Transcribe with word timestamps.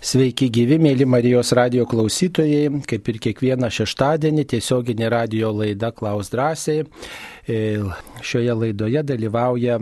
Sveiki 0.00 0.46
gyvi, 0.48 0.78
mėly 0.80 1.04
Marijos 1.04 1.50
radio 1.52 1.82
klausytojai, 1.84 2.70
kaip 2.88 3.08
ir 3.12 3.16
kiekvieną 3.20 3.68
šeštadienį 3.68 4.46
tiesioginė 4.48 5.10
radio 5.12 5.50
laida 5.52 5.90
Klaus 5.92 6.30
drąsiai. 6.32 6.86
E, 7.44 7.58
šioje 8.24 8.54
laidoje 8.56 9.02
dalyvauja 9.04 9.76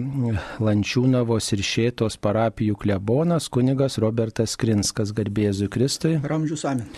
Lančiūnavos 0.59 1.53
ir 1.55 1.63
Šėtos 1.69 2.19
parapijų 2.19 2.81
klebonas 2.83 3.47
kunigas 3.47 4.01
Robertas 4.03 4.57
Krinskas, 4.59 5.15
garbėzui 5.15 5.71
Kristui. 5.71 6.17
Ramžius 6.27 6.67
Amen. 6.67 6.91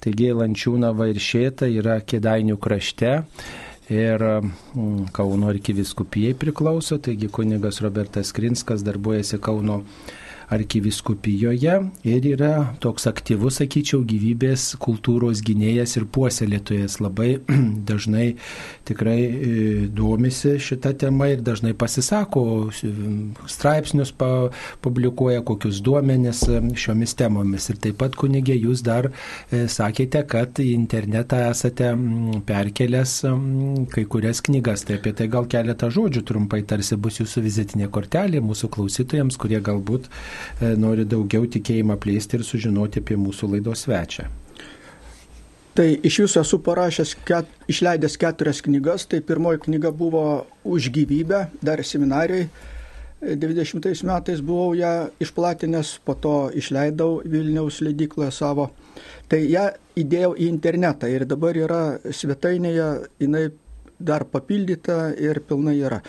Taigi 0.00 0.32
Lančiūnava 0.32 1.10
ir 1.12 1.20
Šėta 1.20 1.68
yra 1.68 1.98
Kėdainių 2.00 2.56
krašte 2.56 3.18
ir 3.92 4.26
Kauno 5.12 5.52
arkiviskupijai 5.52 6.32
priklauso, 6.40 6.96
taigi 6.96 7.28
kunigas 7.28 7.84
Robertas 7.84 8.32
Krinskas 8.32 8.80
darbuojasi 8.88 9.44
Kauno 9.44 9.82
arkiviskupijoje 10.52 11.74
ir 12.08 12.26
yra 12.34 12.52
toks 12.82 13.06
aktyvus, 13.10 13.58
sakyčiau, 13.60 14.02
gyvybės 14.08 14.72
kultūros 14.82 15.42
gynėjas 15.46 15.96
ir 15.98 16.06
puoselėtojas. 16.12 16.98
Labai 17.02 17.36
dažnai 17.90 18.32
tikrai 18.88 19.18
e, 19.22 19.32
domisi 19.88 20.56
šitą 20.62 20.92
temą 20.98 21.30
ir 21.32 21.44
dažnai 21.44 21.72
pasisako, 21.78 22.44
straipsnius 23.50 24.12
publikuoja, 24.84 25.42
kokius 25.46 25.80
duomenis 25.84 26.44
e, 26.48 26.60
šiomis 26.84 27.16
temomis. 27.18 27.70
Ir 27.72 27.80
taip 27.82 28.00
pat 28.02 28.16
kunigė, 28.18 28.56
jūs 28.58 28.84
dar 28.86 29.10
e, 29.10 29.64
sakėte, 29.72 30.24
kad 30.28 30.60
į 30.62 30.72
internetą 30.76 31.42
esate 31.48 31.92
perkelęs 32.48 33.18
kai 33.92 34.06
kurias 34.10 34.42
knygas. 34.44 34.86
Tai 34.88 34.98
apie 35.00 35.14
tai 35.16 35.28
gal 35.32 35.48
keletą 35.50 35.90
žodžių 35.92 36.24
trumpai 36.28 36.62
tarsi 36.68 36.98
bus 37.00 37.20
jūsų 37.22 37.44
vizitinė 37.46 37.90
kortelė 37.92 38.42
mūsų 38.44 38.70
klausytojams, 38.72 39.38
kurie 39.40 39.60
galbūt 39.64 40.08
nori 40.78 41.04
daugiau 41.08 41.46
tikėjimą 41.46 41.98
plėsti 42.02 42.38
ir 42.38 42.46
sužinoti 42.46 43.02
apie 43.02 43.18
mūsų 43.20 43.54
laidos 43.56 43.86
svečią. 43.86 44.28
Tai 45.72 45.86
iš 46.04 46.18
viso 46.20 46.40
esu 46.44 46.58
parašęs, 46.60 47.14
ket, 47.24 47.48
išleidęs 47.72 48.18
keturias 48.20 48.60
knygas. 48.60 49.06
Tai 49.08 49.22
pirmoji 49.24 49.62
knyga 49.64 49.92
buvo 49.92 50.46
Už 50.64 50.90
gyvybę, 50.92 51.46
dar 51.62 51.80
seminarijai. 51.84 52.48
90 53.22 53.86
e, 53.86 53.94
metais 54.06 54.40
buvau 54.40 54.74
ją 54.74 55.08
išplatinęs, 55.22 56.00
po 56.04 56.14
to 56.14 56.50
išleidau 56.54 57.22
Vilniaus 57.24 57.80
leidykloje 57.80 58.30
savo. 58.34 58.68
Tai 59.30 59.38
ją 59.40 59.70
įdėjau 59.96 60.34
į 60.36 60.48
internetą 60.50 61.08
ir 61.08 61.24
dabar 61.30 61.56
yra 61.56 61.82
svetainėje, 62.04 62.88
jinai 63.22 63.46
dar 63.98 64.26
papildyta 64.26 65.14
ir 65.16 65.40
pilnai 65.40 65.78
yra. 65.80 66.02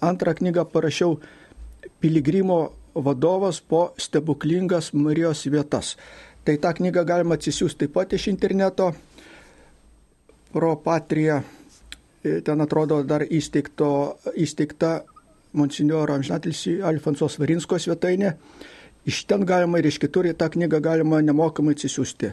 Antrą 0.00 0.32
knygą 0.38 0.64
parašiau 0.72 1.18
Piligrimo 2.00 2.60
vadovas 3.04 3.60
po 3.60 3.92
stebuklingas 3.98 4.92
Marijos 4.92 5.46
vietas. 5.46 5.96
Tai 6.44 6.56
tą 6.62 6.72
knygą 6.78 7.04
galima 7.04 7.34
atsisiųsti 7.34 7.84
taip 7.84 7.92
pat 7.92 8.12
iš 8.12 8.28
interneto. 8.30 8.92
Pro 10.52 10.76
Patrija, 10.76 11.42
e, 12.24 12.40
ten 12.40 12.60
atrodo 12.60 13.02
dar 13.02 13.22
įsteigto, 13.22 14.18
įsteigta 14.34 15.02
monsinjoro 15.52 16.14
amžinatilsi 16.14 16.80
Alfonsos 16.82 17.38
Varinsko 17.38 17.78
svetainė. 17.78 18.36
Iš 19.06 19.24
ten 19.26 19.44
galima 19.46 19.78
ir 19.78 19.86
iš 19.86 19.98
kitur 19.98 20.26
tą 20.34 20.48
knygą 20.50 20.80
galima 20.80 21.20
nemokamai 21.20 21.74
atsisiųsti 21.76 22.32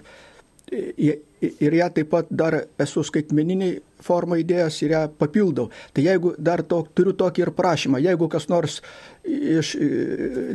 ir 1.43 1.75
ją 1.77 1.89
taip 1.93 2.09
pat 2.11 2.29
dar 2.31 2.55
esu 2.81 3.03
skaitmeniniai 3.03 3.79
formą 4.03 4.37
įdėjęs 4.41 4.77
ir 4.83 4.93
ją 4.95 5.01
papildau. 5.19 5.69
Tai 5.93 6.03
jeigu 6.05 6.33
dar 6.37 6.63
to, 6.67 6.81
turiu 6.95 7.13
tokį 7.19 7.45
ir 7.45 7.51
prašymą, 7.55 8.01
jeigu 8.03 8.29
kas 8.31 8.49
nors 8.51 8.79
iš 9.23 9.73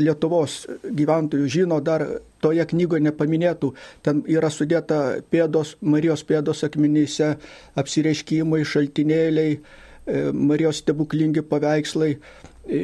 Lietuvos 0.01 0.61
gyventojų 0.85 1.49
žino, 1.53 1.81
dar 1.85 2.05
toje 2.45 2.65
knygoje 2.73 3.05
nepaminėtų, 3.09 3.73
ten 4.05 4.23
yra 4.31 4.51
sudėta 4.53 5.19
pėdos, 5.31 5.77
Marijos 5.81 6.25
pėdos 6.29 6.65
akmenyse, 6.67 7.35
apsireiškimai, 7.79 8.63
šaltinėliai, 8.69 9.59
e, 9.59 10.25
Marijos 10.33 10.83
stebuklingi 10.85 11.43
paveikslai. 11.43 12.17
E, 12.69 12.83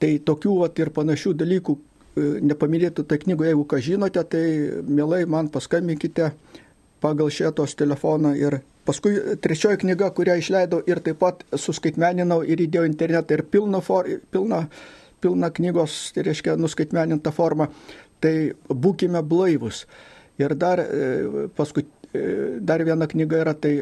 tai 0.00 0.16
tokių 0.18 0.58
vat, 0.62 0.78
ir 0.80 0.92
panašių 0.96 1.34
dalykų 1.40 1.76
e, 1.76 2.28
nepaminėtų 2.50 3.06
tą 3.08 3.20
knygą, 3.22 3.50
jeigu 3.50 3.66
ką 3.68 3.82
žinote, 3.84 4.24
tai 4.32 4.44
mielai 4.88 5.24
man 5.28 5.52
paskambinkite 5.52 6.32
pagal 7.00 7.30
šėtos 7.32 7.76
telefoną 7.78 8.34
ir 8.38 8.60
paskui 8.86 9.16
trečioji 9.42 9.82
knyga, 9.82 10.10
kurią 10.14 10.38
išleidau 10.40 10.82
ir 10.86 11.00
taip 11.04 11.18
pat 11.22 11.42
suskaitmeninau 11.52 12.42
ir 12.46 12.62
įdėjau 12.66 12.86
internetą 12.88 13.38
ir 13.38 13.44
pilną, 13.50 13.82
for, 13.84 14.08
pilną, 14.32 14.62
pilną 15.24 15.50
knygos, 15.58 15.96
tai 16.14 16.26
reiškia 16.28 16.56
nuskaitmenintą 16.60 17.32
formą, 17.34 17.68
tai 18.22 18.52
būkime 18.68 19.22
blaivus. 19.26 19.84
Ir 20.38 20.54
dar, 20.54 20.80
e, 20.80 21.48
paskui, 21.56 21.86
e, 22.12 22.24
dar 22.60 22.84
viena 22.84 23.08
knyga 23.08 23.42
yra 23.44 23.54
tai 23.54 23.74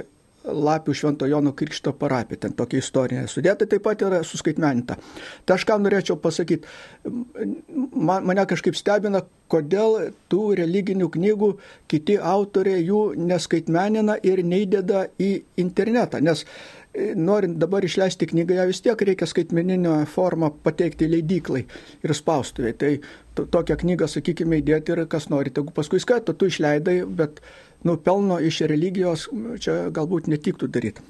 Lapių 0.45 0.93
Švento 0.93 1.27
Jono 1.27 1.55
Krikšto 1.57 1.95
parapija, 1.97 2.43
ten 2.45 2.53
tokia 2.57 2.83
istorija 2.83 3.25
sudėta, 3.31 3.65
taip 3.69 3.85
pat 3.87 4.03
yra 4.05 4.21
suskaitmeninta. 4.27 4.99
Tai 5.47 5.57
aš 5.57 5.65
ką 5.69 5.79
norėčiau 5.81 6.19
pasakyti, 6.21 6.69
man, 7.09 8.27
mane 8.29 8.45
kažkaip 8.51 8.77
stebina, 8.77 9.25
kodėl 9.49 10.11
tų 10.33 10.43
religinių 10.61 11.09
knygų 11.17 11.51
kiti 11.89 12.19
autoriai 12.21 12.85
jų 12.85 13.03
neskaitmenina 13.25 14.19
ir 14.23 14.45
neįdeda 14.45 15.07
į 15.21 15.31
internetą, 15.65 16.21
nes 16.25 16.45
e, 16.45 17.13
norint 17.17 17.57
dabar 17.61 17.85
išleisti 17.85 18.29
knygą, 18.29 18.61
ją 18.61 18.69
vis 18.69 18.85
tiek 18.85 19.09
reikia 19.09 19.29
skaitmeninio 19.31 19.97
formą 20.13 20.53
pateikti 20.65 21.09
leidyklai 21.09 21.65
ir 22.05 22.17
spaustuvėje. 22.21 22.79
Tai 22.85 23.47
tokią 23.49 23.81
knygą, 23.81 24.13
sakykime, 24.13 24.61
įdėti 24.61 24.93
ir 24.93 25.07
kas 25.11 25.31
nori, 25.33 25.53
jeigu 25.55 25.73
paskui 25.75 26.05
skaito, 26.05 26.37
tu 26.37 26.53
išleidai, 26.53 27.01
bet 27.09 27.41
nu, 27.85 27.97
pelno 27.97 28.41
iš 28.41 28.65
religijos 28.71 29.29
čia 29.61 29.85
galbūt 29.95 30.31
netiktų 30.33 30.71
daryti. 30.73 31.05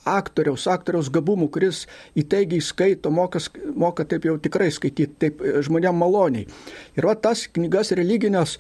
aktoriaus, 0.04 0.66
aktoriaus 0.68 1.08
gabumų, 1.14 1.48
kuris 1.56 1.86
įtaigiai 2.20 2.60
skaito, 2.60 3.12
moka, 3.14 3.40
moka 3.72 4.04
taip 4.04 4.28
jau 4.28 4.36
tikrai 4.36 4.68
skaityti, 4.76 5.16
taip 5.22 5.44
žmonėm 5.64 5.96
maloniai. 5.96 6.50
Ir 7.00 7.08
va 7.08 7.16
tas 7.16 7.46
knygas 7.56 7.94
religinės 7.96 8.58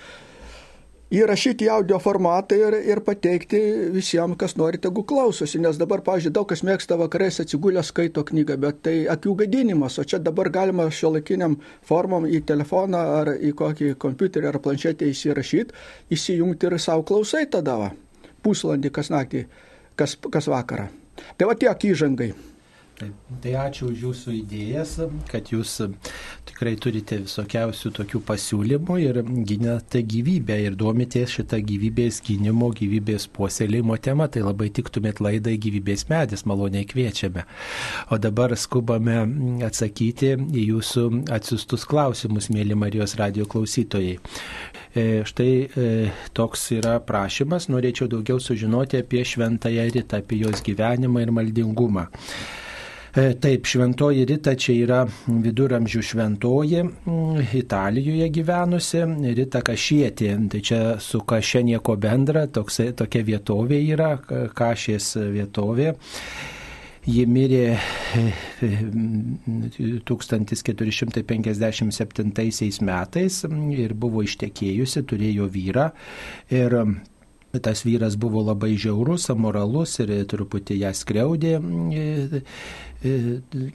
įrašyti 1.11 1.67
į 1.67 1.71
audio 1.75 1.99
formatą 2.01 2.55
ir, 2.55 2.77
ir 2.87 3.01
pateikti 3.05 3.59
visiems, 3.93 4.37
kas 4.39 4.55
nori, 4.59 4.79
tegu 4.81 5.03
klausosi. 5.07 5.59
Nes 5.63 5.79
dabar, 5.79 6.03
pavyzdžiui, 6.05 6.33
daug 6.35 6.47
kas 6.49 6.63
mėgsta 6.67 6.97
vakarais 6.99 7.41
atsigulę 7.43 7.83
skaito 7.85 8.23
knygą, 8.27 8.57
bet 8.61 8.81
tai 8.87 8.95
akių 9.11 9.35
gadinimas, 9.43 9.99
o 9.99 10.07
čia 10.07 10.21
dabar 10.23 10.51
galima 10.53 10.87
šio 10.91 11.13
laikiniam 11.17 11.57
formom 11.87 12.27
į 12.29 12.43
telefoną 12.47 13.01
ar 13.21 13.33
į 13.35 13.51
kokį 13.59 13.95
kompiuterį 14.01 14.51
ar 14.53 14.61
planšetę 14.63 15.09
įsirašyti, 15.11 15.75
įsijungti 16.15 16.69
ir 16.69 16.79
savo 16.79 17.03
klausai 17.07 17.43
tada, 17.51 17.77
va, 17.81 17.91
pusvalandį 18.45 18.93
kas 18.95 19.11
naktį, 19.13 19.45
kas, 19.99 20.15
kas 20.31 20.47
vakarą. 20.51 20.87
Tai 21.37 21.51
va 21.51 21.59
tiek 21.59 21.91
įžangai. 21.91 22.31
Taip, 23.01 23.13
tai 23.41 23.51
ačiū 23.57 23.87
už 23.89 24.01
jūsų 24.05 24.31
idėjas, 24.43 24.91
kad 25.31 25.47
jūs 25.49 25.71
tikrai 26.45 26.75
turite 26.77 27.17
visokiausių 27.23 27.89
tokių 27.97 28.21
pasiūlymų 28.27 28.97
ir 29.01 29.19
ginate 29.49 30.03
gyvybę 30.05 30.59
ir 30.67 30.77
domitės 30.77 31.33
šitą 31.33 31.57
gyvybės 31.65 32.19
gynimo, 32.27 32.69
gyvybės 32.77 33.25
puoselėjimo 33.33 33.97
temą, 34.05 34.27
tai 34.29 34.45
labai 34.45 34.69
tiktumėt 34.77 35.23
laidai 35.25 35.55
gyvybės 35.65 36.05
medis, 36.11 36.45
maloniai 36.45 36.85
kviečiame. 36.85 37.47
O 38.13 38.21
dabar 38.21 38.53
skubame 38.53 39.17
atsakyti 39.65 40.35
į 40.37 40.69
jūsų 40.69 41.09
atsiustus 41.33 41.89
klausimus, 41.89 42.51
mėly 42.53 42.77
Marijos 42.77 43.17
radio 43.17 43.49
klausytojai. 43.49 44.19
E, 44.93 45.23
štai 45.25 45.51
e, 45.65 45.91
toks 46.37 46.69
yra 46.77 46.99
prašymas, 47.01 47.71
norėčiau 47.73 48.11
daugiau 48.13 48.37
sužinoti 48.37 49.01
apie 49.01 49.25
šventąją 49.25 49.89
rytą, 49.95 50.21
apie 50.21 50.43
jos 50.45 50.61
gyvenimą 50.69 51.25
ir 51.25 51.33
maldingumą. 51.33 52.11
E, 53.11 53.33
taip, 53.35 53.65
šventoji 53.67 54.23
Rita 54.23 54.53
čia 54.55 54.71
yra 54.85 54.99
viduramžių 55.27 56.01
šventoji, 56.05 56.83
mm, 56.85 57.41
Italijoje 57.59 58.29
gyvenusi, 58.31 59.01
Rita 59.35 59.59
Kašietė, 59.67 60.29
tai 60.47 60.61
čia 60.63 60.79
su 61.03 61.19
Kašė 61.19 61.63
nieko 61.67 61.97
bendra, 61.99 62.45
toks, 62.47 62.79
tokia 62.95 63.23
vietovė 63.27 63.81
yra, 63.91 64.15
Kašės 64.55 65.17
vietovė. 65.35 65.91
Ji 67.01 67.25
mirė 67.25 67.79
1457 70.05 71.49
e, 71.49 72.71
metais 72.85 73.43
ir 73.75 73.93
buvo 73.97 74.21
ištekėjusi, 74.23 75.03
turėjo 75.09 75.49
vyrą 75.51 75.91
ir 76.53 76.69
Tas 77.59 77.83
vyras 77.83 78.15
buvo 78.15 78.39
labai 78.47 78.77
žiaurus, 78.79 79.25
amoralus 79.33 79.97
ir 79.99 80.11
truputį 80.31 80.77
ją 80.85 80.91
skriaudė, 80.95 81.57
e, 81.59 82.41
e, 83.03 83.15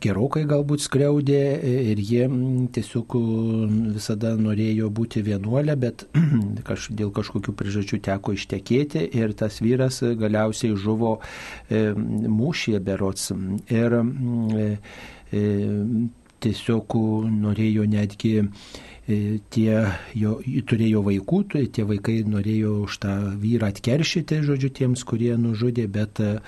gerokai 0.01 0.47
galbūt 0.49 0.81
skriaudė 0.87 1.41
ir 1.93 2.01
ji 2.01 2.23
tiesiog 2.73 3.19
visada 3.99 4.33
norėjo 4.41 4.89
būti 4.89 5.21
vienuolė, 5.27 5.77
bet 5.77 6.07
kaž, 6.69 6.89
dėl 6.97 7.13
kažkokių 7.13 7.53
priežasčių 7.61 8.01
teko 8.09 8.33
ištekėti 8.39 9.05
ir 9.21 9.37
tas 9.37 9.61
vyras 9.61 10.01
galiausiai 10.25 10.73
žuvo 10.73 11.19
e, 11.69 11.91
mūšyje 11.93 12.81
berots. 12.81 13.29
Ir 13.77 14.01
tiesiog 16.47 16.95
norėjo 17.45 17.85
netgi 17.93 18.37
E, 18.41 18.96
tie 19.07 19.75
jo, 20.19 20.37
turėjo 20.67 21.03
vaikų, 21.07 21.41
tie 21.75 21.85
vaikai 21.87 22.17
norėjo 22.27 22.73
už 22.87 22.99
tą 23.05 23.15
vyrą 23.43 23.71
atkeršyti, 23.71 24.41
žodžiu, 24.47 24.71
tiems, 24.75 25.05
kurie 25.07 25.37
nužudė, 25.39 25.87
bet, 25.87 26.21
e, 26.21 26.41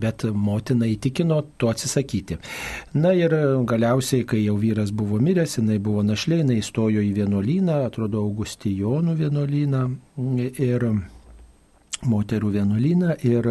bet 0.00 0.24
motina 0.32 0.88
įtikino 0.88 1.42
to 1.60 1.68
atsisakyti. 1.72 2.38
Na 2.96 3.12
ir 3.16 3.34
galiausiai, 3.68 4.24
kai 4.24 4.44
jau 4.46 4.56
vyras 4.60 4.94
buvo 4.96 5.20
miręs, 5.20 5.58
jinai 5.60 5.78
buvo 5.82 6.06
našlė, 6.06 6.40
jinai 6.42 6.60
įstojo 6.62 7.04
į 7.04 7.12
vienuolyną, 7.20 7.82
atrodo, 7.90 8.24
Augustijonų 8.26 9.16
vienuolyną 9.20 9.84
ir 10.56 10.88
moterų 12.04 12.50
vienuolyną 12.56 13.14
ir 13.24 13.48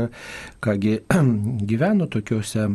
kągi 0.63 0.99
gyveno 1.71 2.07
tokiuose, 2.11 2.67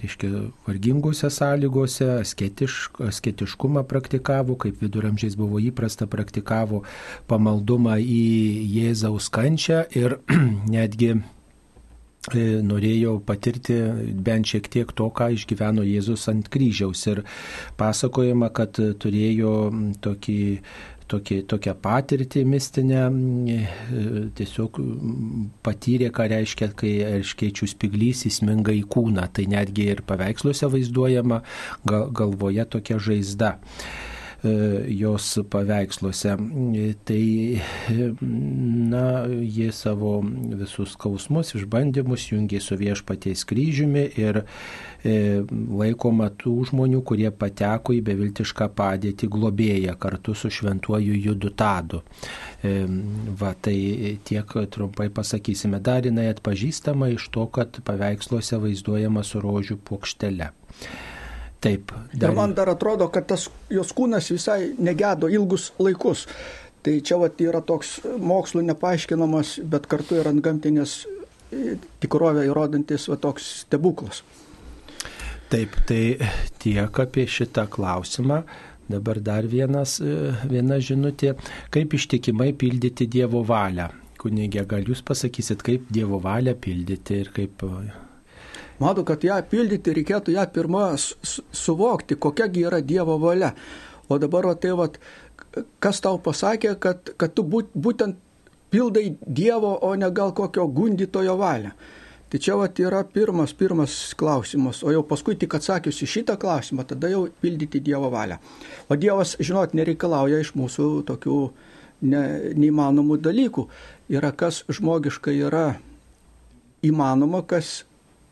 reiškia, 0.00 0.30
vargingose 0.66 1.30
sąlygose, 1.30 2.08
asketišk, 2.20 3.00
asketiškumą 3.10 3.84
praktikavo, 3.90 4.58
kaip 4.60 4.82
viduramžiais 4.82 5.36
buvo 5.38 5.62
įprasta, 5.62 6.08
praktikavo 6.10 6.82
pamaldumą 7.30 7.98
į 8.00 8.24
Jėzaus 8.74 9.30
kančią 9.34 9.84
ir 9.94 10.18
netgi 10.74 11.12
e, 11.14 11.20
norėjo 12.66 13.20
patirti 13.26 13.78
bent 14.26 14.50
šiek 14.50 14.66
tiek 14.72 14.90
to, 14.98 15.08
ką 15.14 15.30
išgyveno 15.36 15.86
Jėzus 15.86 16.26
ant 16.32 16.50
kryžiaus. 16.50 17.06
Ir 17.12 17.22
pasakojama, 17.78 18.50
kad 18.50 18.74
turėjo 18.74 19.54
tokį 20.02 20.40
tokį, 21.10 21.40
tokią 21.50 21.74
patirtį 21.84 22.44
mistinę, 22.48 23.02
e, 23.08 23.58
tiesiog 24.38 24.80
patyrė, 25.66 26.10
ką 26.14 26.28
reiškia, 26.32 26.70
kai 26.78 26.94
erškėčių 27.10 27.68
spiglys 27.74 28.24
įsminga 28.30 28.74
į 28.76 28.86
kūną. 28.94 29.28
Tai 29.34 29.46
netgi 29.52 29.90
ir 29.94 30.02
paveiksluose 30.06 30.70
vaizduojama 30.72 31.42
galvoje 31.84 32.66
tokia 32.76 32.98
žaizda. 32.98 33.58
E, 34.44 34.50
jos 34.88 35.38
paveiksluose. 35.50 36.36
Tai, 37.08 37.24
na, 38.92 39.04
jie 39.40 39.70
savo 39.72 40.18
visus 40.60 40.92
skausmus, 40.98 41.54
išbandymus 41.56 42.26
jungė 42.28 42.60
su 42.60 42.76
viešpaties 42.76 43.46
kryžiumi 43.48 44.04
ir 44.20 44.42
e, 44.42 44.44
laikoma 45.04 46.30
tų 46.40 46.54
žmonių, 46.70 47.02
kurie 47.04 47.28
pateko 47.28 47.92
į 47.92 48.00
beviltišką 48.06 48.70
padėtį 48.76 49.28
globėją 49.28 49.96
kartu 50.00 50.32
su 50.34 50.48
šventuoju 50.48 51.16
Judutadu. 51.26 52.00
E, 52.64 52.86
va, 53.40 53.52
tai 53.52 53.76
tiek 54.24 54.54
trumpai 54.72 55.10
pasakysime. 55.12 55.80
Dar 55.84 56.08
jinai 56.08 56.30
atpažįstama 56.32 57.10
iš 57.12 57.28
to, 57.34 57.44
kad 57.52 57.82
paveiksluose 57.84 58.60
vaizduojama 58.62 59.24
su 59.24 59.42
rožių 59.44 59.76
plokštele. 59.84 60.48
Taip. 61.64 61.92
Dar... 62.12 62.30
Ir 62.30 62.36
man 62.36 62.54
dar 62.56 62.72
atrodo, 62.72 63.08
kad 63.12 63.28
tas 63.28 63.48
jos 63.72 63.92
kūnas 63.96 64.30
visai 64.32 64.72
negedo 64.78 65.28
ilgus 65.32 65.70
laikus. 65.80 66.26
Tai 66.84 66.98
čia 67.00 67.16
vat, 67.20 67.40
yra 67.40 67.60
toks 67.64 67.98
mokslo 68.20 68.60
nepaaiškinamas, 68.64 69.58
bet 69.68 69.88
kartu 69.88 70.18
ir 70.20 70.28
ant 70.28 70.40
gamtinės 70.44 70.98
e, 71.04 71.76
tikrovę 72.00 72.44
įrodantis 72.48 73.08
va, 73.08 73.16
toks 73.20 73.46
stebuklas. 73.62 74.20
Taip, 75.54 75.76
tai 75.86 76.16
tiek 76.58 76.96
apie 76.98 77.28
šitą 77.30 77.68
klausimą. 77.70 78.40
Dabar 78.90 79.20
dar 79.22 79.46
vienas, 79.46 80.00
e, 80.02 80.32
viena 80.50 80.80
žinutė, 80.82 81.36
kaip 81.70 81.94
ištikimai 81.94 82.48
pildyti 82.58 83.06
Dievo 83.06 83.44
valią. 83.46 83.86
Kunigė, 84.18 84.64
gal 84.66 84.82
jūs 84.82 85.04
pasakysit, 85.06 85.62
kaip 85.62 85.86
Dievo 85.94 86.18
valią 86.18 86.56
pildyti 86.58 87.20
ir 87.22 87.30
kaip 87.36 87.62
Matau, 88.82 89.06
kad 89.06 89.22
ją 89.22 89.38
pildyti 89.46 89.94
reikėtų 89.94 90.34
ją 90.34 90.48
pirmą 90.50 90.90
suvokti, 90.98 92.18
kokiagi 92.18 92.66
yra 92.66 92.82
Dievo 92.82 93.20
valia. 93.22 93.54
O 94.08 94.18
dabar, 94.18 94.50
va, 94.50 94.58
tai, 94.58 94.74
va, 94.74 94.90
kas 95.78 96.02
tau 96.02 96.18
pasakė, 96.18 96.74
kad, 96.82 97.14
kad 97.16 97.30
tu 97.30 97.46
būt, 97.46 97.70
būtent 97.78 98.18
pildai 98.74 99.12
Dievo, 99.22 99.78
o 99.86 99.94
ne 99.94 100.10
gal 100.10 100.34
kokio 100.34 100.66
gundytojo 100.66 101.38
valią. 101.38 101.76
Tai 102.32 102.40
čia 102.42 102.56
vat, 102.58 102.78
yra 102.82 103.04
pirmas, 103.06 103.52
pirmas 103.54 103.94
klausimas, 104.18 104.80
o 104.82 104.90
jau 104.90 105.04
paskui 105.06 105.36
tik 105.38 105.54
atsakius 105.54 106.00
į 106.02 106.08
šitą 106.16 106.34
klausimą, 106.40 106.86
tada 106.88 107.10
jau 107.12 107.28
pildyti 107.42 107.82
Dievo 107.84 108.10
valią. 108.10 108.40
O 108.90 108.96
Dievas, 108.98 109.36
žinot, 109.38 109.76
nereikalauja 109.76 110.40
iš 110.42 110.54
mūsų 110.58 110.88
tokių 111.10 111.38
ne, 112.10 112.22
neįmanomų 112.58 113.20
dalykų. 113.22 113.66
Yra 114.12 114.32
kas 114.36 114.64
žmogiškai 114.72 115.36
yra 115.46 115.66
įmanoma, 116.84 117.44
kas 117.46 117.84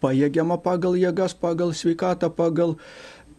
pajėgiama 0.02 0.58
pagal 0.62 0.99
jėgas, 0.99 1.34
pagal 1.38 1.75
sveikatą, 1.76 2.30
pagal 2.34 2.76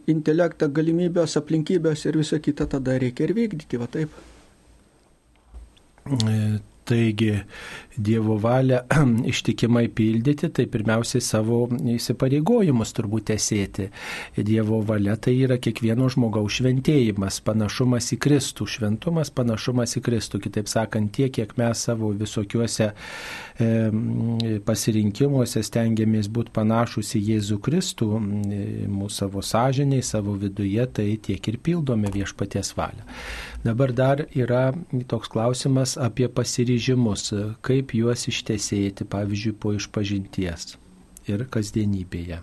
intelektą, 0.10 0.70
galimybės, 0.72 1.38
aplinkybės 1.40 2.06
ir 2.08 2.20
visą 2.20 2.40
kitą 2.44 2.68
tada 2.72 2.98
reikia 3.00 3.28
ir 3.28 3.36
vykdyti, 3.38 3.80
va 3.82 3.90
taip. 3.92 4.22
E, 6.84 6.94
Taigi 6.94 7.44
Dievo 7.98 8.38
valią 8.38 8.80
ištikimai 9.32 9.88
pildyti, 9.94 10.50
tai 10.50 10.66
pirmiausiai 10.66 11.22
savo 11.22 11.68
įsipareigojimus 11.94 12.90
turbūt 12.98 13.30
esėti. 13.36 13.86
Dievo 14.34 14.80
valia 14.82 15.14
tai 15.22 15.36
yra 15.46 15.60
kiekvieno 15.62 16.08
žmogaus 16.10 16.58
šventėjimas, 16.58 17.38
panašumas 17.46 18.10
į 18.16 18.18
Kristų, 18.26 18.66
šventumas, 18.66 19.30
panašumas 19.30 19.94
į 20.00 20.04
Kristų. 20.08 20.42
Kitaip 20.42 20.72
sakant, 20.72 21.14
tiek, 21.14 21.30
kiek 21.38 21.54
mes 21.62 21.86
savo 21.86 22.10
visokiuose 22.18 22.90
e, 22.90 23.70
pasirinkimuose 24.66 25.62
stengiamės 25.62 26.32
būti 26.34 26.56
panašus 26.58 27.14
į 27.20 27.24
Jėzų 27.30 27.62
Kristų, 27.62 28.10
mūsų 28.18 29.20
savo 29.22 29.46
sąžiniai, 29.46 30.02
savo 30.02 30.34
viduje, 30.42 30.90
tai 30.98 31.12
tiek 31.22 31.54
ir 31.54 31.62
pildome 31.62 32.10
viešpaties 32.18 32.74
valią. 32.80 33.06
Dabar 33.64 33.94
dar 33.96 34.26
yra 34.36 34.74
toks 35.08 35.30
klausimas 35.32 35.96
apie 35.96 36.28
pasiryžimus, 36.28 37.30
kaip 37.64 37.94
juos 37.96 38.26
ištesėti, 38.28 39.08
pavyzdžiui, 39.08 39.54
po 39.56 39.72
išpažinties 39.78 40.74
ir 41.32 41.46
kasdienybėje. 41.48 42.42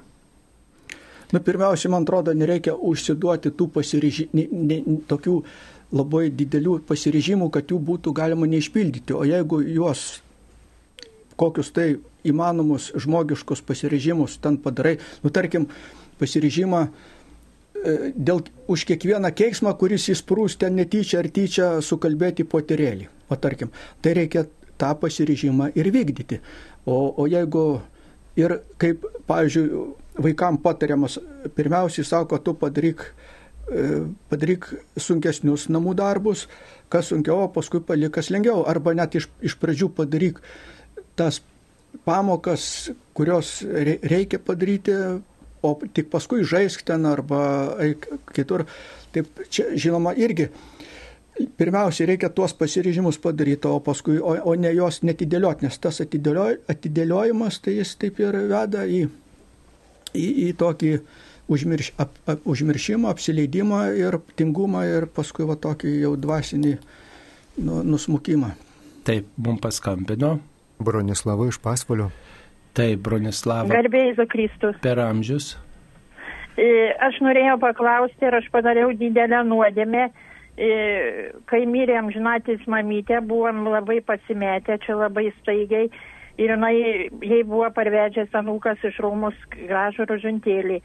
Na, 1.31 1.43
pirmiausia, 1.45 1.91
man 1.93 2.09
atrodo, 2.09 2.33
nereikia 2.33 2.73
užsiduoti 2.73 3.53
tų 3.53 3.69
pasiryžimų, 3.77 4.97
tokių 5.13 5.37
labai 5.93 6.25
didelių 6.33 6.81
pasiryžimų, 6.89 7.51
kad 7.53 7.69
jų 7.69 7.83
būtų 7.85 8.17
galima 8.17 8.49
neišpildyti. 8.49 9.13
O 9.13 9.29
jeigu 9.29 9.61
juos 9.61 10.23
kokius 11.37 11.69
tai 11.77 11.91
įmanomus 12.25 12.95
žmogiškus 12.97 13.61
pasiryžimus 13.69 14.41
ten 14.41 14.57
padarai, 14.57 14.97
nu 15.21 15.29
tarkim, 15.29 15.69
pasiryžimą 16.21 16.87
E, 16.89 17.20
dėl, 18.17 18.43
už 18.69 18.85
kiekvieną 18.89 19.31
keiksmą, 19.37 19.75
kuris 19.81 20.09
įsprūs 20.13 20.59
ten 20.61 20.77
netyčia 20.77 21.21
ar 21.23 21.31
tyčia 21.33 21.69
sukalbėti 21.85 22.45
poterėlį. 22.45 23.09
O 23.31 23.39
tarkim, 23.41 23.71
tai 24.03 24.17
reikia 24.19 24.45
tą 24.81 24.91
pasiryžimą 25.01 25.71
ir 25.79 25.91
vykdyti. 25.95 26.41
O, 26.89 26.97
o 27.21 27.27
jeigu 27.31 27.65
Ir 28.39 28.61
kaip, 28.79 29.05
pavyzdžiui, 29.29 29.85
vaikam 30.23 30.59
patariamas, 30.63 31.19
pirmiausiai 31.57 32.07
sako, 32.07 32.39
tu 32.39 32.55
padaryk, 32.59 33.03
e, 33.67 33.87
padaryk 34.31 34.69
sunkesnius 34.99 35.67
namų 35.73 35.97
darbus, 35.99 36.47
kas 36.93 37.11
sunkiau, 37.11 37.45
o 37.45 37.49
paskui 37.53 37.83
palikas 37.83 38.31
lengviau. 38.31 38.63
Arba 38.71 38.95
net 38.95 39.19
iš, 39.19 39.29
iš 39.43 39.57
pradžių 39.61 39.91
padaryk 39.99 40.39
tas 41.19 41.41
pamokas, 42.07 42.91
kurios 43.19 43.59
reikia 43.67 44.39
padaryti, 44.39 44.95
o 45.63 45.75
tik 45.95 46.11
paskui 46.13 46.45
žaisk 46.45 46.85
ten 46.89 47.07
arba 47.07 47.41
eik 47.83 48.09
kitur. 48.35 48.67
Taip, 49.15 49.31
čia 49.51 49.73
žinoma 49.75 50.15
irgi 50.17 50.51
pirmiausia, 51.57 52.07
reikia 52.07 52.29
tuos 52.29 52.55
pasiryžimus 52.55 53.19
padaryti, 53.19 53.69
o 53.69 53.81
paskui, 53.81 54.19
o, 54.19 54.35
o 54.45 54.55
ne 54.59 54.73
jos 54.75 55.01
netidėlioti, 55.07 55.67
nes 55.67 55.79
tas 55.81 56.01
atidėlioj, 56.05 56.61
atidėliojimas, 56.71 57.61
tai 57.65 57.79
jis 57.79 57.95
taip 58.01 58.21
ir 58.21 58.37
veda 58.51 58.85
į, 58.85 59.03
į, 60.13 60.27
į 60.47 60.49
tokį 60.61 60.93
užmirš, 61.51 61.93
ap, 62.01 62.15
ap, 62.31 62.45
užmiršimą, 62.49 63.11
apsileidimą 63.11 63.83
ir 63.99 64.21
tingumą 64.39 64.85
ir 64.89 65.09
paskui 65.15 65.49
va 65.49 65.57
tokį 65.61 65.97
jau 66.05 66.15
dvasinį 66.21 66.75
nu, 67.65 67.81
nusmukimą. 67.95 68.55
Taip, 69.07 69.31
mums 69.41 69.63
paskambino. 69.65 70.39
Bronislava 70.81 71.49
iš 71.49 71.59
Pasvalio. 71.61 72.09
Taip, 72.79 73.03
Bronislava. 73.07 73.69
Garbėjai 73.73 74.17
za 74.19 74.27
Kristus. 74.31 74.81
Per 74.85 75.01
amžius. 75.03 75.53
E, 76.61 76.67
aš 77.03 77.19
norėjau 77.25 77.57
paklausti 77.63 78.27
ir 78.29 78.37
aš 78.39 78.51
padariau 78.53 78.93
didelę 78.97 79.43
nuodėmę 79.49 80.11
kai 81.49 81.65
mirė 81.67 81.97
amžinatis 82.01 82.65
mamytė, 82.69 83.21
buvom 83.25 83.65
labai 83.69 84.01
pasimetę, 84.05 84.79
čia 84.85 84.97
labai 84.99 85.31
staigiai. 85.41 85.91
Ir 86.41 86.55
jinai, 86.55 86.75
jai 87.27 87.43
buvo 87.45 87.69
parvežęs 87.77 88.33
anūkas 88.37 88.81
iš 88.85 88.99
Romos 89.01 89.37
gražų 89.53 90.07
rožantėlį. 90.09 90.81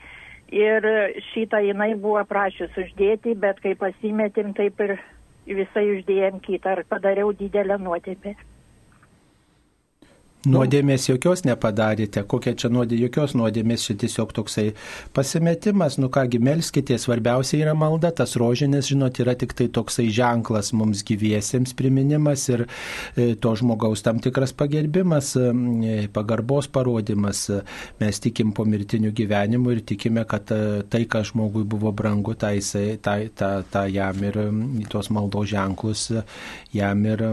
Ir 0.56 0.88
šitą 1.32 1.62
jinai 1.64 1.94
buvo 1.96 2.24
prašys 2.28 2.76
uždėti, 2.78 3.36
bet 3.40 3.62
kai 3.64 3.76
pasimetėm, 3.80 4.54
taip 4.56 4.80
ir 4.84 4.98
visai 5.48 5.86
uždėjom 5.96 6.42
kitą. 6.46 6.76
Ir 6.80 6.84
padariau 6.90 7.32
didelę 7.34 7.80
nuotėpę. 7.80 8.36
Nuodėmės 10.46 11.08
jokios 11.10 11.44
nepadarėte, 11.48 12.22
kokia 12.30 12.54
čia 12.58 12.70
nuodė, 12.74 12.98
jokios 13.06 13.34
nuodėmės, 13.38 13.86
čia 13.88 13.96
tiesiog 14.02 14.34
toksai 14.36 14.66
pasimetimas, 15.16 15.98
nu 16.02 16.10
kągi 16.14 16.40
melskite, 16.44 16.98
svarbiausia 17.02 17.64
yra 17.64 17.74
malda, 17.78 18.12
tas 18.16 18.36
rožinės, 18.40 18.90
žinot, 18.92 19.20
yra 19.24 19.34
tik 19.40 19.56
tai 19.58 19.68
toksai 19.74 20.08
ženklas 20.14 20.72
mums 20.78 21.02
gyviesiems 21.08 21.74
priminimas 21.78 22.46
ir 22.52 22.66
e, 22.66 23.34
to 23.42 23.56
žmogaus 23.58 24.06
tam 24.06 24.22
tikras 24.24 24.54
pagerbimas, 24.58 25.34
e, 25.40 26.06
pagarbos 26.14 26.70
parodimas. 26.70 27.46
Mes 28.00 28.22
tikim 28.22 28.54
po 28.56 28.68
mirtinių 28.70 29.14
gyvenimų 29.16 29.76
ir 29.76 29.84
tikime, 29.94 30.26
kad 30.30 30.54
e, 30.54 30.84
tai, 30.90 31.06
kas 31.10 31.34
žmogui 31.34 31.66
buvo 31.68 31.94
brangu, 31.96 32.38
tai 32.38 32.58
jisai, 32.60 33.00
tai, 33.02 33.18
ta, 33.34 33.58
ta 33.66 33.86
jam 33.92 34.22
ir 34.26 34.40
tos 34.92 35.10
maldos 35.14 35.50
ženklus 35.50 36.10
jam 36.76 37.06
ir 37.08 37.24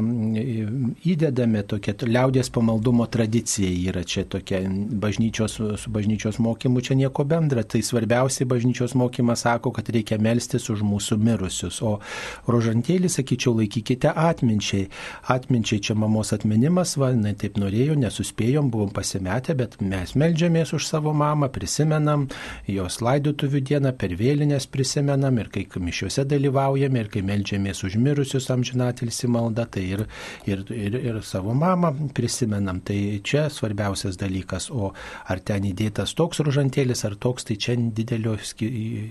įdedame 1.13 1.63
tokia 1.69 1.95
liaudės 2.07 2.51
pamaldumo 2.53 3.02
mokymo 3.03 3.07
tradicija 3.07 3.91
yra 3.91 4.05
čia 4.05 4.25
tokia, 4.25 4.61
bažnyčios, 4.91 5.61
su 5.77 5.91
bažnyčios 5.91 6.39
mokymu 6.39 6.81
čia 6.81 6.95
nieko 6.95 7.25
bendra. 7.25 7.63
Tai 7.63 7.83
svarbiausiai 7.83 8.47
bažnyčios 8.47 8.95
mokymas 8.95 9.43
sako, 9.43 9.73
kad 9.73 9.89
reikia 9.89 10.19
melstis 10.19 10.71
už 10.71 10.83
mūsų 10.83 11.19
mirusius. 11.19 11.83
O 11.83 12.01
rožantėlį, 12.47 13.09
sakyčiau, 13.09 13.55
laikykite 13.59 14.13
atminčiai. 14.15 14.89
Atminčiai 15.29 15.81
čia 15.81 15.95
mamos 15.95 16.33
atminimas, 16.33 16.97
va, 16.97 17.13
na, 17.13 17.35
taip 17.35 17.59
norėjau, 17.59 17.97
nesuspėjom, 17.99 18.71
buvom 18.71 18.91
pasimetę, 18.91 19.55
bet 19.55 19.81
mes 19.81 20.15
melžiamės 20.15 20.73
už 20.73 20.87
savo 20.87 21.13
mamą, 21.13 21.51
prisimenam 21.53 22.29
jos 22.67 23.01
laidotuvių 23.03 23.61
dieną, 23.61 23.95
per 23.99 24.15
vėlinės 24.17 24.69
prisimenam 24.71 25.39
ir 25.39 25.51
kai 25.53 25.67
mišiuose 25.67 26.25
dalyvaujame 26.29 27.03
ir 27.03 27.11
kai 27.11 27.23
melžiamės 27.23 27.85
už 27.85 27.99
mirusius 27.99 28.51
amžinatilsi 28.51 29.29
malda, 29.29 29.67
tai 29.67 29.87
ir, 29.97 30.07
ir, 30.47 30.65
ir, 30.71 30.99
ir 31.01 31.23
savo 31.27 31.55
mamą 31.55 31.95
prisimenam. 32.15 32.81
Tai 32.83 32.92
Tai 32.93 33.21
čia 33.25 33.47
svarbiausias 33.49 34.19
dalykas, 34.21 34.67
o 34.69 34.91
ar 35.33 35.41
ten 35.41 35.65
įdėtas 35.65 36.13
toks 36.19 36.43
ružantėlis 36.45 37.07
ar 37.09 37.15
toks, 37.17 37.47
tai 37.49 37.57
čia 37.57 37.79
didelio 37.81 38.35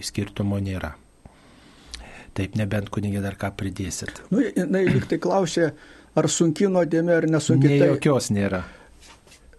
skirtumo 0.05 0.59
nėra. 0.61 0.91
Taip, 2.37 2.53
nebent 2.59 2.91
kunigė 2.93 3.23
dar 3.23 3.39
ką 3.41 3.49
pridėsit. 3.57 4.21
Nu, 4.29 4.43
na, 4.69 4.83
lyg 4.85 5.07
tai 5.09 5.17
klausė, 5.23 5.71
ar 6.13 6.29
sunki 6.29 6.69
nuodėmė 6.69 7.17
ar 7.23 7.27
nesunki. 7.33 7.73
Ne, 7.73 7.81
tai... 7.81 7.89
jokios 7.95 8.29
nėra 8.29 8.61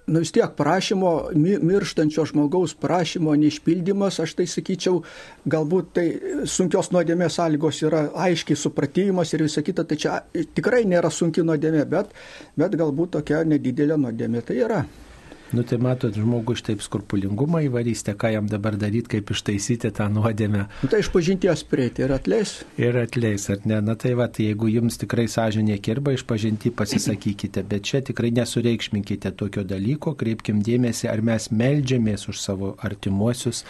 nu 0.07 0.23
vis 0.23 0.33
tiek 0.35 0.55
prašymo, 0.57 1.13
mirštančio 1.35 2.25
žmogaus 2.31 2.75
prašymo 2.75 3.35
neišpildymas, 3.39 4.19
aš 4.25 4.35
tai 4.41 4.47
sakyčiau, 4.51 5.03
galbūt 5.47 5.93
tai 5.99 6.07
sunkios 6.51 6.91
nuodėmės 6.95 7.39
sąlygos 7.39 7.83
yra 7.87 8.09
aiškiai 8.27 8.59
supratimas 8.59 9.33
ir 9.35 9.47
visa 9.47 9.63
kita, 9.63 9.87
tai 9.87 10.01
čia 10.01 10.19
tikrai 10.57 10.83
nėra 10.91 11.11
sunki 11.11 11.47
nuodėmė, 11.47 11.87
bet, 11.91 12.13
bet 12.59 12.77
galbūt 12.79 13.17
tokia 13.19 13.45
nedidelė 13.47 14.01
nuodėmė 14.01 14.45
tai 14.49 14.61
yra. 14.67 14.83
Nu 15.53 15.63
tai 15.63 15.77
matot, 15.77 16.15
žmogus 16.17 16.63
taip 16.65 16.81
skrupulingumą 16.81 17.61
įvarysite, 17.67 18.15
ką 18.17 18.31
jam 18.33 18.47
dabar 18.49 18.79
daryti, 18.81 19.11
kaip 19.13 19.33
ištaisyti 19.35 19.91
tą 19.93 20.07
nuodėmę. 20.09 20.63
Nu, 20.81 20.89
tai 20.89 21.03
iš 21.03 21.11
pažinties 21.13 21.61
prieiti 21.69 22.01
ir 22.07 22.15
atleis. 22.17 22.55
Ir 22.81 22.97
atleis, 22.97 23.45
ar 23.53 23.61
ne? 23.69 23.83
Na 23.85 23.93
tai 24.01 24.15
va, 24.17 24.31
tai 24.33 24.47
jeigu 24.47 24.71
jums 24.73 24.97
tikrai 25.03 25.27
sąžinė 25.29 25.77
kirba, 25.85 26.15
iš 26.17 26.25
pažinti 26.25 26.73
pasisakykite, 26.73 27.67
bet 27.69 27.85
čia 27.85 28.01
tikrai 28.01 28.31
nesureikšminkite 28.39 29.35
tokio 29.37 29.67
dalyko, 29.69 30.15
kreipkim 30.17 30.63
dėmesį, 30.65 31.11
ar 31.13 31.21
mes 31.29 31.51
melžiamės 31.53 32.25
už 32.33 32.41
savo 32.41 32.73
artimuosius, 32.81 33.61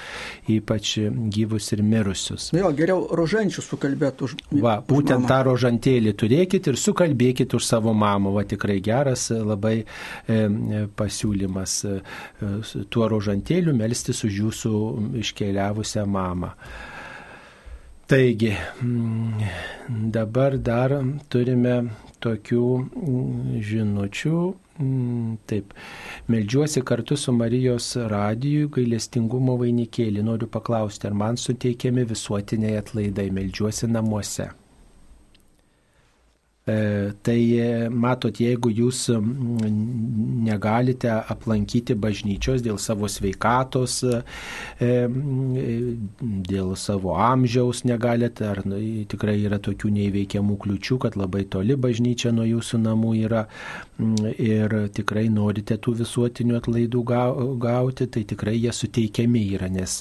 ypač 0.54 0.94
gyvus 1.34 1.72
ir 1.74 1.82
mirusius. 1.82 2.52
Nu 2.54 2.62
jo, 2.62 2.70
geriau 2.78 3.08
rožančius 3.10 3.66
sukalbėti 3.72 4.28
už. 4.28 4.36
Va, 4.54 4.76
už 4.78 4.86
būtent 4.92 5.24
mamą. 5.24 5.32
tą 5.34 5.40
rožantėlį 5.50 6.14
turėkit 6.14 6.70
ir 6.70 6.78
sukalbėkit 6.78 7.58
už 7.58 7.66
savo 7.66 7.90
mamą. 7.90 8.36
Va, 8.38 8.46
tikrai 8.46 8.78
geras 8.84 9.32
labai 9.34 9.80
e, 9.82 10.40
pasiūlymas 10.94 11.71
mes 11.72 11.84
e, 11.88 12.84
tuo 12.90 13.08
rožantėliu 13.08 13.74
melstis 13.76 14.24
už 14.26 14.40
jūsų 14.44 14.72
iškeliavusią 15.22 16.06
mamą. 16.06 16.52
Taigi, 18.12 18.50
dabar 20.12 20.58
dar 20.58 20.92
turime 21.32 21.76
tokių 22.20 22.64
žinučių. 23.68 24.40
Taip, 25.48 25.72
meldžiuosi 26.32 26.82
kartu 26.84 27.16
su 27.16 27.32
Marijos 27.32 27.92
radiju 28.10 28.68
gailestingumo 28.74 29.56
vainikėlį. 29.60 30.24
Noriu 30.26 30.48
paklausti, 30.50 31.06
ar 31.08 31.14
man 31.14 31.38
suteikiami 31.40 32.04
visuotiniai 32.10 32.80
atlaidai, 32.82 33.30
meldžiuosi 33.32 33.88
namuose. 33.88 34.50
E, 36.64 37.10
tai 37.22 37.58
e, 37.58 37.88
matot, 37.90 38.36
jeigu 38.38 38.70
jūs 38.70 39.08
negalite 40.46 41.10
aplankyti 41.10 41.96
bažnyčios 41.98 42.62
dėl 42.62 42.76
savo 42.78 43.08
sveikatos, 43.10 43.96
e, 44.78 44.92
dėl 46.46 46.70
savo 46.78 47.16
amžiaus 47.18 47.82
negalite, 47.82 48.46
ar 48.46 48.60
nu, 48.62 48.78
tikrai 49.10 49.40
yra 49.42 49.58
tokių 49.58 49.90
neįveikiamų 49.96 50.60
kliučių, 50.62 51.00
kad 51.02 51.18
labai 51.18 51.42
toli 51.50 51.74
bažnyčia 51.74 52.30
nuo 52.30 52.46
jūsų 52.46 52.78
namų 52.84 53.10
yra 53.24 53.42
ir 54.38 54.76
tikrai 54.94 55.26
norite 55.34 55.80
tų 55.82 55.96
visuotinių 56.04 56.60
atlaidų 56.60 57.02
gauti, 57.58 58.06
tai 58.06 58.22
tikrai 58.22 58.54
jie 58.60 58.70
suteikiami 58.74 59.44
yra, 59.58 59.66
nes 59.66 59.98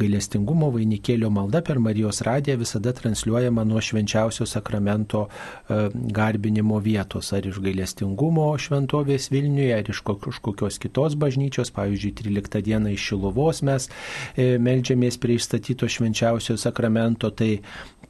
gailestingumo 0.00 0.72
vainikėlio 0.72 1.28
malda 1.28 1.60
per 1.60 1.76
Marijos 1.80 2.24
radiją 2.24 2.56
visada 2.64 2.96
transliuojama 2.96 3.68
nuo 3.68 3.84
švenčiausio 3.84 4.48
sakramento 4.48 5.09
švento 5.10 5.28
e, 5.68 5.90
garbinimo 5.92 6.78
vietos, 6.78 7.32
ar 7.32 7.46
iš 7.46 7.58
gailestingumo 7.60 8.56
šventovės 8.58 9.30
Vilniuje, 9.30 9.74
ar 9.74 9.90
iš 9.90 10.02
kokios 10.40 10.78
kitos 10.78 11.16
bažnyčios, 11.16 11.70
pavyzdžiui, 11.74 12.14
13 12.14 12.62
dieną 12.62 12.94
iš 12.94 13.10
Šilovos 13.10 13.62
mes 13.62 13.88
e, 14.36 14.58
melžiamės 14.58 15.18
prie 15.18 15.38
išstatyto 15.38 15.88
švenčiausio 15.88 16.56
sakramento, 16.56 17.30
tai 17.30 17.60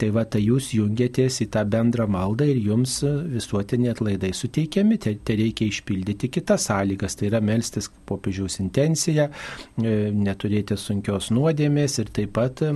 Tai 0.01 0.07
va, 0.15 0.23
tai 0.25 0.39
jūs 0.41 0.71
jungiatės 0.73 1.35
į 1.43 1.45
tą 1.53 1.61
bendrą 1.69 2.07
maldą 2.09 2.47
ir 2.49 2.57
jums 2.65 2.95
visuotiniai 3.05 3.91
atlaidai 3.93 4.31
suteikiami. 4.33 4.97
Tai, 5.03 5.13
tai 5.21 5.35
reikia 5.37 5.67
išpildyti 5.69 6.31
kitas 6.33 6.65
sąlygas. 6.71 7.19
Tai 7.19 7.27
yra 7.29 7.41
melstis 7.45 7.91
popiežiaus 8.09 8.57
intenciją, 8.63 9.27
e, 9.29 9.93
neturėti 10.15 10.77
sunkios 10.79 11.29
nuodėmės 11.35 11.99
ir 12.01 12.09
taip 12.17 12.33
pat 12.39 12.63
e, 12.65 12.71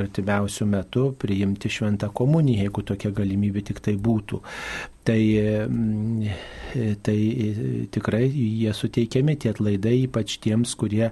artimiausių 0.00 0.66
metų 0.72 1.06
priimti 1.22 1.70
šventą 1.70 2.10
komuniją, 2.10 2.66
jeigu 2.66 2.86
tokia 2.90 3.14
galimybė 3.14 3.62
tik 3.70 3.78
tai 3.84 3.94
būtų. 3.94 4.42
Tai 5.04 5.20
tai 7.02 7.86
tikrai 7.90 8.28
jie 8.34 8.72
suteikiami 8.74 9.36
tie 9.38 9.52
atlaidai, 9.54 9.94
ypač 10.08 10.38
tiems, 10.42 10.74
kurie 10.78 11.10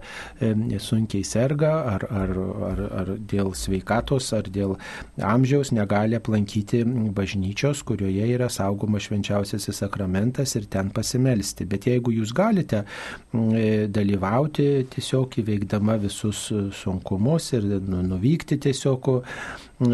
sunkiai 0.83 1.23
serga 1.27 1.73
ar, 1.93 2.07
ar, 2.11 2.33
ar, 2.69 2.83
ar 3.03 3.13
dėl 3.31 3.53
sveikatos, 3.59 4.33
ar 4.35 4.49
dėl 4.51 4.75
amžiaus 5.23 5.73
negali 5.77 6.19
aplankyti 6.19 6.83
bažnyčios, 7.15 7.85
kurioje 7.87 8.27
yra 8.35 8.51
saugomas 8.51 9.07
švenčiausiasis 9.07 9.83
sakramentas 9.85 10.57
ir 10.59 10.67
ten 10.73 10.91
pasimelsti. 10.95 11.69
Bet 11.71 11.87
jeigu 11.91 12.15
jūs 12.19 12.35
galite 12.35 12.85
dalyvauti 13.33 14.71
tiesiog 14.93 15.39
įveikdama 15.45 16.01
visus 16.03 16.49
sunkumus 16.83 17.53
ir 17.55 17.69
nu, 17.87 18.03
nuvykti 18.15 18.59
tiesiog 18.67 19.13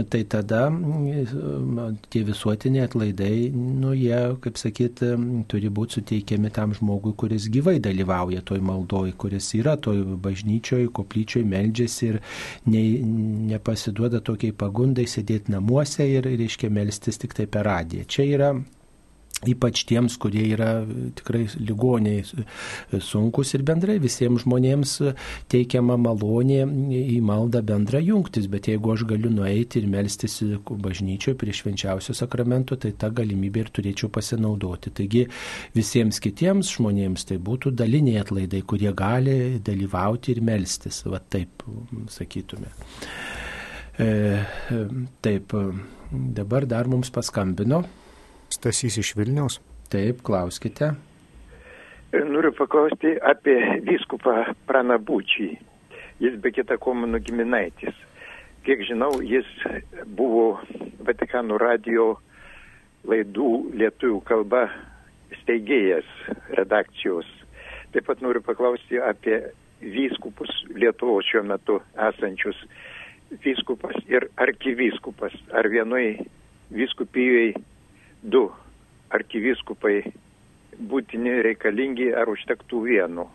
tai 0.09 0.23
tada 0.29 0.67
tie 2.13 2.23
visuotiniai 2.27 2.85
atlaidai, 2.89 3.49
nu 3.55 3.88
jie, 3.97 4.17
kaip 4.45 4.59
sakyt, 4.61 5.03
turi 5.51 5.71
būti 5.73 5.99
suteikiami 5.99 6.51
tam 6.55 6.75
žmogui, 6.77 7.15
kuris 7.19 7.49
gyvai 7.53 7.79
dalyvauja 7.85 8.43
toj 8.47 8.63
maldoj, 8.65 9.13
kuris 9.21 9.51
yra 9.59 9.77
toj 9.81 10.03
bažnyčioj, 10.25 10.89
koplyčioj, 10.95 11.45
meldžiasi 11.49 12.11
ir 12.13 12.21
ne, 12.71 12.83
nepasiduoda 13.53 14.23
tokiai 14.25 14.57
pagundai 14.57 15.07
sėdėti 15.11 15.55
namuose 15.55 16.07
ir, 16.09 16.29
reiškia, 16.39 16.73
melstis 16.73 17.21
tik 17.21 17.37
tai 17.39 17.49
per 17.51 17.69
radiją. 17.69 18.09
Čia 18.09 18.29
yra 18.29 18.53
Ypač 19.47 19.85
tiems, 19.87 20.17
kurie 20.19 20.43
yra 20.51 20.81
tikrai 21.15 21.45
ligoniai 21.63 22.25
sunkus 22.99 23.53
ir 23.55 23.63
bendrai 23.63 24.01
visiems 24.03 24.43
žmonėms 24.43 24.95
teikiama 25.53 25.95
malonė 26.01 26.65
į 26.99 27.21
maldą 27.23 27.61
bendra 27.63 28.01
jungtis, 28.03 28.49
bet 28.51 28.67
jeigu 28.67 28.97
aš 28.97 29.05
galiu 29.07 29.31
nueiti 29.31 29.79
ir 29.79 29.87
melstis 29.93 30.41
bažnyčioje 30.67 31.39
prie 31.39 31.55
švenčiausio 31.55 32.17
sakramento, 32.19 32.75
tai 32.83 32.91
tą 32.99 33.13
galimybę 33.15 33.63
ir 33.63 33.71
turėčiau 33.79 34.11
pasinaudoti. 34.11 34.91
Taigi 34.99 35.23
visiems 35.77 36.19
kitiems 36.25 36.75
žmonėms 36.75 37.29
tai 37.31 37.39
būtų 37.39 37.77
daliniai 37.79 38.19
atlaidai, 38.25 38.65
kurie 38.67 38.91
gali 38.91 39.39
dalyvauti 39.63 40.35
ir 40.35 40.43
melstis, 40.51 41.05
va 41.07 41.23
taip 41.23 41.63
sakytume. 42.11 42.75
E, 43.99 44.11
taip, 45.23 45.55
dabar 46.11 46.67
dar 46.67 46.91
mums 46.91 47.15
paskambino. 47.15 47.85
Stasys 48.49 48.99
iš 48.99 49.15
Vilniaus. 49.17 49.61
Taip, 49.93 50.23
klauskite. 50.25 50.93
Noriu 52.13 52.53
paklausti 52.57 53.15
apie 53.21 53.57
vyskupą 53.85 54.55
Pranabūčį. 54.69 55.49
Jis 56.25 56.39
be 56.41 56.53
kita 56.57 56.79
ko 56.81 56.95
mano 56.97 57.21
giminaitis. 57.21 57.97
Kiek 58.65 58.83
žinau, 58.89 59.21
jis 59.21 59.49
buvo 60.17 60.59
Vatikano 61.05 61.61
radio 61.61 62.15
laidų 63.09 63.53
lietuvių 63.77 64.21
kalba 64.29 64.67
steigėjas 65.43 66.09
redakcijos. 66.57 67.29
Taip 67.93 68.09
pat 68.09 68.21
noriu 68.25 68.43
paklausti 68.45 69.01
apie 69.01 69.41
vyskupus 69.81 70.51
Lietuvos 70.75 71.29
šiuo 71.29 71.45
metu 71.47 71.79
esančius 72.09 72.59
vyskupas 73.45 73.97
ir 74.09 74.31
arkivyskupas. 74.41 75.37
Ar 75.53 75.69
vienoj 75.69 76.17
vyskupijoje 76.73 77.55
du 78.23 78.49
arkivyskupai 79.15 80.01
būtini 80.79 81.39
reikalingi 81.45 82.11
ar 82.15 82.31
užtektų 82.31 82.83
vieno. 82.87 83.29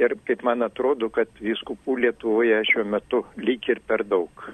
Ir 0.00 0.14
kaip 0.24 0.44
man 0.46 0.62
atrodo, 0.64 1.10
kad 1.12 1.28
vyskupų 1.42 1.98
Lietuvoje 2.04 2.60
šiuo 2.70 2.86
metu 2.88 3.24
lyg 3.40 3.66
ir 3.68 3.82
per 3.86 4.04
daug. 4.08 4.44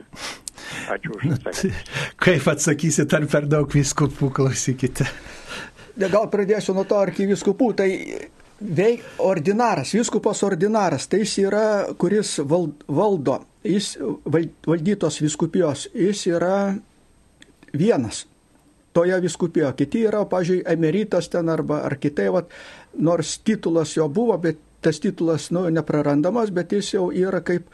Ačiū 0.90 1.14
už 1.14 1.36
atsakymą. 1.36 1.82
Kaip 2.26 2.48
atsakysit, 2.50 3.12
ar 3.14 3.26
per 3.30 3.46
daug 3.50 3.70
vyskupų, 3.70 4.30
klausykite. 4.34 5.06
Gal 5.96 6.26
pradėsiu 6.32 6.75
nuo 6.76 6.84
to 6.88 6.98
arkiviskupų. 6.98 7.68
Tai 7.78 7.88
veik 8.60 9.04
ordinaras, 9.22 9.92
vyskupas 9.94 10.42
ordinaras, 10.46 11.06
tai 11.10 11.22
jis 11.22 11.36
yra, 11.44 11.66
kuris 12.00 12.36
valdo, 12.42 13.38
jis 13.64 13.94
valdytos 14.26 15.20
viskupijos, 15.22 15.86
jis 15.94 16.26
yra 16.32 16.56
vienas 17.76 18.25
toje 18.96 19.18
viskupijoje. 19.20 19.74
Kiti 19.82 20.04
yra, 20.08 20.22
pažiūrėjau, 20.30 20.70
emeritas 20.72 21.28
ten 21.32 21.52
arba 21.52 21.82
ar 21.84 21.98
kitai, 22.00 22.30
vat, 22.32 22.54
nors 22.96 23.36
titulas 23.44 23.92
jo 23.96 24.08
buvo, 24.08 24.38
bet 24.40 24.62
tas 24.84 25.00
titulas 25.02 25.50
nu, 25.52 25.66
neprarandamas, 25.72 26.52
bet 26.54 26.72
jis 26.72 26.94
jau 26.94 27.10
yra 27.12 27.42
kaip 27.44 27.68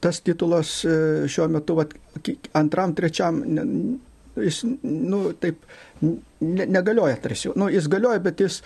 tas 0.00 0.22
titulas 0.24 0.78
e, 0.88 0.94
šiuo 1.28 1.48
metu 1.52 1.76
vat, 1.76 1.92
antram, 2.56 2.94
trečiam, 2.96 3.42
jis, 4.38 4.62
nu, 4.82 5.22
taip, 5.42 5.64
ne, 6.00 6.66
negalioja 6.66 7.18
tarsi. 7.20 7.50
Nu, 7.58 7.68
jis 7.72 7.88
galioja, 7.90 8.22
bet 8.24 8.40
jis, 8.40 8.60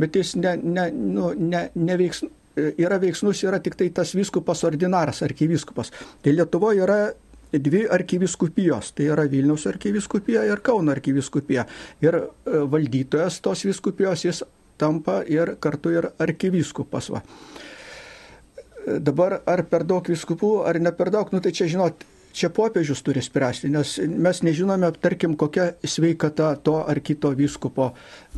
bet 0.00 0.18
jis 0.18 0.34
ne, 0.40 0.56
ne, 0.60 0.88
nu, 0.92 1.30
ne, 1.38 1.68
neveiks, 1.78 2.24
yra 2.56 2.98
veiksnus, 3.02 3.42
yra 3.46 3.58
tik 3.62 3.78
tai 3.78 3.88
tas 3.94 4.14
viskupas 4.14 4.62
ordinaras, 4.66 5.22
arkivyskupas. 5.26 5.90
Tai 6.22 6.34
Lietuvoje 6.34 6.84
yra 6.84 6.98
dvi 7.58 7.84
arkiviskupijos, 7.90 8.92
tai 8.92 9.10
yra 9.12 9.26
Vilniaus 9.30 9.66
arkiviskupija 9.70 10.44
ir 10.48 10.62
Kauno 10.64 10.92
arkiviskupija. 10.92 11.66
Ir 12.02 12.14
e, 12.14 12.24
valdytojas 12.70 13.40
tos 13.44 13.64
viskupijos 13.64 14.24
jis 14.24 14.42
tampa 14.78 15.22
ir 15.26 15.56
kartu 15.60 15.92
ir 15.94 16.10
arkiviskupas. 16.18 17.10
Va. 17.14 17.22
Dabar 19.00 19.40
ar 19.46 19.64
per 19.68 19.86
daug 19.88 20.08
viskupų, 20.08 20.56
ar 20.68 20.80
ne 20.80 20.92
per 20.92 21.10
daug, 21.14 21.30
nu 21.32 21.40
tai 21.40 21.54
čia 21.56 21.68
žinot, 21.70 22.04
čia 22.34 22.50
popiežius 22.50 23.00
turi 23.06 23.22
spręsti, 23.22 23.70
nes 23.72 23.94
mes 24.02 24.42
nežinome, 24.42 24.90
tarkim, 25.00 25.36
kokia 25.38 25.70
sveikata 25.86 26.54
to 26.66 26.80
ar 26.82 27.00
kito 27.00 27.30
vyskupo, 27.38 27.92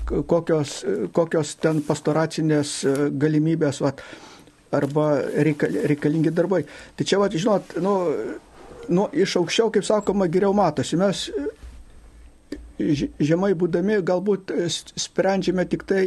kokios, 0.04 0.82
kokios 1.16 1.56
ten 1.62 1.80
pastoracinės 1.86 2.78
e, 2.84 2.96
galimybės, 3.16 3.80
vat, 3.82 4.04
arba 4.76 5.06
reikalingi 5.88 6.32
darbai. 6.34 6.64
Tai 6.96 7.06
čia, 7.06 7.20
vat, 7.22 7.34
žinot, 7.34 7.76
nu, 7.82 7.94
nu, 8.88 9.08
iš 9.12 9.36
aukščiau, 9.40 9.70
kaip 9.74 9.86
sakoma, 9.86 10.28
geriau 10.32 10.54
matosi. 10.56 10.98
Mes 11.00 11.26
žemai 12.78 13.54
būdami 13.56 14.00
galbūt 14.06 14.52
sprendžiame 15.00 15.64
tik 15.68 15.86
tai, 15.88 16.02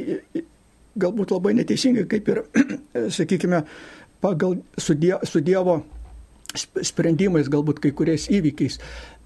galbūt 0.99 1.33
labai 1.33 1.55
neteisingai, 1.57 2.05
kaip 2.09 2.29
ir, 2.33 2.43
sakykime, 3.17 3.63
pagal 4.21 4.59
su, 4.77 4.95
die, 4.99 5.15
su 5.23 5.41
Dievo 5.45 5.79
sprendimais, 6.57 7.49
galbūt 7.51 7.81
kai 7.83 7.91
kuriais 7.93 8.25
įvykiais. 8.33 8.79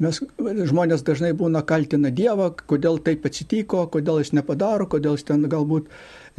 Mes 0.04 0.20
žmonės 0.68 1.06
dažnai 1.08 1.32
būna 1.40 1.64
kaltina 1.68 2.12
Dievą, 2.12 2.50
kodėl 2.68 3.00
taip 3.04 3.26
atsitiko, 3.30 3.86
kodėl 3.92 4.20
jis 4.20 4.34
nepadaro, 4.36 4.90
kodėl 4.92 5.16
jis 5.16 5.28
ten 5.30 5.48
galbūt 5.52 5.88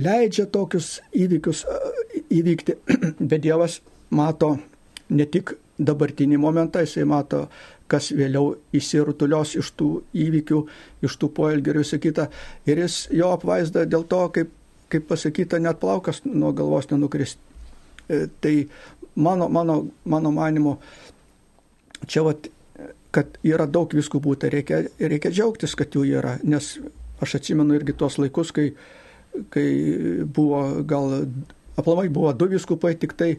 leidžia 0.05 0.45
tokius 0.53 0.99
įvykius 1.17 1.65
įvykti, 2.29 2.77
bet 3.31 3.45
Dievas 3.47 3.81
mato 4.13 4.59
ne 5.09 5.27
tik 5.27 5.57
dabartinį 5.79 6.39
momentą, 6.39 6.83
jisai 6.85 7.05
mato, 7.09 7.45
kas 7.91 8.11
vėliau 8.17 8.55
įsirutulios 8.75 9.55
iš 9.61 9.73
tų 9.79 9.89
įvykių, 10.25 10.61
iš 11.05 11.17
tų 11.21 11.31
poelgerių 11.37 11.83
ir 11.83 11.89
sakyta. 11.89 12.29
Ir 12.67 12.81
jis 12.85 13.05
jo 13.13 13.33
apvaizda 13.35 13.85
dėl 13.91 14.07
to, 14.09 14.23
kaip, 14.35 14.53
kaip 14.93 15.09
pasakyta, 15.11 15.61
net 15.63 15.81
plaukas 15.83 16.23
nuo 16.25 16.53
galvos 16.57 16.89
nenukris. 16.93 17.37
E, 18.09 18.27
tai 18.41 18.57
mano, 19.17 19.49
mano, 19.49 19.81
mano 20.05 20.33
manimu, 20.35 20.77
čia 22.07 22.25
vat, 22.27 22.49
kad 23.15 23.39
yra 23.47 23.67
daug 23.71 23.93
viskupų, 23.95 24.37
tai 24.41 24.51
reikia, 24.55 24.85
reikia 24.99 25.33
džiaugtis, 25.33 25.77
kad 25.79 25.95
jų 25.95 26.07
yra. 26.19 26.39
Nes 26.43 26.77
aš 27.23 27.39
atsimenu 27.39 27.77
irgi 27.77 27.95
tuos 27.99 28.19
laikus, 28.19 28.51
kai, 28.55 28.73
kai 29.55 29.69
buvo 30.25 30.65
gal 30.87 31.21
aplamai 31.79 32.09
buvo 32.09 32.33
du 32.33 32.49
viskupai, 32.51 32.95
tik 32.99 33.15
tai 33.19 33.35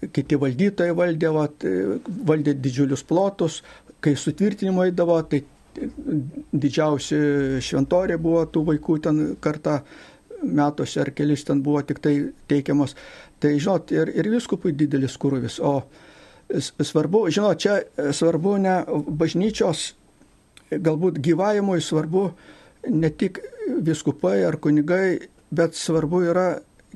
kiti 0.00 0.38
valdytojai 0.40 0.96
valdė, 0.96 1.30
vat, 1.34 1.66
valdė 2.26 2.54
didžiulius 2.56 3.02
plotus, 3.06 3.60
kai 4.00 4.14
sutvirtinimo 4.16 4.86
įdavo, 4.88 5.18
tai 5.28 5.42
didžiausi 6.52 7.18
šventorė 7.62 8.16
buvo 8.20 8.44
tų 8.50 8.64
vaikų 8.72 8.96
ten 9.04 9.20
kartą 9.42 9.80
metuose 10.42 11.02
ar 11.02 11.12
kelis 11.16 11.44
ten 11.44 11.60
buvo 11.62 11.82
tik 11.86 12.00
tai 12.02 12.14
teikiamos. 12.48 12.96
Tai 13.40 13.52
žinot, 13.56 13.92
ir, 13.92 14.10
ir 14.16 14.30
viskupui 14.32 14.72
didelis 14.76 15.16
kurvis. 15.20 15.60
O 15.60 15.82
svarbu, 16.58 17.26
žinot, 17.32 17.60
čia 17.60 17.80
svarbu 18.16 18.56
ne 18.64 18.80
bažnyčios, 19.20 19.92
galbūt 20.70 21.20
gyvavimui 21.22 21.80
svarbu 21.84 22.24
ne 22.90 23.10
tik 23.10 23.40
viskupai 23.84 24.40
ar 24.48 24.58
kunigai, 24.62 25.20
bet 25.50 25.76
svarbu 25.78 26.22
yra 26.30 26.48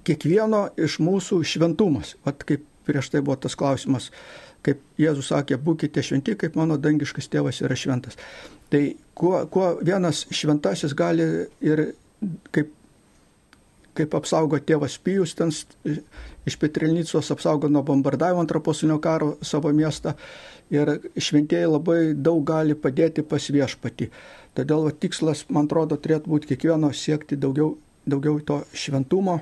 kiekvieno 0.04 0.68
iš 0.80 0.98
mūsų 1.04 1.42
šventumas. 1.46 2.14
Vat 2.26 2.42
kaip 2.48 2.64
prieš 2.86 3.10
tai 3.12 3.22
buvo 3.24 3.36
tas 3.40 3.56
klausimas, 3.58 4.10
kaip 4.64 4.80
Jėzus 5.00 5.32
sakė, 5.32 5.58
būkite 5.60 6.02
šventi, 6.04 6.36
kaip 6.40 6.56
mano 6.58 6.78
dangiškas 6.80 7.28
tėvas 7.32 7.60
yra 7.64 7.76
šventas. 7.78 8.16
Tai 8.72 8.82
kuo, 9.14 9.44
kuo 9.52 9.74
vienas 9.84 10.24
šventasis 10.32 10.96
gali 10.96 11.28
ir 11.64 11.90
kaip 12.54 12.72
kaip 13.94 14.14
apsaugo 14.18 14.58
tėvas 14.58 14.96
Pijus, 15.02 15.34
ten 15.38 15.52
iš 16.44 16.56
Petrilnicos 16.60 17.30
apsaugo 17.34 17.70
nuo 17.70 17.84
bombardavimo 17.86 18.42
antro 18.42 18.60
pasaulinio 18.64 18.98
karo 19.02 19.34
savo 19.42 19.72
miestą. 19.72 20.14
Ir 20.74 20.90
šventieji 21.20 21.68
labai 21.68 21.98
daug 22.16 22.42
gali 22.48 22.74
padėti 22.74 23.22
pas 23.28 23.46
viešpatį. 23.52 24.08
Todėl 24.56 24.86
va, 24.86 24.92
tikslas, 25.04 25.44
man 25.52 25.68
atrodo, 25.68 25.98
turėtų 26.00 26.30
būti 26.30 26.50
kiekvieno 26.52 26.90
siekti 26.94 27.38
daugiau, 27.38 27.74
daugiau 28.08 28.40
to 28.48 28.60
šventumo. 28.72 29.40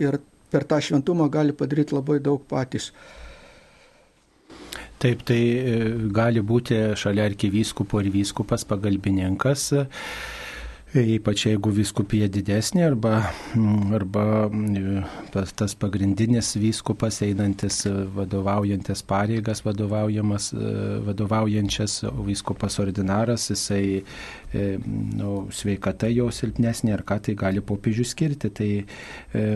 Ir 0.00 0.20
per 0.50 0.66
tą 0.68 0.80
šventumą 0.82 1.30
gali 1.32 1.56
padaryti 1.56 1.96
labai 1.96 2.18
daug 2.22 2.44
patys. 2.50 2.90
Taip, 5.00 5.22
tai 5.24 5.40
e, 5.40 5.76
gali 6.12 6.42
būti 6.44 6.76
šalia 7.00 7.24
arkivyskupo 7.30 8.02
ir 8.02 8.10
vyskupas 8.12 8.66
pagalbininkas 8.68 9.70
Ypač 10.90 11.44
jeigu 11.46 11.70
viskupija 11.70 12.26
didesnė 12.26 12.82
arba, 12.82 13.30
mm, 13.54 13.94
arba 13.94 14.50
mm, 14.50 15.04
tas 15.30 15.70
pagrindinis 15.78 16.58
vyskupas 16.58 17.22
einantis 17.22 17.86
vadovaujantis 18.16 18.98
pareigas, 19.06 19.62
vadovaujančias 19.62 22.02
vyskupas 22.26 22.82
ordinaras, 22.82 23.54
jisai 23.54 24.02
e, 24.02 24.82
nu, 24.82 25.46
sveikata 25.54 26.10
jau 26.10 26.26
silpnesnė 26.34 26.98
ar 26.98 27.06
ką 27.06 27.22
tai 27.22 27.38
gali 27.38 27.62
popiežių 27.62 28.02
skirti, 28.10 28.50
tai 28.50 28.82
e, 28.82 29.54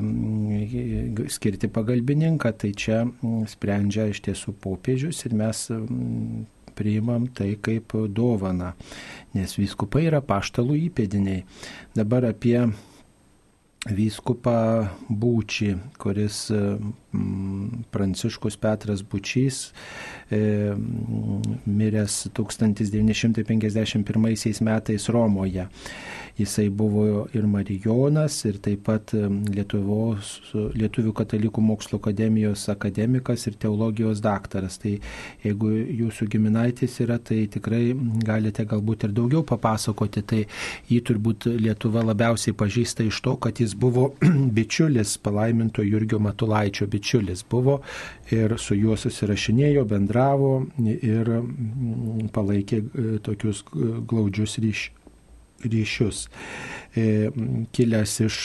skirti 1.35 1.67
pagalbininką, 1.67 2.55
tai 2.63 2.71
čia 2.79 3.11
sprendžia 3.51 4.07
iš 4.15 4.23
tiesų 4.29 4.55
popiežius 4.63 5.27
ir 5.27 5.35
mes 5.43 5.67
priimam 6.75 7.29
tai 7.33 7.55
kaip 7.63 7.95
dovana, 8.15 8.73
nes 9.35 9.57
vyskupai 9.59 10.07
yra 10.11 10.21
paštalų 10.25 10.79
įpėdiniai. 10.89 11.45
Dabar 11.97 12.29
apie 12.31 12.59
vyskupą 13.85 14.59
Būčį, 15.11 15.75
kuris 16.01 16.47
Pranciškus 17.91 18.57
Petras 18.57 19.03
Bučys, 19.03 19.73
e, 20.31 20.75
miręs 21.67 22.29
1951 22.35 24.61
metais 24.61 25.09
Romoje. 25.09 25.69
Jisai 26.39 26.69
buvo 26.69 27.29
ir 27.31 27.47
Marijonas, 27.47 28.41
ir 28.45 28.57
taip 28.59 28.81
pat 28.89 29.13
Lietuvos, 29.55 30.33
Lietuvių 30.75 31.13
katalikų 31.15 31.63
mokslo 31.63 32.01
akademijos 32.03 32.65
akademikas 32.73 33.47
ir 33.47 33.55
teologijos 33.63 34.19
daktaras. 34.25 34.81
Tai 34.83 34.97
jeigu 35.45 35.71
jūsų 35.71 36.27
giminaitis 36.33 36.99
yra, 37.05 37.21
tai 37.23 37.45
tikrai 37.47 37.95
galite 38.27 38.67
galbūt 38.67 39.07
ir 39.07 39.15
daugiau 39.15 39.45
papasakoti. 39.47 40.25
Tai 40.27 40.41
jį 40.91 40.99
turbūt 41.07 41.47
Lietuva 41.55 42.03
labiausiai 42.03 42.57
pažįsta 42.59 43.07
iš 43.07 43.23
to, 43.23 43.37
kad 43.39 43.63
jis 43.63 43.77
buvo 43.79 44.11
bičiulis 44.59 45.15
palaiminto 45.23 45.87
Jurgio 45.87 46.19
Matulaičio 46.19 46.91
bičiulis 46.91 47.04
buvo 47.51 47.81
ir 48.35 48.57
su 48.59 48.77
juo 48.79 48.97
susirašinėjo, 48.97 49.85
bendravo 49.91 50.53
ir 50.95 51.33
palaikė 52.35 52.83
e, 52.83 53.07
tokius 53.25 53.65
glaudžius 53.71 54.61
ryšius 54.65 55.01
ryšius. 55.65 56.29
E, 56.97 57.31
kilęs 57.73 58.21
iš 58.21 58.37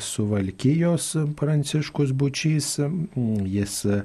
Suvalkyjos 0.00 1.16
Pranciškus 1.36 2.12
Bučys, 2.16 2.78
jis 3.44 3.74
e, 3.84 4.00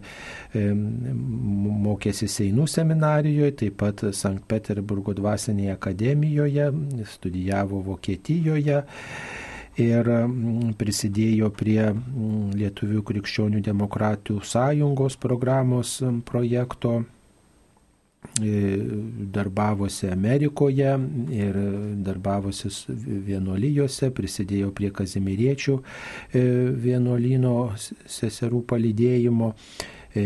mokėsi 1.86 2.28
Seinų 2.32 2.68
seminarijoje, 2.68 3.56
taip 3.62 3.80
pat 3.80 4.04
Sankt 4.18 4.48
Peterburgo 4.52 5.16
dvasinėje 5.16 5.78
akademijoje, 5.78 6.72
studijavo 7.16 7.84
Vokietijoje 7.86 8.84
ir 9.82 10.12
prisidėjo 10.80 11.50
prie 11.56 11.82
Lietuvių 12.56 13.04
krikščionių 13.10 13.64
demokratų 13.66 14.40
sąjungos 14.44 15.20
programos 15.20 15.98
projekto 16.28 17.02
E, 18.42 18.78
darbavosi 19.32 20.08
Amerikoje 20.08 20.92
ir 21.32 21.58
darbavosi 22.04 22.72
vienuolyjose, 23.30 24.10
prisidėjo 24.18 24.72
prie 24.76 24.90
kazimiriečių 24.96 25.76
e, 25.78 26.42
vienuolyno 26.88 27.54
seserų 28.18 28.64
palydėjimo. 28.72 29.54
E, 30.16 30.26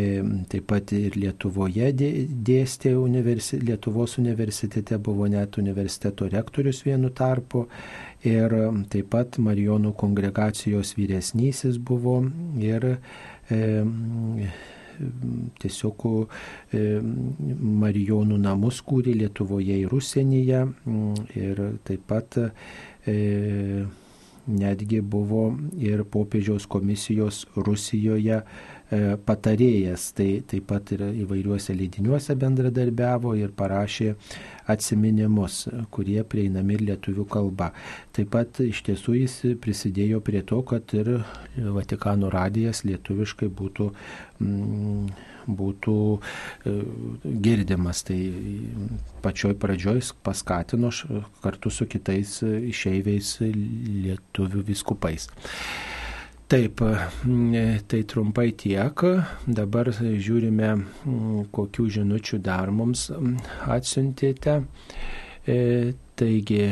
taip 0.49 0.67
pat 0.69 0.91
ir 0.93 1.15
Lietuvoje 1.17 1.91
dėstė 1.97 2.91
universi 2.97 3.57
Lietuvos 3.61 4.19
universitete, 4.21 4.99
buvo 5.01 5.25
net 5.29 5.57
universiteto 5.57 6.27
rektorius 6.29 6.83
vienu 6.85 7.09
tarpu. 7.09 7.65
Ir 8.27 8.51
taip 8.91 9.13
pat 9.13 9.37
Marijonų 9.39 9.93
kongregacijos 9.95 10.91
vyresnysis 10.97 11.77
buvo 11.79 12.17
ir 12.59 12.85
e, 12.91 13.59
tiesiog 15.63 16.05
Marijonų 17.83 18.41
namus 18.43 18.81
kūrė 18.83 19.15
Lietuvoje 19.21 19.79
ir 19.85 19.95
užsienyje 19.95 20.65
ir 21.39 21.63
taip 21.87 22.03
pat 22.11 22.41
e, 22.43 23.85
netgi 24.49 25.01
buvo 25.01 25.53
ir 25.77 26.03
popiežiaus 26.03 26.65
komisijos 26.67 27.45
Rusijoje 27.55 28.41
patarėjas, 29.25 30.09
tai 30.17 30.29
taip 30.49 30.65
pat 30.71 30.93
ir 30.95 31.03
įvairiuose 31.23 31.75
leidiniuose 31.77 32.35
bendradarbiavo 32.39 33.35
ir 33.37 33.51
parašė 33.53 34.15
atsiminimus, 34.69 35.63
kurie 35.93 36.23
prieinami 36.25 36.77
ir 36.77 36.85
lietuvių 36.91 37.25
kalba. 37.29 37.71
Taip 38.15 38.31
pat 38.33 38.61
iš 38.65 38.81
tiesų 38.87 39.17
jis 39.21 39.39
prisidėjo 39.61 40.21
prie 40.25 40.41
to, 40.41 40.61
kad 40.65 40.93
ir 40.97 41.19
Vatikano 41.77 42.31
radijas 42.33 42.83
lietuviškai 42.87 43.49
būtų 43.61 43.91
mm, 44.41 45.09
būtų 45.49 45.97
e, 46.15 46.73
girdimas. 47.45 48.03
Tai 48.07 48.19
pačioj 49.25 49.55
pradžioj 49.59 50.03
paskatino 50.25 50.91
kartu 51.43 51.73
su 51.73 51.87
kitais 51.89 52.39
išeiviais 52.45 53.37
lietuvių 53.45 54.65
viskupais. 54.69 55.29
Taip, 56.49 56.81
mm, 56.81 57.83
tai 57.85 58.03
trumpai 58.09 58.47
tiek. 58.57 59.01
Dabar 59.45 59.91
žiūrime, 59.93 60.69
kokių 61.53 61.83
žinučių 61.99 62.39
dar 62.41 62.71
mums 62.73 63.03
atsiuntėte. 63.69 64.55
E, 65.45 65.57
taigi, 66.17 66.63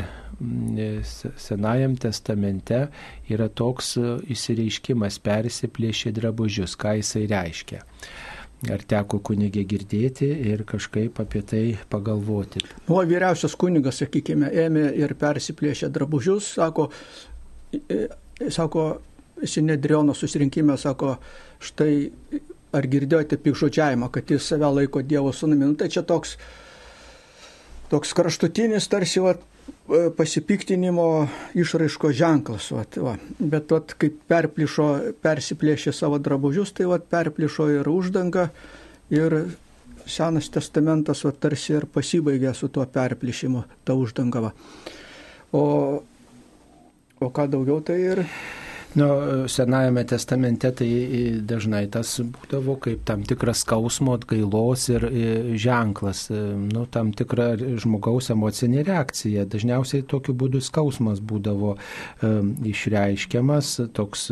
Senajam 1.38 1.96
testamente 1.98 2.80
yra 3.30 3.48
toks 3.50 3.96
įsireiškimas 4.30 5.18
persiplėšė 5.26 6.12
drabužius, 6.14 6.74
ką 6.78 6.96
jisai 7.00 7.24
reiškia. 7.30 7.82
Ar 8.74 8.82
teko 8.82 9.20
kunigė 9.22 9.62
girdėti 9.70 10.30
ir 10.52 10.64
kažkaip 10.66 11.22
apie 11.22 11.44
tai 11.46 11.64
pagalvoti? 11.90 12.64
O 12.90 12.98
vyriausias 13.06 13.54
kunigas, 13.54 14.02
sakykime, 14.02 14.50
ėmė 14.66 14.88
ir 14.98 15.14
persiplėšė 15.18 15.92
drabužius, 15.94 16.56
sako, 16.58 16.88
e, 17.78 18.08
sako 18.50 18.88
Sinedriono 19.46 20.16
susirinkime 20.18 20.78
sako, 20.78 21.16
štai 21.62 22.10
ar 22.76 22.88
girdėjote 22.88 23.38
pikžodžiavimą, 23.42 24.10
kad 24.14 24.32
jis 24.32 24.48
save 24.52 24.70
laiko 24.80 25.02
Dievo 25.02 25.32
sunumi. 25.34 25.68
Nu, 25.68 25.76
tai 25.80 25.90
čia 25.94 26.04
toks, 26.08 26.36
toks 27.92 28.14
kraštutinis 28.18 28.90
tarsi 28.92 29.24
va, 29.24 29.36
e, 29.38 30.02
pasipiktinimo 30.18 31.08
išraiško 31.58 32.12
ženklas. 32.16 32.72
Va, 32.76 32.84
va. 33.10 33.16
Bet 33.40 33.72
va, 33.72 33.82
kaip 34.04 34.20
perplišo, 34.30 34.90
persiplėšė 35.24 35.96
savo 35.96 36.20
drabužius, 36.24 36.76
tai 36.78 36.90
va, 36.92 37.00
perplišo 37.00 37.72
ir 37.80 37.90
uždanga. 37.92 38.50
Ir 39.14 39.40
Senas 40.08 40.48
testamentas 40.48 41.26
va, 41.26 41.34
tarsi 41.36 41.74
ir 41.76 41.84
pasibaigė 41.92 42.54
su 42.56 42.70
tuo 42.72 42.86
perplišimu, 42.88 43.66
ta 43.84 43.96
uždanga. 43.96 44.46
Va. 44.46 44.54
O, 45.56 45.64
o 47.20 47.30
ką 47.34 47.48
daugiau 47.52 47.82
tai 47.84 47.98
ir 48.06 48.24
Nu, 48.98 49.46
Senajame 49.46 50.04
testamente 50.04 50.72
tai 50.74 50.88
dažnai 51.46 51.84
tas 51.94 52.16
būdavo 52.18 52.80
kaip 52.82 53.04
tam 53.06 53.22
tikras 53.30 53.60
skausmo 53.62 54.16
atgailos 54.18 54.88
ir 54.90 55.04
ženklas, 55.54 56.24
nu, 56.32 56.88
tam 56.90 57.12
tikra 57.14 57.52
žmogaus 57.78 58.32
emocinė 58.34 58.82
reakcija. 58.88 59.44
Dažniausiai 59.54 60.02
tokiu 60.02 60.34
būdu 60.34 60.64
skausmas 60.66 61.22
būdavo 61.22 61.76
um, 61.76 62.50
išreiškiamas, 62.66 63.76
toks 63.94 64.32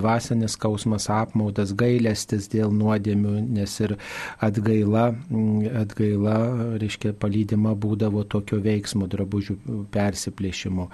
dvasinis 0.00 0.58
skausmas, 0.58 1.06
apmaudas, 1.14 1.76
gailestis 1.78 2.50
dėl 2.50 2.74
nuodėmių, 2.74 3.36
nes 3.54 3.76
ir 3.86 3.94
atgaila, 4.42 5.12
atgaila 5.84 6.40
reiškia, 6.82 7.14
palydima 7.22 7.76
būdavo 7.78 8.26
tokio 8.26 8.58
veiksmo 8.66 9.06
drabužių 9.14 9.60
persiplėšimo. 9.94 10.90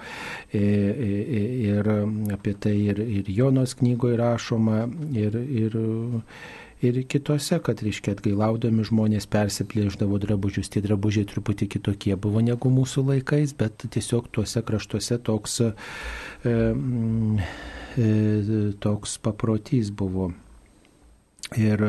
Ir 0.53 1.93
apie 2.33 2.53
tai 2.53 2.75
ir, 2.91 2.99
ir 2.99 3.29
Jonos 3.31 3.75
knygoje 3.79 4.17
rašoma, 4.19 4.81
ir, 5.15 5.35
ir, 5.35 5.77
ir 6.81 6.99
kitose, 7.11 7.59
kad, 7.63 7.83
reiškia, 7.85 8.15
atgailaudami 8.17 8.85
žmonės 8.87 9.29
persiplėždavo 9.31 10.19
drabužius. 10.23 10.71
Tie 10.73 10.83
drabužiai 10.85 11.27
truputį 11.29 11.69
kitokie 11.75 12.15
buvo 12.15 12.43
negu 12.45 12.71
mūsų 12.73 13.05
laikais, 13.13 13.55
bet 13.59 13.87
tiesiog 13.87 14.29
tuose 14.35 14.63
kraštuose 14.65 15.19
toks, 15.29 15.59
e, 15.63 15.71
e, 16.49 18.11
toks 18.83 19.17
paprotys 19.23 19.91
buvo. 19.91 20.31
Ir 21.57 21.81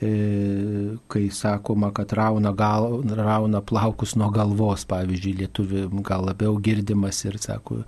kai 0.00 1.26
sakoma, 1.28 1.90
kad 1.92 2.12
rauna, 2.16 2.54
gal, 2.56 3.02
rauna 3.04 3.60
plaukus 3.60 4.14
nuo 4.16 4.30
galvos, 4.32 4.86
pavyzdžiui, 4.88 5.34
lietuvi 5.42 5.82
gal 6.06 6.24
labiau 6.24 6.56
girdimas 6.56 7.20
ir 7.28 7.36
sako, 7.42 7.82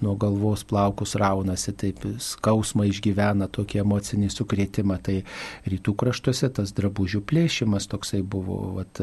nuo 0.00 0.14
galvos 0.20 0.62
plaukus 0.68 1.16
raunasi, 1.18 1.74
taip 1.74 2.06
skausmą 2.22 2.86
išgyvena 2.92 3.50
tokį 3.50 3.82
emocinį 3.82 4.30
sukrėtimą. 4.30 5.00
Tai 5.06 5.18
rytų 5.66 5.96
kraštuose 5.98 6.52
tas 6.54 6.74
drabužių 6.76 7.24
plėšimas 7.26 7.90
toksai 7.90 8.22
buvo. 8.22 8.60
Vat, 8.78 9.02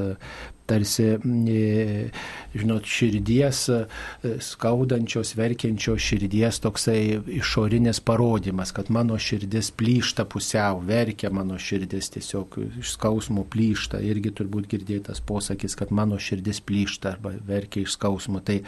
tarsi, 0.65 1.03
e, 1.47 2.09
žinot, 2.55 2.87
širdies, 2.87 3.67
e, 3.69 4.37
skaudančios, 4.39 5.33
verkiančios 5.35 6.01
širdies 6.01 6.59
toksai 6.63 7.19
išorinis 7.39 7.99
parodimas, 7.99 8.71
kad 8.71 8.91
mano 8.91 9.17
širdis 9.19 9.71
plyšta 9.75 10.25
pusiau, 10.25 10.79
verkia 10.79 11.29
mano 11.29 11.59
širdis 11.59 12.09
tiesiog 12.15 12.52
iš 12.57 12.95
skausmo 12.95 13.45
plyšta. 13.49 14.01
Irgi 14.03 14.33
turbūt 14.35 14.67
girdėtas 14.71 15.21
posakis, 15.23 15.77
kad 15.79 15.91
mano 15.91 16.19
širdis 16.19 16.61
plyšta 16.65 17.13
arba 17.15 17.33
verkia 17.47 17.83
iš 17.85 17.97
skausmo. 17.97 18.41
Tai 18.43 18.59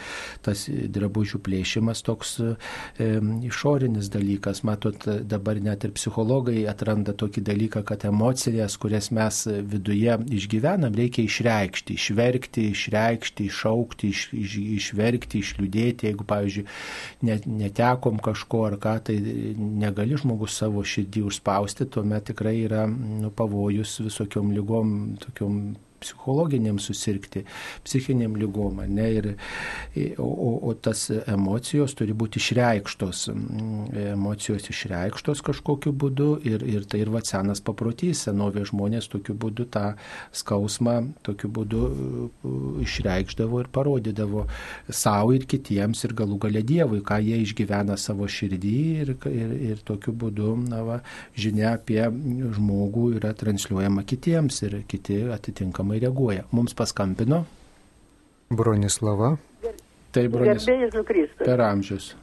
tas 0.46 0.66
drabužių 0.70 1.42
plėšimas 1.44 2.02
toks 2.06 2.36
e, 2.40 2.54
išorinis 3.46 4.10
dalykas. 4.12 4.62
Matot, 4.66 5.08
dabar 5.26 5.60
net 5.62 5.84
ir 5.86 5.94
psichologai 5.96 6.64
atranda 6.70 7.14
tokį 7.16 7.44
dalyką, 7.46 7.84
kad 7.86 8.06
emocijas, 8.08 8.78
kurias 8.80 9.12
mes 9.14 9.44
viduje 9.46 10.16
išgyvenam, 10.40 10.94
reikia 10.96 11.26
išreikšti 11.26 11.96
išverkti, 11.96 12.70
išreikšti, 12.70 13.46
išaukti, 13.46 14.10
iš, 14.10 14.22
iš, 14.32 14.56
išverkti, 14.78 15.40
išliūdėti. 15.42 16.08
Jeigu, 16.08 16.26
pavyzdžiui, 16.28 16.66
net, 17.26 17.46
netekom 17.46 18.20
kažko 18.22 18.64
ar 18.70 18.78
ką, 18.82 18.96
tai 19.08 19.18
negali 19.56 20.18
žmogus 20.18 20.56
savo 20.60 20.84
širdį 20.86 21.26
užspausti, 21.30 21.88
tuomet 21.90 22.28
tikrai 22.30 22.56
yra 22.64 22.86
nu, 22.88 23.30
pavojus 23.30 23.75
visokiom 23.80 24.52
lygom, 24.56 25.16
tokiom 25.22 25.58
psichologiniam 26.00 26.80
susirgti, 26.82 27.44
psichiniam 27.84 28.36
lygom, 28.38 28.82
ne, 28.88 29.08
ir, 29.18 29.30
o, 30.18 30.28
o, 30.70 30.74
tas 30.74 31.06
emocijos 31.26 31.96
turi 31.98 32.14
būti 32.16 32.40
išreikštos, 32.42 33.26
emocijos 34.06 34.70
išreikštos 34.72 35.42
kažkokiu 35.46 35.94
būdu 35.96 36.30
ir, 36.46 36.64
ir 36.66 36.86
tai 36.88 37.02
ir 37.04 37.12
va 37.14 37.22
senas 37.26 37.62
paprotys, 37.64 38.26
senovė 38.26 38.66
žmonės 38.70 39.10
tokiu 39.12 39.36
būdu 39.38 39.68
tą 39.72 39.86
skausmą 40.36 40.96
tokiu 41.26 41.50
būdu 41.52 41.82
išreikšdavo 42.84 43.62
ir 43.62 43.70
parodydavo 43.72 44.46
savo 44.90 45.34
ir 45.36 45.46
kitiems 45.48 46.04
ir 46.06 46.14
galų 46.18 46.38
galę 46.46 46.62
Dievui, 46.66 47.02
ką 47.06 47.18
jie 47.22 47.38
išgyvena 47.44 47.96
savo 48.00 48.26
širdį 48.30 48.74
ir, 49.02 49.12
ir, 49.30 49.54
ir 49.70 49.82
tokiu 49.86 50.14
būdu 50.16 50.54
na, 50.66 50.82
va, 50.86 50.98
žinia 51.38 51.76
apie 51.76 52.02
žmogų 52.56 53.08
yra 53.20 53.32
transliuojama 53.38 54.04
kitiems 54.08 54.62
ir 54.66 54.80
kiti 54.90 55.22
atitinkamai 55.36 55.85
atitinkamai 55.86 56.00
reaguoja. 56.00 56.44
Mums 56.52 56.74
paskambino. 56.74 57.44
Bronislava. 58.50 59.36
Tai 60.12 60.28
Bronislava. 60.28 61.04
Per 61.38 61.60
amžius. 61.60 62.16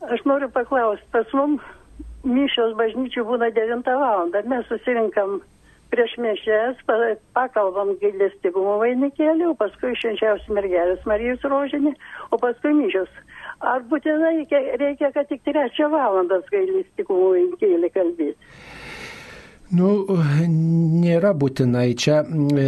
Aš 0.00 0.24
noriu 0.24 0.48
paklausti, 0.48 1.06
pas 1.10 1.26
mum 1.32 1.60
mišios 2.24 2.76
bažnyčių 2.76 3.24
būna 3.24 3.50
9 3.54 3.86
val. 3.86 4.30
Mes 4.46 4.66
susirinkam 4.68 5.40
prieš 5.90 6.16
mišęs, 6.18 6.82
pakalbam 7.34 7.96
gailestingumo 8.00 8.78
vainikėlį, 8.82 9.46
o 9.50 9.54
paskui 9.54 9.94
švenčiausios 9.96 10.48
mergelės 10.50 11.04
Marijos 11.06 11.42
rožinį, 11.42 11.94
o 12.30 12.38
paskui 12.38 12.74
mišios. 12.74 13.08
Ar 13.60 13.82
būtinai 13.88 14.34
reikia, 14.36 14.60
reikia 14.78 15.12
kad 15.14 15.28
tik 15.28 15.42
3 15.46 15.90
valandas 15.90 16.44
gailestingumo 16.50 17.32
vainikėlį 17.34 17.92
kalbėti? 17.94 18.36
Nu, 19.74 19.88
nėra 20.46 21.32
būtinai. 21.34 21.88
Čia, 21.98 22.20
e, 22.22 22.66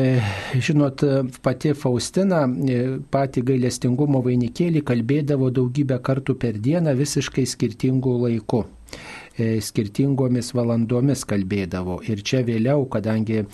žinot, 0.58 1.04
pati 1.42 1.70
Faustina, 1.78 2.42
e, 2.48 2.98
pati 3.10 3.44
gailestingumo 3.46 4.18
vainikėlį 4.24 4.82
kalbėdavo 4.82 5.52
daugybę 5.54 6.00
kartų 6.02 6.34
per 6.34 6.58
dieną 6.58 6.96
visiškai 6.98 7.44
skirtingų 7.46 8.14
laikų 8.24 8.64
e, 9.38 9.60
skirtingomis 9.62 10.50
valandomis 10.58 11.22
kalbėdavo. 11.22 12.00
Ir 12.02 12.24
čia 12.26 12.42
vėliau, 12.42 12.88
kadangi 12.90 13.44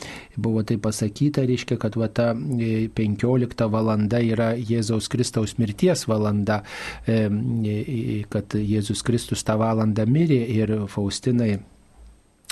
buvo 0.41 0.65
tai 0.65 0.79
pasakyta, 0.81 1.45
reiškia, 1.45 1.77
kad 1.77 2.01
va 2.01 2.09
ta 2.09 2.33
15 2.33 3.69
valanda 3.69 4.23
yra 4.25 4.55
Jėzaus 4.57 5.11
Kristaus 5.13 5.59
mirties 5.61 6.07
valanda, 6.09 6.63
kad 7.05 8.57
Jėzus 8.57 9.05
Kristus 9.05 9.45
tą 9.45 9.61
valandą 9.61 10.09
mirė 10.09 10.43
ir 10.57 10.77
Faustinai 10.89 11.59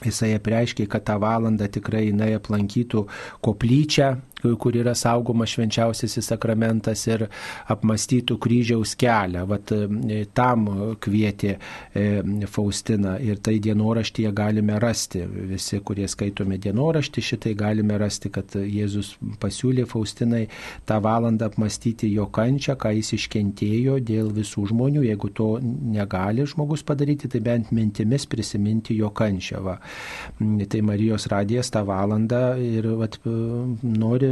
Jisai 0.09 0.33
apreiškė, 0.39 0.87
kad 0.91 1.07
tą 1.09 1.19
valandą 1.23 1.69
tikrai 1.73 2.07
jinai 2.09 2.33
aplankytų 2.39 3.07
koplyčią, 3.47 4.09
kur 4.43 4.77
yra 4.77 4.95
saugomas 4.99 5.53
švenčiausiasis 5.55 6.31
sakramentas 6.33 7.05
ir 7.09 7.27
apmastytų 7.73 8.39
kryžiaus 8.43 8.95
kelią. 8.99 9.45
Vat 9.51 9.73
e, 9.75 10.23
tam 10.35 10.67
kvietė 11.03 11.55
e, 11.55 12.07
Faustina 12.51 13.17
ir 13.23 13.41
tai 13.45 13.59
dienoraštyje 13.63 14.33
galime 14.37 14.79
rasti. 14.83 15.23
Visi, 15.53 15.81
kurie 15.85 16.09
skaitome 16.11 16.59
dienoraštį, 16.63 17.25
šitai 17.33 17.55
galime 17.59 17.99
rasti, 18.01 18.33
kad 18.35 18.57
Jėzus 18.57 19.15
pasiūlė 19.43 19.87
Faustinai 19.91 20.45
tą 20.89 20.99
valandą 21.05 21.51
apmastyti 21.51 22.11
jo 22.13 22.29
kančią, 22.33 22.77
ką 22.81 22.95
jis 22.99 23.15
iškentėjo 23.19 23.99
dėl 24.03 24.33
visų 24.35 24.69
žmonių. 24.73 25.05
Jeigu 25.07 25.33
to 25.37 25.49
negali 25.63 26.47
žmogus 26.49 26.85
padaryti, 26.87 27.31
tai 27.33 27.43
bent 27.45 27.73
mintimis 27.75 28.27
prisiminti 28.31 28.97
jo 28.99 29.13
kančią. 29.15 29.63
Va. 29.63 29.79
Tai 30.73 30.83
Marijos 30.87 31.29
radijas 31.31 31.71
tą 31.73 31.85
valandą 31.87 32.43
ir 32.63 32.89
vat, 32.99 33.19
nori 33.83 34.32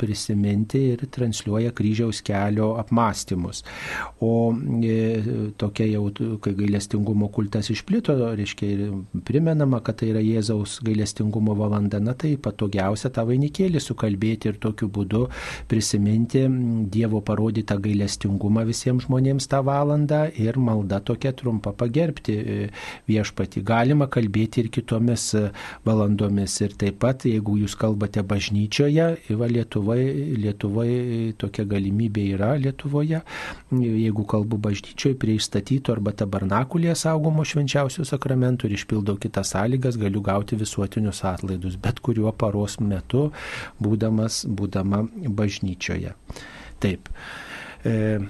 prisiminti 0.00 0.80
ir 0.94 1.04
transliuoja 1.12 1.74
kryžiaus 1.76 2.22
kelio 2.26 2.72
apmąstymus. 2.80 3.62
O 4.24 4.52
e, 4.84 5.52
tokia 5.60 5.88
jau, 5.90 6.06
kai 6.42 6.54
gailestingumo 6.58 7.30
kultas 7.34 7.70
išplito, 7.72 8.16
reiškia 8.38 8.70
ir 8.74 8.84
primenama, 9.26 9.82
kad 9.84 10.00
tai 10.00 10.10
yra 10.14 10.22
Jėzaus 10.24 10.78
gailestingumo 10.86 11.56
valanda, 11.58 12.00
na 12.02 12.14
tai 12.18 12.34
patogiausia 12.40 13.12
tą 13.14 13.26
vainikėlį 13.28 13.82
sukalbėti 13.84 14.52
ir 14.52 14.60
tokiu 14.62 14.90
būdu 14.92 15.26
prisiminti 15.70 16.46
Dievo 16.90 17.20
parodytą 17.24 17.76
gailestingumą 17.82 18.64
visiems 18.68 19.06
žmonėms 19.06 19.48
tą 19.50 19.62
valandą 19.66 20.24
ir 20.40 20.58
malda 20.60 21.00
tokia 21.04 21.32
trumpa 21.36 21.72
pagerbti 21.76 22.36
e, 22.40 22.58
viešpati. 23.10 23.64
Galima 23.66 24.08
kalbėti 24.10 24.64
ir 24.64 24.70
kitomis 24.72 25.30
valandomis. 25.86 26.56
Ir 26.64 26.74
taip 26.80 27.00
pat, 27.02 27.24
jeigu 27.28 27.56
jūs 27.60 27.76
kalbate 27.78 28.22
bažnyčioje, 28.26 29.06
va 29.40 29.48
Lietuva 29.50 29.89
Lietuvoje, 29.94 30.36
Lietuvoje 30.40 31.32
tokia 31.38 31.64
galimybė 31.64 32.24
yra 32.34 32.54
Lietuvoje, 32.60 33.20
jeigu 33.70 34.24
kalbu 34.28 34.58
bažnyčioje 34.58 35.16
prie 35.18 35.36
įstatyto 35.38 35.92
arba 35.94 36.12
tabernakulėje 36.12 36.96
saugomo 36.96 37.44
švenčiausių 37.44 38.06
sakramentų 38.08 38.68
ir 38.68 38.76
išpildau 38.78 39.16
kitas 39.20 39.54
sąlygas, 39.54 39.98
galiu 40.00 40.22
gauti 40.22 40.58
visuotinius 40.60 41.24
atlaidus, 41.24 41.76
bet 41.76 42.00
kuriuo 42.00 42.32
paros 42.32 42.78
metu, 42.80 43.30
būdamas, 43.80 44.44
būdama 44.46 45.06
bažnyčioje. 45.28 46.14
Taip. 46.80 47.08
E, 47.84 48.20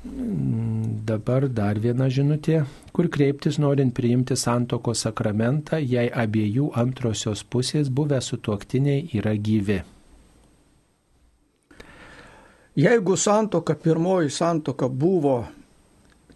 Dabar 0.00 1.44
dar 1.52 1.76
viena 1.76 2.06
žinutė, 2.08 2.62
kur 2.96 3.10
kreiptis 3.12 3.58
norint 3.60 3.92
priimti 3.92 4.32
santoko 4.32 4.94
sakramentą, 4.96 5.76
jei 5.76 6.08
abiejų 6.08 6.70
antrosios 6.72 7.44
pusės 7.44 7.92
buvę 7.92 8.22
sutuoktiniai 8.24 9.10
yra 9.20 9.36
gyvi. 9.36 9.82
Jeigu 12.80 13.16
santoka, 13.16 13.74
pirmoji 13.74 14.30
santoka 14.32 14.88
buvo 14.88 15.34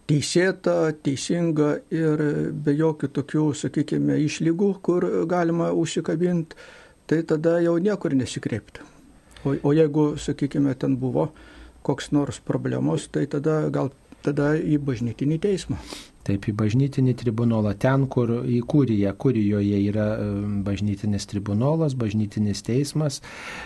teisėta, 0.05 0.91
teisinga 1.01 1.69
ir 1.89 2.21
be 2.53 2.75
jokių 2.77 3.09
tokių, 3.15 3.45
sakykime, 3.57 4.19
išlygų, 4.27 4.69
kur 4.85 5.07
galima 5.29 5.71
užsikabinti, 5.73 6.57
tai 7.09 7.23
tada 7.25 7.57
jau 7.63 7.77
niekur 7.81 8.13
nesikreipti. 8.17 8.85
O, 9.45 9.55
o 9.55 9.73
jeigu, 9.73 10.11
sakykime, 10.21 10.75
ten 10.77 10.97
buvo 11.01 11.29
koks 11.85 12.11
nors 12.13 12.41
problemos, 12.41 13.07
tai 13.09 13.25
tada 13.31 13.63
gal 13.73 13.91
tada 14.25 14.53
į 14.57 14.77
bažnytinį 14.81 15.39
teismą. 15.41 15.79
Taip, 16.25 16.47
į 16.49 16.55
bažnytinį 16.57 17.13
tribunolą, 17.21 17.75
ten, 17.77 18.07
kur 18.09 18.31
į 18.49 18.63
kuriją, 18.65 19.11
kurijoje 19.21 19.81
yra 19.91 20.05
bažnytinis 20.65 21.27
tribunolas, 21.29 21.93
bažnytinis 22.01 22.63
teismas, 22.65 23.19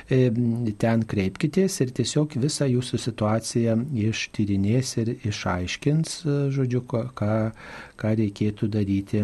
ten 0.09 1.05
kreipkitės 1.13 1.79
ir 1.85 1.93
tiesiog 1.95 2.35
visą 2.43 2.67
jūsų 2.67 2.99
situaciją 3.05 3.77
ištyrinės 4.09 4.95
ir 4.99 5.13
išaiškins, 5.31 6.17
e, 6.25 6.39
žodžiu, 6.55 6.83
ką, 6.91 7.35
ką 7.99 8.17
reikėtų 8.23 8.67
daryti 8.75 9.23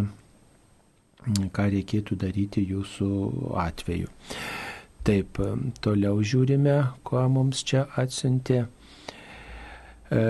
ką 1.26 1.66
reikėtų 1.74 2.16
daryti 2.22 2.64
jūsų 2.70 3.10
atveju. 3.58 4.12
Taip, 5.06 5.40
toliau 5.86 6.22
žiūrime, 6.26 6.78
ko 7.06 7.24
mums 7.30 7.64
čia 7.66 7.86
atsiuntė. 8.02 8.66
E, 10.10 10.24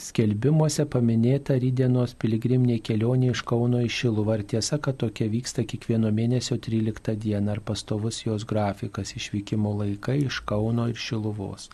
skelbimuose 0.00 0.84
paminėta 0.90 1.56
rydienos 1.60 2.14
piligriminė 2.20 2.78
kelionė 2.84 3.32
iš 3.32 3.42
Kauno 3.48 3.82
į 3.84 3.90
Šiluvą. 3.92 4.38
Ar 4.38 4.44
tiesa, 4.54 4.78
kad 4.82 4.98
tokia 5.02 5.28
vyksta 5.32 5.64
kiekvieno 5.68 6.12
mėnesio 6.14 6.56
13 6.66 7.16
dieną, 7.24 7.56
ar 7.56 7.60
pastovus 7.64 8.22
jos 8.24 8.46
grafikas 8.48 9.14
išvykimo 9.18 9.74
laikai 9.82 10.22
iš 10.24 10.40
Kauno 10.48 10.88
ir 10.92 11.00
Šiluvos? 11.00 11.68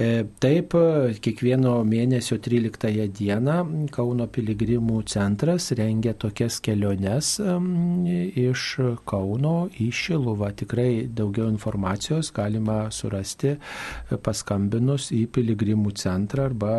E, 0.00 0.24
taip, 0.40 0.72
kiekvieno 1.20 1.74
mėnesio 1.84 2.38
13 2.40 3.10
dieną 3.18 3.56
Kauno 3.92 4.24
piligrimų 4.32 5.02
centras 5.12 5.66
rengia 5.76 6.14
tokias 6.16 6.56
keliones 6.64 7.34
iš 7.36 8.62
Kauno 9.10 9.54
į 9.76 9.90
Šiluvą. 9.92 10.54
Tikrai 10.62 11.04
daugiau 11.04 11.50
informacijos 11.52 12.30
galima 12.32 12.78
surasti 12.96 13.50
e, 13.52 13.58
paskambinus 14.16 15.10
į 15.12 15.26
piligrimų 15.36 15.92
centrą 16.00 16.46
arba 16.48 16.72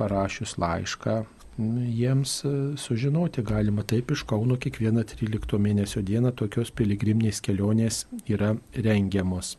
parašius 0.00 0.56
laišką 0.58 1.20
jiems 2.00 2.32
e, 2.50 2.50
sužinoti 2.82 3.46
galima. 3.46 3.84
Taip 3.86 4.10
iš 4.10 4.26
Kauno 4.26 4.58
kiekvieną 4.58 5.06
13 5.14 5.62
mėnesio 5.62 6.02
dieną 6.02 6.34
tokios 6.34 6.74
piligriminės 6.74 7.38
kelionės 7.46 8.08
yra 8.26 8.56
rengiamos. 8.74 9.54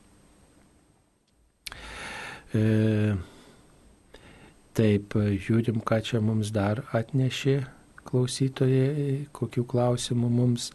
E, 2.55 3.15
taip, 4.77 5.17
žiūrim, 5.17 5.81
ką 5.83 5.99
čia 6.05 6.21
mums 6.23 6.53
dar 6.55 6.85
atnešė 6.95 7.57
klausytojai, 8.07 9.27
kokių 9.35 9.65
klausimų 9.67 10.31
mums. 10.31 10.71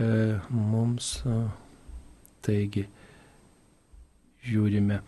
E, 0.00 0.08
mums 0.48 1.18
taigi, 2.46 2.86
žiūrime. 4.46 5.00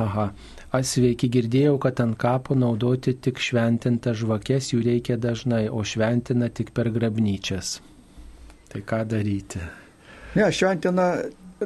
Aha. 0.00 0.28
Asveiki 0.76 1.26
girdėjau, 1.34 1.74
kad 1.82 1.98
ant 2.04 2.14
kapo 2.20 2.54
naudoti 2.54 3.16
tik 3.26 3.40
šventintą 3.42 4.14
žvakės, 4.14 4.70
jų 4.74 4.84
reikia 4.86 5.16
dažnai, 5.18 5.64
o 5.66 5.82
šventina 5.82 6.50
tik 6.54 6.70
per 6.76 6.92
grabnyčias. 6.94 7.80
Tai 8.70 8.82
ką 8.86 9.00
daryti? 9.10 9.62
Ne, 10.36 10.46
šventina 10.54 11.08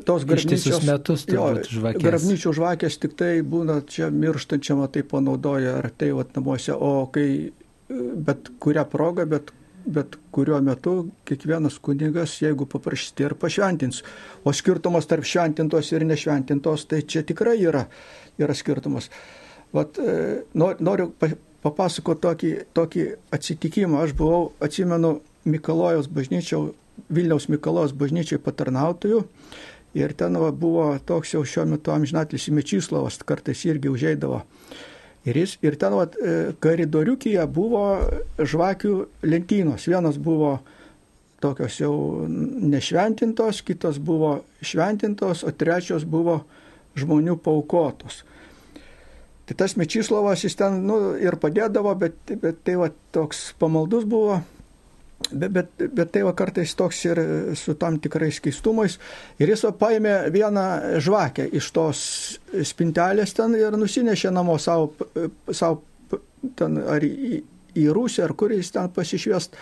tos 0.02 0.24
grabnyčios 0.26 0.82
metus 0.88 1.26
turbūt 1.28 1.68
žvakės. 1.70 2.02
Grabnyčių 2.02 2.54
žvakės 2.58 2.98
tik 3.02 3.14
tai 3.18 3.34
būna 3.46 3.80
čia 3.86 4.10
mirštančiam, 4.14 4.82
tai 4.90 5.04
panaudoja 5.06 5.78
ar 5.80 5.90
tai 5.94 6.10
vat 6.16 6.34
namuose, 6.34 6.74
o 6.74 7.06
kai 7.14 7.28
bet 7.88 8.50
kurią 8.60 8.84
progą, 8.90 9.26
bet, 9.28 9.52
bet 9.86 10.18
kuriuo 10.34 10.60
metu 10.64 10.94
kiekvienas 11.28 11.78
kunigas, 11.84 12.38
jeigu 12.42 12.66
paprašyti 12.70 13.28
ir 13.28 13.36
pašventins. 13.38 14.02
O 14.44 14.52
skirtumas 14.52 15.08
tarp 15.10 15.26
šventintos 15.28 15.92
ir 15.92 16.06
nešventintos, 16.08 16.88
tai 16.90 17.02
čia 17.02 17.24
tikrai 17.26 17.58
yra, 17.62 17.84
yra 18.40 18.56
skirtumas. 18.56 19.10
Vat, 19.74 19.98
e, 19.98 20.44
noriu 20.54 21.10
papasakoti 21.64 22.22
tokį, 22.24 22.54
tokį 22.76 23.04
atsitikimą. 23.34 24.04
Aš 24.04 24.16
buvau, 24.18 24.48
atsimenu, 24.64 25.20
Mikalojos 25.44 26.06
bažnyčiau, 26.08 26.70
Vilniaus 27.12 27.50
Mikalojos 27.52 27.92
bažnyčiai 28.00 28.40
patarnautojų 28.40 29.18
Ir 29.94 30.12
ten 30.18 30.34
va, 30.40 30.50
buvo 30.50 30.88
toks 31.06 31.36
jau 31.36 31.44
šiuo 31.46 31.68
metu 31.70 31.92
amžinatlis 31.94 32.48
Mečyslavas, 32.50 33.20
kartais 33.26 33.62
irgi 33.68 33.92
užeidavo. 33.92 34.42
Ir, 35.24 35.38
jis, 35.38 35.54
ir 35.64 35.78
ten 35.80 35.94
va, 35.94 36.08
e, 36.10 36.52
koridoriukėje 36.60 37.44
buvo 37.54 37.84
žvakių 38.36 38.94
lentynos. 39.24 39.86
Vienas 39.88 40.18
buvo 40.20 40.58
tokios 41.44 41.78
jau 41.78 41.94
nešventintos, 42.28 43.62
kitos 43.64 44.00
buvo 44.02 44.40
šventintos, 44.64 45.44
o 45.46 45.52
trečios 45.52 46.04
buvo 46.08 46.40
žmonių 46.98 47.38
paukotos. 47.44 48.22
Tai 49.44 49.56
tas 49.60 49.76
Mečyslavas 49.76 50.44
jis 50.44 50.56
ten 50.56 50.82
nu, 50.88 50.98
ir 51.20 51.36
padėdavo, 51.40 51.92
bet, 52.00 52.16
bet 52.40 52.62
tai 52.64 52.78
va, 52.80 52.90
toks 53.12 53.50
pamaldus 53.60 54.06
buvo 54.08 54.40
Bet, 55.30 55.50
bet, 55.50 55.84
bet 55.96 56.10
tai 56.12 56.22
va 56.26 56.34
kartais 56.36 56.74
toks 56.76 56.98
ir 57.06 57.20
su 57.56 57.74
tam 57.80 57.96
tikrais 58.02 58.40
keistumais. 58.44 58.98
Ir 59.40 59.50
jis 59.54 59.64
paėmė 59.80 60.14
vieną 60.34 60.66
žvakę 61.04 61.46
iš 61.56 61.70
tos 61.74 62.02
spintelės 62.68 63.32
ten 63.36 63.56
ir 63.56 63.76
nusinešė 63.80 64.34
namo 64.34 64.58
savo, 64.60 64.92
savo 65.50 65.80
ten, 66.58 66.78
ar 66.84 67.06
į, 67.06 67.40
į 67.74 67.88
Rusiją, 67.96 68.28
ar 68.28 68.36
kur 68.38 68.52
jis 68.54 68.72
ten 68.74 68.92
pasišviest. 68.94 69.58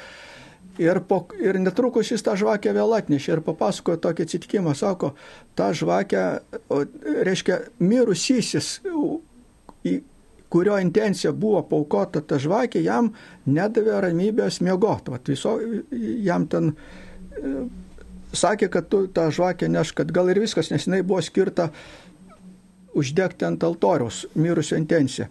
Ir, 0.81 1.03
po, 1.05 1.27
ir 1.37 1.59
netrukus 1.61 2.11
jis 2.15 2.25
tą 2.25 2.33
žvakę 2.41 2.73
vėl 2.73 2.95
atnešė 2.97 3.37
ir 3.37 3.43
papasakojo 3.45 4.01
tokį 4.03 4.25
atsitikimą. 4.27 4.73
Sako, 4.77 5.13
tą 5.59 5.69
žvakę, 5.77 6.23
reiškia, 7.29 7.59
mirusysis 7.85 8.79
kurio 10.53 10.77
intencija 10.79 11.33
buvo 11.33 11.63
paukota 11.65 12.21
ta 12.21 12.37
žvakė, 12.37 12.83
jam 12.85 13.09
nedavė 13.49 14.03
ramybės 14.05 14.61
miegoti. 14.61 15.15
Vat 15.15 15.31
viso, 15.33 15.55
jam 16.27 16.45
ten 16.53 16.75
e, 16.75 17.55
sakė, 18.37 18.69
kad 18.75 18.91
tu 18.93 19.07
tą 19.17 19.31
žvakę 19.33 19.71
neš, 19.73 19.95
kad 19.97 20.13
gal 20.13 20.29
ir 20.29 20.43
viskas, 20.45 20.69
nes 20.69 20.85
jinai 20.85 21.01
buvo 21.01 21.23
skirta 21.25 21.71
uždegti 22.93 23.49
ant 23.49 23.65
altoriaus 23.65 24.27
mirusio 24.37 24.77
intenciją. 24.77 25.31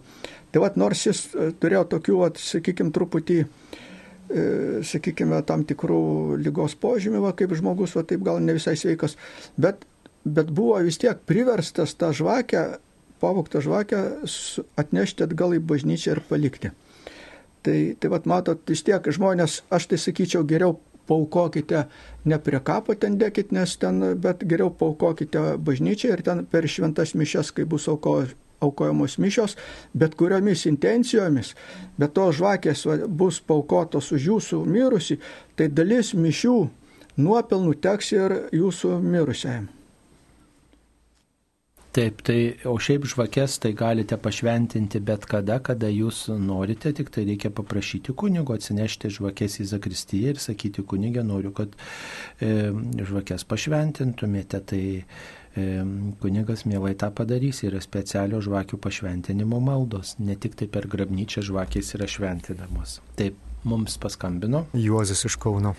Tai 0.50 0.66
vad 0.66 0.82
nors 0.82 1.06
jis 1.06 1.24
e, 1.30 1.52
turėjo 1.54 1.86
tokių, 1.94 2.18
vat, 2.24 2.42
sakykime, 2.42 2.90
truputį, 2.98 3.40
e, 3.46 4.46
sakykime, 4.90 5.38
tam 5.46 5.62
tikrų 5.70 6.02
lygos 6.42 6.74
požymį, 6.82 7.22
va, 7.28 7.36
kaip 7.38 7.54
žmogus, 7.62 7.94
va, 7.94 8.02
taip 8.02 8.26
gal 8.26 8.42
ne 8.42 8.58
visai 8.58 8.74
sveikas, 8.74 9.14
bet, 9.54 9.86
bet 10.26 10.50
buvo 10.50 10.82
vis 10.82 10.98
tiek 10.98 11.22
priverstas 11.30 11.94
tą 11.94 12.10
žvakę 12.10 12.72
pavoktą 13.22 13.62
žvakę 13.64 14.02
atnešti 14.80 15.26
atgal 15.26 15.54
į 15.56 15.62
bažnyčią 15.64 16.16
ir 16.16 16.22
palikti. 16.28 16.72
Tai, 17.62 17.78
tai 17.94 18.08
vad 18.10 18.26
matot, 18.26 18.62
vis 18.66 18.82
tiek 18.82 19.06
žmonės, 19.06 19.60
aš 19.70 19.92
tai 19.92 19.98
sakyčiau, 20.02 20.42
geriau 20.48 20.80
paukokite, 21.06 21.84
ne 22.24 22.38
prie 22.42 22.60
kapo 22.62 22.94
ten 22.98 23.18
dėkit, 23.20 23.52
nes 23.54 23.74
ten, 23.78 24.02
bet 24.22 24.42
geriau 24.48 24.70
paukokite 24.74 25.56
bažnyčią 25.62 26.14
ir 26.16 26.22
ten 26.26 26.46
per 26.50 26.66
šventas 26.66 27.14
mišes, 27.18 27.52
kai 27.54 27.66
bus 27.68 27.88
auko, 27.90 28.22
aukojamos 28.62 29.18
mišios, 29.22 29.56
bet 29.94 30.16
kuriomis 30.18 30.66
intencijomis, 30.70 31.54
bet 31.98 32.14
tos 32.18 32.38
žvakės 32.38 32.86
va, 32.88 32.98
bus 33.06 33.40
paukotos 33.42 34.12
už 34.14 34.30
jūsų 34.30 34.62
mirusi, 34.66 35.18
tai 35.58 35.68
dalis 35.70 36.14
mišių 36.14 36.56
nuopelnų 37.22 37.76
teks 37.82 38.12
ir 38.16 38.36
jūsų 38.54 38.98
mirusiajam. 39.02 39.70
Taip, 41.92 42.22
tai 42.24 42.54
o 42.64 42.78
šiaip 42.80 43.04
žvakes 43.04 43.58
tai 43.60 43.74
galite 43.76 44.16
pašventinti 44.16 45.00
bet 45.04 45.26
kada, 45.28 45.58
kada 45.60 45.90
jūs 45.92 46.24
norite, 46.40 46.88
tik 46.96 47.10
tai 47.12 47.26
reikia 47.28 47.50
paprašyti 47.52 48.14
kunigo 48.16 48.54
atsinešti 48.56 49.10
žvakes 49.12 49.58
į 49.60 49.66
Zakristiją 49.74 50.30
ir 50.32 50.38
sakyti 50.40 50.80
kunigė, 50.88 51.20
noriu, 51.28 51.50
kad 51.52 51.74
e, 52.40 52.70
žvakes 52.96 53.44
pašventintumėte. 53.50 54.60
Tai 54.70 54.80
e, 54.96 55.66
kunigas 56.22 56.64
mielai 56.64 56.94
tą 56.96 57.10
padarys, 57.12 57.60
yra 57.68 57.82
specialios 57.84 58.46
žvakių 58.46 58.78
pašventinimo 58.80 59.60
maldos, 59.60 60.14
ne 60.16 60.38
tik 60.40 60.56
tai 60.56 60.70
per 60.72 60.88
grabnyčią 60.88 61.44
žvakės 61.50 61.92
yra 61.98 62.08
šventinamos. 62.08 63.02
Taip, 63.20 63.36
mums 63.68 63.98
paskambino. 64.00 64.64
Juozas 64.72 65.26
iš 65.28 65.36
Kauno. 65.44 65.74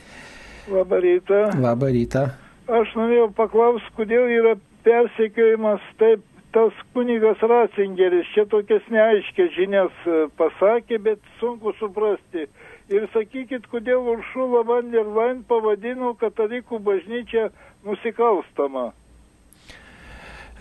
Labą 0.69 1.02
rytą. 1.02 1.41
Labą 1.58 1.89
rytą. 1.97 2.28
Aš 2.69 2.93
norėjau 3.02 3.32
paklausti, 3.36 3.89
kodėl 3.97 4.30
yra 4.30 4.54
persekiojimas 4.84 5.84
taip 6.00 6.24
tas 6.54 6.74
kunigas 6.93 7.41
Ratzingeris 7.41 8.30
čia 8.34 8.46
tokias 8.46 8.86
neaiškias 8.93 9.56
žinias 9.56 10.06
e, 10.06 10.17
pasakė, 10.38 11.00
bet 11.08 11.22
sunku 11.39 11.74
suprasti. 11.80 12.46
Ir 12.93 13.08
sakykit, 13.13 13.65
kodėl 13.72 14.06
Uršula 14.13 14.62
van 14.67 14.91
der 14.93 15.08
Leyen 15.17 15.41
pavadino 15.50 16.13
katalikų 16.19 16.82
bažnyčią 16.86 17.48
nusikalstamą. 17.88 18.91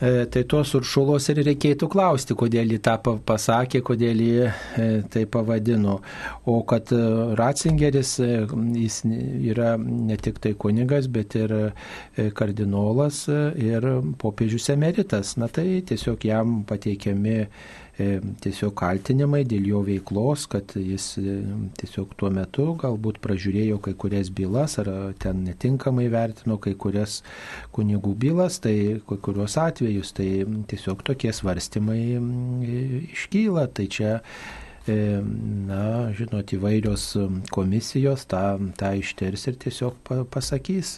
E, 0.02 0.24
tai 0.26 0.42
tos 0.50 0.72
uršulos 0.74 1.28
ir 1.30 1.38
reikėtų 1.46 1.86
klausti, 1.92 2.34
kodėl 2.34 2.72
jį 2.74 2.78
tą 2.82 2.96
pasakė, 3.22 3.84
kodėl 3.86 4.22
jį 4.24 4.32
e, 4.42 4.86
tai 5.06 5.22
pavadino. 5.30 6.00
O 6.50 6.56
kad 6.66 6.90
e, 6.90 6.98
Ratzingeris, 7.38 8.16
jis 8.18 8.96
yra 9.06 9.76
ne 9.78 10.16
tik 10.18 10.40
tai 10.42 10.56
kunigas, 10.58 11.06
bet 11.06 11.36
ir 11.38 11.54
kardinolas 12.34 13.28
ir 13.30 13.86
popiežius 14.18 14.72
emeritas. 14.74 15.36
Na 15.38 15.46
tai 15.46 15.84
tiesiog 15.86 16.26
jam 16.26 16.64
pateikiami 16.66 17.38
tiesiog 18.42 18.74
kaltinimai 18.78 19.42
dėl 19.48 19.68
jo 19.70 19.82
veiklos, 19.86 20.46
kad 20.50 20.74
jis 20.78 21.06
e, 21.20 21.36
tiesiog 21.80 22.14
tuo 22.20 22.30
metu 22.34 22.66
galbūt 22.80 23.20
pražiūrėjo 23.24 23.78
kai 23.84 23.94
kurias 23.98 24.30
bylas 24.34 24.78
ar 24.82 24.90
ten 25.22 25.44
netinkamai 25.46 26.08
vertino 26.12 26.58
kai 26.62 26.74
kurias 26.78 27.20
kunigų 27.76 28.14
bylas, 28.24 28.60
tai 28.64 28.76
kai 29.08 29.20
kurios 29.24 29.58
atvejus, 29.60 30.12
tai 30.16 30.28
tiesiog 30.70 31.04
tokie 31.06 31.32
svarstymai 31.34 32.02
iškyla. 33.12 33.68
Tai 33.72 33.88
čia 33.92 34.12
na, 34.88 36.10
žinot, 36.16 36.52
įvairios 36.56 37.04
komisijos 37.54 38.26
tą, 38.30 38.58
tą 38.78 38.92
ištirs 38.98 39.46
ir 39.50 39.58
tiesiog 39.62 39.98
pasakys. 40.32 40.96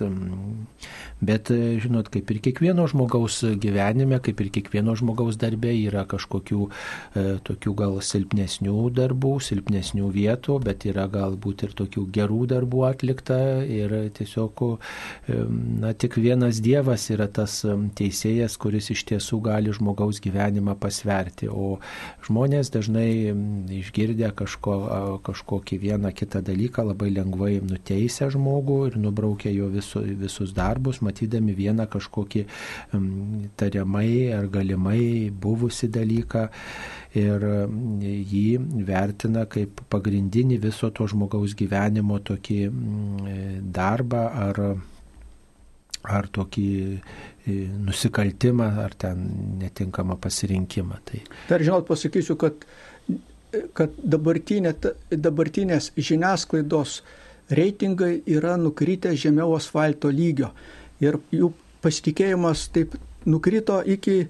Bet, 1.25 1.51
žinot, 1.53 2.09
kaip 2.13 2.31
ir 2.33 2.41
kiekvieno 2.45 2.87
žmogaus 2.91 3.43
gyvenime, 3.61 4.21
kaip 4.25 4.41
ir 4.41 4.51
kiekvieno 4.55 4.95
žmogaus 4.97 5.37
darbė 5.41 5.75
yra 5.87 6.05
kažkokių 6.09 6.61
e, 6.65 7.25
tokių 7.45 7.75
gal 7.79 7.99
silpnesnių 8.05 8.89
darbų, 8.97 9.35
silpnesnių 9.45 10.11
vietų, 10.15 10.59
bet 10.65 10.87
yra 10.89 11.07
galbūt 11.13 11.67
ir 11.69 11.77
tokių 11.77 12.07
gerų 12.15 12.41
darbų 12.55 12.85
atlikta 12.89 13.39
ir 13.65 13.95
tiesiog, 14.17 14.65
e, 15.29 15.41
na, 15.85 15.93
tik 15.93 16.19
vienas 16.21 16.63
Dievas 16.65 17.11
yra 17.13 17.29
tas 17.29 17.61
teisėjas, 17.99 18.57
kuris 18.61 18.91
iš 18.95 19.05
tiesų 19.13 19.41
gali 19.45 19.73
žmogaus 19.77 20.21
gyvenimą 20.25 20.77
pasverti, 20.81 21.49
o 21.49 21.79
žmonės 22.25 22.73
dažnai 22.75 23.35
išgirdę 23.81 24.31
kažko, 24.37 24.75
kažkokį 25.27 25.79
vieną 25.83 26.13
kitą 26.17 26.43
dalyką 26.45 26.85
labai 26.91 27.11
lengvai 27.15 27.59
nuteisia 27.65 28.29
žmogų 28.33 28.79
ir 28.89 28.99
nubraukia 29.03 29.53
jo 29.55 29.69
visu, 29.73 30.03
visus 30.25 30.55
darbus, 30.57 31.01
matydami 31.05 31.55
vieną 31.57 31.89
kažkokį 31.91 32.47
tariamai 33.61 34.33
ar 34.37 34.49
galimai 34.53 35.31
buvusi 35.31 35.91
dalyką 35.93 36.47
ir 37.19 37.45
jį 38.05 38.49
vertina 38.87 39.45
kaip 39.51 39.85
pagrindinį 39.93 40.59
viso 40.65 40.91
to 40.91 41.07
žmogaus 41.11 41.55
gyvenimo 41.59 42.19
tokį 42.19 42.59
darbą 43.75 44.25
ar, 44.49 44.65
ar 46.03 46.29
tokį 46.35 46.71
nusikaltimą, 47.47 48.71
ar 48.85 48.95
ten 48.97 49.25
netinkamą 49.61 50.17
pasirinkimą. 50.21 51.01
Tai... 51.05 51.21
Dar 51.49 51.63
žinot, 51.65 51.87
pasakysiu, 51.89 52.39
kad 52.41 52.65
kad 53.77 53.93
dabartinė, 53.99 54.75
dabartinės 55.11 55.91
žiniasklaidos 55.97 57.01
reitingai 57.55 58.23
yra 58.31 58.57
nukritę 58.61 59.13
žemiau 59.17 59.55
asfalto 59.57 60.11
lygio 60.11 60.51
ir 61.05 61.19
jų 61.35 61.53
pasitikėjimas 61.85 62.69
taip 62.75 62.97
nukrito 63.29 63.81
iki, 63.85 64.25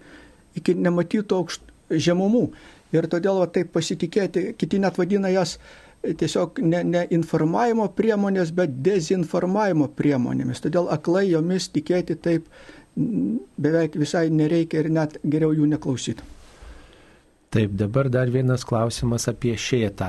iki 0.59 0.75
nematyto 0.75 1.39
aukšt, 1.43 1.63
žemumų. 1.91 2.49
Ir 2.95 3.09
todėl 3.11 3.41
va, 3.43 3.49
taip 3.51 3.73
pasitikėti, 3.75 4.53
kiti 4.59 4.79
net 4.83 4.99
vadina 4.99 5.31
jas 5.33 5.57
tiesiog 6.05 6.61
ne, 6.63 6.83
ne 6.85 7.03
informavimo 7.17 7.89
priemonės, 7.97 8.53
bet 8.55 8.77
dezinformavimo 8.87 9.89
priemonėmis. 9.99 10.63
Todėl 10.65 10.91
aklai 10.93 11.27
jomis 11.31 11.71
tikėti 11.75 12.19
taip 12.21 12.49
beveik 12.95 13.97
visai 13.99 14.29
nereikia 14.31 14.85
ir 14.85 14.93
net 14.95 15.19
geriau 15.25 15.55
jų 15.57 15.67
neklausyti. 15.73 16.34
Taip, 17.55 17.71
dabar 17.71 18.09
dar 18.09 18.27
vienas 18.35 18.65
klausimas 18.67 19.29
apie 19.31 19.53
šėtą. 19.55 20.09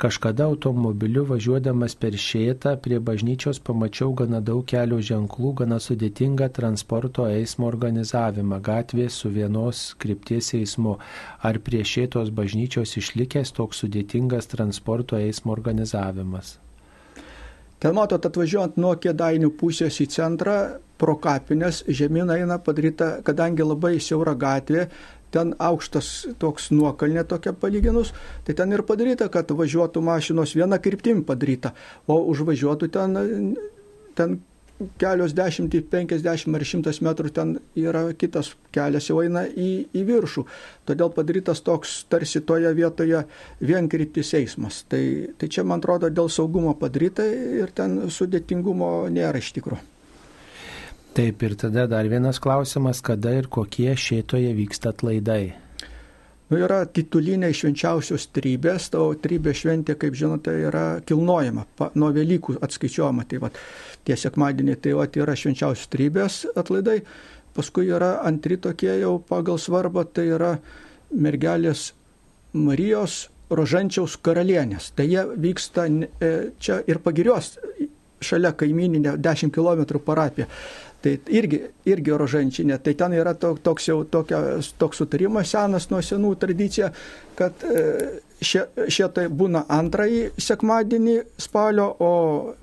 Kažkada 0.00 0.46
automobiliu 0.48 1.26
važiuodamas 1.28 1.92
per 2.00 2.14
šėtą 2.16 2.72
prie 2.80 2.96
bažnyčios 3.04 3.60
pamačiau 3.60 4.14
gana 4.16 4.40
daug 4.40 4.62
kelio 4.70 5.02
ženklų, 5.04 5.50
gana 5.58 5.76
sudėtingą 5.76 6.48
transporto 6.56 7.26
eismo 7.28 7.68
organizavimą, 7.68 8.62
gatvės 8.64 9.20
su 9.20 9.28
vienos 9.34 9.90
krypties 10.00 10.54
eismu. 10.56 10.96
Ar 11.44 11.60
prie 11.68 11.84
šėtos 11.84 12.32
bažnyčios 12.32 12.96
išlikęs 13.02 13.52
toks 13.60 13.84
sudėtingas 13.84 14.48
transporto 14.54 15.20
eismo 15.20 15.52
organizavimas? 15.52 16.56
Ten 17.76 17.92
matot, 17.92 18.24
atvažiuojant 18.24 18.80
nuo 18.80 18.96
kėdainių 18.96 19.52
pusės 19.60 20.00
į 20.00 20.08
centrą, 20.16 20.56
pro 20.96 21.16
kapinės 21.20 21.82
žemyn 21.92 22.32
eina 22.32 22.56
padaryta, 22.62 23.08
kadangi 23.24 23.64
labai 23.66 23.96
siaura 24.00 24.32
gatvė, 24.32 24.86
ten 25.36 25.54
aukštas 25.60 26.10
toks 26.42 26.70
nuokalnė 26.72 27.26
tokia 27.28 27.52
palyginus, 27.52 28.14
tai 28.48 28.56
ten 28.58 28.72
ir 28.72 28.84
padaryta, 28.88 29.28
kad 29.32 29.52
važiuotų 29.52 30.02
mašinos 30.04 30.56
viena 30.56 30.80
kryptim 30.82 31.24
padaryta, 31.28 31.74
o 32.08 32.18
užvažiuotų 32.32 32.92
ten, 32.96 33.16
ten 34.16 34.38
kelios 35.00 35.32
dešimtį, 35.36 35.80
penkisdešimt 35.92 36.56
ar 36.58 36.64
šimtas 36.68 37.00
metrų 37.04 37.32
ten 37.36 37.54
yra 37.78 38.02
kitas 38.18 38.52
kelias, 38.74 39.08
jau 39.08 39.22
eina 39.22 39.46
į, 39.48 39.70
į 39.96 40.04
viršų. 40.10 40.44
Todėl 40.88 41.12
padarytas 41.16 41.64
toks 41.64 41.98
tarsi 42.12 42.42
toje 42.44 42.72
vietoje 42.76 43.24
vienkryptis 43.64 44.34
eismas. 44.36 44.82
Tai, 44.90 45.02
tai 45.40 45.50
čia, 45.52 45.64
man 45.64 45.80
atrodo, 45.80 46.12
dėl 46.12 46.30
saugumo 46.32 46.76
padaryta 46.78 47.26
ir 47.26 47.72
ten 47.76 48.02
sudėtingumo 48.12 48.94
nėra 49.12 49.40
iš 49.40 49.54
tikrųjų. 49.56 49.95
Taip, 51.16 51.42
ir 51.42 51.54
tada 51.56 51.86
dar 51.88 52.04
vienas 52.12 52.36
klausimas, 52.44 52.98
kada 53.00 53.30
ir 53.32 53.46
kokie 53.48 53.94
šėtoje 53.96 54.50
vyksta 54.52 54.90
atlaidai. 54.92 55.54
Nu, 56.50 56.58
yra 56.60 56.82
tituliniai 56.84 57.56
švenčiausios 57.56 58.28
trybės, 58.36 58.90
o 59.00 59.06
trybė 59.18 59.54
šventė, 59.56 59.96
kaip 59.96 60.14
žinote, 60.14 60.52
yra 60.68 60.84
kilnojama, 61.08 61.64
pa, 61.78 61.88
nuo 61.96 62.10
Velykų 62.12 62.58
atskaičiuojama. 62.62 63.24
Tai 63.30 63.40
va, 63.46 63.50
tie 64.04 64.18
sekmadieniai 64.20 64.76
tai 64.76 64.92
va, 64.98 65.08
yra 65.08 65.38
švenčiausios 65.40 65.88
trybės 65.90 66.36
atlaidai, 66.52 67.00
paskui 67.56 67.88
yra 67.88 68.18
antri 68.28 68.60
tokie 68.60 68.92
jau 69.00 69.16
pagal 69.16 69.56
svarbą, 69.56 70.04
tai 70.04 70.28
yra 70.36 70.52
mergelės 71.16 71.94
Marijos 72.52 73.24
Rožančiaus 73.48 74.20
karalienės. 74.20 74.92
Tai 74.92 75.08
jie 75.08 75.24
vyksta 75.48 75.88
e, 75.88 76.34
čia 76.60 76.82
ir 76.84 77.00
pagirios 77.00 77.54
šalia 78.22 78.52
kaimininė 78.56 79.16
10 79.22 79.52
km 79.54 80.00
parapija. 80.04 80.46
Tai 81.04 81.12
irgi, 81.30 81.60
irgi 81.86 82.14
rožančinė. 82.18 82.78
Tai 82.82 82.94
ten 82.98 83.14
yra 83.14 83.34
toks 83.36 83.90
jau 83.90 84.00
tokia, 84.10 84.40
toks 84.80 85.02
sutarimas 85.02 85.52
senas 85.52 85.90
nuo 85.92 86.00
senų 86.02 86.32
tradicija, 86.40 86.88
kad 87.38 87.62
e, 87.68 87.84
šitai 88.42 89.28
būna 89.28 89.66
antrąjį 89.76 90.32
sekmadienį 90.40 91.18
spalio, 91.40 91.90
o 92.00 92.10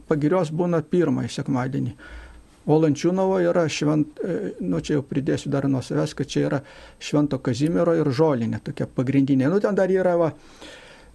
pagirios 0.10 0.52
būna 0.52 0.82
pirmąjį 0.82 1.32
sekmadienį. 1.38 1.96
O 2.64 2.78
Lančiūnovo 2.80 3.42
yra 3.44 3.66
švent, 3.68 4.20
e, 4.24 4.54
nu 4.64 4.80
čia 4.80 4.98
jau 4.98 5.04
pridėsiu 5.08 5.52
dar 5.52 5.68
nuo 5.68 5.82
savęs, 5.84 6.16
kad 6.16 6.30
čia 6.32 6.46
yra 6.48 6.60
Švento 7.00 7.42
Kazimiero 7.44 7.96
ir 8.00 8.08
Žolinė 8.08 8.62
tokia 8.64 8.88
pagrindinė. 8.88 9.50
Nu 9.52 9.60
ten 9.64 9.76
dar 9.76 9.92
yra, 9.92 10.16
va, 10.20 10.30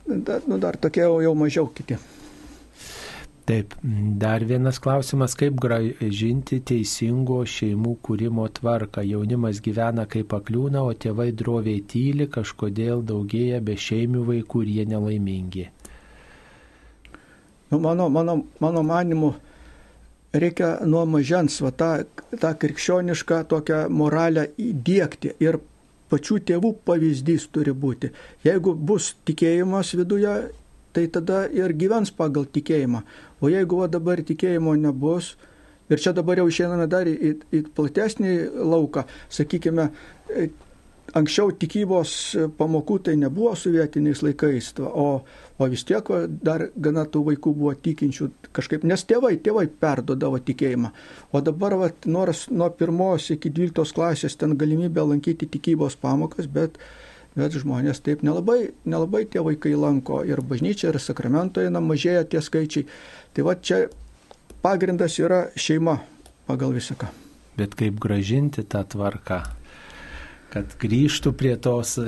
nu, 0.08 0.58
dar 0.60 0.76
tokie 0.76 1.06
jau, 1.06 1.22
jau 1.24 1.32
mažiau 1.38 1.70
kiti. 1.72 1.96
Taip, 3.48 3.72
dar 4.20 4.42
vienas 4.44 4.76
klausimas, 4.76 5.32
kaip 5.40 5.54
gražinti 5.62 6.58
teisingo 6.68 7.38
šeimų 7.48 7.94
kūrimo 8.04 8.44
tvarką. 8.58 9.00
Jaunimas 9.08 9.62
gyvena 9.64 10.04
kaip 10.04 10.28
pakliūna, 10.34 10.82
o 10.84 10.92
tėvai 10.92 11.30
droviai 11.32 11.80
tyli, 11.88 12.26
kažkodėl 12.28 13.00
daugėja 13.08 13.62
be 13.64 13.78
šeimių 13.80 14.26
vaikų 14.28 14.66
ir 14.66 14.74
jie 14.74 14.84
nelaimingi. 14.92 15.64
Nu, 17.70 17.80
mano, 17.80 18.10
mano, 18.12 18.36
mano 18.60 18.84
manimu, 18.84 19.32
reikia 20.36 20.74
nuo 20.84 21.06
mažens 21.08 21.56
va, 21.64 21.72
tą, 21.72 21.90
tą 22.36 22.52
krikščionišką 22.52 23.42
tokią 23.48 23.82
moralę 23.88 24.50
įdėkti 24.60 25.38
ir 25.40 25.62
pačių 26.12 26.42
tėvų 26.52 26.76
pavyzdys 26.84 27.48
turi 27.52 27.72
būti. 27.72 28.12
Jeigu 28.44 28.76
bus 28.76 29.14
tikėjimas 29.24 29.96
viduje, 29.96 30.36
tai 30.92 31.06
tada 31.12 31.44
ir 31.52 31.74
gyvens 31.78 32.12
pagal 32.14 32.48
tikėjimą. 32.52 33.02
O 33.40 33.50
jeigu 33.52 33.82
va, 33.82 33.90
dabar 33.90 34.22
tikėjimo 34.24 34.74
nebus, 34.78 35.34
ir 35.88 36.00
čia 36.02 36.14
dabar 36.16 36.40
jau 36.40 36.48
išeiname 36.50 36.88
dar 36.90 37.08
į, 37.08 37.34
į 37.54 37.64
platesnį 37.76 38.38
lauką, 38.68 39.04
sakykime, 39.32 39.90
e, 40.32 40.48
anksčiau 41.16 41.52
tikybos 41.56 42.12
pamokų 42.58 42.98
tai 43.06 43.14
nebuvo 43.20 43.54
sovietiniais 43.56 44.20
laikais, 44.24 44.72
o, 44.82 45.08
o 45.58 45.68
vis 45.70 45.84
tiek 45.88 46.08
dar 46.44 46.68
gana 46.76 47.06
tų 47.08 47.24
vaikų 47.30 47.54
buvo 47.56 47.74
tikinčių 47.86 48.28
kažkaip, 48.56 48.84
nes 48.88 49.04
tėvai, 49.08 49.36
tėvai 49.44 49.66
perdodavo 49.80 50.40
tikėjimą. 50.44 50.92
O 51.32 51.42
dabar, 51.44 51.78
va, 51.80 51.90
nors 52.06 52.46
nuo 52.52 52.68
pirmos 52.76 53.30
iki 53.34 53.52
dvyliktos 53.52 53.94
klasės 53.96 54.36
ten 54.38 54.56
galimybė 54.60 55.06
lankyti 55.14 55.48
tikybos 55.48 55.96
pamokas, 56.00 56.50
bet 56.50 56.80
bet 57.38 57.54
žmonės 57.62 58.02
taip 58.02 58.24
nelabai, 58.26 58.72
nelabai 58.88 59.24
tie 59.30 59.42
vaikai 59.44 59.76
lanko 59.78 60.24
ir 60.26 60.42
bažnyčia, 60.42 60.90
ir 60.90 61.00
sakramento 61.02 61.62
eina, 61.62 61.80
mažėja 61.80 62.26
tie 62.26 62.42
skaičiai. 62.42 62.88
Tai 63.34 63.46
va 63.46 63.54
čia 63.54 63.84
pagrindas 64.64 65.18
yra 65.22 65.46
šeima 65.56 65.98
pagal 66.48 66.74
visaką. 66.74 67.10
Bet 67.58 67.74
kaip 67.78 67.98
gražinti 68.02 68.64
tą 68.66 68.84
tvarką, 68.86 69.42
kad 70.52 70.74
grįžtų 70.80 71.34
prie 71.38 71.56
tos 71.62 71.96
e, 72.02 72.06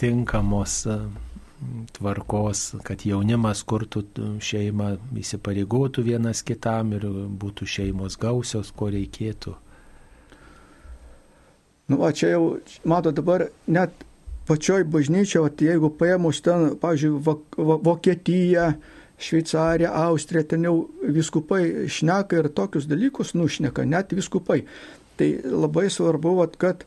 tinkamos 0.00 0.76
e, 0.86 0.98
tvarkos, 1.96 2.62
kad 2.86 3.02
jaunimas 3.06 3.64
kurtų 3.66 4.04
šeimą, 4.42 4.94
įsipareigotų 5.20 6.04
vienas 6.06 6.42
kitam 6.46 6.94
ir 6.96 7.06
būtų 7.40 7.68
šeimos 7.76 8.18
gausios, 8.20 8.72
ko 8.74 8.90
reikėtų. 8.94 9.54
Nu, 11.88 12.00
o 12.00 12.10
čia 12.16 12.32
jau, 12.32 12.44
mato, 12.88 13.12
dabar 13.12 13.48
net 13.68 14.06
pačioj 14.48 14.84
bažnyčioje, 14.90 15.54
jeigu 15.68 15.90
paėmus 15.98 16.42
ten, 16.44 16.74
pavyzdžiui, 16.80 17.38
Vokietiją, 17.88 18.74
Šveicariją, 19.24 19.92
Austriją, 20.08 20.44
ten 20.50 20.66
jau 20.66 20.74
viskupai 21.00 21.88
šneka 21.88 22.42
ir 22.42 22.50
tokius 22.52 22.88
dalykus 22.90 23.32
nušneka, 23.38 23.86
net 23.86 24.12
viskupai. 24.12 24.64
Tai 25.14 25.28
labai 25.46 25.86
svarbu, 25.92 26.34
vat, 26.40 26.56
kad 26.58 26.82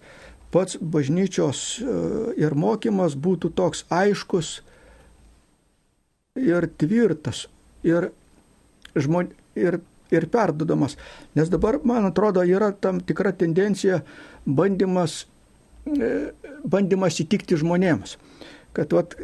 pats 0.51 0.78
bažnyčios 0.82 1.62
e, 1.80 1.97
ir 2.43 2.55
mokymas 2.60 3.16
būtų 3.16 3.53
toks 3.55 3.86
aiškus, 3.93 4.58
ir 6.38 6.68
tvirtas, 6.78 7.45
ir, 7.88 8.12
žmon, 8.95 9.32
ir, 9.58 9.80
ir 10.14 10.28
perdodamas. 10.32 10.97
Nes 11.36 11.49
dabar, 11.49 11.80
man 11.84 12.12
atrodo, 12.12 12.43
yra 12.45 12.72
tam 12.72 13.01
tikra 13.01 13.34
tendencija 13.36 14.01
bandymas, 14.45 15.26
e, 15.88 16.30
bandymas 16.66 17.20
įtikti 17.24 17.58
žmonėms. 17.60 18.18
Kad, 18.78 18.93
vat, 18.93 19.16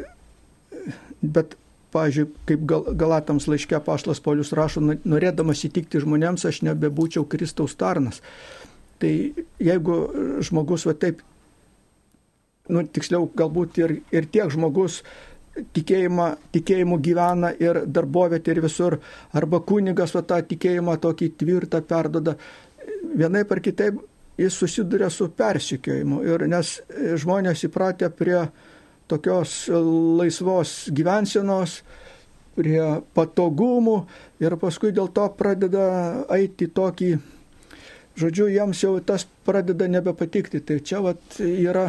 bet 1.22 1.56
pavyzdžiui, 1.94 2.28
kaip 2.48 2.64
gal, 2.68 2.88
Galatams 2.98 3.46
laiške 3.50 3.78
Paštas 3.86 4.22
Paulius 4.24 4.52
rašo, 4.56 4.82
norėdamas 4.82 5.62
įtikti 5.68 6.02
žmonėms, 6.02 6.46
aš 6.48 6.62
nebebūčiau 6.66 7.26
Kristaus 7.30 7.76
tarnas. 7.78 8.20
Tai 9.02 9.12
jeigu 9.62 10.00
žmogus 10.46 10.86
va 10.88 10.96
taip, 10.98 11.22
nu, 12.72 12.84
tiksliau, 12.86 13.28
galbūt 13.36 13.78
ir, 13.82 13.98
ir 14.14 14.28
tiek 14.32 14.50
žmogus 14.54 15.02
tikėjimą, 15.76 16.28
tikėjimu 16.54 16.98
gyvena 17.02 17.52
ir 17.62 17.84
darbovietė 17.86 18.56
ir 18.56 18.62
visur, 18.64 18.98
arba 19.36 19.60
kunigas 19.62 20.14
va 20.16 20.24
tą 20.26 20.40
tikėjimą 20.50 20.96
tokį 21.02 21.30
tvirtą 21.38 21.82
perdoda, 21.86 22.34
vienaip 23.14 23.52
ar 23.54 23.62
kitaip 23.62 24.00
jis 24.38 24.54
susiduria 24.58 25.10
su 25.10 25.28
persikėjimu. 25.30 26.22
Ir 26.26 26.46
nes 26.50 26.76
žmonės 27.22 27.66
įpratę 27.68 28.10
prie 28.14 28.40
tokios 29.10 29.64
laisvos 30.18 30.74
gyvensenos, 30.94 31.82
prie 32.54 32.80
patogumų 33.14 33.98
ir 34.42 34.56
paskui 34.60 34.94
dėl 34.94 35.10
to 35.14 35.26
pradeda 35.38 35.86
eiti 36.34 36.68
tokį, 36.70 37.10
žodžiu, 38.18 38.48
jiems 38.52 38.84
jau 38.84 38.94
tas 39.02 39.26
pradeda 39.46 39.88
nebepatikti. 39.90 40.62
Tai 40.62 40.78
čia 40.86 41.02
vat, 41.04 41.38
yra, 41.42 41.88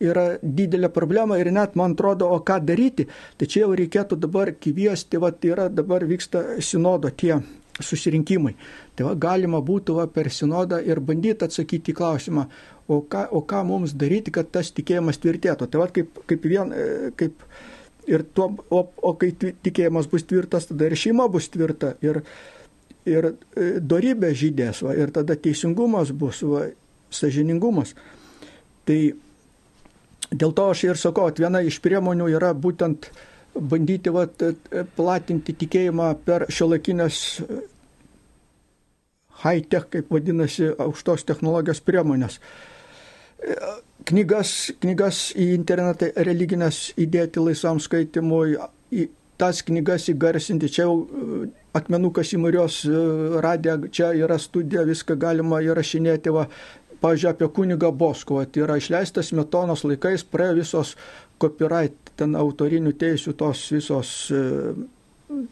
yra 0.00 0.26
didelė 0.42 0.92
problema 0.92 1.40
ir 1.40 1.52
net 1.52 1.76
man 1.80 1.96
atrodo, 1.96 2.28
o 2.28 2.42
ką 2.44 2.60
daryti, 2.68 3.08
tai 3.40 3.48
čia 3.48 3.64
jau 3.64 3.72
reikėtų 3.78 4.20
dabar 4.20 4.52
kviesti, 4.60 5.20
vat, 5.22 5.40
yra 5.48 5.68
dabar 5.72 6.04
vyksta 6.08 6.60
sinodo 6.60 7.10
tie 7.16 7.40
susirinkimai. 7.86 8.54
Tai 8.96 9.08
va, 9.08 9.14
galima 9.18 9.62
būtų 9.64 9.98
va, 10.00 10.06
per 10.10 10.30
sinodą 10.32 10.80
ir 10.84 11.00
bandyti 11.00 11.46
atsakyti 11.46 11.92
į 11.92 11.98
klausimą, 11.98 12.46
o 12.92 13.00
ką, 13.08 13.26
o 13.32 13.42
ką 13.48 13.62
mums 13.68 13.94
daryti, 13.98 14.34
kad 14.34 14.50
tas 14.54 14.72
tikėjimas 14.74 15.20
tvirtėtų. 15.22 15.68
Tai 15.70 15.82
va, 15.82 15.88
kaip, 15.94 16.22
kaip, 16.28 16.48
vien, 16.48 16.72
e, 16.74 17.12
kaip 17.18 17.44
ir 18.10 18.26
tuo, 18.34 18.50
o, 18.70 18.84
o 19.02 19.14
kai 19.18 19.32
tikėjimas 19.38 20.08
bus 20.10 20.26
tvirtas, 20.28 20.68
tada 20.70 20.88
ir 20.88 20.98
šeima 20.98 21.28
bus 21.32 21.48
tvirta, 21.52 21.94
ir, 22.04 22.22
ir 23.08 23.32
e, 23.32 23.34
darybė 23.80 24.32
žydės, 24.38 24.82
va, 24.86 24.96
ir 24.98 25.14
tada 25.14 25.38
teisingumas 25.38 26.14
bus, 26.16 26.42
va, 26.46 26.66
sažiningumas. 27.12 27.94
Tai 28.88 28.98
dėl 30.32 30.54
to 30.56 30.70
aš 30.72 30.86
ir 30.88 31.00
sakau, 31.00 31.28
viena 31.38 31.62
iš 31.62 31.78
priemonių 31.84 32.30
yra 32.34 32.52
būtent 32.56 33.10
bandyti 33.52 34.12
va, 34.12 34.26
platinti 34.96 35.54
tikėjimą 35.60 36.08
per 36.24 36.46
šiolaikinės 36.52 37.18
high-tech, 39.42 39.88
kaip 39.92 40.12
vadinasi, 40.12 40.72
aukštos 40.78 41.26
technologijos 41.28 41.82
priemonės 41.84 42.40
knygas, 44.08 44.52
knygas 44.82 45.30
į 45.38 45.48
internetą 45.56 46.10
religinės 46.26 46.92
įdėti 47.00 47.42
laisvam 47.42 47.80
skaitimui, 47.82 48.56
į 48.92 49.08
tas 49.40 49.62
knygas 49.66 50.08
įgarsinti. 50.12 50.70
Čia 50.72 50.86
jau 50.86 50.94
e, 51.02 51.48
akmenukas 51.76 52.32
į 52.34 52.42
Marijos 52.42 52.82
e, 52.86 53.02
radiją, 53.44 53.78
čia 53.94 54.12
yra 54.18 54.38
studija, 54.42 54.86
viską 54.88 55.18
galima 55.20 55.62
įrašinėti. 55.64 56.34
Va, 56.34 56.48
Pavyzdžiui, 57.02 57.32
apie 57.32 57.48
kunigą 57.50 57.88
Boskovą. 57.98 58.44
Tai 58.46 58.60
yra 58.62 58.76
išleistas 58.78 59.32
metonos 59.34 59.80
laikais, 59.82 60.22
praėjo 60.22 60.60
visos 60.60 60.92
copyright, 61.42 62.12
ten 62.14 62.36
autorinių 62.38 62.92
teisių, 62.94 63.34
tos 63.40 63.64
visos 63.74 64.12
e, 64.30 64.42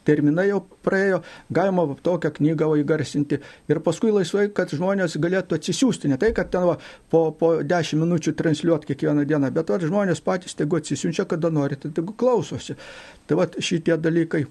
terminai 0.07 0.47
jau 0.49 0.61
praėjo, 0.85 1.21
galima 1.53 1.85
tokią 2.03 2.33
knygą 2.39 2.71
įgarsinti 2.81 3.39
ir 3.71 3.81
paskui 3.85 4.13
laisvai, 4.15 4.49
kad 4.55 4.73
žmonės 4.75 5.17
galėtų 5.23 5.59
atsisiųsti. 5.59 6.11
Ne 6.13 6.19
tai, 6.21 6.33
kad 6.37 6.51
ten 6.53 6.67
va, 6.69 6.77
po, 7.13 7.23
po 7.37 7.53
10 7.63 8.01
minučių 8.03 8.35
transliuoti 8.39 8.91
kiekvieną 8.93 9.27
dieną, 9.29 9.53
bet 9.55 9.73
va, 9.73 9.81
žmonės 9.83 10.23
patys 10.25 10.57
tegu 10.59 10.81
atsisiunčia, 10.81 11.27
kada 11.31 11.53
nori, 11.55 11.79
tai 11.81 11.93
tegu 11.97 12.17
klausosi. 12.17 12.77
Tai 13.29 13.41
va 13.41 13.49
šitie 13.51 13.97
dalykai. 14.01 14.45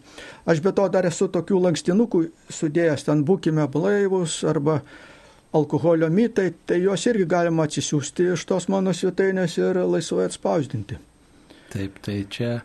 Aš 0.50 0.64
be 0.66 0.74
to 0.76 0.88
dar 0.94 1.08
esu 1.10 1.30
tokių 1.32 1.64
lankstinukų 1.68 2.26
sudėjęs, 2.54 3.06
ten 3.10 3.26
būkime 3.28 3.68
blaivus 3.72 4.42
arba 4.48 4.82
alkoholio 5.54 6.10
mitai, 6.14 6.52
tai 6.66 6.82
juos 6.84 7.06
irgi 7.10 7.26
galima 7.30 7.66
atsisiųsti 7.66 8.32
iš 8.36 8.46
tos 8.50 8.70
mano 8.70 8.94
svetainės 8.94 9.58
ir 9.58 9.82
laisvai 9.82 10.30
atspausdinti. 10.30 11.00
Taip, 11.70 12.00
tai 12.06 12.24
čia 12.30 12.60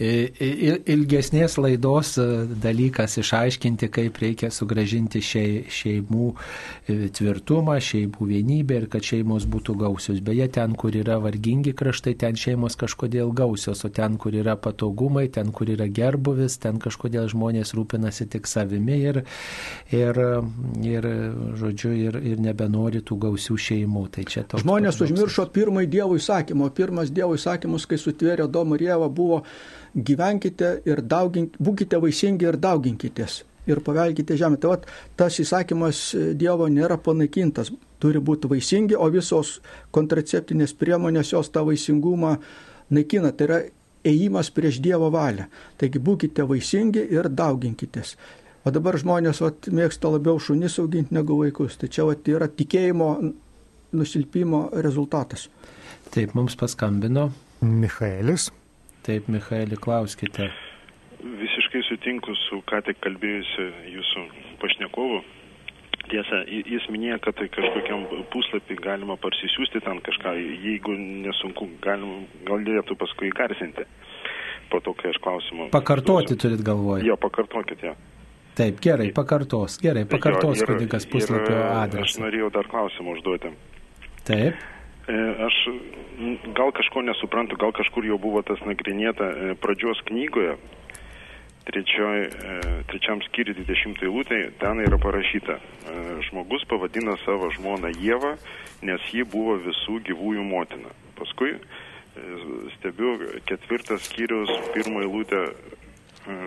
ilgesnės 0.00 1.58
laidos 1.60 2.14
e, 2.16 2.24
dalykas 2.62 3.18
išaiškinti, 3.20 3.88
kaip 3.92 4.16
reikia 4.22 4.48
sugražinti 4.52 5.20
šeimų 5.20 6.28
e, 6.88 7.10
tvirtumą, 7.12 7.76
šeimų 7.84 8.28
vienybę 8.30 8.78
ir 8.80 8.86
kad 8.92 9.04
šeimos 9.04 9.44
būtų 9.50 9.76
gausios. 9.82 10.22
Beje, 10.24 10.46
ten, 10.56 10.72
kur 10.80 10.96
yra 10.96 11.18
vargingi 11.20 11.74
kraštai, 11.76 12.14
ten 12.20 12.38
šeimos 12.40 12.78
kažkodėl 12.80 13.34
gausios, 13.36 13.84
o 13.84 13.90
ten, 13.92 14.16
kur 14.20 14.36
yra 14.40 14.56
patogumai, 14.56 15.26
ten, 15.28 15.52
kur 15.52 15.68
yra 15.68 15.88
gerbuvis, 15.92 16.56
ten 16.62 16.80
kažkodėl 16.80 17.28
žmonės 17.28 17.74
rūpinasi 17.76 18.28
tik 18.32 18.48
savimi 18.48 18.96
ir, 19.10 19.20
ir, 19.92 20.22
ir 20.80 21.10
žodžiu, 21.60 21.92
ir, 22.06 22.16
ir 22.32 22.40
nebenori 22.40 23.04
tų 23.04 23.20
gausių 23.26 23.58
šeimų. 23.68 24.06
Tai 24.16 24.24
toks, 24.24 24.64
žmonės 24.64 25.02
užmiršo 25.04 25.44
pirmąjį 25.52 25.92
Dievo 25.92 26.16
įsakymą, 26.16 26.72
pirmas 26.72 27.12
Dievo 27.12 27.36
įsakymus, 27.36 27.84
kai 27.90 28.00
sutvėrė 28.00 28.48
Domą 28.48 28.80
ir 28.80 28.88
Jėvą, 28.88 29.12
buvo 29.12 29.42
gyvenkite 29.94 30.80
ir 30.88 31.02
daugink, 31.02 31.56
būkite 31.58 32.00
vaisingi 32.02 32.46
ir 32.48 32.58
dauginkitės 32.60 33.44
ir 33.70 33.80
pavelkite 33.84 34.36
žemę. 34.36 34.58
Tai 34.60 34.74
vat, 34.74 34.86
tas 35.16 35.38
įsakymas 35.42 36.02
Dievo 36.38 36.68
nėra 36.72 36.98
panaikintas, 37.02 37.72
turi 38.00 38.22
būti 38.22 38.50
vaisingi, 38.50 38.96
o 38.96 39.08
visos 39.12 39.58
kontraceptinės 39.94 40.74
priemonės 40.78 41.34
jos 41.34 41.52
tą 41.52 41.64
vaisingumą 41.68 42.36
naikina. 42.90 43.32
Tai 43.32 43.48
yra 43.48 43.60
ėjimas 44.06 44.50
prieš 44.54 44.80
Dievo 44.82 45.10
valią. 45.12 45.48
Taigi 45.80 46.02
būkite 46.02 46.46
vaisingi 46.48 47.04
ir 47.12 47.28
dauginkitės. 47.28 48.16
O 48.64 48.72
dabar 48.72 48.98
žmonės 49.00 49.40
vat, 49.40 49.70
mėgsta 49.72 50.10
labiau 50.12 50.40
šunis 50.40 50.78
auginti 50.82 51.16
negu 51.16 51.38
vaikus. 51.40 51.78
Tai 51.80 51.88
čia 51.88 52.04
vat, 52.08 52.26
yra 52.28 52.48
tikėjimo 52.48 53.10
nusilpimo 53.96 54.68
rezultatas. 54.84 55.48
Taip, 56.12 56.34
mums 56.36 56.56
paskambino. 56.58 57.30
Michaelis. 57.60 58.50
Taip, 59.06 59.28
Michaelį, 59.32 59.78
klauskite. 59.80 60.50
Visiškai 61.20 61.82
sutinku 61.88 62.34
su 62.46 62.60
ką 62.68 62.80
tik 62.84 62.98
kalbėjusiu 63.04 63.68
jūsų 63.94 64.24
pašnekovu. 64.60 65.20
Tiesa, 66.10 66.40
jis 66.48 66.86
minėjo, 66.90 67.20
kad 67.22 67.36
tai 67.38 67.46
kažkokiam 67.54 68.06
puslapį 68.32 68.76
galima 68.82 69.14
parsisiųsti 69.20 69.82
ten 69.84 70.00
kažką, 70.04 70.32
jeigu 70.64 70.96
nesunku, 70.98 71.68
galim, 71.84 72.24
galėtų 72.48 72.96
paskui 72.98 73.30
garsinti. 73.36 73.86
Po 74.72 74.80
to, 74.84 74.94
kai 74.98 75.12
aš 75.12 75.20
klausimą. 75.22 75.68
Pakartoti 75.74 76.34
užduosiu. 76.34 76.40
turit 76.42 76.64
galvoje. 76.66 77.06
Jo, 77.06 77.16
pakartokit 77.20 77.84
ją. 77.84 77.94
Taip, 78.58 78.80
gerai, 78.82 79.08
pakartos, 79.14 79.78
gerai, 79.82 80.04
pakartos 80.10 80.64
kunigas 80.66 81.06
puslapio 81.10 81.56
adresą. 81.70 82.08
Aš 82.08 82.18
norėjau 82.24 82.50
dar 82.54 82.68
klausimą 82.70 83.14
užduoti. 83.16 83.54
Taip. 84.26 84.60
E, 85.08 85.12
aš 85.46 85.54
gal 86.52 86.72
kažko 86.76 87.02
nesuprantu, 87.02 87.56
gal 87.56 87.72
kažkur 87.72 88.04
jau 88.04 88.18
buvo 88.20 88.42
tas 88.44 88.60
nagrinėta 88.68 89.26
e, 89.26 89.54
pradžios 89.56 90.02
knygoje, 90.10 90.58
trečioj, 91.68 92.26
e, 92.28 92.56
trečiam 92.90 93.22
skyriui 93.24 93.64
20 93.64 94.04
eilutė, 94.04 94.40
ten 94.60 94.82
yra 94.84 94.98
parašyta, 95.00 95.56
žmogus 96.28 96.66
pavadina 96.68 97.16
savo 97.24 97.48
žmoną 97.56 97.94
Jėvą, 97.96 98.34
nes 98.84 99.06
ji 99.14 99.24
buvo 99.24 99.56
visų 99.64 100.02
gyvųjų 100.10 100.44
motina. 100.44 100.92
Paskui 101.16 101.56
stebiu 102.76 103.14
ketvirtas 103.48 104.04
skyrius, 104.08 104.50
pirmą 104.74 105.04
eilutę, 105.06 105.44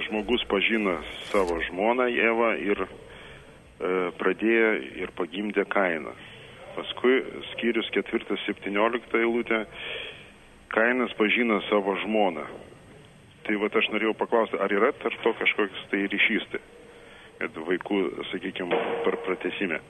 žmogus 0.10 0.44
pažino 0.52 1.00
savo 1.32 1.58
žmoną 1.70 2.06
Jėvą 2.12 2.52
ir 2.62 2.86
pradėjo 4.20 4.70
ir 5.02 5.16
pagimdė 5.18 5.66
kainą. 5.72 6.14
Paskui 6.74 7.20
skyrius 7.54 7.90
4-17 7.94 9.20
eilutė, 9.20 9.64
Kainas 10.74 11.14
pažino 11.20 11.60
savo 11.70 11.94
žmoną. 12.02 12.48
Tai 13.44 13.58
va 13.62 13.68
aš 13.70 13.90
norėjau 13.94 14.16
paklausti, 14.18 14.58
ar 14.58 14.72
yra 14.74 14.90
tarp 15.04 15.20
to 15.22 15.34
kažkoks 15.38 15.84
tai 15.92 16.06
ryšys, 16.10 16.48
tai, 16.50 16.62
kad 17.42 17.60
vaikų, 17.68 18.00
sakykime, 18.32 18.80
per 19.06 19.20
pratesime. 19.28 19.82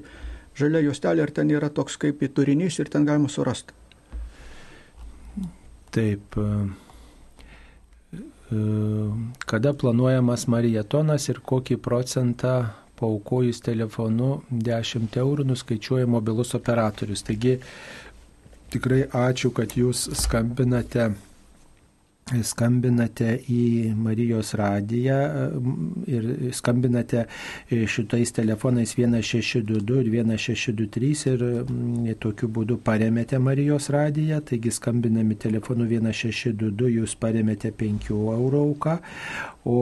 žalia 0.59 0.83
juostelė 0.85 1.27
ir 1.27 1.33
ten 1.35 1.51
yra 1.51 1.71
toks 1.71 1.99
kaip 2.01 2.23
turinys 2.35 2.79
ir 2.79 2.91
ten 2.93 3.07
galima 3.09 3.29
surasti. 3.29 3.75
Taip. 5.95 6.39
E, 6.39 6.47
e, 8.19 8.63
kada 9.47 9.75
planuojamas 9.79 10.49
marietonas 10.51 11.29
ir 11.31 11.39
kokį 11.53 11.79
procentą 11.83 12.55
paukojus 12.99 13.61
telefonu 13.65 14.43
10 14.51 15.19
eurų 15.23 15.47
nuskaičiuoja 15.51 16.07
mobilus 16.11 16.55
operatorius. 16.59 17.23
Taigi 17.27 17.59
tikrai 18.75 19.05
ačiū, 19.07 19.51
kad 19.55 19.75
jūs 19.79 20.09
skambinate 20.19 21.13
skambinate 22.25 23.35
į 23.53 23.93
Marijos 24.01 24.55
radiją 24.57 25.18
ir 26.09 26.29
skambinate 26.57 27.27
šitais 27.68 28.33
telefonais 28.33 28.95
1622 28.97 30.01
ir 30.01 30.09
1623 30.25 31.35
ir 31.35 32.16
tokiu 32.20 32.49
būdu 32.49 32.79
paremėte 32.85 33.39
Marijos 33.39 33.91
radiją, 33.93 34.41
taigi 34.41 34.72
skambinami 34.72 35.37
telefonu 35.37 35.85
1622 35.91 36.95
jūs 36.97 37.16
paremėte 37.20 37.75
5 37.77 38.11
eurų 38.14 38.62
auką, 38.70 38.97
o 39.68 39.77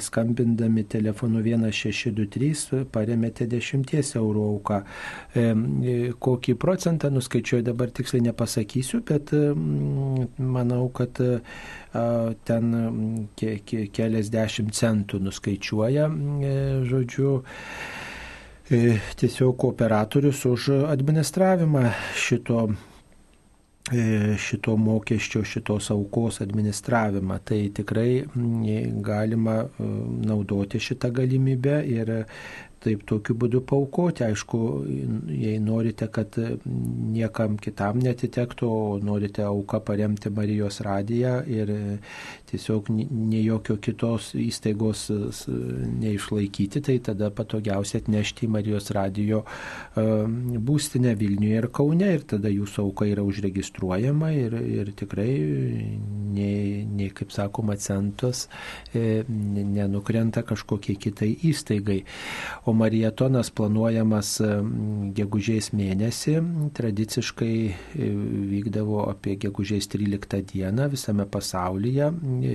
skambindami 0.00 0.84
telefonu 0.88 1.42
1623 1.44 2.86
paremėte 2.92 3.46
10 3.52 4.16
eurų 4.20 4.48
auką. 4.54 4.80
Kokį 6.22 6.56
procentą 6.60 7.12
nuskaičiuoju 7.12 7.68
dabar 7.68 7.92
tiksliai 7.92 8.24
nepasakysiu, 8.30 9.02
bet 9.08 9.32
manau, 10.38 10.88
kad 10.92 11.20
ten 12.44 12.72
ke, 13.36 13.58
ke, 13.66 13.86
keliasdešimt 13.92 14.72
centų 14.76 15.20
nuskaičiuoja, 15.26 16.06
e, 16.08 16.54
žodžiu, 16.88 17.34
e, 18.70 18.96
tiesiog 19.20 19.66
operatorius 19.68 20.44
už 20.48 20.70
administravimą 20.88 21.84
šito 22.16 22.64
e, 23.92 24.38
šito 24.40 24.76
mokesčio, 24.80 25.44
šitos 25.44 25.90
aukos 25.92 26.40
administravimą. 26.40 27.38
Tai 27.44 27.60
tikrai 27.76 28.24
galima 29.04 29.58
naudoti 29.78 30.80
šitą 30.80 31.12
galimybę 31.12 31.82
ir 31.90 32.14
taip 32.82 33.04
tokiu 33.08 33.36
būdu 33.38 33.62
paukoti. 33.68 34.24
Aišku, 34.26 34.60
jei 35.30 35.58
norite, 35.62 36.08
kad 36.12 36.36
niekam 36.66 37.56
kitam 37.62 38.00
netitektų, 38.02 38.68
o 38.68 38.98
norite 39.02 39.44
auką 39.46 39.82
paremti 39.86 40.32
Marijos 40.32 40.80
radiją 40.84 41.38
ir 41.46 41.72
tiesiog 42.50 42.90
ne 42.92 43.42
jokio 43.42 43.78
kitos 43.82 44.32
įstaigos 44.38 45.06
neišlaikyti, 45.12 46.82
tai 46.84 46.98
tada 47.04 47.30
patogiausia 47.34 48.02
atnešti 48.02 48.46
į 48.46 48.52
Marijos 48.56 48.90
radijo 48.94 49.44
būstinę 49.96 51.14
Vilniuje 51.18 51.62
ir 51.62 51.70
Kaune 51.72 52.12
ir 52.16 52.26
tada 52.28 52.52
jūsų 52.52 52.86
auka 52.86 53.08
yra 53.08 53.24
užregistruojama 53.26 54.32
ir, 54.36 54.56
ir 54.60 54.92
tikrai 54.98 55.30
nei, 56.32 56.84
nei, 56.88 57.10
kaip 57.14 57.32
sakoma, 57.34 57.76
centus 57.80 58.46
e, 58.94 59.22
nenukrenta 59.28 60.42
kažkokie 60.46 60.96
kitai 61.00 61.30
įstaigai. 61.50 62.02
O 62.66 62.71
o 62.72 62.76
marietonas 62.76 63.50
planuojamas 63.52 64.36
gegužės 65.16 65.70
mėnesį. 65.76 66.36
Tradiciškai 66.76 67.54
e, 67.68 68.10
vykdavo 68.52 69.04
apie 69.10 69.36
gegužės 69.42 69.90
13 69.92 70.40
dieną 70.52 70.88
visame 70.92 71.26
pasaulyje. 71.28 72.08
E, 72.48 72.54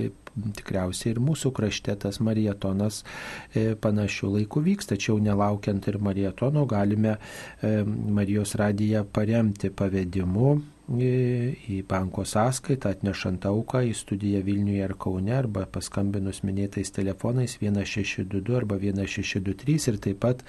tikriausiai 0.58 1.14
ir 1.14 1.20
mūsų 1.22 1.52
krašte 1.54 1.94
tas 2.04 2.20
marietonas 2.24 3.02
e, 3.02 3.72
panašių 3.78 4.32
laikų 4.38 4.64
vyks, 4.70 4.90
tačiau 4.94 5.18
nelaukiant 5.22 5.86
ir 5.90 6.00
marietono 6.02 6.66
galime 6.68 7.16
Marijos 7.62 8.54
radiją 8.58 9.04
paremti 9.14 9.70
pavedimu 9.74 10.58
į 10.88 11.82
banko 11.88 12.24
sąskaitą, 12.24 12.94
atnešant 12.96 13.44
auką 13.46 13.82
į 13.90 13.92
studiją 13.96 14.40
Vilniuje 14.46 14.84
ar 14.86 14.94
Kaune 14.96 15.34
arba 15.36 15.66
paskambinus 15.68 16.40
minėtais 16.46 16.88
telefonais 16.96 17.58
1622 17.60 18.56
arba 18.56 18.78
1623 18.80 19.76
ir 19.92 19.98
taip 20.00 20.20
pat 20.22 20.40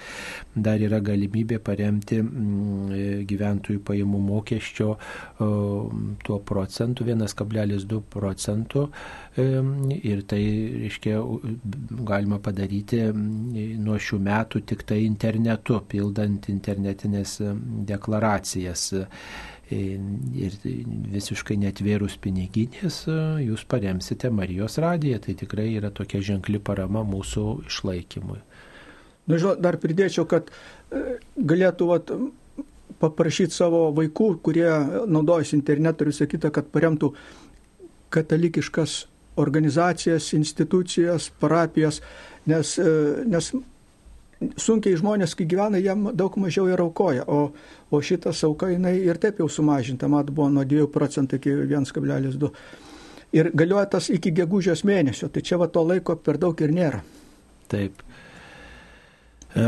dar 0.56 0.80
yra 0.80 1.02
galimybė 1.04 1.60
paremti 1.60 2.22
mm, 2.22 3.26
gyventojų 3.28 3.82
pajamų 3.84 4.22
mokesčio 4.30 4.88
tuo 6.24 6.40
procentu 6.48 7.04
1,2 7.04 8.00
procentų 8.08 8.88
ir 9.36 10.24
tai, 10.28 10.40
reiškia, 10.86 11.20
galima 12.08 12.40
padaryti 12.42 13.04
nuo 13.12 14.00
šių 14.00 14.18
metų 14.24 14.64
tik 14.72 14.82
tai 14.88 15.02
internetu, 15.04 15.78
pildant 15.88 16.48
internetinės 16.50 17.38
deklaracijas 17.92 18.88
ir 19.70 20.56
visiškai 21.14 21.56
netvėrus 21.60 22.16
piniginės, 22.22 23.04
jūs 23.44 23.64
paremsite 23.70 24.30
Marijos 24.34 24.78
radiją. 24.82 25.20
Tai 25.24 25.36
tikrai 25.44 25.68
yra 25.76 25.92
tokia 25.94 26.22
ženkli 26.24 26.60
parama 26.62 27.04
mūsų 27.06 27.46
išlaikymui. 27.70 28.40
Nu, 29.30 29.38
žinot, 29.38 29.60
dar 29.62 29.78
pridėčiau, 29.78 30.26
kad 30.26 30.48
e, 30.50 31.20
galėtų 31.36 31.86
vat, 31.86 32.10
paprašyti 33.00 33.54
savo 33.54 33.86
vaikų, 33.96 34.32
kurie 34.44 34.68
naudojasi 35.06 35.56
internetu 35.58 36.04
ir 36.04 36.12
visą 36.12 36.26
kitą, 36.30 36.50
kad 36.54 36.70
paremtų 36.74 37.12
katalikiškas 38.10 39.04
organizacijas, 39.40 40.32
institucijas, 40.34 41.30
parapijas, 41.40 42.00
nes, 42.50 42.74
e, 42.82 42.90
nes 43.30 43.52
sunkiai 44.60 44.96
žmonės, 44.96 45.34
kai 45.36 45.46
gyvena, 45.48 45.80
jiem 45.80 46.10
daug 46.16 46.36
mažiau 46.40 46.68
ir 46.70 46.80
aukoja, 46.80 47.26
o, 47.28 47.50
o 47.90 48.00
šitas 48.00 48.40
auka 48.48 48.70
jinai 48.72 48.96
ir 49.04 49.20
taip 49.20 49.42
jau 49.42 49.48
sumažinta, 49.52 50.08
mat 50.08 50.30
buvo 50.32 50.48
nuo 50.52 50.64
2 50.64 50.88
procentų 50.92 51.40
iki 51.40 51.56
1,2. 51.68 52.52
Ir 53.36 53.52
galioja 53.54 53.86
tas 53.92 54.08
iki 54.10 54.32
gegužės 54.34 54.82
mėnesio, 54.88 55.28
tai 55.30 55.44
čia 55.46 55.60
va 55.60 55.68
to 55.70 55.84
laiko 55.86 56.16
per 56.16 56.40
daug 56.40 56.60
ir 56.64 56.72
nėra. 56.74 57.02
Taip. 57.70 58.00
E, 59.50 59.62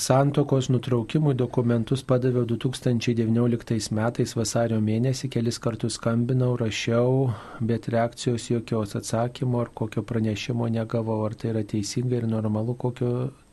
santokos 0.00 0.68
nutraukimui 0.72 1.36
dokumentus 1.36 2.02
padaviau 2.04 2.44
2019 2.48 3.92
metais 3.96 4.36
vasario 4.36 4.82
mėnesį, 4.84 5.30
kelis 5.32 5.60
kartus 5.62 5.96
skambinau, 6.00 6.54
rašiau, 6.60 7.30
bet 7.60 7.88
reakcijos 7.92 8.50
jokios 8.50 8.96
atsakymo 8.98 9.62
ar 9.62 9.72
kokio 9.72 10.02
pranešimo 10.02 10.68
negavau, 10.72 11.22
ar 11.28 11.36
tai 11.36 11.54
yra 11.54 11.64
teisinga 11.68 12.20
ir 12.20 12.28
normalu, 12.32 12.76
kokio 12.80 13.12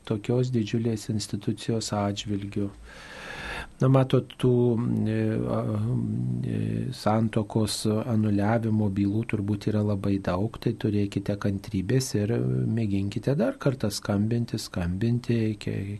tokios 0.10 0.52
didžiulės 0.54 1.10
institucijos 1.14 1.92
atžvilgių. 1.96 2.70
Na, 3.84 3.90
matot, 3.92 4.30
tų 4.40 4.50
e, 5.12 5.14
e, 6.48 6.58
santokos 6.96 7.82
anuliavimo 7.92 8.86
bylų 8.96 9.24
turbūt 9.34 9.66
yra 9.74 9.82
labai 9.84 10.22
daug, 10.24 10.56
tai 10.64 10.72
turėkite 10.80 11.36
kantrybės 11.44 12.08
ir 12.16 12.32
mėginkite 12.78 13.34
dar 13.36 13.58
kartą 13.60 13.90
skambinti, 13.92 14.56
skambinti, 14.62 15.40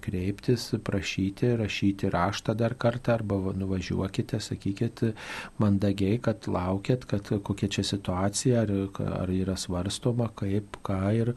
kreiptis, 0.06 0.70
prašyti, 0.88 1.50
rašyti 1.60 2.12
raštą 2.14 2.56
dar 2.62 2.78
kartą 2.80 3.18
arba 3.18 3.42
nuvažiuokite, 3.60 4.40
sakykite 4.40 5.12
mandagiai, 5.60 6.22
kad 6.24 6.48
laukiat, 6.48 7.04
kad 7.10 7.34
kokia 7.44 7.68
čia 7.68 7.84
situacija, 7.90 8.64
ar, 8.64 8.74
ar 9.26 9.36
yra 9.36 9.58
svarstoma, 9.60 10.30
kaip, 10.40 10.80
ką 10.88 11.02
ir, 11.20 11.34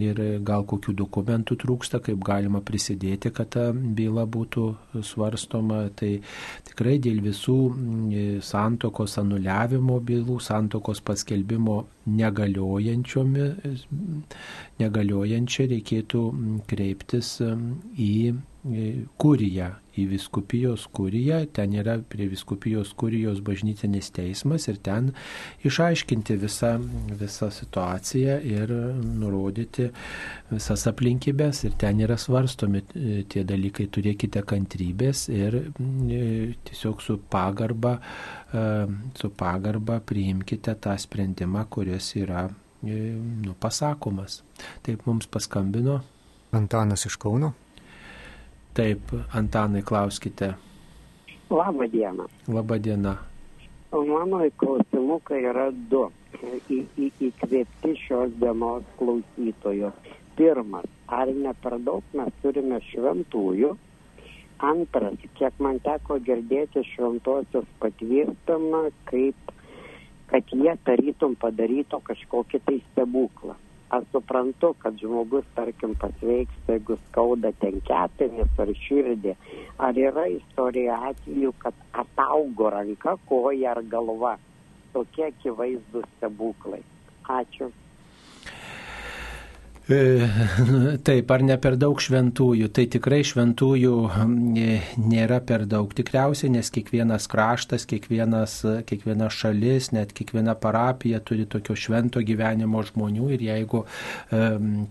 ir 0.00 0.24
gal 0.48 0.64
kokių 0.64 0.96
dokumentų 1.04 1.60
trūksta, 1.60 2.00
kaip 2.08 2.24
galima 2.24 2.64
prisidėti, 2.64 3.36
kad 3.36 3.52
ta 3.58 3.68
byla 3.76 4.24
būtų 4.24 4.70
svarstoma. 5.04 5.73
Tai 5.98 6.10
tikrai 6.68 6.96
dėl 7.02 7.20
visų 7.24 7.56
mm, 7.70 8.40
santokos 8.44 9.18
anuliavimo 9.22 10.00
bylų, 10.08 10.38
santokos 10.44 11.02
paskelbimo 11.04 11.78
negaliojančia 14.80 15.68
reikėtų 15.74 16.24
mm, 16.32 16.58
kreiptis 16.70 17.36
mm, 17.44 17.72
į 18.00 18.12
kuriją, 19.20 19.70
į 20.00 20.06
viskupijos 20.10 20.86
kuriją, 20.94 21.40
ten 21.54 21.74
yra 21.76 21.96
prie 22.10 22.26
viskupijos 22.30 22.92
kurijos 22.98 23.40
bažnytinis 23.44 24.10
teismas 24.14 24.68
ir 24.70 24.80
ten 24.84 25.12
išaiškinti 25.66 26.36
visą, 26.42 26.72
visą 27.20 27.50
situaciją 27.54 28.38
ir 28.48 28.72
nurodyti 29.04 29.90
visas 30.50 30.86
aplinkybės 30.90 31.64
ir 31.68 31.76
ten 31.80 32.02
yra 32.04 32.18
svarstomi 32.20 32.82
e, 32.82 33.22
tie 33.30 33.44
dalykai, 33.46 33.88
turėkite 33.92 34.44
kantrybės 34.46 35.28
ir 35.32 35.60
e, 35.62 36.22
tiesiog 36.68 37.02
su 37.04 37.18
pagarba, 37.30 37.96
e, 38.52 38.66
su 39.18 39.30
pagarba 39.30 40.00
priimkite 40.04 40.76
tą 40.84 40.96
sprendimą, 41.00 41.66
kuris 41.70 42.14
yra 42.20 42.48
nu, 42.84 43.54
pasakomas. 43.60 44.42
Taip 44.84 45.06
mums 45.08 45.28
paskambino. 45.32 46.02
Antanas 46.54 47.06
iš 47.08 47.16
Kauno. 47.18 47.54
Taip, 48.74 49.00
Antanai, 49.34 49.82
klauskite. 49.82 50.54
Labą 51.50 51.86
dieną. 51.88 52.24
Labą 52.48 52.78
dieną. 52.78 53.14
Mano 53.92 54.38
klausimukai 54.56 55.44
yra 55.50 55.68
du. 55.90 56.00
Į, 56.42 56.80
į, 56.98 57.10
įkvėpti 57.28 57.92
šios 58.02 58.32
dienos 58.42 58.88
klausytojo. 58.98 59.92
Pirmas, 60.34 60.88
ar 61.06 61.30
ne 61.30 61.52
per 61.62 61.78
daug 61.86 62.16
mes 62.18 62.34
turime 62.42 62.80
šventųjų? 62.88 63.70
Antras, 64.70 65.22
kiek 65.38 65.62
man 65.62 65.78
teko 65.86 66.18
girdėti 66.26 66.82
šventosios 66.90 67.70
patvirtinimą, 67.84 68.88
kaip 69.12 69.54
kad 70.34 70.50
jie 70.50 70.74
tarytum 70.90 71.38
padarytų 71.38 72.02
kažkokį 72.10 72.62
tai 72.66 72.80
stebuklą 72.88 73.54
aš 73.96 74.04
suprantu, 74.12 74.72
kad 74.82 74.96
žmogus, 75.00 75.46
tarkim, 75.56 75.94
pasveiks, 76.00 76.56
jeigu 76.68 76.96
skauda 77.08 77.52
ten 77.62 77.80
kepenis 77.88 78.60
ar 78.64 78.72
širdį, 78.86 79.36
ar 79.88 80.00
yra 80.06 80.26
istorija 80.38 80.98
atveju, 81.10 81.54
kad 81.64 81.86
ataugo 82.04 82.70
ranka, 82.74 83.16
koja 83.28 83.74
ar 83.76 83.82
galva. 83.94 84.36
Tokie 84.94 85.30
akivaizdus 85.30 86.06
stebuklai. 86.16 86.82
Ačiū. 87.38 87.70
E, 89.84 90.28
taip, 91.04 91.28
ar 91.28 91.42
ne 91.44 91.58
per 91.60 91.74
daug 91.76 91.98
šventųjų? 92.00 92.70
Tai 92.72 92.86
tikrai 92.88 93.18
šventųjų 93.28 93.96
e, 94.56 94.78
nėra 94.96 95.42
per 95.44 95.66
daug 95.68 95.90
tikriausiai, 95.92 96.48
nes 96.54 96.70
kiekvienas 96.72 97.26
kraštas, 97.28 97.84
kiekvienas, 97.90 98.54
kiekviena 98.88 99.28
šalis, 99.28 99.90
net 99.92 100.14
kiekviena 100.16 100.54
parapija 100.56 101.20
turi 101.20 101.44
tokio 101.44 101.76
švento 101.76 102.22
gyvenimo 102.24 102.80
žmonių 102.80 103.28
ir 103.36 103.44
jeigu 103.44 103.82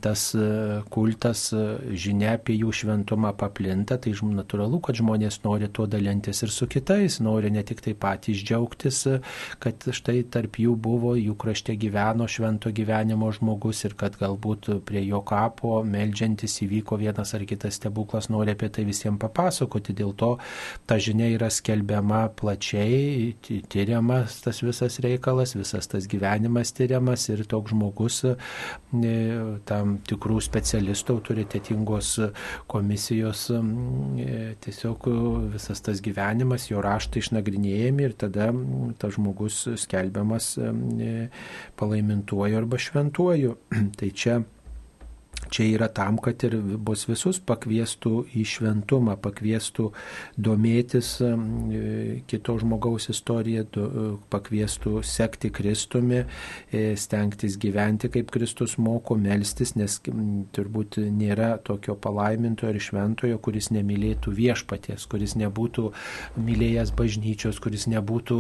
tas 0.03 0.27
e, 0.37 0.45
kultas 0.93 1.47
žinia 1.89 2.35
apie 2.37 2.59
jų 2.59 2.75
šventumą 2.83 3.33
paplinta, 3.39 3.97
tai 3.97 4.13
natūralu, 4.13 4.77
kad 4.85 5.01
žmonės 5.01 5.39
nori 5.41 5.71
tuo 5.73 5.87
dalintis 5.89 6.43
ir 6.45 6.53
su 6.53 6.69
kitais, 6.69 7.17
nori 7.17 7.49
ne 7.53 7.65
tik 7.65 7.81
tai 7.81 7.95
patys 7.97 8.45
džiaugtis, 8.45 9.01
kad 9.63 9.89
štai 9.89 10.21
tarp 10.29 10.61
jų 10.61 10.77
buvo, 10.77 11.17
jų 11.17 11.33
krašte 11.33 11.73
gyveno 11.81 12.29
švento 12.29 12.69
gyvenimo 12.69 13.33
žmogus 13.33 13.83
ir 13.89 13.97
kad 13.97 14.21
galbūt 14.21 14.82
prie 14.85 15.03
jo 15.07 15.21
kapo, 15.25 15.81
melžiantis 15.87 16.59
įvyko 16.65 16.97
vienas 17.01 17.33
ar 17.35 17.45
kitas 17.49 17.79
stebuklas, 17.79 18.29
nori 18.33 18.53
apie 18.53 18.69
tai 18.73 18.85
visiems 18.87 19.21
papasakoti. 19.21 19.95
Dėl 19.97 20.13
to 20.19 20.35
ta 20.89 20.99
žinia 21.01 21.29
yra 21.33 21.49
skelbiama 21.53 22.25
plačiai, 22.39 23.33
tyriamas 23.43 24.41
tas 24.43 24.61
visas 24.65 24.99
reikalas, 25.03 25.55
visas 25.57 25.89
tas 25.91 26.07
gyvenimas 26.09 26.73
tyriamas 26.75 27.27
ir 27.31 27.43
toks 27.49 27.73
žmogus 27.73 28.21
e, 28.27 28.35
tam 29.69 29.97
tikrų 30.07 30.39
specialistų 30.43 31.17
autoritetingos 31.17 32.13
komisijos 32.71 33.45
e, 33.53 34.55
tiesiog 34.63 35.09
visas 35.53 35.83
tas 35.85 36.01
gyvenimas, 36.03 36.69
jo 36.71 36.81
raštai 36.83 37.23
išnagrinėjami 37.23 38.07
ir 38.07 38.17
tada 38.25 38.49
tas 38.99 39.15
žmogus 39.17 39.63
skelbiamas 39.83 40.53
e, 40.57 41.13
palaimintuoju 41.79 42.59
arba 42.59 42.81
šventuoju. 42.81 43.57
tai 43.99 44.11
čia 44.15 44.41
čia 45.53 45.67
yra 45.75 45.87
tam, 45.93 46.17
kad 46.17 46.41
ir 46.47 46.57
bus 46.81 47.05
visus 47.09 47.39
pakviestų 47.43 48.13
į 48.33 48.45
šventumą, 48.49 49.15
pakviestų 49.21 49.89
domėtis 50.41 51.15
kito 52.29 52.55
žmogaus 52.61 53.09
istoriją, 53.13 53.65
pakviestų 54.33 55.03
sekti 55.05 55.51
Kristumi, 55.53 56.23
e, 56.73 56.83
stengtis 56.99 57.57
gyventi 57.61 58.09
kaip 58.13 58.31
Kristus 58.33 58.77
moko, 58.81 59.17
melstis, 59.19 59.75
nes 59.77 59.99
turbūt 60.55 60.97
nėra 61.13 61.53
tokio 61.63 61.95
palaimintojo 62.01 62.73
ir 62.73 62.81
šventojo, 62.81 63.39
kuris 63.43 63.69
nemylėtų 63.75 64.33
viešpaties, 64.33 65.05
kuris 65.11 65.37
nebūtų 65.39 65.89
mylėjęs 66.41 66.93
bažnyčios, 66.97 67.61
kuris 67.63 67.85
nebūtų 67.91 68.39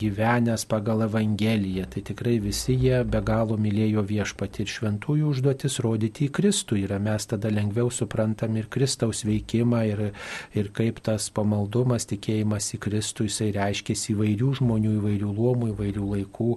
gyvenęs 0.00 0.66
pagal 0.70 1.06
Evangeliją. 1.06 1.86
Tai 1.92 2.02
tikrai 2.10 2.36
visi 2.42 2.76
jie 2.76 3.02
be 3.06 3.22
galo 3.24 3.58
mylėjo 3.60 4.04
viešpatį 4.06 4.64
ir 4.64 4.72
šventųjų 4.72 5.30
užduotis 5.32 5.75
mus 5.76 5.84
rodyti 5.84 6.26
į 6.26 6.32
Kristų 6.32 6.78
ir 6.80 6.92
mes 7.00 7.26
tada 7.26 7.50
lengviau 7.50 7.90
suprantam 7.90 8.56
ir 8.56 8.68
Kristaus 8.68 9.24
veikimą 9.24 9.82
ir, 9.86 10.12
ir 10.54 10.70
kaip 10.72 11.00
tas 11.04 11.30
pamaldumas, 11.30 12.06
tikėjimas 12.06 12.74
į 12.74 12.80
Kristų, 12.80 13.26
jisai 13.28 13.52
reiškia 13.52 13.94
įvairių 14.14 14.52
žmonių, 14.60 14.92
įvairių 15.00 15.32
luomų, 15.36 15.70
įvairių 15.74 16.06
laikų 16.14 16.50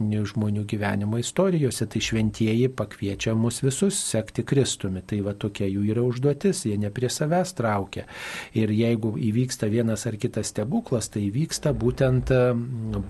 žmonių 0.00 0.64
gyvenimo 0.66 1.18
istorijose. 1.18 1.86
Tai 1.90 2.00
šventieji 2.00 2.68
pakviečia 2.68 3.34
mus 3.34 3.60
visus 3.62 3.98
sekti 3.98 4.44
Kristumi. 4.44 5.02
Tai 5.02 5.20
va 5.26 5.34
tokia 5.34 5.66
jų 5.66 5.86
yra 5.90 6.04
užduotis, 6.06 6.64
jie 6.66 6.78
ne 6.78 6.90
prie 6.90 7.10
savęs 7.10 7.54
traukia. 7.58 8.06
Ir 8.54 8.70
jeigu 8.70 9.16
įvyksta 9.18 9.70
vienas 9.70 10.06
ar 10.06 10.18
kitas 10.20 10.52
stebuklas, 10.52 11.10
tai 11.10 11.26
įvyksta 11.28 11.74
būtent, 11.74 12.30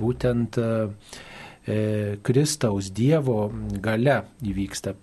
būtent 0.00 0.60
E, 0.60 1.28
Kristaus 2.22 2.88
Dievo 2.88 3.50
gale 3.84 4.16
įvyksta 4.40 4.94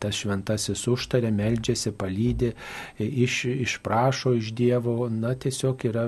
tas 0.00 0.16
šventasis 0.16 0.86
užtarė, 0.88 1.28
meldžiasi, 1.34 1.92
palydė, 1.92 2.52
e, 2.96 3.04
iš, 3.26 3.42
išprašo 3.52 4.32
iš 4.38 4.52
Dievo, 4.56 5.10
na 5.12 5.34
tiesiog 5.36 5.84
yra 5.90 6.06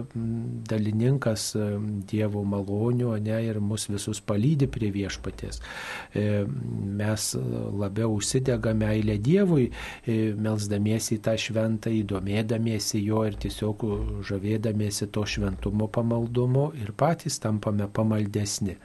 dalininkas 0.70 1.50
e, 1.56 1.66
Dievo 2.08 2.42
malonių, 2.48 3.12
ne, 3.20 3.36
ir 3.44 3.60
mus 3.60 3.84
visus 3.90 4.22
palydė 4.24 4.70
prie 4.72 4.90
viešpaties. 4.94 5.60
Mes 6.14 7.24
labiau 7.78 8.16
užsidega 8.16 8.72
meilę 8.76 9.18
Dievui, 9.22 9.68
melzdamiesi 10.40 11.18
tą 11.22 11.36
šventą, 11.38 11.92
įdomėdamiesi 11.92 13.02
jo 13.04 13.24
ir 13.28 13.36
tiesiog 13.40 13.84
žavėdamiesi 14.28 15.10
to 15.12 15.24
šventumo 15.28 15.88
pamaldumo 15.92 16.70
ir 16.80 16.94
patys 16.96 17.38
tampame 17.42 17.88
pamaldesni. 17.92 18.78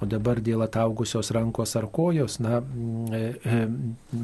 O 0.00 0.08
dabar 0.08 0.40
dėl 0.40 0.64
ataugusios 0.70 1.32
rankos 1.34 1.74
ar 1.76 1.90
kojos, 1.90 2.38
na, 2.40 2.60
mm, 2.60 3.12
e, 3.12 3.34
e, 3.44 3.66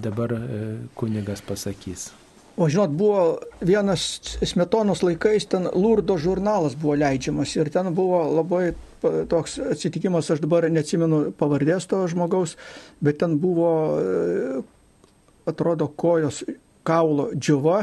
dabar 0.07 0.32
e, 0.32 0.62
kunigas 0.94 1.42
pasakys. 1.42 2.12
O 2.57 2.70
žinot, 2.72 2.94
buvo 2.97 3.38
vienas 3.61 4.01
smetonos 4.40 5.03
laikais, 5.05 5.44
ten 5.44 5.68
Lurdo 5.74 6.16
žurnalas 6.16 6.72
buvo 6.78 6.94
leidžiamas 6.97 7.53
ir 7.59 7.68
ten 7.68 7.90
buvo 7.94 8.22
labai 8.32 8.70
toks 9.28 9.59
atsitikimas, 9.61 10.30
aš 10.32 10.40
dabar 10.40 10.64
neatsimenu 10.72 11.34
pavardės 11.36 11.84
to 11.90 12.01
žmogaus, 12.09 12.57
bet 13.05 13.20
ten 13.20 13.36
buvo, 13.42 13.68
atrodo, 15.44 15.90
kojos 16.01 16.47
kaulo 16.86 17.28
džiuva 17.34 17.82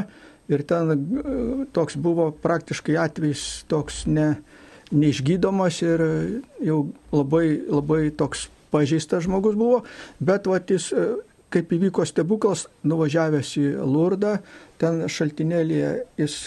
ir 0.50 0.64
ten 0.66 1.68
toks 1.72 1.94
buvo 1.96 2.32
praktiškai 2.42 2.98
atvejs 3.00 3.44
toks 3.70 4.04
ne, 4.10 4.32
neišgydomas 4.90 5.80
ir 5.84 6.04
jau 6.66 6.80
labai, 7.12 7.46
labai 7.62 8.02
toks 8.16 8.48
pažeistas 8.74 9.24
žmogus 9.28 9.54
buvo, 9.58 9.84
bet 10.18 10.50
vat, 10.50 10.74
jis, 10.74 10.90
e, 10.90 11.06
kaip 11.54 11.70
įvyko 11.76 12.04
stebuklas, 12.08 12.66
nuvažiavęs 12.82 13.54
į 13.62 13.68
Lurdą, 13.86 14.36
ten 14.82 15.04
šaltinėlėje 15.06 15.94
jis 16.18 16.38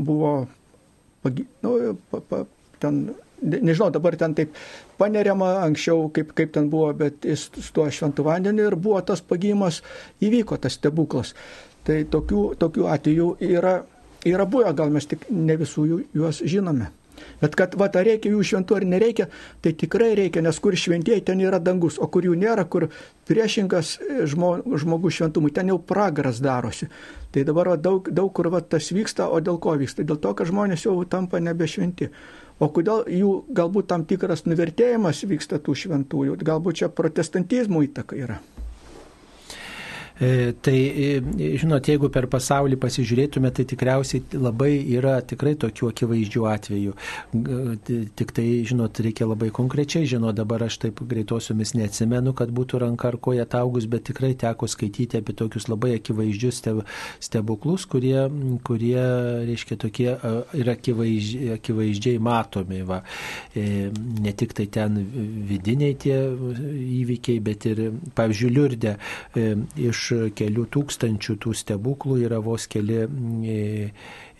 buvo 0.00 0.32
nu, 1.62 1.98
pa, 2.10 2.20
pa, 2.28 2.44
ten 2.80 3.14
nežinau, 3.42 3.90
dabar 3.90 4.16
ten 4.16 4.34
taip 4.34 4.54
paneriama 4.98 5.62
anksčiau, 5.66 6.08
kaip, 6.14 6.32
kaip 6.38 6.52
ten 6.54 6.70
buvo, 6.70 6.92
bet 6.94 7.26
jis 7.26 7.48
su 7.50 7.72
tuo 7.74 7.88
šventu 7.90 8.24
vandeniu 8.26 8.68
ir 8.70 8.76
buvo 8.76 9.00
tas 9.06 9.22
pagymas, 9.22 9.82
įvyko 10.22 10.58
tas 10.62 10.78
stebuklas. 10.78 11.34
Tai 11.86 12.02
tokių, 12.10 12.42
tokių 12.62 12.86
atvejų 12.94 13.28
yra, 13.42 13.80
yra 14.28 14.46
buvę, 14.46 14.70
gal 14.78 14.92
mes 14.94 15.08
tik 15.10 15.26
ne 15.30 15.56
visų 15.58 15.86
jų, 15.90 16.02
juos 16.14 16.42
žinome. 16.46 16.92
Bet 17.42 17.56
kad 17.58 17.74
va, 17.78 17.88
ar 17.90 18.06
reikia 18.06 18.32
jų 18.32 18.42
šventų 18.52 18.76
ar 18.78 18.86
nereikia, 18.88 19.28
tai 19.64 19.72
tikrai 19.78 20.12
reikia, 20.18 20.42
nes 20.44 20.58
kur 20.62 20.76
šventieji, 20.78 21.24
ten 21.26 21.42
yra 21.42 21.60
dangus, 21.62 21.98
o 22.02 22.08
kur 22.12 22.26
jų 22.26 22.36
nėra, 22.38 22.64
kur 22.70 22.88
priešingas 23.28 23.96
žmo, 24.30 24.52
žmogus 24.82 25.18
šventumui, 25.18 25.52
ten 25.54 25.72
jau 25.72 25.78
pragaras 25.78 26.42
darosi. 26.42 26.90
Tai 27.32 27.46
dabar 27.48 27.72
va, 27.72 27.80
daug, 27.80 28.08
daug 28.12 28.32
kur 28.36 28.50
va, 28.52 28.60
tas 28.60 28.92
vyksta, 28.92 29.28
o 29.32 29.40
dėl 29.40 29.58
ko 29.62 29.76
vyksta? 29.80 30.06
Dėl 30.06 30.20
to, 30.22 30.34
kad 30.38 30.50
žmonės 30.50 30.86
jau 30.86 30.96
tampa 31.08 31.40
nebešventi. 31.42 32.12
O 32.62 32.68
kodėl 32.70 33.06
jų 33.10 33.30
galbūt 33.50 33.88
tam 33.90 34.04
tikras 34.06 34.44
nuvertėjimas 34.46 35.24
vyksta 35.26 35.58
tų 35.58 35.74
šventųjų? 35.82 36.36
Galbūt 36.46 36.82
čia 36.82 36.92
protestantizmo 36.92 37.82
įtaka 37.82 38.18
yra. 38.18 38.38
E, 40.20 40.52
tai, 40.60 40.76
e, 40.76 41.56
žinot, 41.58 41.88
jeigu 41.88 42.10
per 42.12 42.28
pasaulį 42.30 42.76
pasižiūrėtume, 42.80 43.50
tai 43.54 43.64
tikriausiai 43.68 44.36
labai 44.36 44.74
yra 44.94 45.16
tikrai 45.24 45.54
tokių 45.60 45.88
akivaizdžių 45.88 46.44
atvejų. 46.52 46.94
Tik 48.18 48.34
tai, 48.36 48.46
žinot, 48.68 49.00
reikia 49.04 49.26
labai 49.26 49.48
konkrečiai, 49.54 50.06
žinot, 50.08 50.36
dabar 50.36 50.66
aš 50.68 50.78
taip 50.84 51.00
greitosiomis 51.08 51.74
neatsimenu, 51.78 52.34
kad 52.38 52.52
būtų 52.54 52.82
ranka 52.84 53.08
ar 53.10 53.18
koja 53.22 53.46
taugus, 53.48 53.88
bet 53.90 54.06
tikrai 54.10 54.34
teko 54.38 54.68
skaityti 54.70 55.20
apie 55.20 55.34
tokius 55.38 55.68
labai 55.72 55.96
akivaizdžius 55.96 56.62
stebuklus, 57.22 57.88
kurie, 57.90 58.28
kurie 58.66 59.02
reiškia, 59.48 59.80
tokie 59.80 60.10
yra 60.12 60.76
akivaizdžiai, 60.76 61.56
akivaizdžiai 61.56 62.20
matomi. 62.22 62.82
Va. 62.86 63.00
E, 63.56 63.88
ne 63.92 64.36
tik 64.36 64.54
tai 64.58 64.68
ten 64.72 65.00
vidiniai 65.48 65.96
tie 65.98 66.20
įvykiai, 67.00 67.42
bet 67.42 67.66
ir, 67.72 67.84
pavyzdžiui, 68.14 68.52
liurdė 68.52 68.96
iš 69.90 70.11
kelių 70.36 70.66
tūkstančių 70.72 71.38
tų 71.42 71.54
stebuklų 71.56 72.18
yra 72.26 72.38
vos 72.42 72.66
keli 72.70 72.98
e, 73.02 73.56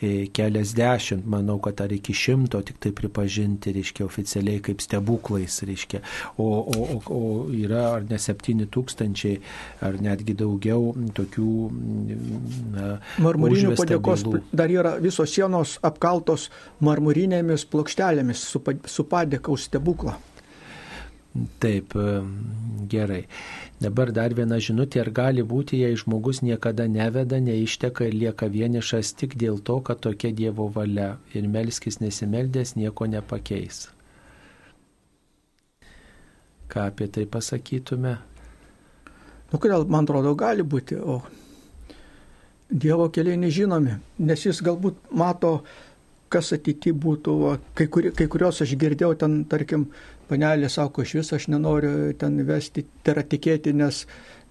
e, 0.03 0.11
keliasdešimt, 0.35 1.27
manau, 1.31 1.59
kad 1.62 1.81
ar 1.85 1.93
iki 1.95 2.14
šimto 2.16 2.61
tik 2.66 2.81
tai 2.83 2.93
pripažinti, 2.97 3.75
reiškia, 3.77 4.07
oficialiai 4.07 4.62
kaip 4.64 4.83
stebuklais, 4.85 5.61
reiškia, 5.68 6.03
o, 6.37 6.49
o, 6.62 6.87
o, 6.97 6.99
o 7.18 7.23
yra 7.57 7.85
ar 7.99 8.09
ne 8.09 8.18
septyni 8.23 8.68
tūkstančiai, 8.73 9.39
ar 9.87 10.01
netgi 10.03 10.37
daugiau 10.39 10.93
tokių 11.18 11.53
marmurinių 13.23 13.77
padėkos, 13.79 14.27
bylų. 14.27 14.43
dar 14.62 14.73
yra 14.73 14.97
visos 15.03 15.33
sienos 15.35 15.79
apkaltos 15.85 16.51
marmurinėmis 16.83 17.68
plokštelėmis 17.73 18.45
su, 18.53 18.62
su 18.87 19.09
padėka 19.09 19.55
už 19.55 19.70
stebuklą. 19.70 20.18
Taip, 21.33 21.95
gerai. 22.93 23.22
Dabar 23.80 24.11
dar 24.12 24.35
viena 24.37 24.59
žinutė, 24.61 25.01
ar 25.01 25.11
gali 25.16 25.43
būti, 25.43 25.78
jei 25.80 25.97
žmogus 25.97 26.43
niekada 26.45 26.85
neveda, 26.87 27.39
neišteka 27.41 28.05
ir 28.11 28.16
lieka 28.18 28.49
vienišas 28.53 29.14
tik 29.16 29.39
dėl 29.41 29.62
to, 29.64 29.78
kad 29.80 30.03
tokia 30.05 30.30
Dievo 30.37 30.68
valia 30.74 31.16
ir 31.33 31.49
melskis 31.49 32.03
nesimeldęs 32.05 32.76
nieko 32.76 33.09
nepakeis. 33.09 33.87
Ką 36.68 36.89
apie 36.91 37.09
tai 37.09 37.24
pasakytume? 37.24 38.18
Nu, 39.53 39.59
kodėl, 39.61 39.89
man 39.89 40.05
atrodo, 40.05 40.37
gali 40.37 40.64
būti, 40.64 41.01
o 41.01 41.22
Dievo 42.68 43.09
keliai 43.12 43.41
nežinomi, 43.41 43.97
nes 44.24 44.45
jis 44.47 44.61
galbūt 44.64 45.11
mato, 45.16 45.59
kas 46.33 46.55
ateity 46.57 46.93
būtų, 46.97 47.35
kai, 47.76 47.89
kur, 47.93 48.09
kai 48.16 48.28
kurios 48.33 48.62
aš 48.64 48.72
girdėjau 48.80 49.12
ten, 49.20 49.43
tarkim, 49.49 49.91
panelė 50.33 50.70
sako, 50.72 51.05
iš 51.05 51.14
vis 51.20 51.33
aš 51.37 51.49
nenoriu 51.53 52.12
ten 52.18 52.41
vesti, 52.49 52.87
tai 53.05 53.16
yra 53.16 53.26
tikėti, 53.28 53.76
nes, 53.76 54.03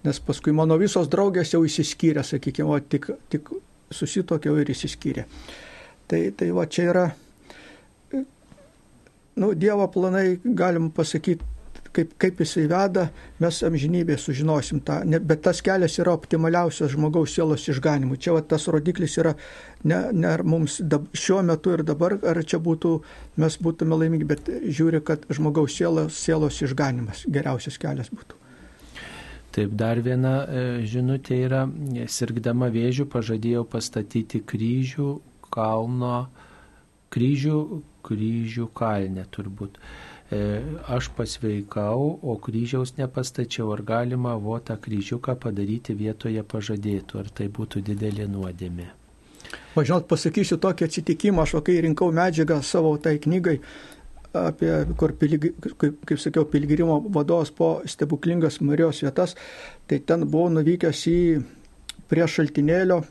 nes 0.06 0.22
paskui 0.22 0.54
mano 0.54 0.78
visos 0.80 1.10
draugės 1.10 1.54
jau 1.56 1.64
įsiskyrė, 1.66 2.24
sakykime, 2.26 2.70
o 2.70 2.78
tik, 2.80 3.10
tik 3.32 3.50
susitokiau 3.92 4.60
ir 4.62 4.72
įsiskyrė. 4.72 5.26
Tai, 6.08 6.20
tai 6.38 6.50
va 6.54 6.66
čia 6.70 6.88
yra, 6.92 7.06
nu, 9.36 9.52
Dievo 9.58 9.88
planai, 9.92 10.38
galim 10.44 10.90
pasakyti, 10.94 11.51
kaip, 11.96 12.14
kaip 12.20 12.40
jisai 12.42 12.64
veda, 12.70 13.06
mes 13.42 13.60
amžinybėje 13.66 14.18
sužinosim 14.22 14.82
tą, 14.86 15.00
ne, 15.08 15.20
bet 15.20 15.44
tas 15.46 15.62
kelias 15.64 15.98
yra 16.02 16.14
optimaliausias 16.16 16.92
žmogaus 16.94 17.34
sielos 17.36 17.68
išganimui. 17.72 18.18
Čia 18.22 18.36
va, 18.36 18.42
tas 18.54 18.68
rodiklis 18.72 19.16
yra 19.20 19.34
ne, 19.84 19.98
ne 20.12 20.28
ar 20.30 20.44
mums 20.46 20.80
dab, 20.82 21.08
šiuo 21.16 21.42
metu 21.46 21.74
ir 21.76 21.84
dabar, 21.86 22.16
ar 22.28 22.42
čia 22.44 22.60
būtų, 22.62 22.94
mes 23.42 23.58
būtume 23.62 23.98
laimingi, 24.02 24.28
bet 24.28 24.48
žiūri, 24.48 25.02
kad 25.06 25.26
žmogaus 25.32 25.76
sielos, 25.78 26.20
sielos 26.20 26.62
išganimas 26.64 27.26
geriausias 27.30 27.80
kelias 27.80 28.12
būtų. 28.12 28.38
Taip, 29.52 29.74
dar 29.76 29.98
viena 30.00 30.46
e, 30.48 30.60
žinutė 30.88 31.42
yra, 31.44 31.66
sirgdama 32.08 32.70
vėžių 32.72 33.04
pažadėjau 33.12 33.66
pastatyti 33.68 34.40
kryžių 34.48 35.10
kalno, 35.52 36.30
kryžių, 37.12 37.58
kryžių 38.06 38.70
kalnę 38.78 39.26
turbūt. 39.34 39.76
E, 40.32 40.62
aš 40.88 41.10
pasveikau, 41.12 42.16
o 42.22 42.38
kryžiaus 42.40 42.94
nepastačiau, 42.96 43.68
ar 43.74 43.82
galima 43.84 44.32
vo 44.40 44.56
tą 44.64 44.78
kryžiuką 44.80 45.34
padaryti 45.36 45.92
vietoje 45.92 46.40
pažadėtų, 46.54 47.18
ar 47.20 47.28
tai 47.36 47.50
būtų 47.52 47.82
didelė 47.84 48.30
nuodėmė. 48.32 48.86
O 49.76 49.84
žinot, 49.84 50.06
pasakysiu 50.08 50.56
tokį 50.62 50.86
atsitikimą, 50.88 51.44
aš 51.44 51.58
kai 51.66 51.76
rinkau 51.84 52.08
medžiagą 52.16 52.62
savo 52.64 52.94
tai 52.96 53.18
knygai, 53.20 53.58
apie, 54.32 54.70
kur, 54.96 55.12
pilig, 55.20 55.50
kaip, 55.60 56.00
kaip 56.08 56.20
sakiau, 56.20 56.46
pilgrimo 56.48 57.02
vadovas 57.12 57.52
po 57.52 57.74
stebuklingas 57.84 58.62
Marijos 58.64 59.02
vietas, 59.04 59.36
tai 59.84 60.00
ten 60.00 60.24
buvau 60.24 60.48
nuvykęs 60.54 61.02
į 61.12 61.18
prie 62.08 62.24
šaltinėlio 62.28 63.02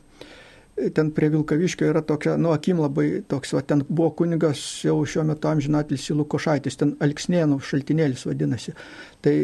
ten 0.94 1.10
prie 1.12 1.28
Vilkaviškio 1.32 1.90
yra 1.90 2.02
tokia, 2.06 2.36
nu, 2.40 2.52
akim 2.54 2.80
labai 2.80 3.22
toks, 3.28 3.52
va, 3.56 3.62
ten 3.66 3.84
buvo 3.88 4.10
kunigas 4.22 4.62
jau 4.86 4.96
šiuo 5.04 5.24
metu 5.28 5.50
amžinatelis 5.50 6.08
Lukošaitis, 6.16 6.78
ten 6.80 6.96
Alksnėnų 7.04 7.60
šaltinėlis 7.66 8.24
vadinasi. 8.28 8.74
Tai, 9.24 9.36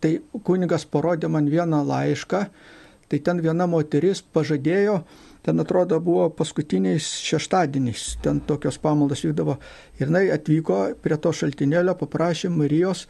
tai 0.00 0.16
kunigas 0.46 0.86
parodė 0.88 1.30
man 1.32 1.50
vieną 1.52 1.82
laišką, 1.86 2.42
tai 3.06 3.22
ten 3.22 3.42
viena 3.44 3.68
moteris 3.70 4.22
pažadėjo, 4.34 5.00
ten 5.46 5.62
atrodo 5.62 6.00
buvo 6.02 6.26
paskutiniais 6.34 7.06
šeštadieniais, 7.28 8.16
ten 8.24 8.40
tokios 8.48 8.80
pamaldos 8.82 9.22
vykdavo. 9.28 9.60
Ir 10.00 10.08
jinai 10.08 10.26
atvyko 10.34 10.80
prie 11.04 11.20
to 11.22 11.30
šaltinėlio, 11.36 11.94
paprašė 12.00 12.50
Marijos, 12.50 13.04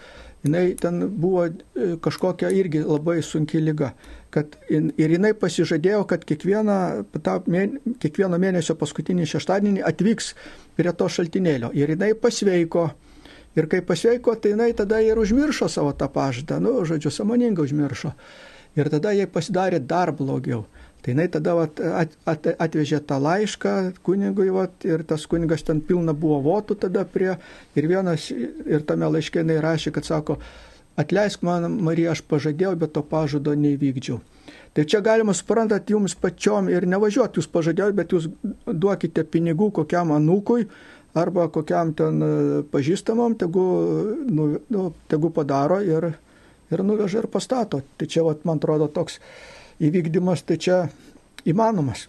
jinai 0.44 0.66
ten 0.80 1.07
buvo 1.09 1.47
e, 1.47 1.94
kažkokia 2.03 2.53
irgi 2.53 2.84
labai 2.84 3.22
sunki 3.24 3.62
lyga 3.62 3.94
kad 4.37 4.57
ir 4.68 5.14
jinai 5.16 5.32
pasižadėjo, 5.39 6.03
kad 6.11 6.24
kiekvieną, 6.28 6.78
tą, 7.24 7.39
kiekvieno 8.03 8.37
mėnesio 8.41 8.76
paskutinį 8.76 9.28
šeštadienį 9.30 9.84
atvyks 9.89 10.34
prie 10.76 10.93
to 10.93 11.09
šaltinėlio. 11.09 11.72
Ir 11.72 11.95
jinai 11.95 12.12
pasveiko. 12.20 12.91
Ir 13.57 13.70
kai 13.72 13.80
pasveiko, 13.80 14.34
tai 14.37 14.53
jinai 14.53 14.74
tada 14.76 15.01
ir 15.01 15.16
užmiršo 15.16 15.70
savo 15.72 15.95
tą 15.97 16.11
pažadą, 16.12 16.61
nu, 16.61 16.74
žodžiu, 16.84 17.09
samoningai 17.14 17.64
užmiršo. 17.64 18.12
Ir 18.76 18.93
tada 18.93 19.14
jai 19.16 19.24
pasidarė 19.32 19.80
dar 19.80 20.12
blogiau. 20.12 20.66
Tai 21.01 21.14
jinai 21.14 21.28
tada 21.32 21.55
vat, 21.57 21.80
at, 21.80 22.12
at, 22.28 22.51
atvežė 22.66 23.01
tą 23.09 23.16
laišką 23.22 23.72
kunigui 24.05 24.51
vat, 24.53 24.84
ir 24.84 25.07
tas 25.09 25.24
kunigas 25.30 25.64
ten 25.64 25.80
pilna 25.80 26.12
buvo 26.12 26.43
votų 26.45 26.76
tada 26.84 27.07
prie 27.09 27.37
ir 27.78 27.89
vienas 27.89 28.28
ir 28.34 28.84
tame 28.84 29.09
laiške 29.14 29.41
jinai 29.41 29.61
rašė, 29.64 29.93
kad 29.97 30.09
sako, 30.09 30.41
Atleisk 30.97 31.42
man, 31.44 31.68
Marija, 31.84 32.14
aš 32.16 32.22
pažadėjau, 32.24 32.74
bet 32.80 32.94
to 32.97 33.03
pažado 33.05 33.53
neįvykdžiau. 33.57 34.20
Tai 34.76 34.84
čia 34.84 35.01
galima 35.05 35.32
suprantat 35.36 35.88
jums 35.88 36.14
pačiom 36.20 36.68
ir 36.72 36.84
nevažiuoti, 36.88 37.40
jūs 37.40 37.49
pažadėjote, 37.53 37.97
bet 37.97 38.12
jūs 38.12 38.28
duokite 38.66 39.24
pinigų 39.24 39.70
kokiam 39.80 40.12
anūkui 40.16 40.66
arba 41.16 41.47
kokiam 41.53 41.94
ten 41.97 42.20
e, 42.20 42.30
pažįstamam, 42.72 43.38
tegu, 43.40 43.64
nu, 44.28 44.49
nu, 44.72 44.82
tegu 45.09 45.30
padaro 45.32 45.78
ir, 45.80 46.11
ir 46.68 46.84
nuveža 46.84 47.22
ir 47.22 47.30
pastato. 47.32 47.80
Tai 47.97 48.09
čia, 48.09 48.24
vat, 48.26 48.44
man 48.49 48.61
atrodo, 48.61 48.90
toks 48.92 49.16
įvykdymas, 49.80 50.44
tai 50.44 50.61
čia 50.61 50.82
įmanomas. 51.49 52.05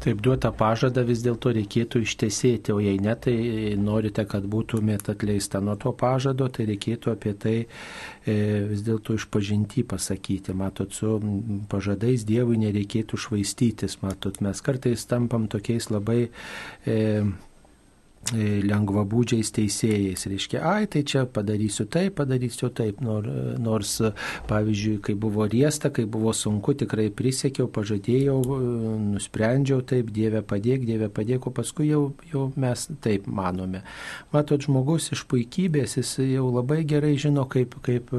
Taip 0.00 0.20
duotą 0.24 0.50
pažadą 0.56 1.04
vis 1.06 1.22
dėlto 1.24 1.52
reikėtų 1.56 2.02
ištesėti, 2.04 2.72
o 2.74 2.80
jei 2.82 2.98
ne, 3.02 3.14
tai 3.16 3.34
norite, 3.80 4.24
kad 4.28 4.46
būtumėt 4.50 5.08
atleista 5.12 5.60
nuo 5.64 5.76
to 5.80 5.92
pažado, 5.96 6.48
tai 6.48 6.66
reikėtų 6.70 7.12
apie 7.12 7.34
tai 7.44 7.54
e, 7.62 8.36
vis 8.70 8.84
dėlto 8.86 9.16
išpažinti 9.18 9.86
pasakyti. 9.88 10.54
Matot, 10.56 10.92
su 10.94 11.18
pažadais 11.70 12.26
Dievui 12.28 12.60
nereikėtų 12.64 13.20
švaistytis. 13.26 14.00
Matot, 14.04 14.40
mes 14.44 14.64
kartais 14.64 15.08
tampam 15.10 15.48
tokiais 15.52 15.90
labai... 15.92 16.28
E, 16.86 17.00
lengvabūdžiais 18.32 19.50
teisėjais. 19.54 20.26
Reiškia, 20.30 20.62
ai, 20.64 20.86
tai 20.90 21.04
čia 21.06 21.24
padarysiu 21.26 21.86
taip, 21.90 22.16
padarysiu 22.20 22.70
taip. 22.74 23.02
Nor, 23.04 23.26
nors, 23.60 23.96
pavyzdžiui, 24.48 24.98
kai 25.04 25.14
buvo 25.18 25.46
riesta, 25.50 25.90
kai 25.94 26.06
buvo 26.10 26.32
sunku, 26.36 26.74
tikrai 26.78 27.10
prisiekiau, 27.14 27.68
pažadėjau, 27.72 28.38
nusprendžiau 29.12 29.82
taip, 29.86 30.12
Dieve 30.14 30.44
padėk, 30.46 30.86
Dieve 30.88 31.10
padėk, 31.12 31.48
o 31.48 31.54
paskui 31.54 31.90
jau, 31.90 32.14
jau 32.30 32.46
mes 32.60 32.86
taip 33.04 33.28
manome. 33.28 33.82
Matot, 34.34 34.64
žmogus 34.64 35.10
iš 35.14 35.24
puikybės, 35.30 35.98
jis 35.98 36.14
jau 36.22 36.48
labai 36.54 36.82
gerai 36.88 37.14
žino, 37.20 37.46
kaip, 37.50 37.76
kaip, 37.84 38.10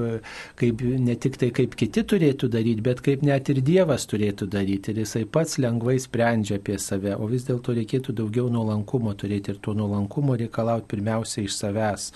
kaip 0.59 0.85
ne 0.85 1.17
tik 1.19 1.39
tai 1.41 1.51
kaip 1.55 1.75
kiti 1.79 2.05
turėtų 2.05 2.51
daryti, 2.53 2.85
bet 2.85 3.01
kaip 3.05 3.25
net 3.25 3.49
ir 3.53 3.63
Dievas 3.65 4.05
turėtų 4.11 4.49
daryti. 4.51 4.93
Ir 4.93 5.03
jisai 5.05 5.25
pats 5.25 5.57
lengvai 5.61 5.97
sprendžia 6.03 6.59
apie 6.59 6.77
save, 6.81 7.15
o 7.17 7.29
vis 7.31 7.47
dėlto 7.47 7.73
reikėtų 7.75 8.15
daugiau 8.21 8.51
nuolankumo 8.53 9.15
turėti 9.17 9.55
ir 9.55 9.61
to 9.63 9.73
nuolankumo 9.73 9.94
nuolankumo 9.95 10.35
reikalauti 10.35 10.87
pirmiausia 10.87 11.43
iš 11.43 11.55
savęs, 11.55 12.11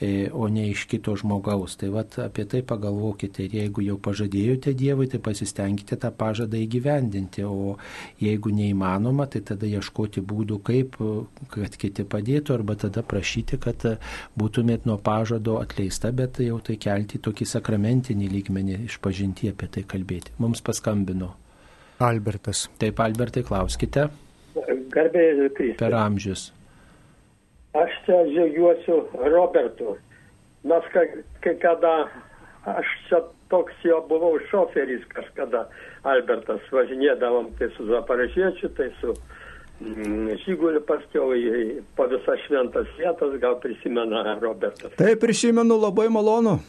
e, 0.00 0.28
o 0.32 0.48
ne 0.48 0.68
iš 0.70 0.84
kito 0.90 1.16
žmogaus. 1.16 1.76
Tai 1.80 1.90
vat 1.94 2.18
apie 2.18 2.44
tai 2.44 2.62
pagalvokite 2.62 3.44
ir 3.44 3.54
jeigu 3.60 3.84
jau 3.84 3.98
pažadėjote 3.98 4.74
Dievui, 4.74 5.08
tai 5.08 5.20
pasistengkite 5.24 5.96
tą 6.00 6.10
pažadą 6.12 6.60
įgyvendinti, 6.60 7.44
o 7.44 7.76
jeigu 8.20 8.52
neįmanoma, 8.54 9.26
tai 9.30 9.44
tada 9.46 9.66
ieškoti 9.66 10.22
būdų, 10.24 10.60
kaip, 10.64 10.98
kad 11.54 11.78
kiti 11.80 12.04
padėtų, 12.04 12.58
arba 12.58 12.76
tada 12.76 13.02
prašyti, 13.02 13.58
kad 13.58 13.86
būtumėt 14.38 14.88
nuo 14.88 14.98
pažado 14.98 15.58
atleista, 15.62 16.12
bet 16.12 16.40
jau 16.44 16.60
tai 16.64 16.76
kelti 16.80 17.18
tokį 17.22 17.48
sakramentinį 17.48 18.28
lygmenį, 18.32 18.82
išpažinti 18.88 19.52
apie 19.52 19.70
tai 19.70 19.86
kalbėti. 19.88 20.34
Mums 20.38 20.62
paskambino. 20.64 21.34
Albertas. 22.02 22.66
Taip, 22.82 22.98
Albertai, 23.00 23.44
klauskite. 23.46 24.08
Garbėjai 24.94 25.48
Kristus. 25.54 25.78
Per 25.78 25.94
amžius. 25.98 26.48
Aš 27.74 27.90
čia 28.06 28.24
džiaugiuosi 28.30 28.92
Robertu. 29.34 29.96
Mes 30.64 30.84
kai, 30.92 31.06
kai 31.42 31.54
kada, 31.60 31.94
aš 32.70 32.90
čia 33.08 33.18
toks 33.50 33.74
jo 33.82 33.98
buvau 34.08 34.38
šoferis 34.50 35.02
kažkada, 35.10 35.66
Albertas, 36.06 36.62
važinėdavom 36.72 37.50
tai 37.58 37.70
su 37.74 37.86
Zaparažiečiu, 37.88 38.70
tai 38.78 38.90
su 39.00 39.12
mm, 39.80 40.36
Žiguliu 40.44 40.84
paskiau 40.86 41.34
į, 41.34 41.82
po 41.98 42.06
visas 42.12 42.40
šventas 42.46 42.88
vietas, 42.98 43.34
gal 43.42 43.58
prisimena 43.62 44.36
Robertas. 44.42 44.94
Tai 45.00 45.16
prisimenu 45.20 45.80
labai 45.80 46.06
malonu. 46.14 46.60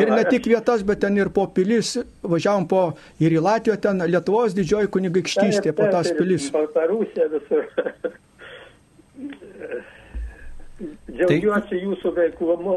Ir 0.00 0.10
ne 0.10 0.24
tik 0.32 0.48
vietas, 0.50 0.82
bet 0.86 1.04
ten 1.04 1.20
ir 1.20 1.28
po 1.34 1.44
pilis, 1.54 1.92
važiavom 2.24 2.66
po 2.72 2.82
ir 3.22 3.36
į 3.36 3.44
Latviją, 3.44 3.76
ten 3.84 4.02
Lietuvos 4.08 4.56
didžioji 4.56 4.90
kunigaikštystė, 4.96 5.76
po 5.76 5.92
tas 5.92 6.10
pilis. 6.16 6.48
Baltarusija 6.56 7.28
visur. 7.36 7.68
Džiaugiuosi 10.80 11.74
tai... 11.74 11.82
jūsų 11.84 12.12
veiklumu, 12.16 12.74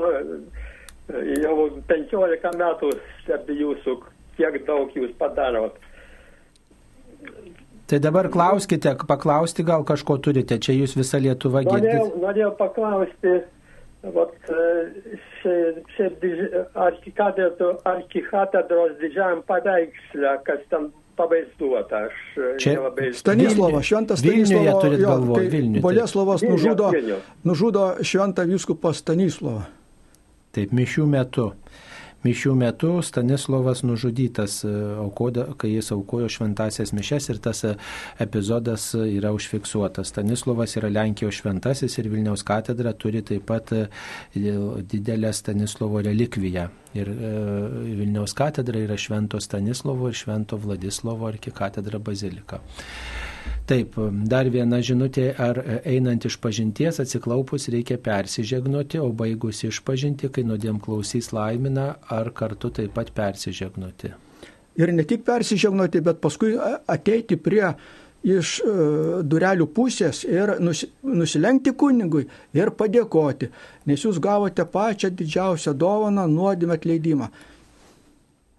jau 1.44 1.56
15 1.90 2.54
metų 2.60 2.92
stebi 3.24 3.54
jūsų, 3.62 3.92
kiek 4.38 4.54
daug 4.68 4.88
jūs 4.98 5.12
padarot. 5.20 5.74
Tai 7.88 8.00
dabar 8.00 8.30
klauskite, 8.32 8.96
paklausti 9.08 9.64
gal 9.68 9.84
kažko 9.88 10.18
turite, 10.24 10.60
čia 10.60 10.74
jūs 10.76 10.96
visą 10.98 11.20
Lietuvą 11.22 11.60
girdite. 11.66 11.92
Norėjau, 11.92 12.08
norėjau 12.24 12.52
paklausti, 12.60 13.34
vat, 14.16 14.34
šiaip 15.44 16.16
arkikatedros 16.88 18.94
didžiajam 19.04 19.42
paveiksle, 19.48 20.32
kas 20.48 20.62
ten 20.72 20.84
pavaizduota. 21.16 22.06
Aš 22.08 22.18
e, 22.38 22.58
Čia 22.60 22.74
nelabai... 22.78 23.14
Stanislavas, 23.14 23.86
šventas 23.86 24.24
Vilniuje 24.24 24.46
Stanislavas. 24.46 24.84
turit 24.84 25.02
galvoj, 25.06 25.48
Vilniuje. 25.48 25.82
Boleslavas 25.82 26.42
Vilnius, 26.42 26.62
nužudo, 26.64 26.90
Vilnius. 26.96 27.32
nužudo 27.44 27.84
šventą 28.02 28.46
vyskupą 28.50 28.94
Stanislavą. 28.94 29.66
Taip, 30.54 30.74
mišių 30.78 31.06
metu. 31.10 31.52
Mišių 32.24 32.54
metu 32.56 33.02
Stanislavas 33.04 33.82
nužudytas, 33.84 34.62
e, 34.64 34.70
kai 35.58 35.72
jis 35.74 35.92
aukojo 35.92 36.30
šventasias 36.32 36.94
mišes 36.96 37.30
ir 37.34 37.42
tas 37.44 37.64
e, 37.68 37.74
epizodas 38.24 38.94
yra 38.96 39.34
užfiksuotas. 39.36 40.08
Stanislavas 40.14 40.78
yra 40.80 40.92
Lenkijos 40.94 41.42
šventasis 41.42 41.98
ir 42.00 42.08
Vilniaus 42.14 42.46
katedra 42.48 42.94
turi 42.94 43.22
taip 43.28 43.46
pat 43.52 43.74
e, 43.76 43.88
didelę 44.34 45.34
Stanislovo 45.34 46.02
relikviją. 46.02 46.70
Ir 46.94 47.10
Vilniaus 47.10 48.36
katedra 48.38 48.80
yra 48.80 48.98
Švento 48.98 49.42
Stanislovo 49.42 50.08
ir 50.08 50.16
Švento 50.16 50.58
Vladislovo 50.62 51.28
arkikatedra 51.28 52.00
bazilika. 52.00 52.62
Taip, 53.70 53.96
dar 54.28 54.50
viena 54.52 54.82
žinutė, 54.84 55.30
ar 55.40 55.60
einant 55.88 56.26
iš 56.28 56.36
pažinties 56.44 57.00
atsiklaupus 57.04 57.70
reikia 57.72 57.98
persižegnoti, 58.02 59.00
o 59.00 59.08
baigus 59.16 59.64
iš 59.64 59.80
pažinti, 59.88 60.28
kai 60.28 60.44
nuodėm 60.48 60.82
klausys 60.84 61.32
laimina, 61.36 61.94
ar 62.12 62.34
kartu 62.36 62.74
taip 62.76 62.96
pat 62.98 63.14
persižegnoti. 63.16 64.14
Ir 64.82 64.92
ne 64.92 65.06
tik 65.08 65.24
persižegnoti, 65.26 66.02
bet 66.04 66.20
paskui 66.22 66.56
ateiti 66.58 67.38
prie 67.38 67.68
iš 68.24 68.58
durelių 69.28 69.68
pusės 69.76 70.24
ir 70.24 70.56
nusilenkti 70.64 71.74
kunigui 71.78 72.24
ir 72.56 72.72
padėkoti, 72.80 73.50
nes 73.86 74.06
jūs 74.06 74.20
gavote 74.24 74.66
pačią 74.66 75.12
didžiausią 75.12 75.76
dovaną 75.76 76.26
nuodėmę 76.32 76.80
atleidimą. 76.80 77.30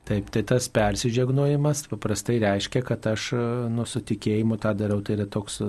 Taip, 0.04 0.26
tai 0.28 0.42
tas 0.44 0.66
persižegnojimas 0.68 1.86
paprastai 1.88 2.34
reiškia, 2.42 2.82
kad 2.84 3.06
aš 3.08 3.30
nu 3.72 3.86
sutikėjimu 3.88 4.58
tą 4.60 4.74
darau, 4.76 4.98
tai 5.00 5.14
yra 5.16 5.24
toks 5.24 5.62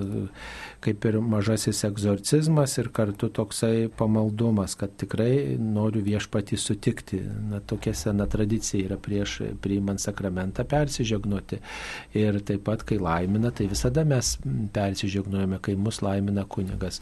kaip 0.84 1.06
ir 1.08 1.16
mažasis 1.24 1.80
egzorcizmas 1.88 2.76
ir 2.76 2.90
kartu 2.92 3.30
toksai 3.32 3.88
pamaldumas, 3.96 4.76
kad 4.76 4.92
tikrai 5.00 5.56
noriu 5.56 6.04
viešpatį 6.04 6.60
sutikti. 6.60 7.22
Na, 7.48 7.62
tokia 7.64 7.94
sena 7.96 8.28
tradicija 8.28 8.90
yra 8.90 9.00
prieš 9.00 9.38
priimant 9.64 10.04
sakramentą 10.04 10.68
persižegnoti. 10.68 11.62
Ir 12.20 12.42
taip 12.44 12.66
pat, 12.68 12.84
kai 12.84 13.00
laimina, 13.00 13.54
tai 13.56 13.70
visada 13.72 14.04
mes 14.04 14.36
persižegnojame, 14.76 15.62
kai 15.64 15.80
mus 15.80 16.04
laimina 16.04 16.44
kunigas. 16.44 17.00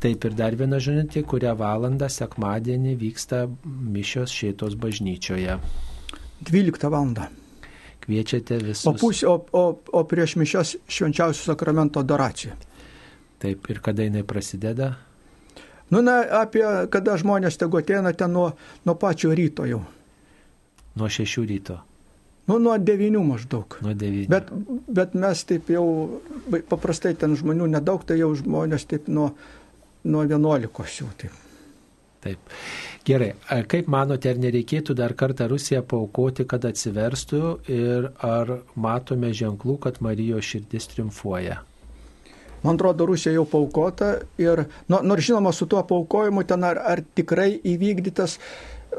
Taip 0.00 0.24
ir 0.24 0.40
dar 0.40 0.56
viena 0.56 0.80
žinutė, 0.80 1.20
kurią 1.28 1.52
valandą 1.60 2.08
sekmadienį 2.08 2.96
vyksta 3.04 3.44
mišios 3.68 4.32
šėtos 4.32 4.80
bažnyčioje. 4.80 5.60
12 6.50 6.90
val. 6.90 7.14
Kviečiate 8.02 8.58
visus. 8.58 8.88
O, 8.90 8.96
pusė, 8.98 9.28
o, 9.30 9.38
o, 9.54 9.64
o 9.78 10.02
prieš 10.10 10.34
mišias 10.40 10.74
švenčiausio 10.90 11.52
sakramento 11.52 12.02
adoracija. 12.02 12.56
Taip, 13.42 13.68
ir 13.70 13.78
kada 13.82 14.06
jinai 14.06 14.24
prasideda? 14.26 14.92
Nu, 15.92 16.00
na, 16.02 16.18
apie 16.40 16.64
kada 16.90 17.14
žmonės 17.20 17.58
tegu 17.60 17.78
ateina 17.78 18.14
ten 18.16 18.32
nuo, 18.34 18.48
nuo 18.88 18.94
pačio 18.98 19.30
ryto 19.36 19.66
jau. 19.68 19.82
Nuo 20.98 21.08
šešių 21.10 21.46
ryto. 21.50 21.78
Nu, 22.50 22.58
nuo 22.58 22.74
devinių 22.80 23.22
maždaug. 23.26 23.76
Nuo 23.84 23.94
devynių. 23.94 24.26
Bet, 24.32 24.50
bet 24.90 25.14
mes 25.14 25.44
taip 25.46 25.70
jau, 25.70 25.84
paprastai 26.70 27.14
ten 27.18 27.36
žmonių 27.38 27.70
nedaug, 27.76 28.02
tai 28.08 28.18
jau 28.18 28.32
žmonės 28.38 28.88
taip 28.90 29.06
nuo, 29.12 29.30
nuo 30.02 30.24
vienuolikos 30.26 30.98
jau 30.98 31.10
taip. 31.20 31.36
Taip. 32.22 32.52
Gerai, 33.02 33.32
kaip 33.66 33.88
manote, 33.90 34.30
ar 34.30 34.38
nereikėtų 34.38 34.94
dar 34.94 35.16
kartą 35.18 35.48
Rusiją 35.50 35.80
paukoti, 35.90 36.46
kad 36.46 36.62
atsiverstų 36.68 37.42
ir 37.66 38.12
ar 38.22 38.60
matome 38.78 39.32
ženklų, 39.34 39.74
kad 39.82 39.98
Marijos 40.06 40.46
širdis 40.46 40.86
triumfuoja? 40.92 41.58
Man 42.62 42.78
atrodo, 42.78 43.08
Rusija 43.10 43.32
jau 43.34 43.42
paukota 43.50 44.12
ir, 44.38 44.68
nu, 44.86 45.00
nors 45.02 45.26
žinoma, 45.26 45.50
su 45.50 45.66
tuo 45.66 45.82
paukojimu 45.82 46.44
ten 46.46 46.62
ar, 46.62 46.78
ar 46.78 47.02
tikrai 47.18 47.56
įvykdytas 47.72 48.36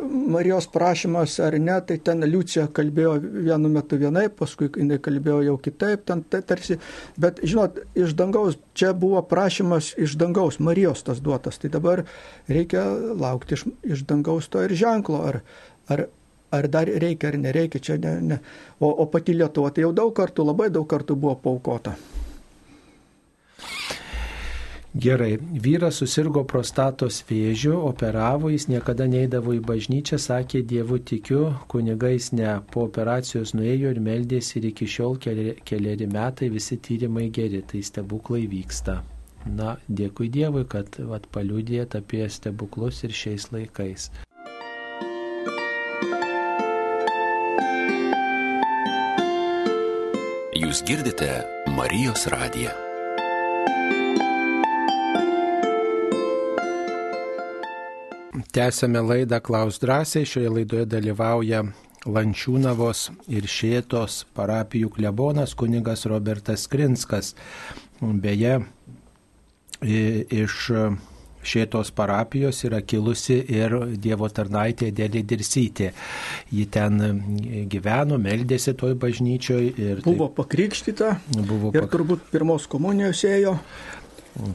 Marijos 0.02 0.68
prašymas 0.68 1.40
ar 1.40 1.58
ne, 1.60 1.76
tai 1.88 1.98
ten 2.04 2.24
Liucija 2.26 2.66
kalbėjo 2.76 3.14
vienu 3.22 3.70
metu 3.72 3.98
vienai, 4.02 4.26
paskui 4.34 4.70
jinai 4.74 4.98
kalbėjo 5.04 5.42
jau 5.48 5.58
kitaip, 5.62 6.06
ten 6.08 6.24
tai 6.24 6.42
tarsi, 6.48 6.80
bet 7.20 7.42
žinot, 7.44 7.80
iš 7.98 8.16
dangaus, 8.18 8.58
čia 8.78 8.94
buvo 8.98 9.22
prašymas 9.30 9.94
iš 10.02 10.18
dangaus, 10.20 10.60
Marijos 10.64 11.06
tas 11.06 11.22
duotas, 11.24 11.62
tai 11.62 11.72
dabar 11.74 12.04
reikia 12.50 12.86
laukti 13.20 13.58
iš, 13.60 13.68
iš 13.96 14.04
dangaus 14.10 14.50
to 14.50 14.64
ir 14.66 14.74
ženklo, 14.80 15.22
ar, 15.30 15.42
ar, 15.94 16.08
ar 16.54 16.70
dar 16.74 16.90
reikia 16.90 17.34
ar 17.34 17.40
nereikia, 17.46 17.84
čia 17.84 18.02
ne, 18.02 18.18
ne. 18.34 18.42
O, 18.80 18.90
o 18.90 19.08
pati 19.14 19.38
Lietuva 19.38 19.72
tai 19.72 19.86
jau 19.88 19.94
daug 19.94 20.14
kartų, 20.18 20.50
labai 20.52 20.72
daug 20.74 20.90
kartų 20.90 21.20
buvo 21.20 21.38
paukota. 21.48 21.98
Gerai, 24.96 25.40
vyras 25.42 25.98
susirgo 25.98 26.44
prostatos 26.46 27.24
vėžiu, 27.26 27.80
operavo, 27.88 28.52
jis 28.54 28.68
niekada 28.70 29.08
neįdavo 29.10 29.56
į 29.58 29.62
bažnyčią, 29.66 30.20
sakė, 30.22 30.62
Dievu 30.70 31.00
tikiu, 31.02 31.40
kunigais 31.68 32.28
ne, 32.38 32.60
po 32.70 32.84
operacijos 32.86 33.56
nuėjo 33.58 33.90
ir 33.96 34.02
meldėsi 34.06 34.60
ir 34.60 34.68
iki 34.70 34.86
šiol 34.86 35.18
keli, 35.18 35.56
keliari 35.66 36.06
metai 36.06 36.52
visi 36.54 36.78
tyrimai 36.78 37.26
geri, 37.34 37.64
tai 37.66 37.82
stebuklai 37.82 38.46
vyksta. 38.52 39.00
Na, 39.50 39.80
dėkui 39.90 40.30
Dievui, 40.30 40.68
kad 40.70 41.02
vat, 41.10 41.26
paliūdėt 41.34 41.98
apie 41.98 42.30
stebuklus 42.30 43.02
ir 43.02 43.18
šiais 43.18 43.50
laikais. 43.50 44.12
Jūs 50.54 50.86
girdite 50.86 51.34
Marijos 51.74 52.30
radiją. 52.30 52.78
Tęsėme 58.54 59.02
laidą 59.02 59.40
Klaus 59.42 59.80
drąsiai. 59.82 60.28
Šioje 60.30 60.50
laidoje 60.54 60.86
dalyvauja 60.86 61.64
Lančiūnavos 62.06 63.08
ir 63.34 63.48
Šėtos 63.50 64.20
parapijų 64.38 64.92
klebonas 64.94 65.56
kunigas 65.58 66.06
Robertas 66.06 66.68
Krinskas. 66.70 67.32
Beje, 68.02 68.60
iš 69.82 70.60
Šėtos 71.44 71.90
parapijos 71.98 72.62
yra 72.68 72.84
kilusi 72.86 73.40
ir 73.52 73.74
Dievo 74.00 74.30
tarnaitė 74.30 74.92
Dėlė 74.96 75.26
Dirsytė. 75.28 75.90
Ji 76.54 76.68
ten 76.72 77.02
gyveno, 77.74 78.22
meldėsi 78.22 78.76
toj 78.78 78.94
bažnyčioje. 79.02 79.98
Buvo 80.06 80.30
taip, 80.30 80.38
pakrikštyta. 80.44 81.10
Buvo 81.42 81.74
ir 81.74 81.82
pak... 81.82 81.92
turbūt 81.98 82.30
pirmos 82.32 82.70
komunijos 82.70 83.26
ėjo. 83.28 83.58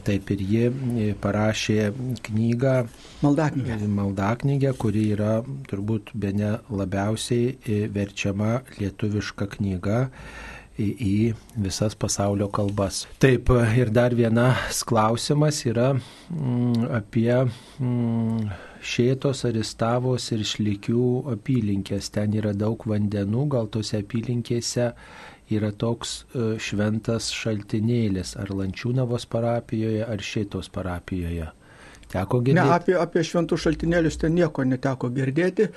Taip 0.03 0.31
ir 0.35 0.41
ji 0.43 1.09
parašė 1.23 1.91
knygą 2.27 2.75
Maldaknygė. 3.23 3.77
Maldaknygė, 3.87 4.73
kuri 4.79 5.05
yra 5.15 5.39
turbūt 5.71 6.11
be 6.19 6.33
ne 6.35 6.53
labiausiai 6.67 7.85
verčiama 7.95 8.59
lietuviška 8.79 9.47
knyga 9.55 10.05
į 10.79 11.33
visas 11.59 11.95
pasaulio 11.99 12.47
kalbas. 12.51 13.05
Taip, 13.23 13.51
ir 13.75 13.91
dar 13.95 14.15
vienas 14.15 14.83
klausimas 14.87 15.61
yra 15.67 15.93
mm, 15.95 16.89
apie 16.99 17.33
mm, 17.35 18.49
Šėtos, 18.79 19.43
Aristavos 19.47 20.29
ir 20.31 20.45
Šlikių 20.47 21.05
apylinkės. 21.33 22.11
Ten 22.15 22.35
yra 22.39 22.53
daug 22.55 22.85
vandenų, 22.87 23.47
gal 23.51 23.67
tose 23.71 23.99
apylinkėse 23.99 24.93
yra 25.53 25.71
toks 25.71 26.23
e, 26.33 26.49
šventas 26.61 27.31
šaltinėlis, 27.33 28.35
ar 28.39 28.51
Lančiūnavos 28.53 29.25
parapijoje, 29.31 30.03
ar 30.05 30.21
Šitos 30.21 30.69
parapijoje. 30.73 31.49
Teko 32.09 32.41
girdėti? 32.41 32.59
Ne, 32.59 32.75
apie, 32.75 32.95
apie 32.97 33.23
šventus 33.25 33.65
šaltinėlius 33.65 34.19
ten 34.21 34.33
nieko 34.37 34.65
neteko 34.65 35.11
girdėti. 35.13 35.69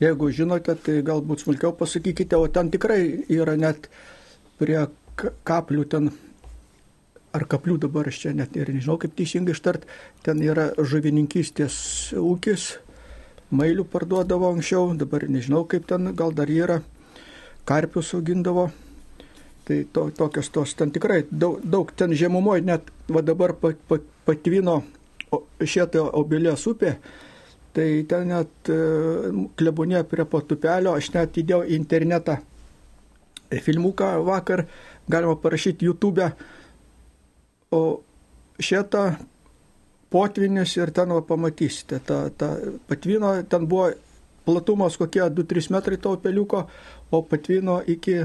Jeigu 0.00 0.28
žinote, 0.32 0.74
tai 0.84 1.00
galbūt 1.04 1.44
smulkiau 1.44 1.72
pasakykite, 1.76 2.36
o 2.36 2.48
ten 2.52 2.68
tikrai 2.72 3.00
yra 3.32 3.56
net 3.56 3.88
prie 4.60 4.78
kaplių 5.16 5.84
ten, 5.92 6.10
ar 7.36 7.44
kaplių 7.48 7.78
dabar 7.86 8.08
aš 8.08 8.22
čia 8.24 8.32
net 8.36 8.56
ir 8.56 8.68
nežinau, 8.72 8.98
kaip 9.00 9.16
teisingai 9.16 9.56
ištart, 9.56 9.86
ten 10.24 10.42
yra 10.44 10.70
žuvininkystės 10.76 11.78
ūkis, 12.20 12.74
mailių 13.56 13.86
parduodavo 13.88 14.50
anksčiau, 14.52 14.90
dabar 15.00 15.24
nežinau, 15.32 15.64
kaip 15.68 15.88
ten 15.88 16.12
gal 16.16 16.36
dar 16.36 16.52
yra, 16.52 16.82
karpius 17.68 18.12
augindavo. 18.16 18.68
Tai 19.66 19.78
to, 19.92 20.10
tokios 20.14 20.50
tos 20.54 20.74
ten 20.78 20.92
tikrai 20.94 21.24
daug, 21.30 21.58
daug 21.64 21.90
ten 21.90 22.12
žemumoje, 22.14 22.62
net 22.62 22.90
va 23.10 23.22
dabar 23.26 23.56
pat, 23.58 23.80
pat, 23.90 24.04
patvino 24.26 24.76
šitą 25.58 26.04
obelės 26.14 26.68
upė, 26.70 26.92
tai 27.74 27.88
ten 28.08 28.30
net 28.30 28.70
e, 28.70 28.76
klebonė 29.58 30.04
prie 30.06 30.26
potupelio, 30.30 30.94
aš 30.94 31.10
net 31.16 31.40
įdėjau 31.42 31.64
internetą 31.76 32.38
filmuką 33.50 34.12
vakar, 34.26 34.64
galima 35.10 35.34
parašyti 35.42 35.90
YouTube, 35.90 36.30
o 37.74 37.82
šitą 38.62 39.04
potvinis 40.10 40.76
ir 40.78 40.94
ten 40.94 41.10
va, 41.10 41.20
pamatysite, 41.26 42.00
ta, 42.06 42.22
ta 42.30 42.54
patvino, 42.88 43.34
ten 43.50 43.66
buvo 43.66 43.90
platumas 44.46 44.96
kokie 44.96 45.26
2-3 45.26 45.72
metrai 45.74 45.98
to 45.98 46.14
upeliuko, 46.14 46.66
o 47.10 47.22
patvino 47.26 47.80
iki 47.86 48.20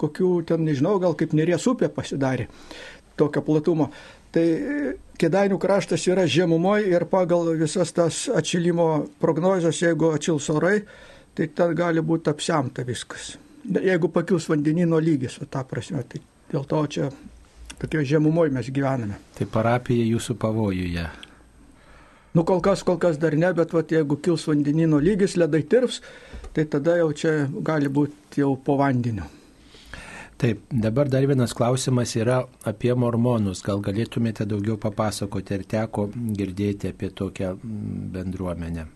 kokių 0.00 0.32
ten, 0.48 0.64
nežinau, 0.66 0.96
gal 1.02 1.14
kaip 1.18 1.36
nerės 1.36 1.68
upė 1.70 1.90
pasidarė 1.92 2.48
tokio 3.20 3.44
platumo. 3.44 3.90
Tai 4.32 4.44
Kedainių 5.20 5.58
kraštas 5.60 6.06
yra 6.08 6.22
žemumoje 6.24 6.88
ir 6.94 7.04
pagal 7.10 7.50
visas 7.60 7.90
tas 7.92 8.22
atšilimo 8.32 8.86
prognozijas, 9.20 9.82
jeigu 9.82 10.14
atšils 10.16 10.46
orai, 10.54 10.78
tai 11.36 11.50
ten 11.52 11.74
gali 11.76 12.00
būti 12.00 12.32
apsemta 12.32 12.86
viskas. 12.88 13.34
Jeigu 13.68 14.08
pakils 14.08 14.48
vandenino 14.48 14.96
lygis, 15.02 15.36
o 15.42 15.48
tą 15.50 15.66
prasme, 15.68 16.00
tai 16.08 16.22
dėl 16.52 16.64
to 16.70 16.80
čia 16.94 17.08
tokio 17.80 18.04
žemumoje 18.14 18.54
mes 18.54 18.70
gyvename. 18.72 19.18
Tai 19.36 19.48
parapija 19.52 20.06
jūsų 20.08 20.38
pavojuje. 20.40 21.04
Nu, 22.32 22.46
kol 22.46 22.62
kas, 22.64 22.86
kol 22.86 22.96
kas 23.02 23.18
dar 23.20 23.34
ne, 23.36 23.50
bet 23.52 23.74
vat, 23.74 23.92
jeigu 23.92 24.16
kils 24.24 24.46
vandenino 24.48 25.02
lygis, 25.02 25.36
ledai 25.36 25.64
tirps, 25.68 26.00
tai 26.54 26.64
tada 26.70 26.96
jau 27.02 27.10
čia 27.12 27.34
gali 27.66 27.90
būti 27.92 28.40
jau 28.40 28.54
po 28.56 28.78
vandeniu. 28.80 29.26
Taip, 30.40 30.62
dabar 30.72 31.08
dar 31.12 31.26
vienas 31.28 31.52
klausimas 31.52 32.14
yra 32.16 32.38
apie 32.64 32.94
mormonus. 32.96 33.60
Gal 33.60 33.82
galėtumėte 33.84 34.46
daugiau 34.48 34.78
papasakoti, 34.80 35.58
ar 35.58 35.64
teko 35.68 36.06
girdėti 36.38 36.88
apie 36.94 37.10
tokią 37.12 37.50
mm, 37.58 38.06
bendruomenę? 38.14 38.86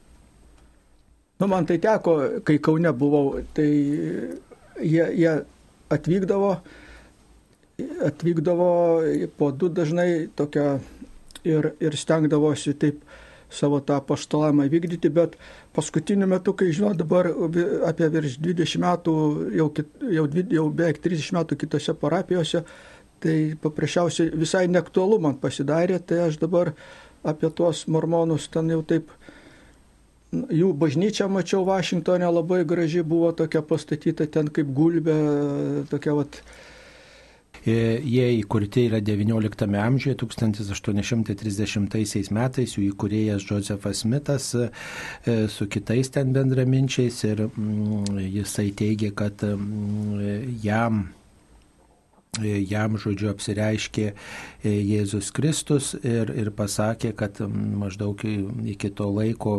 Nu, 1.42 1.48
man 1.52 1.68
tai 1.68 1.76
teko, 1.84 2.14
kai 2.48 2.56
Kaune 2.64 2.94
buvau, 2.96 3.42
tai 3.52 3.66
jie, 3.68 5.04
jie 5.04 5.34
atvykdavo, 5.92 6.54
atvykdavo 8.08 8.70
po 9.36 9.50
du 9.52 9.68
dažnai 9.68 10.30
tokia 10.40 10.78
ir, 11.44 11.74
ir 11.76 11.98
stengdavosi 12.00 12.72
taip 12.80 13.04
savo 13.52 13.82
tą 13.84 14.00
paštalavimą 14.00 14.70
vykdyti, 14.72 15.12
bet 15.12 15.36
paskutiniu 15.74 16.28
metu, 16.30 16.54
kai 16.54 16.70
žinau 16.72 16.92
dabar 16.94 17.28
apie 17.88 18.08
virš 18.14 18.38
20 18.42 18.82
metų, 18.84 19.14
jau, 19.58 19.68
jau, 20.16 20.26
jau 20.58 20.66
beveik 20.70 21.00
30 21.02 21.38
metų 21.38 21.58
kitose 21.64 21.94
parapijose, 21.98 22.62
tai 23.24 23.36
paprasčiausiai 23.60 24.32
visai 24.38 24.66
neaktualu 24.70 25.18
man 25.26 25.38
pasidarė, 25.40 25.98
tai 25.98 26.22
aš 26.28 26.38
dabar 26.42 26.74
apie 27.24 27.50
tuos 27.50 27.86
mormonus 27.88 28.46
ten 28.52 28.68
jau 28.70 28.82
taip, 28.86 29.10
jų 30.32 30.72
bažnyčia 30.78 31.26
mačiau 31.30 31.64
Vašingtonė 31.66 32.28
labai 32.30 32.62
graži 32.68 33.02
buvo 33.06 33.32
tokia 33.32 33.62
pastatyta 33.64 34.26
ten 34.30 34.50
kaip 34.52 34.70
gulbė, 34.76 35.16
tokia 35.90 36.14
vat, 36.20 36.40
jie 37.66 38.26
įkurti 38.40 38.86
yra 38.90 39.00
XIX 39.04 39.76
amžiuje, 39.80 40.16
1830 40.20 42.30
metais, 42.34 42.76
jų 42.76 42.82
įkūrėjas 42.92 43.48
Josefas 43.48 43.96
Smithas 44.04 44.50
e, 44.58 44.60
su 45.48 45.68
kitais 45.72 46.12
ten 46.14 46.26
bendraminčiais 46.36 47.16
ir 47.30 47.38
mm, 47.48 48.04
jisai 48.38 48.68
teigia, 48.76 49.10
kad 49.16 49.36
mm, 49.48 50.60
jam 50.64 50.92
jam, 52.42 52.98
žodžiu, 52.98 53.30
apsireiškė 53.32 54.06
e, 54.10 54.14
Jėzus 54.72 55.30
Kristus 55.34 55.92
ir, 56.02 56.32
ir 56.34 56.50
pasakė, 56.54 57.12
kad 57.16 57.40
maždaug 57.44 58.20
iki 58.24 58.90
to 58.90 59.08
laiko, 59.12 59.58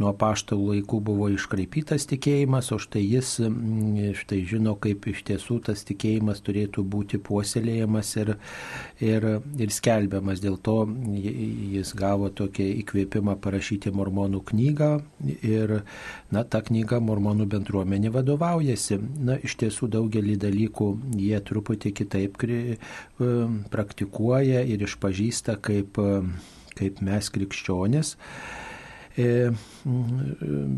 nuo 0.00 0.12
paštalų 0.16 0.76
laikų 0.76 1.00
buvo 1.10 1.28
iškraipytas 1.34 2.08
tikėjimas, 2.10 2.70
o 2.72 2.80
štai 2.80 3.04
jis 3.04 3.36
štai 4.20 4.40
žino, 4.48 4.76
kaip 4.80 5.06
iš 5.10 5.22
tiesų 5.28 5.60
tas 5.68 5.82
tikėjimas 5.88 6.42
turėtų 6.44 6.84
būti 6.86 7.20
puoselėjamas 7.22 8.12
ir, 8.20 8.34
ir, 9.02 9.26
ir 9.60 9.74
skelbiamas. 9.74 10.40
Dėl 10.42 10.58
to 10.62 10.84
jis 11.14 11.92
gavo 11.98 12.30
tokį 12.30 12.68
įkvėpimą 12.82 13.36
parašyti 13.42 13.92
mormonų 13.94 14.42
knygą 14.50 14.90
ir, 15.42 15.80
na, 16.32 16.44
ta 16.44 16.62
knyga 16.64 17.00
mormonų 17.04 17.48
bendruomenė 17.50 18.12
vadovaujasi. 18.14 19.00
Na, 19.20 19.38
iš 19.40 19.56
tiesų 19.60 19.90
daugelį 19.96 20.38
dalykų 20.40 20.90
jie 21.20 21.40
truputį 21.44 21.89
truputį 21.90 21.94
kitaip 21.96 22.36
e, 22.46 22.78
praktikuoja 23.70 24.62
ir 24.64 24.82
išpažįsta 24.86 25.58
kaip, 25.60 25.98
e, 25.98 26.22
kaip 26.76 27.00
mes 27.02 27.30
krikščionis. 27.30 28.16
E, 29.20 29.50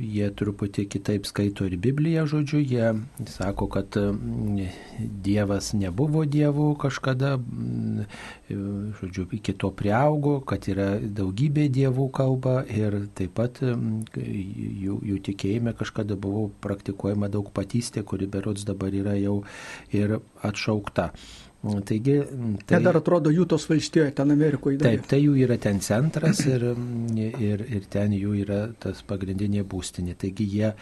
jie 0.02 0.28
truputį 0.38 0.84
kitaip 0.90 1.26
skaito 1.28 1.66
ir 1.68 1.76
Bibliją, 1.82 2.24
žodžiu, 2.30 2.60
jie 2.62 2.88
sako, 3.30 3.68
kad 3.72 3.98
Dievas 5.26 5.72
nebuvo 5.76 6.24
dievų 6.28 6.68
kažkada, 6.82 7.34
žodžiu, 9.00 9.26
iki 9.38 9.54
to 9.58 9.72
prieaugo, 9.78 10.38
kad 10.48 10.66
yra 10.70 10.88
daugybė 11.02 11.68
dievų 11.72 12.08
kalba 12.14 12.56
ir 12.70 12.98
taip 13.18 13.36
pat 13.38 13.62
jų, 13.62 14.98
jų 15.12 15.20
tikėjime 15.28 15.74
kažkada 15.78 16.18
buvo 16.18 16.48
praktikuojama 16.64 17.30
daug 17.32 17.50
patystė, 17.54 18.04
kuri 18.06 18.30
berots 18.30 18.66
dabar 18.68 18.94
yra 18.94 19.16
jau 19.18 19.40
ir 19.94 20.18
atšaukta. 20.42 21.12
Taigi, 21.62 22.16
tai 22.66 22.80
Net 22.80 22.82
dar 22.88 22.96
atrodo 22.98 23.30
jų 23.30 23.44
tos 23.52 23.68
valstijoje, 23.70 24.10
ten 24.18 24.34
Amerikoje. 24.34 24.80
Taip, 24.82 25.04
tai 25.06 25.20
jų 25.22 25.36
yra 25.44 25.54
ten 25.62 25.78
centras 25.84 26.40
ir, 26.42 26.64
ir, 27.14 27.60
ir 27.70 27.84
ten 27.92 28.16
jų 28.16 28.32
yra 28.40 28.56
tas 28.82 29.04
pagrindinė 29.06 29.62
būstinė. 29.70 30.16
Taigi 30.18 30.48
jie 30.56 30.72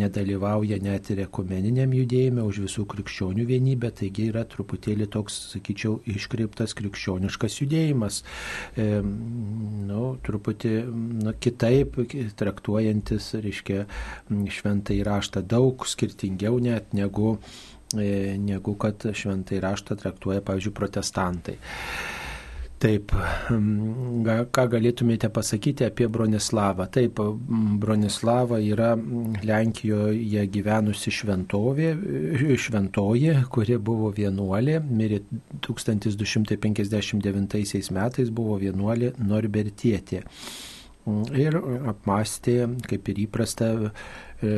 nedalyvauja 0.00 0.78
net 0.80 1.10
ir 1.12 1.20
ekumeniniam 1.26 1.92
judėjime 1.92 2.46
už 2.48 2.62
visų 2.64 2.86
krikščionių 2.88 3.44
vienybę, 3.50 3.90
taigi 3.98 4.30
yra 4.30 4.46
truputėlį 4.48 5.10
toks, 5.12 5.36
sakyčiau, 5.52 5.98
iškreiptas 6.08 6.72
krikščioniškas 6.78 7.58
judėjimas. 7.60 8.22
E, 8.80 8.86
nu, 9.04 10.06
truputį 10.24 10.72
nu, 11.20 11.34
kitaip 11.36 12.00
traktuojantis, 12.40 13.34
reiškia, 13.44 13.84
šventai 14.56 15.02
raštą 15.04 15.44
daug 15.44 15.84
skirtingiau 15.84 16.56
net 16.64 16.96
negu 16.96 17.36
E, 17.36 17.69
negu 17.94 18.76
kad 18.78 19.10
šventai 19.14 19.60
raštą 19.62 19.96
traktuoja, 19.98 20.42
pavyzdžiui, 20.46 20.76
protestantai. 20.76 21.56
Taip, 22.80 23.12
ką 24.56 24.62
galėtumėte 24.72 25.28
pasakyti 25.36 25.84
apie 25.84 26.06
Bronislavą? 26.08 26.86
Taip, 26.88 27.20
Bronislava 27.82 28.56
yra 28.64 28.94
Lenkijoje 28.96 30.46
gyvenusi 30.54 31.12
šventovė, 31.12 31.90
e, 31.92 32.56
šventoji, 32.56 33.34
kuri 33.52 33.76
buvo 33.76 34.08
vienuolė, 34.16 34.80
mirė 34.80 35.20
1259 35.60 37.92
metais, 37.92 38.32
buvo 38.32 38.56
vienuolė 38.64 39.12
Norbertietė. 39.20 40.24
Ir 41.08 41.56
apmastė, 41.88 42.66
kaip 42.84 43.08
ir 43.08 43.22
įprasta, 43.24 43.70
e, 43.72 44.50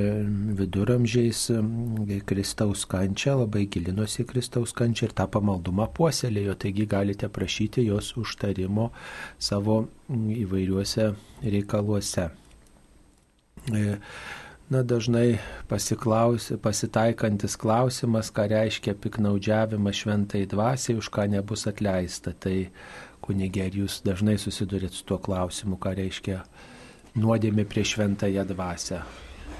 viduramžiais 0.58 1.44
e, 1.54 2.18
Kristaus 2.26 2.82
kančią, 2.90 3.36
labai 3.44 3.68
gilinosi 3.70 4.26
Kristaus 4.26 4.74
kančią 4.74 5.08
ir 5.08 5.14
tą 5.20 5.28
pamaldumą 5.30 5.86
puoselėjo, 5.94 6.56
taigi 6.64 6.88
galite 6.90 7.30
prašyti 7.30 7.86
jos 7.86 8.10
užtarimo 8.18 8.90
savo 9.38 9.84
įvairiuose 10.10 11.12
reikaluose. 11.46 12.28
E, 13.70 13.98
Na, 14.72 14.80
dažnai 14.80 15.36
pasitaikantis 15.68 17.58
klausimas, 17.60 18.30
ką 18.32 18.46
reiškia 18.48 18.94
piknaudžiavimas 18.96 19.98
šventai 20.00 20.46
dvasiai, 20.48 20.96
už 20.96 21.10
ką 21.12 21.26
nebus 21.28 21.66
atleista. 21.68 22.32
Tai 22.32 22.70
kunigė, 23.22 23.66
ar 23.68 23.80
jūs 23.82 24.00
dažnai 24.06 24.36
susidurėt 24.40 24.96
su 24.96 25.06
tuo 25.08 25.18
klausimu, 25.22 25.78
ką 25.80 25.94
reiškia 25.98 26.42
nuodėmė 27.18 27.64
prie 27.68 27.84
šventąją 27.86 28.44
dvasę, 28.48 29.02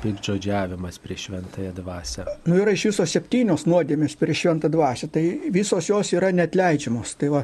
pikdžodžiavimas 0.02 0.98
prie 1.02 1.16
šventąją 1.18 1.72
dvasę. 1.76 2.26
Nu, 2.46 2.56
yra 2.62 2.74
iš 2.74 2.88
viso 2.90 3.06
septynios 3.08 3.66
nuodėmės 3.70 4.16
prieš 4.18 4.46
šventą 4.46 4.70
dvasę, 4.72 5.08
tai 5.12 5.24
visos 5.54 5.90
jos 5.90 6.12
yra 6.16 6.32
netleidžiamos. 6.34 7.14
Tai 7.20 7.30
va, 7.36 7.42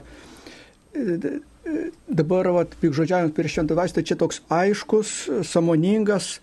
e, 0.94 1.18
e, 1.18 1.74
dabar 2.08 2.50
va, 2.56 2.64
pikžodžiavimas 2.66 3.36
prieš 3.36 3.58
šventą 3.58 3.76
dvasę, 3.76 3.98
tai 3.98 4.06
čia 4.10 4.18
toks 4.18 4.42
aiškus, 4.54 5.14
samoningas 5.46 6.38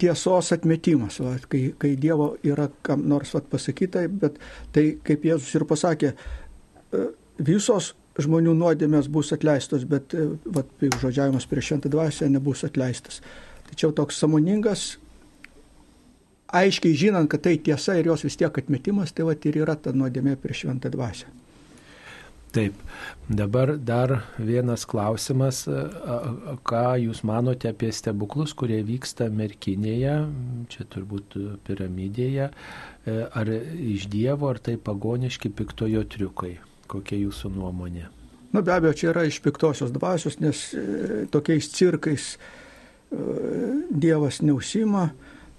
tiesos 0.00 0.50
atmetimas, 0.52 1.20
va, 1.22 1.36
kai, 1.48 1.70
kai 1.80 1.94
Dievo 2.00 2.34
yra 2.44 2.68
kam 2.84 3.06
nors 3.08 3.32
va, 3.36 3.44
pasakyta, 3.54 4.04
bet 4.10 4.36
tai, 4.74 4.90
kaip 5.06 5.24
Jėzus 5.24 5.54
ir 5.56 5.64
pasakė, 5.68 6.12
e, 6.12 7.08
visos 7.40 7.94
žmonių 8.24 8.54
nuodėmės 8.58 9.10
bus 9.12 9.32
atleistos, 9.36 9.84
bet 9.88 10.14
e, 10.14 10.26
va, 10.46 10.64
pikžodžiavimas 10.82 11.48
prieš 11.50 11.72
šventą 11.72 11.92
dvasę 11.92 12.28
nebus 12.32 12.64
atleistas. 12.68 13.20
Tačiau 13.70 13.92
toks 13.96 14.18
samoningas, 14.20 14.94
aiškiai 16.52 16.96
žinant, 16.98 17.30
kad 17.30 17.44
tai 17.46 17.56
tiesa 17.62 17.98
ir 17.98 18.10
jos 18.10 18.24
vis 18.26 18.38
tiek 18.40 18.62
atmetimas, 18.62 19.14
tai 19.14 19.28
va 19.28 19.36
ir 19.36 19.62
yra 19.62 19.76
ta 19.76 19.94
nuodėmė 19.94 20.36
prieš 20.40 20.66
šventą 20.66 20.92
dvasę. 20.94 21.30
Taip, 22.50 22.74
dabar 23.30 23.76
dar 23.78 24.24
vienas 24.38 24.82
klausimas, 24.90 25.62
a, 25.70 26.16
ką 26.66 26.82
jūs 26.98 27.20
manote 27.22 27.70
apie 27.70 27.92
stebuklus, 27.94 28.56
kurie 28.58 28.80
vyksta 28.82 29.28
merkinėje, 29.30 30.16
čia 30.72 30.86
turbūt 30.90 31.36
piramidėje, 31.68 32.48
e, 32.50 33.14
ar 33.30 33.52
iš 33.54 34.08
Dievo, 34.10 34.50
ar 34.50 34.58
tai 34.58 34.74
pagoniški 34.82 35.52
piktojo 35.54 36.02
triukai? 36.10 36.56
Kokia 36.90 37.20
jūsų 37.20 37.52
nuomonė? 37.54 38.08
Nu, 38.50 38.62
be 38.66 38.72
abejo, 38.74 38.96
čia 38.98 39.10
yra 39.12 39.22
iš 39.28 39.38
piktosios 39.44 39.92
dvasios, 39.94 40.40
nes 40.42 40.62
e, 40.74 41.26
tokiais 41.30 41.68
cirkais 41.70 42.32
e, 42.34 42.38
Dievas 43.90 44.40
neusima, 44.42 45.10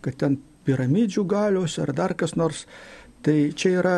kad 0.03 0.17
ten 0.19 0.41
piramidžių 0.67 1.23
galios 1.27 1.77
ar 1.79 1.93
dar 1.95 2.15
kas 2.19 2.35
nors. 2.35 2.65
Tai 3.23 3.35
čia 3.55 3.71
yra 3.79 3.95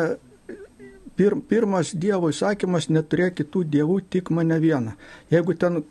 pir, 1.16 1.34
pirmas 1.48 1.90
Dievo 1.96 2.30
įsakymas 2.30 2.86
neturėk 2.92 3.40
kitų 3.40 3.64
dievų, 3.72 3.98
tik 4.14 4.30
mane 4.34 4.60
vieną. 4.62 4.94
Jeigu 5.32 5.56
ten, 5.58 5.82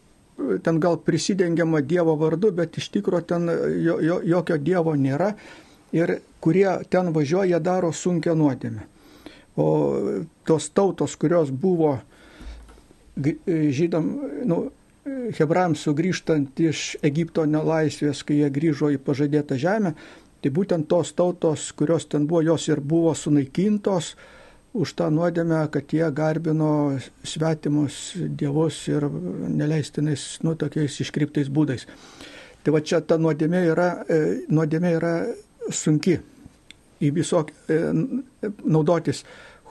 ten 0.63 0.79
gal 0.79 0.99
prisidengiama 1.03 1.83
Dievo 1.83 2.15
vardu, 2.19 2.53
bet 2.55 2.79
iš 2.79 2.87
tikrųjų 2.95 3.27
ten 3.33 3.51
jo, 3.83 3.99
jo, 3.99 4.21
jokio 4.35 4.59
Dievo 4.61 4.95
nėra 4.95 5.33
ir 5.93 6.17
kurie 6.43 6.69
ten 6.89 7.11
važiuoja, 7.15 7.59
daro 7.59 7.91
sunkę 7.91 8.31
nuodėmę. 8.35 8.92
O 9.55 9.67
tos 10.47 10.69
tautos, 10.73 11.13
kurios 11.21 11.51
buvo 11.53 11.99
žydam, 13.45 14.07
nu, 14.49 14.63
hebrams 15.37 15.83
sugrįžtant 15.85 16.59
iš 16.63 16.95
Egipto 17.05 17.45
nelaisvės, 17.45 18.23
kai 18.25 18.39
jie 18.41 18.49
grįžo 18.53 18.91
į 18.93 19.01
pažadėtą 19.03 19.57
žemę, 19.59 19.93
tai 20.43 20.51
būtent 20.51 20.87
tos 20.89 21.13
tautos, 21.15 21.71
kurios 21.77 22.07
ten 22.09 22.27
buvo, 22.27 22.41
jos 22.43 22.67
ir 22.67 22.81
buvo 22.81 23.13
sunaikintos 23.15 24.13
už 24.73 24.95
tą 24.97 25.11
nuodėmę, 25.13 25.61
kad 25.71 25.93
jie 25.93 26.07
garbino 26.11 26.97
svetimus 27.23 28.15
dievus 28.17 28.79
ir 28.89 29.05
neleistinais, 29.05 30.39
nu, 30.43 30.55
tokiais 30.57 30.97
iškryptais 31.05 31.51
būdais. 31.53 31.85
Tai 32.63 32.73
va 32.73 32.81
čia 32.81 33.03
ta 33.05 33.19
nuodėmė 33.21 33.65
yra, 33.69 33.89
e, 34.07 34.19
nuodėmė 34.49 34.93
yra 34.97 35.13
sunki 35.69 36.17
į 37.03 37.11
visok, 37.13 37.51
e, 37.69 37.79
naudotis 38.63 39.23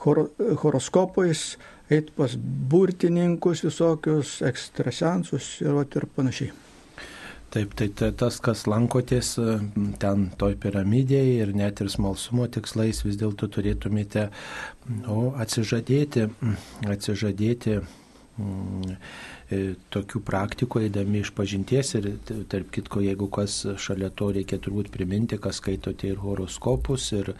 hor, 0.05 0.25
horoskopais, 0.63 1.53
eiti 1.91 2.13
pas 2.17 2.35
burtininkus 2.69 3.63
visokius, 3.65 4.41
ekstrasensus 4.45 5.55
ir, 5.63 5.73
vat, 5.77 5.95
ir 5.99 6.07
panašiai. 6.15 6.53
Taip, 7.53 7.75
tai 7.77 7.87
ta- 7.93 8.09
tas, 8.17 8.39
kas 8.41 8.63
lankotės 8.65 9.35
e, 9.37 9.57
ten 10.01 10.23
toj 10.41 10.55
piramidėje 10.63 11.35
ir 11.43 11.51
net 11.53 11.83
ir 11.83 11.91
smalsumo 11.93 12.47
tikslais 12.49 13.03
vis 13.05 13.19
dėlto 13.21 13.45
turėtumėte 13.53 14.23
o, 15.05 15.35
atsižadėti, 15.37 16.25
atsižadėti 16.95 17.75
mm, 17.77 18.89
e, 18.89 18.97
tokių 19.93 20.21
praktikų 20.25 20.83
eidami 20.85 21.21
iš 21.23 21.31
pažinties 21.37 21.93
ir 21.99 22.09
tarp 22.51 22.71
kitko, 22.73 23.01
jeigu 23.03 23.27
kas 23.33 23.59
šalia 23.81 24.09
to 24.13 24.29
reikia 24.35 24.59
turbūt 24.61 24.91
priminti, 24.93 25.39
kas 25.41 25.61
skaitote 25.61 26.09
ir 26.09 26.21
horoskopus 26.23 27.09
ir, 27.17 27.33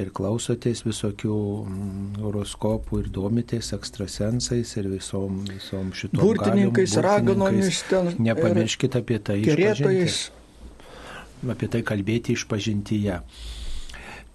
ir 0.00 0.12
klausotės 0.16 0.84
visokių 0.86 1.36
mm, 1.36 2.20
horoskopų 2.24 3.02
ir 3.04 3.10
domitės 3.14 3.72
ekstrasensais 3.76 4.76
ir 4.80 4.90
visom, 4.92 5.42
visom 5.48 5.94
šitom 5.96 6.22
Burtininkais, 6.22 6.98
raganomis 7.04 7.82
ten. 7.90 8.12
Nepamirškite 8.30 9.02
apie 9.04 9.18
tai 9.24 9.40
Kerėtojais. 9.46 10.22
Apie 11.50 11.70
tai 11.72 11.80
kalbėti 11.86 12.36
iš 12.36 12.44
pažintyje. 12.50 13.20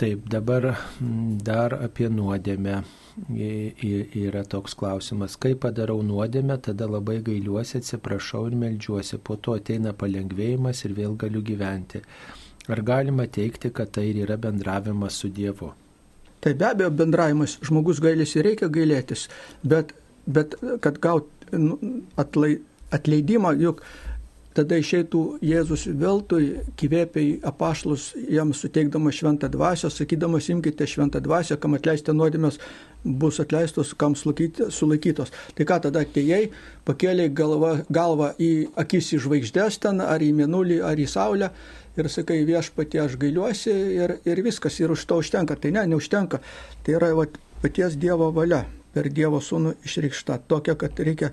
Taip, 0.02 0.26
dabar 0.28 0.74
mm, 0.74 1.42
dar 1.46 1.78
apie 1.86 2.10
nuodėmę. 2.12 2.84
Yra 3.16 4.44
toks 4.44 4.74
klausimas, 4.76 5.38
kai 5.40 5.54
padarau 5.56 6.02
nuodėmę, 6.04 6.58
tada 6.68 6.88
labai 6.90 7.22
gailiuosi, 7.24 7.80
atsiprašau 7.80 8.50
ir 8.50 8.58
melžiuosi, 8.60 9.22
po 9.24 9.38
to 9.40 9.56
ateina 9.56 9.94
palengvėjimas 9.96 10.84
ir 10.84 10.96
vėl 10.98 11.16
galiu 11.16 11.44
gyventi. 11.46 12.02
Ar 12.68 12.82
galima 12.82 13.28
teikti, 13.30 13.72
kad 13.72 13.94
tai 13.96 14.10
yra 14.12 14.36
bendravimas 14.42 15.22
su 15.22 15.30
Dievu? 15.30 15.72
Tai 16.44 16.54
be 16.60 16.68
abejo 16.68 16.92
bendravimas, 16.92 17.56
žmogus 17.64 18.02
gailisi, 18.04 18.44
reikia 18.44 18.68
gailėtis, 18.70 19.30
bet, 19.64 19.96
bet 20.28 20.58
kad 20.84 21.00
gaut 21.00 21.48
nu, 21.56 21.80
atlai, 22.20 22.58
atleidimą, 22.94 23.56
juk 23.62 23.82
tada 24.56 24.78
išeitų 24.80 25.22
Jėzus 25.44 25.86
veltui, 26.00 26.62
kvėpiai 26.80 27.40
apašlus 27.46 28.14
jam 28.32 28.54
suteikdamas 28.56 29.18
šventą 29.20 29.50
dvasę, 29.52 29.92
sakydamas 29.92 30.50
imkite 30.54 30.88
šventą 30.88 31.22
dvasę, 31.24 31.58
kam 31.60 31.76
atleisti 31.78 32.16
nuodėmės 32.16 32.60
bus 33.06 33.40
atleistos, 33.44 33.94
kam 33.94 34.16
sulaikyti- 34.16 34.70
sulaikytos. 34.72 35.34
Tai 35.56 35.66
ką 35.66 35.82
tada 35.88 36.06
atėjai, 36.06 36.50
pakėlė 36.88 37.28
galvą, 37.36 37.74
galvą 37.92 38.32
į 38.40 38.52
akis 38.76 39.14
į 39.14 39.22
žvaigždės 39.28 39.80
ten, 39.84 40.02
ar 40.02 40.24
į 40.24 40.32
mėnulį, 40.40 40.80
ar 40.84 40.98
į 40.98 41.08
saulę 41.08 41.52
ir 41.98 42.10
sakai 42.10 42.42
viešpatie 42.48 43.00
aš 43.04 43.20
gailiuosi 43.20 43.76
ir, 44.00 44.18
ir 44.26 44.42
viskas, 44.44 44.80
ir 44.80 44.92
už 44.92 45.06
to 45.06 45.20
užtenka. 45.22 45.56
Tai 45.56 45.72
ne, 45.72 45.86
neužtenka. 45.94 46.42
Tai 46.84 46.98
yra 46.98 47.14
vat, 47.16 47.38
paties 47.62 47.96
Dievo 48.00 48.32
valia 48.32 48.66
per 48.94 49.10
Dievo 49.12 49.40
sūnų 49.44 49.76
išreikšta. 49.86 50.42
Tokia, 50.48 50.76
kad 50.80 51.00
reikia, 51.00 51.32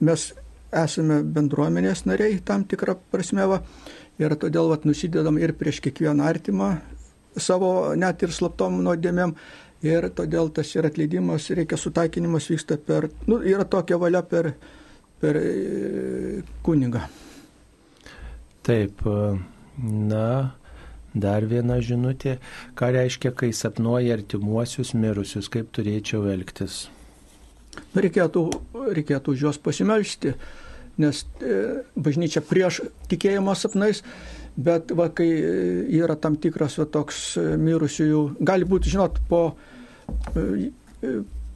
mes 0.00 0.32
esame 0.72 1.22
bendruomenės 1.22 2.04
nariai 2.08 2.40
tam 2.44 2.64
tikrą 2.68 2.96
prasme 3.12 3.46
va, 3.48 3.62
ir 4.20 4.34
todėl 4.40 4.70
vat, 4.72 4.84
nusidedam 4.88 5.38
ir 5.40 5.54
prieš 5.56 5.80
kiekvieną 5.84 6.26
artimą 6.28 6.72
savo 7.38 7.94
net 7.96 8.22
ir 8.22 8.34
slaptom 8.34 8.82
nuodėmėm. 8.84 9.34
Ir 9.86 10.08
todėl 10.10 10.48
tas 10.50 10.72
ir 10.74 10.88
atleidimas, 10.88 11.44
reikia 11.54 11.76
sutaikinimas 11.78 12.48
vyksta 12.50 12.80
per, 12.82 13.06
nu, 13.30 13.38
yra 13.46 13.62
tokia 13.62 13.94
valia 14.02 14.24
per, 14.26 14.50
per 15.22 15.38
e, 15.38 16.42
kunigą. 16.66 17.04
Taip, 18.66 19.04
na, 19.78 20.26
dar 21.14 21.46
viena 21.46 21.78
žinutė. 21.78 22.40
Ką 22.74 22.90
reiškia, 22.98 23.30
kai 23.38 23.52
sapnuoja 23.54 24.18
artimuosius 24.18 24.96
mirusius, 24.98 25.46
kaip 25.46 25.70
turėčiau 25.70 26.26
elgtis? 26.34 26.88
Nu, 27.94 28.04
Reikėtų, 28.04 28.44
reikėtų 28.98 29.34
už 29.34 29.46
juos 29.46 29.60
pasimelsti, 29.62 30.34
nes 30.98 31.24
e, 31.42 31.84
bažnyčia 31.96 32.42
prieš 32.44 32.82
tikėjimo 33.10 33.54
sapnais, 33.58 34.02
bet 34.58 34.92
va, 34.98 35.08
kai 35.14 35.28
yra 36.00 36.18
tam 36.18 36.36
tikras 36.40 36.78
va, 36.80 36.86
toks 36.98 37.36
e, 37.38 37.48
mirusiųjų, 37.62 38.22
gali 38.42 38.68
būti, 38.68 38.94
žinot, 38.94 39.18
po 39.30 39.42
e, 40.34 40.70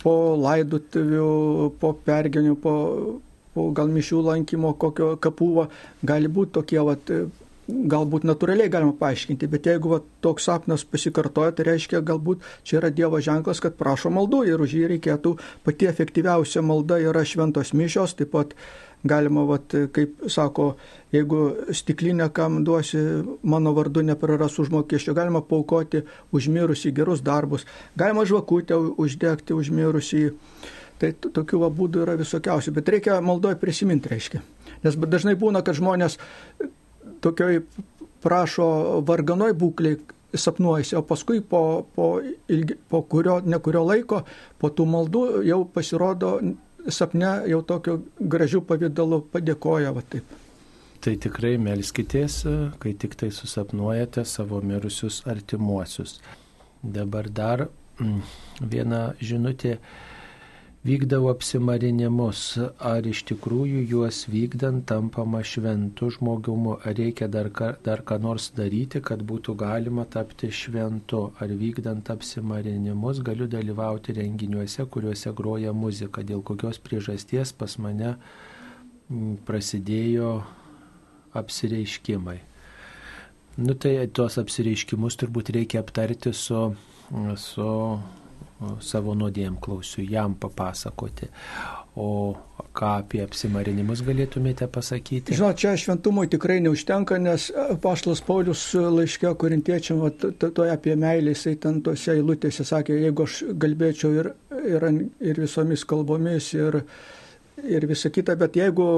po 0.03 0.15
laidotuvių, 0.39 1.28
po 1.81 1.93
pergenių, 2.07 2.57
po, 2.62 2.74
po 3.55 3.69
gal 3.77 3.90
mišių 3.93 4.23
lankymo, 4.28 4.74
kokio 4.81 5.12
kapūvo, 5.23 5.69
gali 6.07 6.31
būti 6.32 6.57
tokie 6.59 6.82
vat, 6.82 7.12
galbūt 7.93 8.27
natūraliai 8.28 8.70
galima 8.73 8.94
paaiškinti, 8.99 9.49
bet 9.51 9.66
jeigu 9.70 9.94
va, 9.94 9.99
toks 10.24 10.47
sapnas 10.49 10.85
pasikartoja, 10.89 11.55
tai 11.57 11.66
reiškia, 11.73 12.03
galbūt 12.07 12.44
čia 12.66 12.78
yra 12.81 12.93
Dievo 12.94 13.20
ženklas, 13.23 13.62
kad 13.62 13.77
prašo 13.78 14.12
maldų 14.12 14.44
ir 14.51 14.62
už 14.62 14.77
jį 14.78 14.89
reikėtų 14.94 15.36
pati 15.66 15.89
efektyviausia 15.90 16.62
malda 16.66 17.01
yra 17.03 17.24
šventos 17.28 17.73
mišios, 17.77 18.16
taip 18.19 18.32
pat 18.35 18.57
galima, 19.09 19.44
vat, 19.49 19.74
kaip 19.94 20.27
sako, 20.31 20.73
jeigu 21.15 21.40
stiklinę 21.74 22.28
kam 22.35 22.61
duosi 22.65 23.01
mano 23.43 23.73
vardu 23.74 24.05
nepraras 24.07 24.59
užmokesčio, 24.62 25.15
galima 25.19 25.43
paukoti 25.43 26.05
užmirusį 26.35 26.94
gerus 26.94 27.24
darbus, 27.24 27.66
galima 27.99 28.27
žvakutę 28.28 28.78
uždegti 29.03 29.59
užmirusį. 29.59 30.28
Tai 31.03 31.09
tokių 31.19 31.66
būdų 31.74 32.05
yra 32.05 32.12
visokiausių, 32.15 32.77
bet 32.77 32.90
reikia 32.94 33.16
maldoje 33.24 33.57
prisiminti, 33.59 34.07
reiškia. 34.12 34.39
Nes 34.85 34.94
dažnai 34.94 35.35
būna, 35.35 35.65
kad 35.66 35.74
žmonės 35.74 36.15
tokioj 37.23 37.62
prašo 38.23 38.66
varganoj 39.07 39.53
būklėj 39.59 39.97
sapnuojasi, 40.39 40.97
o 40.97 41.03
paskui 41.05 41.43
po, 41.44 41.86
po, 41.94 42.15
ilgi, 42.49 42.77
po 42.89 43.03
kurio, 43.09 43.40
ne 43.44 43.59
kurio 43.61 43.82
laiko, 43.85 44.23
po 44.59 44.70
tų 44.73 44.86
maldų 44.89 45.24
jau 45.49 45.62
pasirodo 45.69 46.39
sapne 46.89 47.35
jau 47.51 47.61
tokio 47.66 47.99
gražių 48.19 48.62
pavydalų 48.66 49.20
padėkoja 49.32 49.93
va 49.94 50.05
taip. 50.15 50.39
Tai 51.03 51.16
tikrai 51.19 51.57
melskitės, 51.59 52.43
kai 52.78 52.94
tik 52.94 53.16
tai 53.19 53.32
susapnuojate 53.35 54.24
savo 54.28 54.61
mirusius 54.62 55.23
artimuosius. 55.31 56.20
Dabar 56.82 57.28
dar 57.31 57.66
mm, 57.99 58.20
viena 58.70 59.03
žinutė 59.23 59.77
vykdavo 60.82 61.30
apsimarinimus, 61.30 62.40
ar 62.82 63.06
iš 63.06 63.20
tikrųjų 63.30 63.84
juos 63.86 64.24
vykdant 64.30 64.82
tampama 64.90 65.42
šventu 65.46 66.09
žmogumu, 66.10 66.74
ar 66.82 66.96
reikia 66.98 67.28
dar, 67.30 67.50
dar 67.86 68.02
ką 68.02 68.18
nors 68.22 68.48
daryti, 68.56 68.98
kad 68.98 69.22
būtų 69.22 69.54
galima 69.60 70.04
tapti 70.10 70.50
šventu, 70.50 71.28
ar 71.38 71.54
vykdant 71.60 72.10
apsimarinimus 72.10 73.20
galiu 73.22 73.46
dalyvauti 73.46 74.16
renginiuose, 74.18 74.88
kuriuose 74.90 75.30
groja 75.38 75.72
muzika, 75.72 76.24
dėl 76.26 76.42
kokios 76.42 76.82
priežasties 76.82 77.54
pas 77.54 77.78
mane 77.78 78.16
prasidėjo 79.46 80.40
apsireiškimai. 81.38 82.40
Nu 83.62 83.76
tai 83.78 83.94
tuos 84.10 84.40
apsireiškimus 84.40 85.18
turbūt 85.20 85.52
reikia 85.54 85.84
aptarti 85.84 86.32
su, 86.34 86.72
su 87.38 87.70
savo 88.84 89.14
nuodėm 89.18 89.59
klausiu, 89.62 90.05
jam 90.09 90.34
papasakoti. 90.39 91.28
O 91.93 92.32
ką 92.72 92.90
apie 93.02 93.20
apsimarinimus 93.20 94.01
galėtumėte 94.06 94.64
pasakyti? 94.72 95.34
Žinot, 95.36 95.59
čia 95.60 95.74
šventumui 95.76 96.24
tikrai 96.32 96.56
neužtenka, 96.64 97.18
nes 97.20 97.51
paštas 97.84 98.22
Paulius 98.24 98.62
laiškė 98.72 99.34
korintiečiam, 99.40 100.01
toje 100.40 100.72
apie 100.72 100.97
meilę, 100.97 101.34
jisai 101.34 101.59
ten 101.60 101.82
tose 101.84 102.14
eilutėse 102.16 102.64
sakė, 102.64 102.97
jeigu 103.02 103.26
aš 103.28 103.43
kalbėčiau 103.60 104.14
ir, 104.22 104.30
ir, 104.62 104.89
ir 105.20 105.43
visomis 105.44 105.84
kalbomis, 105.89 106.48
ir, 106.56 106.80
ir 107.60 107.89
visa 107.90 108.09
kita, 108.14 108.39
bet 108.40 108.56
jeigu 108.56 108.89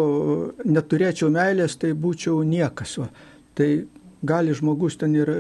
neturėčiau 0.62 1.32
meilės, 1.34 1.74
tai 1.82 1.96
būčiau 1.98 2.44
niekas. 2.46 3.00
Tai 3.58 3.70
gali 4.26 4.54
žmogus 4.56 4.98
ten 5.00 5.14
ir 5.16 5.30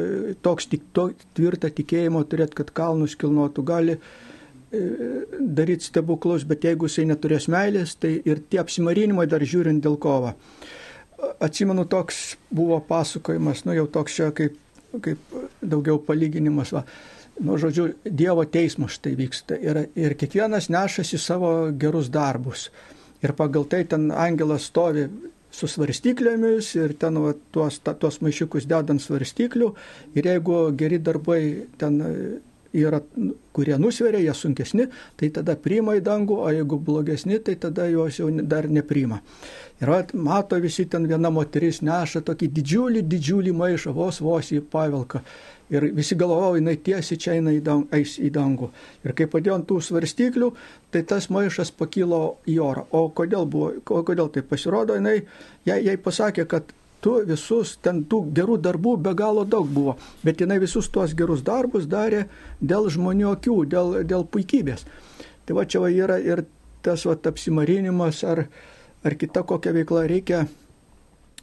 toks 0.44 0.68
tik 0.70 0.86
to, 0.96 1.08
tvirtą 1.36 1.70
tikėjimo 1.74 2.22
turėti, 2.28 2.58
kad 2.60 2.72
kalnus 2.76 3.16
kilnotų, 3.20 3.64
gali 3.66 3.96
e, 3.96 4.00
daryti 5.40 5.90
stebuklus, 5.90 6.46
bet 6.48 6.66
jeigu 6.68 6.90
jisai 6.90 7.06
neturės 7.10 7.48
meilės, 7.52 7.96
tai 8.00 8.16
ir 8.24 8.42
tie 8.50 8.60
apsimarinimai 8.62 9.26
dar 9.30 9.44
žiūrint 9.44 9.84
dėl 9.84 9.98
kova. 10.00 10.34
Atsimenu, 11.42 11.86
toks 11.88 12.36
buvo 12.52 12.80
pasakojimas, 12.84 13.64
nu 13.64 13.76
jau 13.76 13.86
toks 13.90 14.16
čia 14.18 14.30
kaip, 14.36 14.56
kaip 15.04 15.36
daugiau 15.62 15.98
palyginimas. 16.02 16.74
Va. 16.74 16.84
Nu, 17.42 17.56
žodžiu, 17.58 17.88
Dievo 18.06 18.44
teismas 18.46 18.94
štai 18.94 19.16
vyksta 19.18 19.56
ir, 19.58 19.86
ir 19.98 20.14
kiekvienas 20.18 20.68
nešasi 20.70 21.18
savo 21.18 21.54
gerus 21.74 22.10
darbus. 22.12 22.68
Ir 23.24 23.32
pagal 23.34 23.64
tai 23.66 23.82
ten 23.88 24.10
angelas 24.12 24.68
stovi 24.68 25.08
su 25.54 25.68
svarstyklėmis 25.70 26.72
ir 26.80 26.96
ten 26.98 27.20
va, 27.22 27.34
tuos, 27.54 27.78
ta, 27.84 27.94
tuos 27.94 28.20
maišiukus 28.24 28.66
dedant 28.70 29.02
svarstyklių 29.02 29.70
ir 30.18 30.32
jeigu 30.32 30.58
geri 30.78 30.98
darbai 31.02 31.40
ten 31.78 32.00
e, 32.02 32.12
yra, 32.74 33.00
kurie 33.54 33.76
nusveria, 33.78 34.20
jie 34.22 34.34
sunkesni, 34.34 34.88
tai 35.20 35.30
tada 35.34 35.54
priima 35.60 35.94
į 35.98 36.02
dangų, 36.04 36.40
o 36.42 36.50
jeigu 36.52 36.78
blogesni, 36.82 37.38
tai 37.44 37.54
tada 37.60 37.86
juos 37.90 38.18
jau 38.18 38.30
dar 38.42 38.66
nepriima. 38.70 39.20
Ir 39.82 39.90
mato 40.14 40.58
visi 40.62 40.86
ten 40.90 41.06
viena 41.10 41.30
moteris 41.34 41.80
neša 41.82 42.24
tokį 42.26 42.50
didžiulį, 42.58 43.02
didžiulį 43.10 43.54
maišą, 43.58 43.94
vos 43.94 44.20
vos 44.22 44.50
į 44.54 44.62
pavilką. 44.70 45.22
Ir 45.72 45.86
visi 45.96 46.16
galvojo, 46.20 46.58
jinai 46.58 46.76
tiesiai 46.84 47.18
čia 47.20 47.34
eina 47.38 47.52
į 47.54 47.62
dangų, 47.64 47.88
eis 47.96 48.18
į 48.20 48.30
dangų. 48.34 48.68
Ir 49.06 49.14
kai 49.16 49.26
padėjo 49.32 49.54
ant 49.56 49.66
tų 49.70 49.78
svarstyklių, 49.86 50.50
tai 50.92 51.04
tas 51.08 51.30
maišas 51.32 51.72
pakilo 51.72 52.36
į 52.50 52.58
orą. 52.60 52.84
O 52.92 53.06
kodėl, 53.16 53.46
buvo, 53.48 53.70
o 53.80 54.02
kodėl 54.04 54.28
tai 54.34 54.44
pasirodo, 54.44 54.98
jinai 54.98 55.22
jai, 55.64 55.78
jai 55.86 55.96
pasakė, 55.96 56.44
kad 56.50 56.74
tu 57.04 57.14
visus, 57.28 57.76
ten 57.84 58.02
tų 58.08 58.20
gerų 58.36 58.58
darbų 58.64 58.96
be 59.04 59.14
galo 59.16 59.44
daug 59.44 59.68
buvo, 59.68 59.96
bet 60.24 60.40
jinai 60.40 60.56
visus 60.62 60.88
tuos 60.92 61.12
gerus 61.16 61.42
darbus 61.44 61.88
darė 61.88 62.26
dėl 62.60 62.90
žmonių 62.92 63.32
akių, 63.34 63.56
dėl, 63.68 63.96
dėl 64.08 64.24
puikybės. 64.24 64.84
Tai 65.44 65.58
va 65.58 65.64
čia 65.68 65.82
va 65.84 65.90
yra 65.92 66.20
ir 66.20 66.46
tas 66.84 67.04
va 67.08 67.16
apsimarinimas 67.16 68.22
ar, 68.28 68.46
ar 69.04 69.16
kita 69.20 69.44
kokia 69.48 69.72
veikla 69.76 70.06
reikia, 70.08 70.44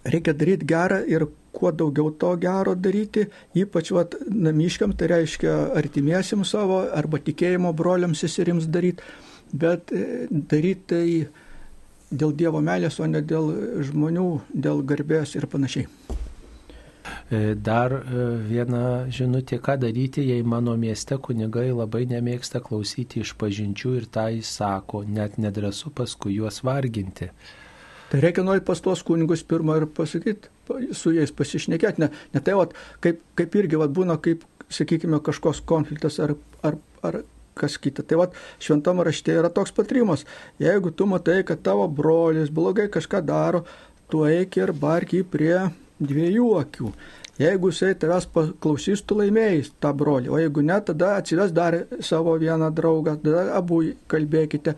reikia 0.06 0.34
daryti 0.34 0.68
gerą 0.68 1.02
ir 1.08 1.28
kuo 1.52 1.72
daugiau 1.72 2.12
to 2.18 2.32
gero 2.42 2.76
daryti, 2.76 3.28
ypač 3.58 3.92
vat, 3.92 4.16
namiškiam, 4.28 4.96
tai 4.98 5.12
reiškia 5.12 5.58
artimiesiam 5.78 6.46
savo 6.48 6.82
arba 6.96 7.20
tikėjimo 7.20 7.74
broliams 7.76 8.24
seserims 8.24 8.70
daryti, 8.72 9.04
bet 9.54 9.92
e, 9.92 10.28
daryti 10.32 10.88
tai 10.88 11.06
dėl 12.12 12.34
Dievo 12.36 12.62
meilės, 12.64 13.00
o 13.00 13.08
ne 13.08 13.22
dėl 13.24 13.52
žmonių, 13.88 14.28
dėl 14.52 14.84
garbės 14.88 15.36
ir 15.40 15.48
panašiai. 15.52 15.88
E, 17.32 17.56
dar 17.56 17.94
e, 17.96 18.26
viena 18.48 19.08
žinutė, 19.12 19.62
ką 19.64 19.78
daryti, 19.80 20.24
jei 20.28 20.44
mano 20.44 20.76
mieste 20.80 21.18
kunigai 21.18 21.70
labai 21.72 22.04
nemėgsta 22.10 22.60
klausyti 22.64 23.24
iš 23.24 23.34
pažinčių 23.40 23.96
ir 24.02 24.08
tai 24.12 24.42
sako, 24.46 25.04
net 25.08 25.40
nedrasu 25.40 25.94
paskui 25.96 26.36
juos 26.38 26.62
varginti. 26.68 27.32
Tai 28.12 28.20
reikia 28.20 28.44
nueiti 28.44 28.66
pas 28.68 28.82
tuos 28.84 29.04
kunigus 29.08 29.44
pirmą 29.48 29.78
ir 29.80 29.86
pasakyti, 29.88 30.50
su 30.92 31.14
jais 31.16 31.32
pasišnekėti. 31.32 32.04
Ne, 32.04 32.10
ne 32.34 32.42
tai, 32.44 32.58
vat, 32.60 32.74
kaip, 33.04 33.22
kaip 33.40 33.56
irgi 33.56 33.80
vat, 33.80 33.94
būna, 33.96 34.18
kaip, 34.20 34.44
sakykime, 34.72 35.22
kažkoks 35.24 35.64
konfliktas 35.68 36.20
ar, 36.24 36.36
ar, 36.68 36.76
ar 37.08 37.22
kas 37.56 37.78
kita. 37.80 38.04
Tai 38.08 38.20
vat, 38.26 38.36
šventam 38.60 39.00
rašte 39.08 39.36
yra 39.36 39.52
toks 39.54 39.72
patrimas. 39.76 40.26
Jeigu 40.60 40.92
tu 40.92 41.08
matai, 41.08 41.42
kad 41.48 41.64
tavo 41.64 41.88
brolis 41.88 42.52
blogai 42.52 42.90
kažką 42.92 43.24
daro, 43.24 43.64
tu 44.12 44.26
eik 44.28 44.60
ir 44.60 44.76
bark 44.76 45.16
jį 45.16 45.24
prie 45.32 45.56
dviejų 46.02 46.52
akių. 46.66 46.92
Jeigu 47.42 47.72
jisai 47.72 47.94
tavęs 47.98 48.28
paklausys, 48.34 49.02
tu 49.08 49.16
laimėjai 49.18 49.64
tą 49.82 49.94
brolį, 49.98 50.30
o 50.30 50.38
jeigu 50.42 50.62
ne, 50.68 50.78
tada 50.86 51.16
atsives 51.18 51.54
dar 51.56 51.78
savo 52.04 52.36
vieną 52.38 52.70
draugą, 52.76 53.16
tada 53.24 53.48
abu 53.58 53.82
kalbėkite. 54.12 54.76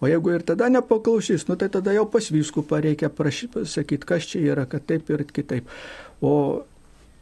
O 0.00 0.06
jeigu 0.06 0.30
ir 0.30 0.44
tada 0.46 0.68
nepaklausys, 0.70 1.48
nu 1.48 1.56
tai 1.58 1.68
tada 1.68 1.92
jau 1.92 2.06
pas 2.06 2.22
vyskupą 2.30 2.78
reikia 2.82 3.10
prašyti, 3.10 3.64
sakyti, 3.66 4.06
kas 4.06 4.28
čia 4.30 4.42
yra, 4.54 4.66
kad 4.70 4.84
taip 4.86 5.08
ir 5.10 5.24
kitaip. 5.26 5.66
O, 6.22 6.62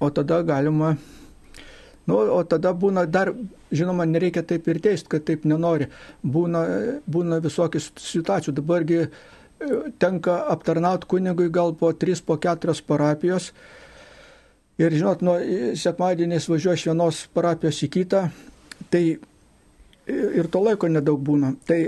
o 0.00 0.10
tada 0.10 0.42
galima, 0.44 0.90
nu, 2.06 2.18
o 2.36 2.42
tada 2.44 2.74
būna 2.76 3.06
dar, 3.08 3.32
žinoma, 3.72 4.04
nereikia 4.04 4.44
taip 4.44 4.68
ir 4.68 4.80
teisti, 4.84 5.08
kad 5.08 5.24
taip 5.24 5.46
nenori. 5.48 5.88
Būna, 6.20 6.66
būna 7.08 7.40
visokių 7.44 7.80
situacijų. 7.80 8.54
Dabargi 8.60 9.00
e, 9.06 9.08
tenka 9.98 10.36
aptarnauti 10.52 11.08
kunigui 11.08 11.48
gal 11.48 11.72
po 11.80 11.94
3, 11.96 12.20
po 12.28 12.36
4 12.36 12.76
parapijos. 12.86 13.54
Ir 14.76 14.92
žinot, 14.92 15.24
nuo 15.24 15.38
sekmadieniais 15.80 16.50
važiuoju 16.52 16.76
iš 16.76 16.86
vienos 16.90 17.24
parapijos 17.32 17.80
į 17.86 17.88
kitą, 17.94 18.26
tai 18.92 19.02
ir 20.06 20.52
to 20.52 20.60
laiko 20.60 20.92
nedaug 20.92 21.22
būna. 21.24 21.54
Tai 21.64 21.80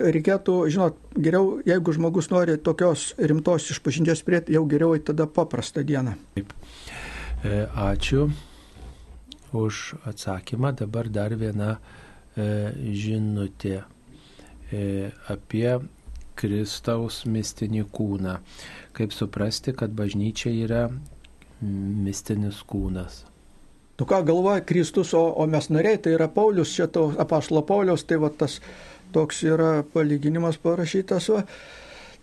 reikėtų, 0.00 0.56
žinot, 0.72 0.98
geriau, 1.16 1.58
jeigu 1.66 1.94
žmogus 1.96 2.30
nori 2.32 2.56
tokios 2.58 3.10
rimtos 3.18 3.68
išpažinties 3.74 4.24
prieiti, 4.26 4.56
jau 4.56 4.64
geriau 4.70 4.96
tada 5.04 5.26
paprastą 5.28 5.84
dieną. 5.86 6.16
Taip. 6.36 6.54
E, 7.44 7.64
ačiū 7.68 8.28
už 9.52 9.94
atsakymą. 10.04 10.74
Dabar 10.80 11.08
dar 11.08 11.34
viena 11.36 11.76
e, 11.76 12.72
žinutė 12.92 13.80
e, 14.72 15.10
apie 15.32 15.78
Kristaus 16.40 17.24
mistinį 17.28 17.86
kūną. 17.92 18.38
Kaip 18.96 19.16
suprasti, 19.16 19.74
kad 19.76 19.92
bažnyčia 19.96 20.52
yra 20.52 20.86
mistinis 21.60 22.62
kūnas. 22.64 23.24
Tu 24.00 24.06
ką 24.08 24.22
galvoja 24.24 24.62
Kristus, 24.64 25.10
o, 25.12 25.26
o 25.36 25.44
mes 25.44 25.66
nariai, 25.68 25.98
tai 26.00 26.14
yra 26.16 26.30
Paulius, 26.32 26.72
čia 26.72 26.86
to 26.88 27.10
apaštalo 27.20 27.60
Paulius, 27.68 28.06
tai 28.08 28.16
va 28.22 28.30
tas 28.32 28.54
toks 29.12 29.44
yra 29.48 29.70
palyginimas 29.92 30.58
parašytas. 30.62 31.30
Va. 31.34 31.44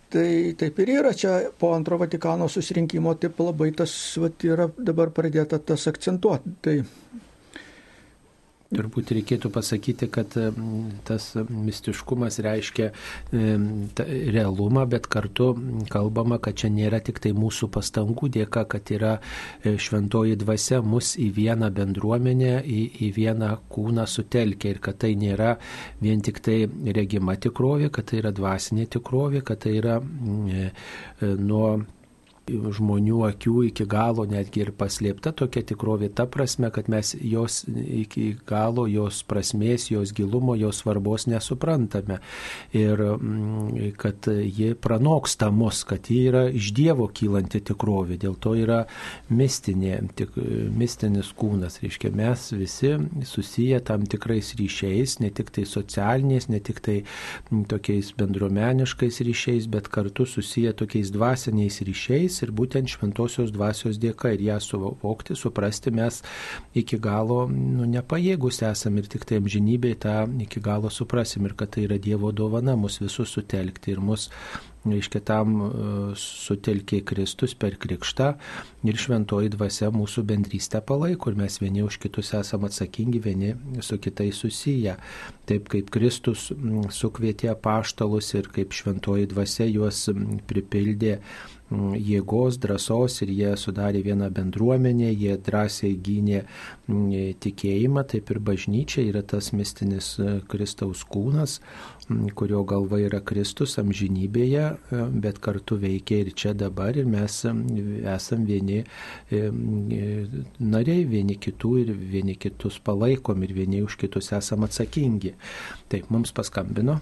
Tai 0.08 0.28
taip 0.56 0.78
ir 0.80 0.94
yra 1.02 1.12
čia 1.12 1.34
po 1.60 1.74
antro 1.76 1.98
Vatikano 2.00 2.48
susirinkimo, 2.48 3.18
taip 3.20 3.40
labai 3.44 3.74
tas 3.76 3.92
va, 4.22 4.30
yra 4.48 4.70
dabar 4.78 5.12
pradėta 5.12 5.60
tas 5.60 5.84
akcentuoti. 5.92 6.54
Tai 6.64 6.76
Turbūt 8.68 9.14
reikėtų 9.16 9.50
pasakyti, 9.56 10.10
kad 10.12 10.34
tas 11.08 11.30
mistiškumas 11.48 12.40
reiškia 12.44 12.90
realumą, 13.32 14.84
bet 14.92 15.08
kartu 15.12 15.54
kalbama, 15.92 16.40
kad 16.44 16.58
čia 16.60 16.70
nėra 16.74 17.00
tik 17.04 17.22
tai 17.24 17.32
mūsų 17.38 17.70
pastangų 17.78 18.30
dėka, 18.38 18.66
kad 18.70 18.92
yra 18.92 19.14
e, 19.18 19.76
šventoji 19.80 20.38
dvasia 20.42 20.82
mus 20.84 21.14
į 21.20 21.30
vieną 21.38 21.70
bendruomenę, 21.78 22.54
į, 22.64 22.82
į 23.08 23.12
vieną 23.18 23.52
kūną 23.72 24.08
sutelkia 24.10 24.74
ir 24.76 24.82
kad 24.84 25.00
tai 25.04 25.14
nėra 25.20 25.56
vien 26.04 26.24
tik 26.26 26.42
tai 26.44 26.60
regima 26.98 27.38
tikrovė, 27.40 27.92
kad 27.94 28.10
tai 28.12 28.22
yra 28.24 28.34
dvasinė 28.36 28.88
tikrovė, 28.98 29.44
kad 29.48 29.64
tai 29.64 29.78
yra 29.80 30.00
e, 30.02 30.68
e, 31.22 31.36
nuo 31.40 31.78
žmonių 32.48 33.22
akių 33.28 33.56
iki 33.68 33.86
galo 33.90 34.24
netgi 34.28 34.64
ir 34.64 34.72
paslėpta 34.78 35.34
tokia 35.36 35.64
tikrovė, 35.68 36.10
ta 36.16 36.26
prasme, 36.32 36.70
kad 36.74 36.88
mes 36.92 37.14
jos 37.20 37.64
iki 37.68 38.38
galo, 38.48 38.88
jos 38.88 39.22
prasmės, 39.28 39.90
jos 39.92 40.14
gilumo, 40.16 40.56
jos 40.56 40.82
svarbos 40.84 41.28
nesuprantame. 41.28 42.20
Ir 42.76 43.02
mm, 43.18 43.94
kad 44.00 44.30
ji 44.32 44.74
pranoksta 44.80 45.50
mus, 45.52 45.84
kad 45.88 46.08
ji 46.12 46.22
yra 46.32 46.46
iš 46.48 46.72
Dievo 46.78 47.10
kylanti 47.12 47.62
tikrovė, 47.68 48.20
dėl 48.22 48.38
to 48.40 48.54
yra 48.58 48.84
mistinė, 49.30 50.00
tik, 50.16 50.36
mistinis 50.78 51.34
kūnas. 51.38 51.82
Reiškia, 51.84 52.14
mes 52.16 52.48
visi 52.56 52.94
susiję 53.28 53.82
tam 53.88 54.08
tikrais 54.08 54.54
ryšiais, 54.60 55.18
ne 55.24 55.32
tik 55.36 55.52
tai 55.56 55.66
socialiniais, 55.68 56.50
ne 56.54 56.62
tik 56.64 56.82
tai 56.86 56.98
mm, 57.04 57.68
tokiais 57.74 58.14
bendruomeniškais 58.18 59.22
ryšiais, 59.28 59.68
bet 59.72 59.92
kartu 59.92 60.28
susiję 60.30 60.76
tokiais 60.78 61.12
dvasiniais 61.12 61.82
ryšiais 61.84 62.37
ir 62.46 62.54
būtent 62.56 62.92
šventosios 62.92 63.52
dvasios 63.56 64.00
dėka 64.02 64.34
ir 64.36 64.46
ją 64.50 64.60
suvokti, 64.64 65.36
suprasti 65.36 65.94
mes 65.96 66.22
iki 66.78 67.00
galo 67.02 67.46
nu, 67.52 67.88
nepajėgus 67.90 68.64
esam 68.68 68.98
ir 68.98 69.10
tik 69.12 69.28
tai 69.28 69.42
amžinybėje 69.42 70.02
tą 70.08 70.18
iki 70.48 70.64
galo 70.64 70.92
suprasim 70.94 71.46
ir 71.48 71.58
kad 71.58 71.76
tai 71.76 71.88
yra 71.88 72.00
Dievo 72.02 72.32
dovana 72.32 72.78
mus 72.80 73.02
visus 73.02 73.34
sutelkti 73.36 73.96
ir 73.96 74.04
mus 74.04 74.30
reiškia 74.92 75.22
tam 75.26 75.56
e, 75.62 75.70
sutelkė 76.20 77.02
Kristus 77.08 77.56
per 77.60 77.78
krikštą 77.82 78.30
ir 78.88 79.00
šventoji 79.00 79.52
dvasia 79.56 79.90
mūsų 79.94 80.24
bendrystę 80.30 80.82
palaiko 80.86 81.32
ir 81.32 81.40
mes 81.42 81.60
vieni 81.62 81.84
už 81.86 82.00
kitus 82.04 82.34
esame 82.38 82.70
atsakingi, 82.70 83.22
vieni 83.24 83.54
su 83.84 84.00
kitais 84.02 84.40
susiję. 84.44 84.98
Taip 85.48 85.70
kaip 85.72 85.92
Kristus 85.94 86.50
sukvietė 86.96 87.54
paštalus 87.62 88.34
ir 88.38 88.50
kaip 88.54 88.76
šventoji 88.76 89.30
dvasia 89.34 89.68
juos 89.70 90.06
pripildė 90.48 91.18
jėgos, 91.72 92.58
drąsos 92.64 93.22
ir 93.26 93.32
jie 93.36 93.52
sudarė 93.60 94.02
vieną 94.06 94.30
bendruomenę, 94.32 95.12
jie 95.12 95.36
drąsiai 95.38 95.98
gynė 96.00 96.44
mm, 96.88 97.36
tikėjimą, 97.44 98.04
taip 98.08 98.32
ir 98.32 98.40
bažnyčia 98.40 99.04
yra 99.04 99.22
tas 99.22 99.52
mistinis 99.52 100.14
e, 100.20 100.40
Kristaus 100.48 101.04
kūnas, 101.04 101.58
mm, 102.08 102.30
kurio 102.40 102.64
galva 102.68 103.02
yra 103.04 103.20
Kristus 103.20 103.76
amžinybėje, 103.82 104.64
e, 104.78 105.02
bet 105.26 105.42
kartu 105.44 105.80
veikia 105.82 106.22
ir 106.24 106.32
čia 106.32 106.54
dabar 106.56 106.96
ir 106.96 107.10
mes 107.10 107.42
esam 107.44 108.46
vieni 108.48 108.80
e, 108.84 109.44
nariai, 110.60 111.04
vieni 111.04 111.36
kitų 111.36 111.74
ir 111.84 111.92
vieni 111.92 112.38
kitus 112.40 112.80
palaikom 112.80 113.44
ir 113.44 113.54
vieni 113.58 113.84
už 113.84 114.00
kitus 114.00 114.32
esam 114.32 114.64
atsakingi. 114.64 115.36
Taip, 115.92 116.08
mums 116.14 116.32
paskambino. 116.32 117.02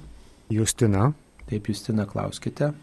Justina. 0.49 1.11
Taip, 1.45 1.69
Justina, 1.69 2.09
klauskite. 2.09 2.73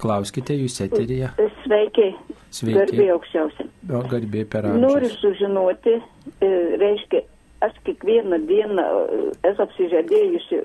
Klauskite 0.00 0.56
jūs 0.58 0.80
eterija. 0.82 1.30
Sveiki. 1.62 2.08
Sveiki. 2.54 2.78
Garbė 2.80 3.06
aukščiausia. 3.14 3.66
O 3.94 4.00
garbė 4.10 4.42
per 4.50 4.66
amžius. 4.68 4.82
Noriu 4.82 5.10
sužinoti, 5.12 5.94
e, 6.42 6.50
reiškia, 6.82 7.22
aš 7.66 7.76
kiekvieną 7.86 8.40
dieną 8.48 8.84
e, 8.84 9.20
esu 9.50 9.64
apsižadėjusi, 9.64 10.62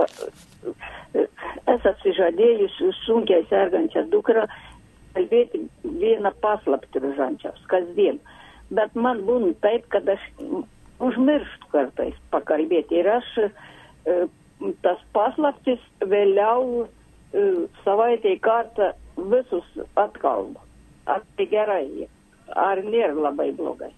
e, 0.00 1.26
esu 1.74 1.90
apsižadėjusi 1.92 2.92
sunkiai 3.02 3.44
sergančią 3.52 4.06
dukrą 4.14 4.46
kalbėti 5.14 5.66
vieną 5.84 6.32
paslaptį 6.42 7.12
žančiaus 7.20 7.68
kasdien. 7.70 8.18
Bet 8.74 8.96
man 8.96 9.20
būna 9.28 9.52
taip, 9.62 9.84
kad 9.92 10.08
aš 10.08 10.24
užmirštu 11.04 11.70
kartais 11.74 12.16
pakalbėti 12.32 13.02
ir 13.02 13.12
aš 13.18 13.28
tas 14.82 15.00
paslaptis 15.12 15.80
vėliau 16.00 16.86
savaitėj 17.84 18.38
kartą 18.44 18.92
visus 19.16 19.66
atkalbu. 20.00 20.60
Ar 21.10 21.24
tai 21.36 21.46
gerai, 21.50 22.08
ar 22.48 22.80
nėra 22.84 23.14
labai 23.28 23.50
blogai. 23.56 23.92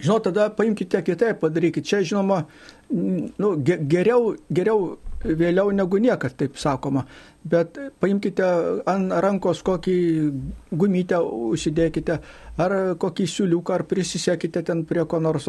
Žinau, 0.00 0.18
tada 0.24 0.48
paimkite 0.56 1.02
kitaip, 1.04 1.40
padarykite. 1.42 1.84
Čia, 1.86 2.00
žinoma, 2.06 2.42
nu, 2.90 3.52
geriau, 3.60 4.34
geriau 4.48 4.94
vėliau 5.20 5.72
negu 5.76 6.00
niekad, 6.00 6.32
taip 6.40 6.56
sakoma. 6.60 7.04
Bet 7.44 7.76
paimkite 8.00 8.46
ant 8.88 9.12
rankos 9.24 9.60
kokį 9.64 9.96
gumytę, 10.72 11.20
užsidėkite, 11.52 12.18
ar 12.60 12.76
kokį 13.00 13.26
siūliuką, 13.28 13.76
ar 13.76 13.84
prisisekite 13.88 14.64
ten 14.64 14.84
prie 14.88 15.04
ko 15.08 15.20
nors. 15.20 15.48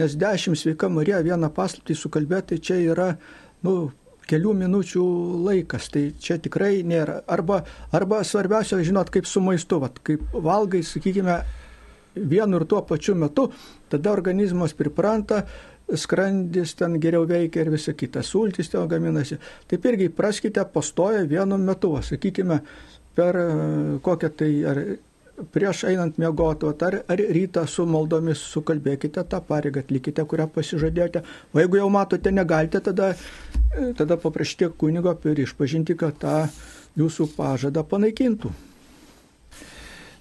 Nes 0.00 0.16
dešimt 0.16 0.60
sveika 0.60 0.88
Marija 0.92 1.20
vieną 1.24 1.52
paslaptį 1.56 1.96
sukalbėti, 1.96 2.54
tai 2.54 2.64
čia 2.64 2.80
yra, 2.92 3.10
nu, 3.66 3.90
kelių 4.30 4.54
minučių 4.62 5.06
laikas, 5.46 5.88
tai 5.92 6.04
čia 6.22 6.38
tikrai 6.42 6.84
nėra. 6.86 7.20
Arba, 7.30 7.62
arba 7.96 8.22
svarbiausia, 8.26 8.78
žinot, 8.86 9.10
kaip 9.14 9.26
su 9.28 9.42
maistu, 9.44 9.80
vat, 9.82 9.98
kaip 10.06 10.22
valgai, 10.32 10.82
sakykime, 10.86 11.40
vienu 12.14 12.60
ir 12.60 12.66
tuo 12.70 12.82
pačiu 12.86 13.16
metu, 13.18 13.48
tada 13.90 14.12
organizmas 14.14 14.74
pripranta, 14.78 15.44
skrandis 15.98 16.76
ten 16.78 16.96
geriau 17.02 17.26
veikia 17.26 17.64
ir 17.64 17.72
visa 17.72 17.94
kita, 17.98 18.22
sultis 18.26 18.70
ten 18.70 18.88
gaminasi. 18.90 19.40
Taip 19.70 19.86
irgi 19.90 20.10
praskite 20.14 20.64
pastoja 20.72 21.24
vienu 21.26 21.58
metu, 21.58 21.96
sakykime, 22.06 22.60
per 23.14 23.38
kokią 24.04 24.30
tai 24.38 24.50
ar 24.70 24.82
prieš 25.52 25.84
einant 25.90 26.18
miegoti, 26.20 26.68
ar, 26.86 27.00
ar 27.10 27.22
rytą 27.36 27.66
su 27.68 27.86
maldomis 27.88 28.42
sukalbėkite 28.52 29.24
tą 29.30 29.40
pareigą, 29.46 29.84
atlikite, 29.84 30.24
kurią 30.24 30.48
pasižadėjote. 30.54 31.22
O 31.54 31.62
jeigu 31.62 31.80
jau 31.80 31.90
matote, 31.92 32.32
negalite, 32.34 32.80
tada, 32.84 33.12
tada 33.98 34.18
paprašykite 34.20 34.72
kunigo 34.80 35.14
per 35.22 35.38
išpažinti, 35.40 35.96
kad 36.00 36.18
tą 36.22 36.34
jūsų 37.00 37.30
pažadą 37.36 37.84
panaikintų. 37.86 38.52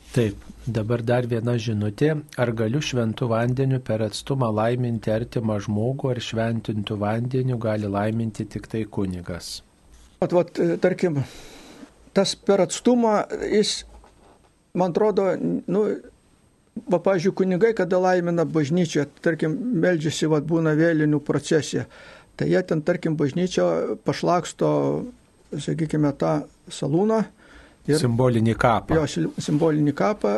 Taip, 0.09 0.41
dabar 0.65 1.03
dar 1.05 1.27
viena 1.29 1.53
žinutė. 1.61 2.15
Ar 2.41 2.49
galiu 2.57 2.81
šventų 2.81 3.27
vandeniu 3.29 3.77
per 3.85 4.01
atstumą 4.07 4.49
laiminti 4.49 5.13
artimą 5.13 5.59
žmogų, 5.61 6.15
ar 6.15 6.21
šventintų 6.25 6.97
vandeniu 6.97 7.59
gali 7.61 7.89
laiminti 7.89 8.47
tik 8.49 8.65
tai 8.71 8.87
kunigas? 8.89 9.59
At, 10.19 10.33
vat, 10.33 10.57
tarkim, 10.81 11.21
tas 12.17 12.33
per 12.35 12.65
atstumą 12.65 13.21
jis 13.53 13.83
man 14.73 14.93
atrodo, 14.93 15.31
nu, 15.39 15.83
va, 16.85 16.99
pažiūrėjau, 16.99 17.35
kunigai, 17.41 17.73
kada 17.77 17.99
laimina 18.01 18.45
bažnyčią, 18.45 19.07
tarkim, 19.25 19.55
meldžiasi, 19.83 20.29
va, 20.31 20.41
būna 20.41 20.75
vėlinių 20.79 21.21
procesija, 21.25 21.87
tai 22.39 22.51
jie 22.51 22.61
ten, 22.67 22.83
tarkim, 22.85 23.17
bažnyčio 23.19 23.99
pašlaksto, 24.07 24.69
sakykime, 25.55 26.13
tą 26.19 26.41
salūną 26.71 27.23
Ir, 27.89 27.97
simbolinį 27.97 28.53
kapą. 28.59 28.97
Jo, 28.99 29.29
simbolinį 29.41 29.93
kapą 29.97 30.33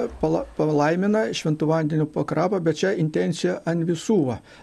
palaimina, 0.57 1.25
šventų 1.35 1.67
vandenių 1.67 2.07
pakrapą, 2.13 2.61
bet 2.63 2.79
čia 2.81 2.93
intencija 3.01 3.57
ant 3.67 3.83
visų. 3.87 4.19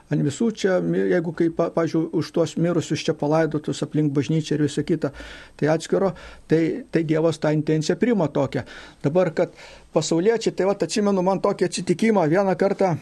Ant 0.09 0.25
visų 0.25 0.49
čia, 0.57 0.79
jeigu, 1.13 1.35
kaip, 1.37 1.61
pažiūrėjau, 1.77 2.09
už 2.23 2.33
tuos 2.37 2.57
mirusius 2.57 3.05
čia 3.05 3.17
palaidotus 3.19 3.85
aplink 3.85 4.15
bažnyčią 4.17 4.57
ir 4.57 4.65
visą 4.67 4.87
kitą, 4.89 5.13
tai 5.61 5.71
atskiro, 5.75 6.15
tai, 6.49 6.63
tai 6.91 7.05
Dievas 7.09 7.41
tą 7.43 7.53
intenciją 7.57 7.99
prima 8.01 8.31
tokią. 8.33 8.65
Dabar, 9.05 9.35
kad 9.37 9.55
pasauliečiai, 9.93 10.57
tai 10.57 10.69
va, 10.69 10.77
atsimenu 10.89 11.25
man 11.25 11.45
tokį 11.45 11.69
atsitikimą 11.69 12.27
vieną 12.33 12.57
kartą 12.59 12.97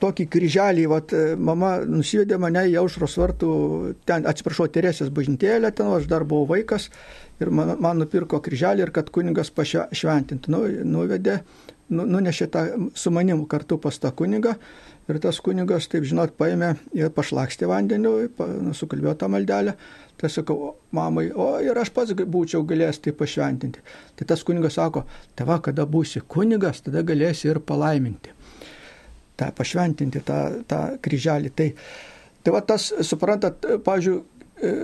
tokį 0.00 0.26
kryželį, 0.32 0.84
vat, 0.90 1.14
mama 1.38 1.76
nusivedė 1.86 2.38
mane 2.40 2.66
į 2.70 2.76
aušros 2.82 3.16
vartų, 3.20 3.50
ten, 4.08 4.26
atsiprašau, 4.28 4.68
Teresės 4.72 5.12
bažnytėlę, 5.14 5.72
ten 5.76 5.90
aš 5.94 6.08
dar 6.10 6.24
buvau 6.28 6.48
vaikas 6.54 6.88
ir 7.40 7.50
man, 7.54 7.74
man 7.82 8.00
nupirko 8.02 8.40
kryželį 8.44 8.86
ir 8.86 8.94
kad 8.94 9.10
kuningas 9.12 9.52
pašventintų. 9.54 10.52
Nu, 10.52 10.62
nuvedė, 10.94 11.40
nu, 11.92 12.06
nunešė 12.06 12.48
tą 12.52 12.64
su 12.94 13.12
manim 13.14 13.44
kartu 13.50 13.80
pas 13.82 13.98
tą 14.00 14.12
kunigą 14.16 14.56
ir 15.10 15.18
tas 15.22 15.40
kunigas, 15.42 15.88
taip 15.90 16.04
žinot, 16.06 16.36
paėmė 16.38 16.74
ir 16.96 17.10
pašlakstė 17.14 17.68
vandeniu, 17.70 18.14
pa, 18.36 18.46
nu, 18.50 18.74
sukalbėjo 18.76 19.16
tą 19.20 19.30
maldelę. 19.32 19.76
Tai 20.20 20.28
sakau, 20.28 20.74
mamai, 20.92 21.30
o 21.32 21.54
ir 21.64 21.78
aš 21.80 21.88
pats 21.96 22.12
būčiau 22.12 22.60
galėjęs 22.68 23.00
tai 23.00 23.14
pašventinti. 23.16 23.80
Tai 24.18 24.26
tas 24.28 24.44
kunigas 24.44 24.76
sako, 24.76 25.06
tava, 25.38 25.56
kada 25.64 25.86
būsi 25.88 26.20
kunigas, 26.28 26.84
tada 26.84 27.00
galėsi 27.08 27.48
ir 27.48 27.62
palaiminti 27.64 28.36
tą 29.40 29.50
pašventinti 29.56 30.22
tą, 30.28 30.40
tą 30.68 30.84
kryželį. 31.02 31.52
Tai, 31.56 31.68
Tai 32.42 32.54
va 32.54 32.62
tas, 32.64 32.88
suprantat, 33.04 33.66
pavyzdžiui, 33.84 34.20
e, 34.64 34.76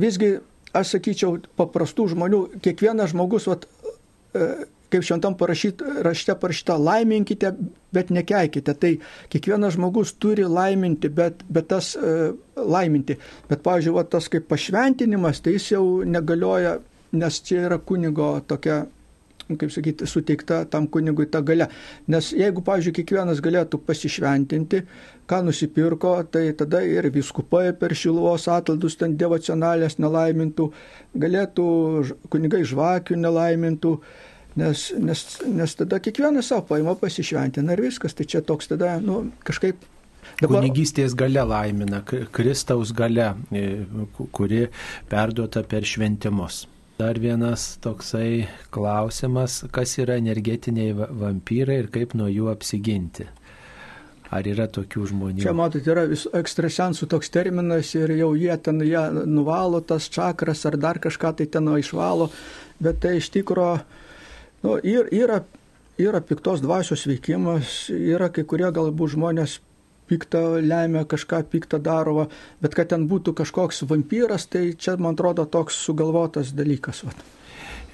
visgi, 0.00 0.34
aš 0.76 0.96
sakyčiau, 0.96 1.38
paprastų 1.58 2.10
žmonių, 2.14 2.42
kiekvienas 2.64 3.14
žmogus, 3.14 3.48
vat, 3.48 3.64
e, 4.36 4.50
kaip 4.92 5.06
šventam 5.06 5.36
parašyt, 5.40 5.80
rašte 6.04 6.34
parašyta, 6.36 6.76
laiminkite, 6.76 7.54
bet 7.94 8.10
nekeikite. 8.12 8.74
Tai 8.74 8.92
kiekvienas 9.32 9.78
žmogus 9.78 10.12
turi 10.20 10.44
laiminti, 10.44 11.08
bet, 11.08 11.44
bet 11.48 11.70
tas 11.72 11.94
e, 11.96 12.32
laiminti. 12.56 13.16
Bet, 13.48 13.64
pavyzdžiui, 13.64 13.96
va, 13.96 14.04
tas 14.04 14.28
kaip 14.32 14.50
pašventinimas, 14.50 15.40
tai 15.40 15.56
jis 15.56 15.72
jau 15.78 15.84
negalioja, 16.04 16.76
nes 17.16 17.40
čia 17.46 17.64
yra 17.70 17.80
kunigo 17.82 18.34
tokia 18.46 18.84
kaip 19.58 19.72
sakyti, 19.74 20.06
suteikta 20.06 20.64
tam 20.70 20.86
kunigui 20.92 21.26
ta 21.30 21.42
gale. 21.46 21.68
Nes 22.10 22.30
jeigu, 22.36 22.62
pavyzdžiui, 22.66 22.94
kiekvienas 23.00 23.42
galėtų 23.44 23.80
pasišventinti, 23.86 24.82
ką 25.30 25.42
nusipirko, 25.46 26.14
tai 26.30 26.50
tada 26.58 26.82
ir 26.86 27.10
viskupai 27.14 27.70
per 27.78 27.94
šiluvos 27.96 28.48
atladus 28.50 28.98
ten 29.00 29.16
devocionalės 29.18 29.98
nelaimintų, 30.02 30.70
galėtų 31.26 31.68
kunigai 32.32 32.64
žvakių 32.66 33.20
nelaimintų. 33.20 33.94
Nes, 34.60 34.88
nes, 34.98 35.20
nes 35.46 35.76
tada 35.78 36.00
kiekvienas 36.02 36.48
savo 36.50 36.64
paima 36.72 36.96
pasišventina 36.98 37.76
ir 37.76 37.84
viskas. 37.86 38.16
Tai 38.18 38.26
čia 38.26 38.42
toks 38.42 38.72
tada, 38.72 38.96
nu, 38.98 39.28
kažkaip 39.46 39.78
Dabar... 40.40 40.60
Kunigystės 40.60 41.14
gale 41.18 41.42
laimina, 41.44 42.00
Kristaus 42.06 42.92
gale, 42.96 43.32
kuri 44.36 44.66
perduota 45.10 45.62
per 45.68 45.86
šventimus. 45.88 46.64
Dar 47.00 47.16
vienas 47.16 47.78
toksai 47.80 48.44
klausimas, 48.68 49.62
kas 49.72 49.94
yra 50.02 50.18
energetiniai 50.20 50.92
vampyrai 50.92 51.78
ir 51.80 51.86
kaip 51.94 52.12
nuo 52.18 52.26
jų 52.28 52.50
apsiginti. 52.52 53.24
Ar 54.28 54.44
yra 54.44 54.66
tokių 54.68 55.06
žmonių? 55.08 55.40
Čia, 55.40 55.54
matot, 55.56 55.88
yra 55.88 56.04
ekstrasensų 56.36 57.08
toks 57.08 57.32
terminas 57.32 57.94
ir 57.96 58.12
jau 58.18 58.34
jie 58.36 58.52
ten 58.60 58.84
jie 58.84 59.00
nuvalo 59.24 59.80
tas 59.80 60.10
čakras 60.12 60.66
ar 60.68 60.76
dar 60.76 61.00
kažką 61.00 61.32
tai 61.38 61.48
ten 61.48 61.72
išvalo, 61.72 62.28
bet 62.84 63.00
tai 63.00 63.16
iš 63.22 63.30
tikrųjų 63.38 63.80
nu, 64.68 64.76
yra, 64.84 65.40
yra 65.96 66.20
piktos 66.20 66.60
dvasios 66.60 67.08
veikimas, 67.08 67.86
yra 67.96 68.28
kai 68.28 68.44
kurie 68.44 68.68
galbūt 68.76 69.16
žmonės 69.16 69.56
piktą 70.10 70.42
lemia, 70.60 71.04
kažką 71.08 71.44
piktą 71.52 71.80
daro, 71.82 72.26
bet 72.60 72.74
kad 72.74 72.90
ten 72.92 73.06
būtų 73.10 73.36
kažkoks 73.42 73.84
vampyras, 73.90 74.48
tai 74.50 74.72
čia, 74.74 74.96
man 74.98 75.14
atrodo, 75.16 75.46
toks 75.46 75.78
sugalvotas 75.86 76.52
dalykas. 76.56 77.04
Vat. 77.06 77.24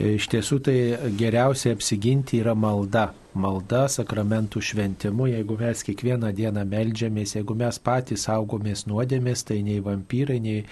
Iš 0.00 0.26
tiesų 0.32 0.60
tai 0.64 0.78
geriausia 1.16 1.76
apsiginti 1.76 2.42
yra 2.42 2.56
malda 2.58 3.10
malda, 3.36 3.84
sakramentų 3.92 4.62
šventimu, 4.64 5.28
jeigu 5.30 5.56
mes 5.60 5.82
kiekvieną 5.86 6.32
dieną 6.36 6.64
melžiamės, 6.68 7.36
jeigu 7.36 7.56
mes 7.58 7.78
patys 7.82 8.26
saugomės 8.26 8.86
nuodėmės, 8.88 9.44
tai 9.48 9.60
nei 9.66 9.80
vampyrai, 9.84 10.38
nei, 10.42 10.64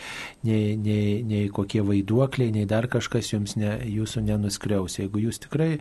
nei, 0.47 0.74
nei, 0.81 1.23
nei 1.27 1.49
kokie 1.55 1.82
vaiduokliai, 1.85 2.53
nei 2.55 2.66
dar 2.70 2.89
kažkas 2.91 3.32
jums 3.32 3.57
ne, 3.61 3.77
jūsų 3.91 4.24
nenuskriaus. 4.28 4.99
Jeigu 5.01 5.27
jūs 5.27 5.41
tikrai 5.45 5.70
e, 5.77 5.81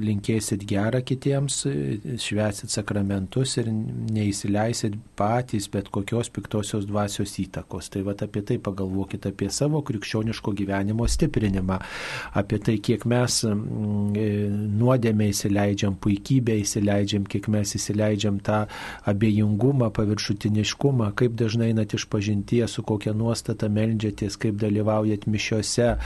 linkėsit 0.00 0.64
gerą 0.68 1.02
kitiems, 1.06 1.60
e, 1.68 2.16
švesit 2.20 2.72
sakramentus 2.72 3.56
ir 3.60 3.70
neįsileisit 3.70 4.96
patys 5.18 5.68
bet 5.72 5.90
kokios 5.92 6.32
piktosios 6.32 6.88
dvasios 6.88 7.36
įtakos. 7.42 7.90
Tai 7.92 8.04
va 8.08 8.16
apie 8.20 8.42
tai 8.46 8.58
pagalvokite 8.62 9.32
apie 9.32 9.50
savo 9.54 9.82
krikščioniško 9.86 10.54
gyvenimo 10.58 11.06
stiprinimą, 11.08 11.80
apie 12.40 12.60
tai, 12.62 12.78
kiek 12.82 13.06
mes 13.08 13.40
e, 13.46 13.54
nuodėmė 14.80 15.30
įsileidžiam 15.34 15.89
įsileidžiam 15.90 15.96
puikybę, 15.98 16.54
įsileidžiam, 16.60 17.24
kiek 17.26 17.48
mes 17.48 17.74
įsileidžiam 17.74 18.40
tą 18.40 18.66
abejingumą, 19.06 19.90
paviršutiniškumą, 19.90 21.14
kaip 21.14 21.34
dažnai 21.34 21.70
einat 21.72 21.94
iš 21.94 22.06
pažinties, 22.08 22.70
su 22.70 22.82
kokia 22.82 23.12
nuostata 23.12 23.68
meldžiatės, 23.68 24.38
kaip 24.38 24.56
dalyvaujat 24.60 25.26
mišiuose, 25.26 25.96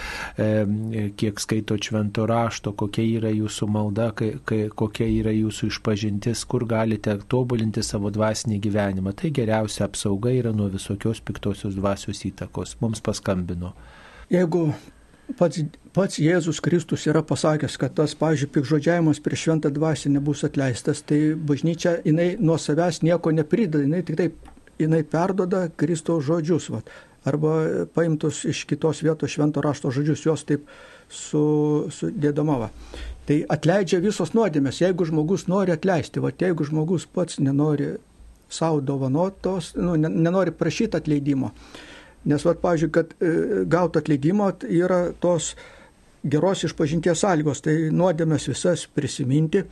kiek 1.16 1.40
skaito 1.40 1.76
švento 1.76 2.26
rašto, 2.26 2.72
kokia 2.72 3.04
yra 3.18 3.30
jūsų 3.30 3.68
malda, 3.68 4.12
kokia 4.14 5.06
yra 5.06 5.32
jūsų 5.32 5.70
išpažintis, 5.70 6.44
kur 6.44 6.66
galite 6.66 7.18
tobulinti 7.28 7.82
savo 7.82 8.10
dvasinį 8.10 8.60
gyvenimą. 8.60 9.14
Tai 9.14 9.30
geriausia 9.30 9.84
apsauga 9.88 10.30
yra 10.32 10.52
nuo 10.52 10.68
visokios 10.68 11.20
piktosios 11.20 11.74
dvasios 11.74 12.24
įtakos. 12.24 12.78
Mums 12.80 13.00
paskambino. 13.04 13.74
Jeigu 14.32 14.72
pats, 15.38 15.62
pats 15.96 16.18
Jėzus 16.20 16.60
Kristus 16.64 17.06
yra 17.10 17.22
pasakęs, 17.26 17.78
kad 17.80 17.94
tas, 17.98 18.14
pažiūrėjau, 18.18 18.52
pikžodžiavimas 18.54 19.22
prieš 19.24 19.46
šventą 19.46 19.72
dvasę 19.74 20.12
nebus 20.12 20.44
atleistas, 20.46 21.02
tai 21.06 21.34
bažnyčia, 21.34 21.98
jinai 22.06 22.34
nuo 22.40 22.58
savęs 22.60 23.02
nieko 23.06 23.32
neprideda, 23.34 23.82
jinai 23.84 24.02
tik 24.06 24.20
taip, 24.20 24.52
jinai 24.80 25.02
perdoda 25.06 25.66
Kristaus 25.80 26.26
žodžius, 26.28 26.68
vat, 26.74 26.90
arba 27.24 27.86
paimtus 27.96 28.44
iš 28.48 28.64
kitos 28.68 29.02
vietos 29.04 29.32
švento 29.32 29.64
rašto 29.64 29.92
žodžius, 29.94 30.26
juos 30.26 30.44
taip 30.48 30.68
su, 31.08 31.44
sudėdama. 31.94 32.58
Va. 32.66 32.70
Tai 33.24 33.40
atleidžia 33.56 34.02
visos 34.04 34.34
nuodėmės, 34.36 34.82
jeigu 34.84 35.06
žmogus 35.08 35.48
nori 35.48 35.72
atleisti, 35.72 36.20
va, 36.20 36.34
jeigu 36.40 36.68
žmogus 36.68 37.08
pats 37.08 37.40
nenori 37.40 37.94
savo 38.52 38.82
dovanotos, 38.84 39.72
nu, 39.80 39.96
nenori 39.96 40.52
prašyti 40.54 41.00
atleidimo 41.00 41.54
Nes, 42.24 42.44
vat, 42.46 42.60
pavyzdžiui, 42.62 42.92
kad 42.94 43.12
e, 43.20 43.32
gauti 43.68 44.00
atleidimą 44.00 44.50
yra 44.72 45.00
tos 45.20 45.52
geros 46.24 46.64
išpažinties 46.64 47.20
sąlygos, 47.20 47.60
tai 47.64 47.74
nuodėmės 47.92 48.48
visas 48.48 48.86
prisiminti. 48.88 49.64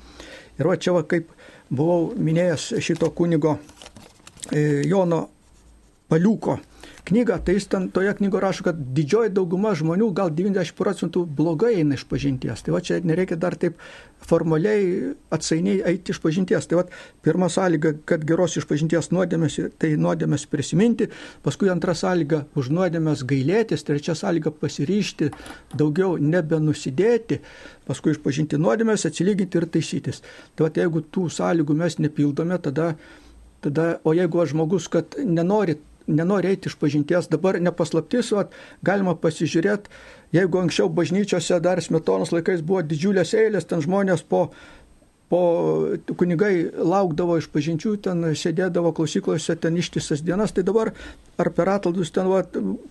Ir 0.58 0.68
va 0.68 0.76
čia, 0.76 0.92
va, 0.96 1.06
kaip 1.08 1.32
buvau 1.72 2.10
minėjęs 2.12 2.74
šito 2.84 3.08
kunigo 3.16 3.56
e, 4.52 4.82
Jono 4.84 5.24
Paliuko 6.12 6.58
knygą, 7.04 7.38
tai 7.44 7.56
jis 7.56 7.66
ten 7.66 7.88
toje 7.90 8.12
knygoje 8.14 8.42
rašo, 8.42 8.64
kad 8.68 8.78
didžioji 8.94 9.32
dauguma 9.34 9.72
žmonių, 9.78 10.12
gal 10.14 10.30
90 10.30 10.76
procentų 10.78 11.24
blogai 11.26 11.74
eina 11.80 11.96
iš 11.98 12.04
pažinties. 12.10 12.62
Tai 12.62 12.76
va 12.76 12.80
čia 12.84 13.00
nereikia 13.02 13.38
dar 13.40 13.56
taip 13.58 13.80
formaliai 14.22 15.14
atsainiai 15.34 15.80
eiti 15.90 16.14
iš 16.14 16.20
pažinties. 16.22 16.68
Tai 16.70 16.78
va 16.78 16.84
pirma 17.26 17.48
sąlyga, 17.50 17.94
kad 18.06 18.22
geros 18.28 18.54
iš 18.60 18.68
pažinties 18.70 19.10
nuodėmės, 19.14 19.58
tai 19.82 19.94
nuodėmės 19.98 20.46
prisiminti, 20.52 21.08
paskui 21.42 21.72
antra 21.74 21.96
sąlyga 21.98 22.44
už 22.54 22.70
nuodėmės 22.76 23.26
gailėtis, 23.26 23.82
trečia 23.88 24.14
sąlyga 24.18 24.54
pasiryšti, 24.62 25.32
daugiau 25.74 26.14
nebenusidėti, 26.22 27.40
paskui 27.88 28.14
išpažinti 28.14 28.62
nuodėmės, 28.62 29.08
atsilyginti 29.10 29.58
ir 29.58 29.66
taisytis. 29.74 30.22
Tai 30.54 30.68
va 30.68 30.74
jeigu 30.84 31.02
tų 31.10 31.26
sąlygų 31.34 31.78
mes 31.82 31.98
nepildome, 31.98 32.62
tada 32.62 32.92
Tada, 33.62 34.00
o 34.02 34.10
jeigu 34.10 34.42
žmogus, 34.50 34.88
kad 34.90 35.14
nenori 35.22 35.76
nenori 36.06 36.52
eiti 36.52 36.70
iš 36.70 36.76
pažinties, 36.80 37.30
dabar 37.32 37.58
nepaslaptis, 37.62 38.32
vat, 38.36 38.54
galima 38.84 39.14
pasižiūrėti, 39.18 39.90
jeigu 40.36 40.62
anksčiau 40.62 40.92
bažnyčiose 40.92 41.60
dar 41.64 41.82
smetonos 41.84 42.32
laikais 42.34 42.62
buvo 42.66 42.82
didžiulės 42.86 43.34
eilės, 43.38 43.68
ten 43.68 43.84
žmonės 43.84 44.24
po 44.28 44.48
po 45.32 45.40
kunigai 46.20 46.66
laukdavo 46.76 47.38
iš 47.40 47.46
pažinčių, 47.54 47.94
ten 48.04 48.26
sėdėdavo 48.36 48.90
klausyklose 48.98 49.54
ten 49.56 49.78
ištisas 49.80 50.20
dienas, 50.20 50.52
tai 50.52 50.60
dabar 50.68 50.90
ar 51.40 51.50
per 51.56 51.68
ataldus 51.72 52.12
ten, 52.12 52.28
va, 52.28 52.42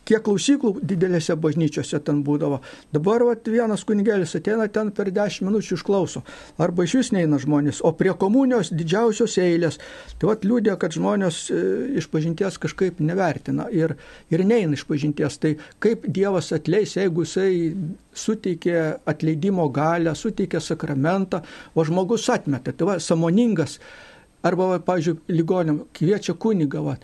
kiek 0.07 0.23
klausyklų 0.25 0.73
didelėse 0.87 1.35
bažnyčiose 1.39 1.99
ten 2.05 2.21
būdavo. 2.25 2.61
Dabar 2.93 3.25
va, 3.27 3.35
vienas 3.45 3.85
kunigėlis 3.87 4.33
ateina 4.37 4.67
ten 4.73 4.91
per 4.95 5.11
10 5.13 5.45
minučių 5.47 5.77
išklauso. 5.77 6.23
Arba 6.61 6.85
iš 6.87 6.97
vis 6.99 7.11
neina 7.15 7.39
žmonės, 7.41 7.83
o 7.85 7.93
prie 7.97 8.13
komunijos 8.17 8.73
didžiausios 8.73 9.37
eilės. 9.41 9.79
Tai 10.19 10.31
va, 10.31 10.37
liūdė, 10.41 10.75
kad 10.81 10.97
žmonės 10.97 11.43
e, 11.53 11.61
iš 12.01 12.09
pažinties 12.11 12.59
kažkaip 12.61 13.01
nevertina 13.03 13.69
ir, 13.73 13.95
ir 14.33 14.45
neina 14.47 14.77
iš 14.77 14.85
pažinties. 14.89 15.37
Tai 15.41 15.55
kaip 15.83 16.07
Dievas 16.09 16.51
atleis, 16.55 16.97
jeigu 16.97 17.25
jisai 17.27 17.51
suteikė 18.17 18.77
atleidimo 19.07 19.69
galę, 19.73 20.15
suteikė 20.17 20.61
sakramentą, 20.63 21.43
o 21.75 21.85
žmogus 21.87 22.27
atmeta. 22.33 22.73
Tai 22.73 22.89
va, 22.89 22.97
samoningas, 22.99 23.77
arba, 24.45 24.73
va, 24.73 24.79
pavyzdžiui, 24.85 25.19
ligonėm 25.31 25.83
kviečia 25.95 26.35
kunigą, 26.41 26.83
va, 26.89 26.97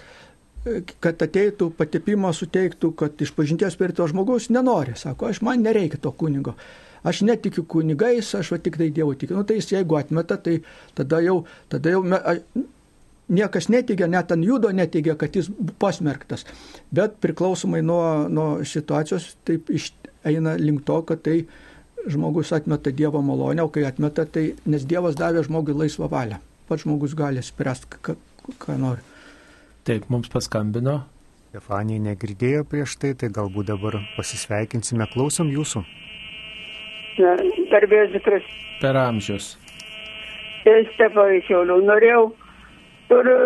kad 1.04 1.22
ateitų, 1.24 1.70
patepimą 1.78 2.34
suteiktų, 2.36 2.92
kad 3.00 3.22
iš 3.24 3.34
pažinties 3.38 3.78
per 3.80 3.94
to 3.96 4.08
žmogus 4.10 4.50
nenori. 4.54 4.96
Sako, 5.00 5.32
aš 5.32 5.42
man 5.46 5.64
nereikia 5.66 6.00
to 6.02 6.12
kunigo. 6.12 6.56
Aš 7.08 7.22
netikiu 7.28 7.64
kunigais, 7.70 8.34
aš 8.36 8.52
va 8.52 8.58
tik 8.62 8.80
tai 8.80 8.90
Dievu 8.94 9.14
tikiu. 9.16 9.38
Nu, 9.38 9.46
tai 9.48 9.60
jis 9.60 9.72
jeigu 9.76 10.00
atmeta, 10.00 10.40
tai 10.42 10.60
tada 10.98 11.22
jau, 11.24 11.44
tada 11.72 11.94
jau 11.94 12.02
me, 12.04 12.18
a, 12.18 12.36
niekas 13.30 13.70
neteigia, 13.70 14.08
net 14.12 14.32
ant 14.34 14.46
judo 14.46 14.72
neteigia, 14.76 15.16
kad 15.20 15.36
jis 15.36 15.50
pasmerktas. 15.80 16.46
Bet 16.92 17.20
priklausomai 17.24 17.84
nuo, 17.86 18.28
nuo 18.32 18.50
situacijos, 18.66 19.36
taip 19.48 19.72
iš, 19.74 19.92
eina 20.28 20.56
link 20.60 20.86
to, 20.88 21.02
kad 21.08 21.24
tai 21.24 21.42
žmogus 22.08 22.54
atmeta 22.56 22.92
Dievo 22.92 23.22
malonę, 23.22 23.64
o 23.64 23.72
kai 23.74 23.86
atmeta, 23.88 24.26
tai 24.26 24.50
nes 24.66 24.88
Dievas 24.88 25.20
davė 25.20 25.44
žmogui 25.48 25.76
laisvą 25.78 26.10
valią. 26.12 26.42
Pats 26.68 26.84
žmogus 26.84 27.16
gali 27.16 27.44
spręsti, 27.44 28.00
ką, 28.04 28.18
ką 28.64 28.80
nori. 28.80 29.17
Taip, 29.88 30.10
mums 30.12 30.28
paskambino. 30.28 30.98
Stefanija 31.48 32.04
negirdėjo 32.10 32.66
prieš 32.68 32.98
tai, 33.02 33.14
tai 33.16 33.30
galbūt 33.34 33.70
dabar 33.70 33.96
pasisveikinsime, 34.18 35.08
klausom 35.14 35.48
jūsų. 35.54 35.84
Garbėsiu 37.72 38.20
Kristus. 38.26 38.58
Per 38.82 39.00
amžius. 39.00 39.54
Stefanija 40.68 41.46
Šiaulių 41.48 41.78
norėjau, 41.88 42.26
turiu 43.08 43.38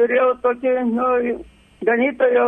turėjau 0.00 0.30
tokį, 0.46 0.72
nu, 0.94 1.36
ganytojo 1.86 2.46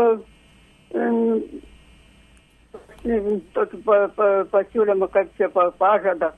tokį 3.59 3.83
pa, 3.85 3.99
pa, 4.17 4.31
pasiūlymą, 4.53 5.11
kaip 5.13 5.31
čia 5.39 5.51
pa, 5.53 5.69
pažadą. 5.79 6.33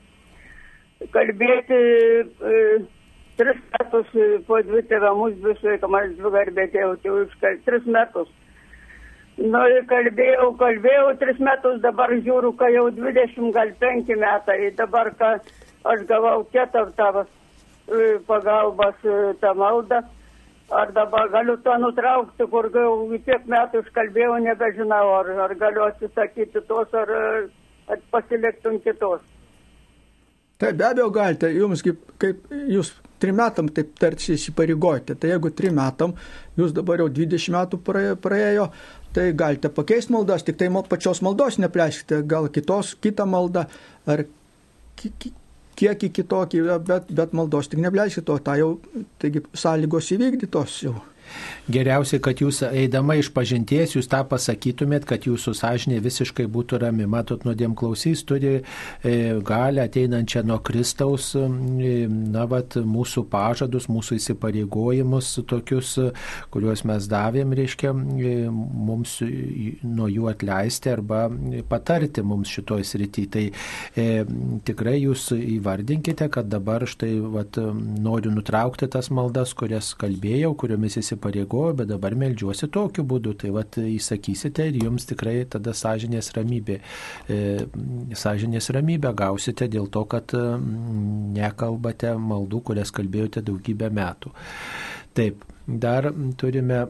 Kalbėti 1.13 1.77
e, 1.77 2.61
tris 3.37 3.61
metus 3.73 4.11
po 4.47 4.59
dvi 4.65 4.81
tėvamus 4.89 5.37
visai, 5.43 5.77
man 5.89 6.13
dvi 6.17 6.33
garbėtėjau, 6.35 6.91
tai 7.03 7.15
už 7.21 7.37
tris 7.65 7.85
metus. 7.85 8.29
Nu, 9.37 9.59
ir 9.69 9.85
kalbėjau, 9.85 10.49
kalbėjau 10.57 11.11
tris 11.21 11.39
metus, 11.39 11.79
dabar 11.83 12.09
žiūriu, 12.09 12.55
kai 12.57 12.71
jau 12.73 12.87
20, 12.89 13.51
gal 13.53 13.73
5 13.83 14.13
metai, 14.17 14.57
dabar, 14.79 15.11
ką 15.19 15.35
aš 15.93 16.05
gavau 16.09 16.41
ketą 16.53 16.87
tavo 16.97 17.27
pagalbos 18.27 19.05
tą 19.41 19.53
maldą, 19.55 20.01
ar 20.73 20.91
dabar 20.91 21.29
galiu 21.29 21.57
to 21.63 21.77
nutraukti, 21.83 22.49
kur 22.51 22.69
jau 22.73 23.19
tiek 23.29 23.45
metų 23.45 23.85
iškalbėjau, 23.85 24.41
nebežinau, 24.49 25.05
ar, 25.21 25.29
ar 25.45 25.55
galiu 25.55 25.85
atsisakyti 25.85 26.65
tos, 26.67 26.93
ar, 26.97 27.13
ar 27.87 28.01
pasiliktum 28.11 28.81
kitos. 28.81 29.21
Tai 30.57 30.73
be 30.73 30.89
abejo 30.89 31.11
galite, 31.13 31.53
jums 31.53 31.85
kaip, 31.85 32.01
kaip 32.17 32.41
jūs 32.73 32.95
trim 33.19 33.37
metam 33.39 33.69
taip 33.73 33.95
tarsi 33.99 34.35
įsipareigojate. 34.35 35.15
Tai 35.17 35.31
jeigu 35.33 35.51
trim 35.57 35.77
metam, 35.79 36.13
jūs 36.59 36.75
dabar 36.75 37.03
jau 37.03 37.09
20 37.13 37.53
metų 37.55 37.81
praėjo, 38.21 38.69
tai 39.15 39.31
galite 39.37 39.71
pakeisti 39.73 40.13
maldas, 40.13 40.45
tik 40.45 40.59
tai 40.59 40.69
pačios 40.89 41.23
maldos 41.25 41.59
nepleiskite, 41.61 42.21
gal 42.27 42.49
kitos, 42.53 42.95
kitą 43.01 43.25
maldą 43.29 43.65
ar 44.05 44.25
ki, 44.97 45.11
ki, 45.19 45.33
kiekį 45.77 46.11
kitokį, 46.19 46.63
bet, 46.85 47.11
bet 47.13 47.33
maldos 47.37 47.69
tik 47.71 47.81
nepleiskite 47.83 48.25
to, 48.29 48.37
tai 48.43 48.59
jau, 48.61 48.71
taigi 49.21 49.43
sąlygos 49.53 50.11
įvykdytos 50.17 50.81
jau. 50.85 50.97
Geriausia, 51.67 52.21
kad 52.23 52.39
jūs 52.39 52.61
eidama 52.63 53.17
iš 53.19 53.27
pažinties, 53.35 53.97
jūs 53.97 54.07
tą 54.07 54.21
pasakytumėt, 54.29 55.03
kad 55.07 55.25
jūsų 55.27 55.51
sąžinė 55.59 55.99
visiškai 56.05 56.45
būtų 56.47 56.79
rami. 56.85 57.03
Matot, 57.11 57.43
nuodėm 57.43 57.73
klausys 57.75 58.23
turi 58.27 58.53
e, 58.55 58.61
galę 59.43 59.83
ateinančią 59.83 60.45
nuo 60.47 60.61
Kristaus, 60.63 61.33
e, 61.35 61.43
na, 62.07 62.45
vat, 62.47 62.77
mūsų 62.79 63.25
pažadus, 63.31 63.89
mūsų 63.91 64.15
įsipareigojimus 64.21 65.33
tokius, 65.49 65.97
kuriuos 66.53 66.85
mes 66.87 67.09
davėm, 67.11 67.51
reiškia, 67.59 67.91
e, 67.91 68.33
mums 68.47 69.17
nuo 69.83 70.07
jų 70.07 70.31
atleisti 70.31 70.93
arba 70.93 71.25
patarti 71.67 72.23
mums 72.23 72.55
šitoj 72.55 72.87
srity. 72.87 73.27
Tai 73.35 73.45
e, 73.51 74.07
tikrai 74.71 75.01
jūs 75.01 75.33
įvardinkite, 75.35 76.29
kad 76.31 76.47
dabar 76.47 76.87
štai 76.87 77.11
vat, 77.35 77.59
noriu 78.07 78.31
nutraukti 78.31 78.87
tas 78.95 79.11
maldas, 79.11 79.51
kurias 79.57 79.91
kalbėjau, 79.99 80.55
kuriomis 80.55 80.95
įsipareigojau 81.03 81.16
įsipareigoju, 81.17 81.75
bet 81.81 81.89
dabar 81.89 82.15
melžiuosi 82.15 82.69
tokiu 82.71 83.03
būdu. 83.03 83.35
Tai 83.41 83.51
vad 83.57 83.77
įsakysite 83.81 84.69
ir 84.69 84.79
jums 84.83 85.07
tikrai 85.09 85.45
tada 85.49 85.73
sąžinės 85.73 86.31
ramybė. 86.37 86.79
E, 87.29 87.67
sąžinės 88.15 88.69
ramybę 88.71 89.13
gausite 89.17 89.67
dėl 89.67 89.89
to, 89.89 90.05
kad 90.05 90.31
nekalbate 91.37 92.15
maldų, 92.17 92.63
kurias 92.71 92.91
kalbėjote 92.91 93.41
daugybę 93.41 93.89
metų. 93.89 94.33
Taip, 95.17 95.43
dar 95.67 96.11
turime 96.37 96.83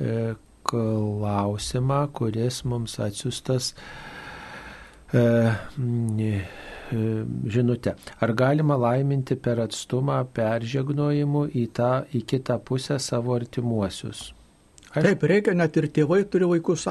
e, 0.00 0.34
klausimą, 0.66 2.06
kuris 2.14 2.64
mums 2.64 2.98
atsiustas. 3.02 3.74
E, 3.74 4.14
E, 5.14 5.52
žinutę. 6.90 7.94
Ar 8.20 8.32
galima 8.32 8.76
laiminti 8.78 9.36
per 9.36 9.60
atstumą 9.64 10.20
peržegnojimu 10.36 11.46
į, 11.50 11.66
tą, 11.76 11.90
į 12.14 12.22
kitą 12.30 12.58
pusę 12.62 12.98
savo 13.02 13.36
artimuosius? 13.36 14.30
Aš... 14.92 15.02
Taip, 15.02 15.26
reikia, 15.28 15.54
net 15.58 15.76
ir 15.76 15.90
tėvai 15.92 16.22
turi 16.30 16.48
vaikus, 16.48 16.86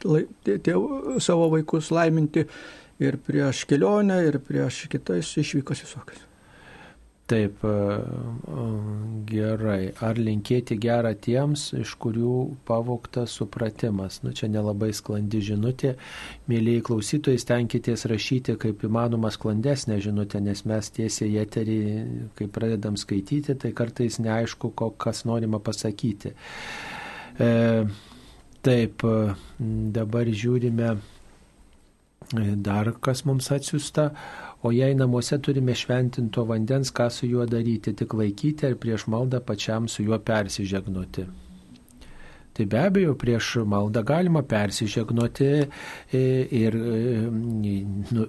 tėv, 0.00 0.88
savo 1.22 1.50
vaikus 1.56 1.90
laiminti 1.94 2.46
ir 3.00 3.20
prieš 3.26 3.64
kelionę, 3.70 4.20
ir 4.28 4.40
prieš 4.44 4.84
kitais 4.92 5.32
išvykas 5.40 5.86
visokias. 5.86 6.29
Taip, 7.30 7.62
gerai. 9.30 9.92
Ar 10.02 10.18
linkėti 10.18 10.74
gerą 10.82 11.12
tiems, 11.22 11.68
iš 11.78 11.92
kurių 12.02 12.32
pavoktas 12.66 13.36
supratimas? 13.38 14.18
Nu, 14.24 14.32
čia 14.34 14.48
nelabai 14.50 14.88
sklandi 14.96 15.38
žinutė. 15.46 15.92
Mėlyjei 16.50 16.82
klausytojai, 16.88 17.38
stenkitės 17.38 18.08
rašyti 18.10 18.56
kaip 18.58 18.82
įmanoma 18.88 19.30
sklandesnę 19.30 20.00
žinutę, 20.02 20.42
nes 20.42 20.64
mes 20.66 20.90
tiesiai 20.96 21.30
į 21.36 21.38
eterį, 21.44 21.78
kai 22.40 22.50
pradedam 22.50 22.98
skaityti, 22.98 23.54
tai 23.62 23.70
kartais 23.78 24.18
neaišku, 24.18 24.72
kas 24.98 25.22
norima 25.28 25.62
pasakyti. 25.62 26.34
E, 27.38 27.52
taip, 28.66 29.06
dabar 30.00 30.34
žiūrime 30.42 30.96
dar, 32.56 32.92
kas 33.00 33.24
mums 33.24 33.50
atsiusta. 33.54 34.10
O 34.62 34.72
jei 34.72 34.94
namuose 34.94 35.38
turime 35.40 35.74
šventinto 35.74 36.44
vandens, 36.44 36.90
ką 36.96 37.06
su 37.10 37.26
juo 37.26 37.46
daryti, 37.48 37.94
tik 37.96 38.12
laikyti 38.14 38.66
ar 38.68 38.74
prieš 38.82 39.06
maldą 39.14 39.40
pačiam 39.40 39.88
su 39.88 40.04
juo 40.04 40.18
persižegnoti. 40.30 41.24
Tai 42.52 42.66
be 42.66 42.78
abejo, 42.82 43.14
prieš 43.14 43.52
maldą 43.68 44.02
galima 44.02 44.42
persižegnoti 44.42 45.46
e, 45.46 46.22
ir 46.50 46.74
e, 46.74 47.28
nu, 47.30 48.24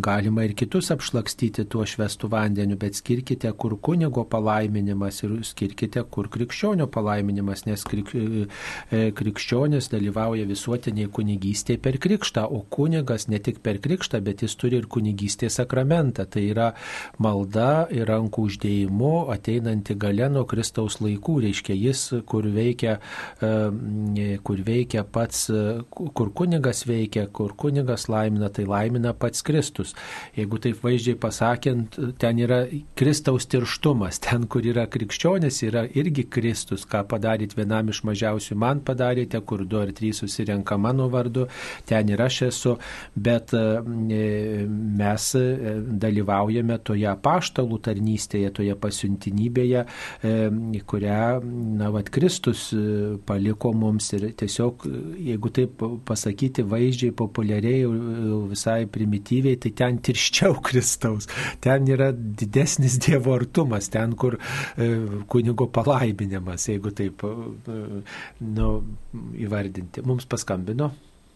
galima 0.00 0.46
ir 0.46 0.54
kitus 0.56 0.88
apšlakstyti 0.94 1.66
tuo 1.68 1.84
švestų 1.84 2.30
vandeniu, 2.32 2.78
bet 2.80 2.96
skirkite, 2.96 3.50
kur 3.60 3.76
kunigo 3.84 4.24
palaiminimas 4.32 5.20
ir 5.26 5.34
skirkite, 5.44 6.06
kur 6.08 6.30
krikščionio 6.32 6.86
palaiminimas, 6.94 7.66
nes 7.68 7.84
krik, 7.84 8.14
e, 8.16 9.10
krikščionis 9.18 9.90
dalyvauja 9.92 10.48
visuotiniai 10.48 11.12
kunigystėje 11.12 11.82
per 11.84 12.00
krikštą, 12.00 12.46
o 12.48 12.62
kunigas 12.72 13.28
ne 13.28 13.42
tik 13.44 13.60
per 13.60 13.82
krikštą, 13.84 14.22
bet 14.24 14.46
jis 14.46 14.56
turi 14.56 14.80
ir 14.80 14.88
kunigystės 14.88 15.60
sakramentą. 15.60 16.24
Tai 16.24 16.46
yra 16.48 16.70
malda 17.20 17.84
ir 17.92 18.08
rankų 18.08 18.48
uždėjimu 18.48 19.14
ateinanti 19.36 20.00
gale 20.00 20.32
nuo 20.32 20.48
Kristaus 20.48 21.02
laikų, 21.04 21.38
reiškia 21.44 21.76
jis, 21.76 22.06
kur 22.24 22.48
veikia 22.48 22.98
kur 24.42 24.60
veikia 24.66 25.04
pats, 25.04 25.48
e, 25.50 25.82
kur 25.90 26.30
kunigas 26.34 26.84
veikia, 26.86 27.26
kur 27.32 27.54
kunigas 27.56 28.08
laimina, 28.08 28.50
tai 28.52 28.64
laimina 28.68 29.14
pats 29.14 29.42
Kristus. 29.42 29.94
Jeigu 30.36 30.58
taip 30.62 30.82
vaizdžiai 30.84 31.18
pasakant, 31.20 31.98
ten 32.18 32.40
yra 32.42 32.64
Kristaus 32.98 33.46
tirštumas, 33.50 34.20
ten, 34.24 34.46
kur 34.50 34.66
yra 34.66 34.86
krikščionis, 34.90 35.62
yra 35.68 35.84
irgi 35.88 36.26
Kristus, 36.30 36.86
ką 36.88 37.04
padaryt 37.10 37.56
vienam 37.58 37.90
iš 37.92 38.02
mažiausių, 38.06 38.58
man 38.60 38.82
padarėte, 38.84 39.40
kur 39.46 39.64
du 39.64 39.80
ar 39.80 39.92
trys 39.96 40.22
susirenka 40.24 40.78
mano 40.80 41.08
vardu, 41.12 41.48
ten 41.88 42.12
ir 42.12 42.22
aš 42.24 42.42
esu, 42.50 42.76
bet 43.14 43.54
e, 43.56 43.64
mes 45.00 45.30
dalyvaujame 46.04 46.78
toje 46.84 47.14
paštalų 47.24 47.80
tarnystėje, 47.84 48.52
toje 48.54 48.74
pasiuntinybėje, 48.80 49.84
kurią, 50.88 51.20
na, 51.78 51.90
vad, 51.94 52.10
Kristus 52.14 52.68
paliko 53.26 53.72
mums 53.76 54.10
ir 54.16 54.26
tiesiog, 54.38 54.84
jeigu 55.28 55.50
taip 55.54 55.82
pasakyti 56.08 56.64
vaizdžiai, 56.68 57.14
populiariai, 57.16 57.86
visai 58.50 58.84
primityviai, 58.90 59.58
tai 59.62 59.72
ten 59.78 60.00
tirščiau 60.04 60.58
Kristaus, 60.66 61.28
ten 61.64 61.88
yra 61.90 62.10
didesnis 62.14 62.98
Dievo 63.04 63.34
artumas, 63.36 63.90
ten, 63.92 64.14
kur 64.18 64.38
e, 64.38 64.90
kunigo 65.30 65.68
palaiminimas, 65.74 66.68
jeigu 66.70 66.94
taip 66.96 67.24
e, 67.26 67.32
nu, 68.44 68.70
įvardinti. 69.46 70.04
Mums 70.06 70.28
paskambino. 70.30 70.92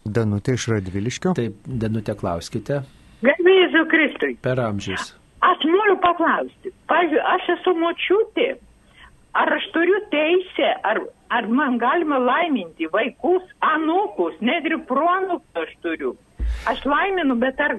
Danutė 0.09 0.55
iš 0.57 0.69
Radviliškio. 0.73 1.35
Taip, 1.37 1.59
Danutė, 1.67 2.15
klauskite. 2.19 2.83
Garbėsiu 3.25 3.85
Kristui. 3.91 4.37
Per 4.45 4.61
amžius. 4.63 5.13
Aš 5.45 5.67
noriu 5.69 5.99
paklausti. 6.03 6.73
Pavyzdžiui, 6.91 7.21
aš 7.35 7.53
esu 7.59 7.75
močiutė 7.79 8.49
ar 9.35 9.53
aš 9.57 9.69
turiu 9.75 10.01
teisę, 10.13 10.71
ar, 10.85 11.03
ar 11.31 11.49
man 11.49 11.79
galima 11.79 12.19
laiminti 12.19 12.89
vaikus, 12.93 13.45
anūkus, 13.75 14.39
net 14.41 14.67
ir 14.69 14.79
proanūkus 14.89 15.63
aš 15.65 15.77
turiu. 15.85 16.17
Aš 16.71 16.85
laiminu, 16.89 17.37
bet 17.41 17.61
ar 17.61 17.77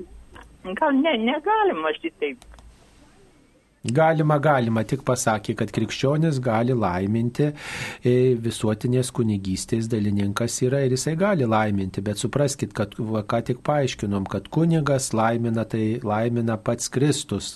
gal 0.78 0.94
ne, 0.94 1.16
negalima 1.18 1.94
šitaip. 1.98 2.44
Galima, 3.80 4.36
galima, 4.44 4.82
tik 4.84 5.06
pasakė, 5.08 5.54
kad 5.56 5.70
krikščionis 5.72 6.42
gali 6.44 6.74
laiminti, 6.76 7.46
e, 8.04 8.36
visuotinės 8.36 9.08
kunigystės 9.16 9.86
dalininkas 9.88 10.58
yra 10.68 10.82
ir 10.84 10.98
jisai 10.98 11.14
gali 11.16 11.48
laiminti, 11.48 12.04
bet 12.04 12.20
supraskite, 12.20 12.76
kad 12.76 12.98
va, 13.00 13.22
ką 13.24 13.40
tik 13.48 13.62
paaiškinom, 13.64 14.26
kad 14.28 14.50
kunigas 14.52 15.14
laimina, 15.16 15.64
tai 15.64 16.02
laimina 16.04 16.58
pats 16.60 16.92
Kristus. 16.92 17.54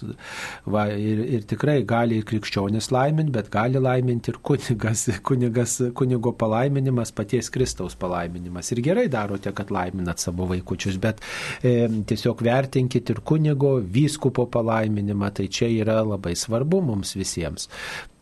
Va, 0.63 0.85
ir, 0.95 1.25
ir 1.27 1.43
tikrai 1.43 1.81
gali 1.83 2.21
ir 2.21 2.29
krikščionis 2.29 2.87
laiminti, 2.95 3.35
bet 3.35 3.51
gali 3.51 3.83
laiminti 3.83 4.31
ir 4.31 4.39
kunigas, 4.39 5.09
kunigas, 5.27 5.75
kunigo 5.91 6.31
palaiminimas, 6.39 7.11
paties 7.11 7.51
Kristaus 7.51 7.99
palaiminimas. 7.99 8.71
Ir 8.71 8.79
gerai 8.87 9.09
darote, 9.11 9.51
kad 9.51 9.75
laiminat 9.75 10.23
savo 10.23 10.47
vaikučius, 10.53 11.01
bet 11.03 11.19
e, 11.59 11.89
tiesiog 12.07 12.47
vertinkit 12.47 13.11
ir 13.11 13.19
kunigo, 13.27 13.75
vyskupo 13.83 14.47
palaiminimą, 14.55 15.33
tai 15.35 15.51
čia 15.51 15.67
yra 15.67 15.99
labai 16.13 16.35
svarbu 16.39 16.83
mums 16.91 17.15
visiems. 17.19 17.69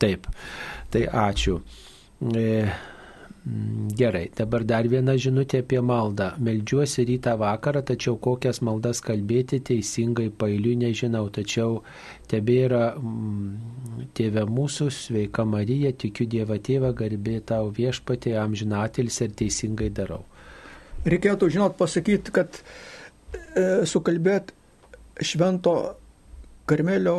Taip, 0.02 0.28
tai 0.92 1.06
ačiū. 1.08 1.60
E, 2.36 2.48
Gerai, 3.98 4.28
dabar 4.38 4.62
dar 4.70 4.86
viena 4.86 5.16
žinutė 5.18 5.64
apie 5.64 5.80
maldą. 5.82 6.28
Meldžiuosi 6.46 7.08
rytą 7.10 7.32
vakarą, 7.42 7.82
tačiau 7.90 8.20
kokias 8.22 8.60
maldas 8.62 9.02
kalbėti 9.02 9.58
teisingai 9.66 10.28
pailiui 10.30 10.76
nežinau, 10.78 11.24
tačiau 11.34 11.80
tebėra 12.30 12.92
mm, 13.00 14.12
tėvė 14.14 14.46
mūsų, 14.46 14.92
sveika 14.94 15.48
Marija, 15.50 15.90
tikiu 15.90 16.30
Dievą 16.30 16.60
tėvą, 16.62 16.94
garbė 17.02 17.40
tau 17.50 17.74
viešpatė, 17.74 18.36
amžinatilis 18.44 19.18
ir 19.26 19.34
teisingai 19.42 19.90
darau. 19.90 20.22
Reikėtų, 21.10 21.50
žinot, 21.50 21.80
pasakyti, 21.82 22.36
kad 22.38 22.62
e, 22.62 23.88
sukalbėt 23.90 24.54
švento 25.18 25.76
Karmelio 26.70 27.18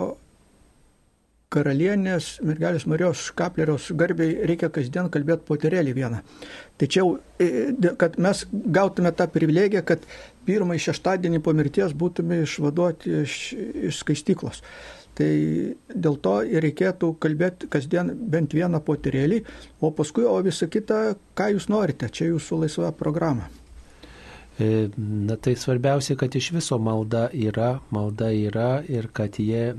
karalienės 1.52 2.38
mergelės 2.46 2.86
Marijos 2.90 3.26
Škapleriaus 3.28 3.90
garbiai 3.98 4.46
reikia 4.48 4.70
kasdien 4.72 5.10
kalbėti 5.12 5.46
poterėlį 5.48 5.94
vieną. 5.98 6.22
Tačiau, 6.80 7.18
e, 7.42 7.68
kad 8.00 8.18
mes 8.22 8.44
gautume 8.52 9.12
tą 9.16 9.28
privilegiją, 9.30 9.84
kad 9.86 10.06
pirmąjį 10.48 10.86
šeštadienį 10.88 11.42
po 11.44 11.54
mirties 11.56 11.94
būtume 11.94 12.42
išvaduoti 12.46 13.22
iš, 13.22 13.38
iš 13.90 14.02
skaistyklos. 14.02 14.62
Tai 15.12 15.32
dėl 15.92 16.14
to 16.24 16.38
ir 16.48 16.64
reikėtų 16.64 17.12
kalbėti 17.20 17.68
kasdien 17.72 18.14
bent 18.32 18.54
vieną 18.56 18.80
poterėlį, 18.84 19.42
o 19.84 19.90
paskui, 19.92 20.24
o 20.24 20.38
visą 20.44 20.70
kitą, 20.72 21.02
ką 21.36 21.50
jūs 21.52 21.68
norite, 21.68 22.08
čia 22.08 22.30
jūsų 22.30 22.62
laisva 22.64 22.94
programa. 22.96 23.50
E, 24.60 24.88
na 24.96 25.36
tai 25.36 25.54
svarbiausia, 25.56 26.16
kad 26.16 26.34
iš 26.36 26.50
viso 26.56 26.78
malda 26.80 27.26
yra, 27.32 27.74
malda 27.92 28.32
yra 28.32 28.82
ir 28.88 29.08
kad 29.12 29.36
jie 29.40 29.72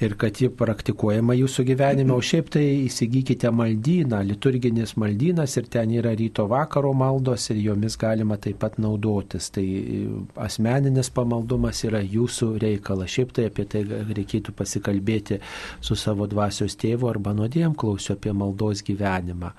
ir 0.00 0.14
kad 0.18 0.38
ji 0.38 0.48
praktikuojama 0.54 1.34
jūsų 1.34 1.64
gyvenime, 1.72 2.12
o 2.14 2.22
šiaip 2.22 2.52
tai 2.54 2.62
įsigykite 2.84 3.50
maldyną, 3.54 4.20
liturginis 4.26 4.94
maldynas 5.00 5.56
ir 5.58 5.66
ten 5.72 5.92
yra 5.98 6.12
ryto 6.18 6.46
vakaro 6.50 6.92
maldos 6.94 7.48
ir 7.50 7.58
jomis 7.64 7.98
galima 7.98 8.38
taip 8.38 8.60
pat 8.62 8.78
naudotis. 8.78 9.50
Tai 9.54 9.64
e, 9.64 10.00
asmeninis 10.44 11.10
pamaldumas 11.14 11.82
yra 11.88 12.02
jūsų 12.04 12.52
reikalas. 12.62 13.10
Šiaip 13.16 13.34
tai 13.34 13.48
apie 13.50 13.66
tai 13.70 13.82
reikėtų 13.88 14.54
pasikalbėti 14.58 15.40
su 15.80 15.98
savo 15.98 16.28
dvasios 16.30 16.78
tėvu 16.78 17.10
arba 17.10 17.34
nuodėjim 17.34 17.74
klausiu 17.78 18.14
apie 18.14 18.34
maldos 18.36 18.84
gyvenimą. 18.86 19.52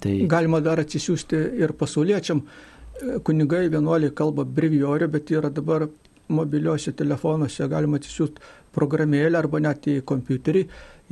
Tai... 0.00 0.16
Galima 0.32 0.62
dar 0.64 0.80
atsisiųsti 0.80 1.44
ir 1.60 1.76
pasauliečiam. 1.76 2.40
E, 2.40 3.20
kunigai 3.26 3.66
vienuoliai 3.68 4.16
kalba 4.16 4.48
breviorių, 4.48 5.12
bet 5.12 5.36
yra 5.36 5.52
dabar 5.52 5.90
mobiliuose 6.32 6.94
telefonuose 6.96 7.66
galima 7.68 7.98
atsisiųsti 8.00 8.63
programėlę 8.74 9.38
arba 9.38 9.60
net 9.62 9.88
į 9.90 10.00
kompiuterį 10.06 10.64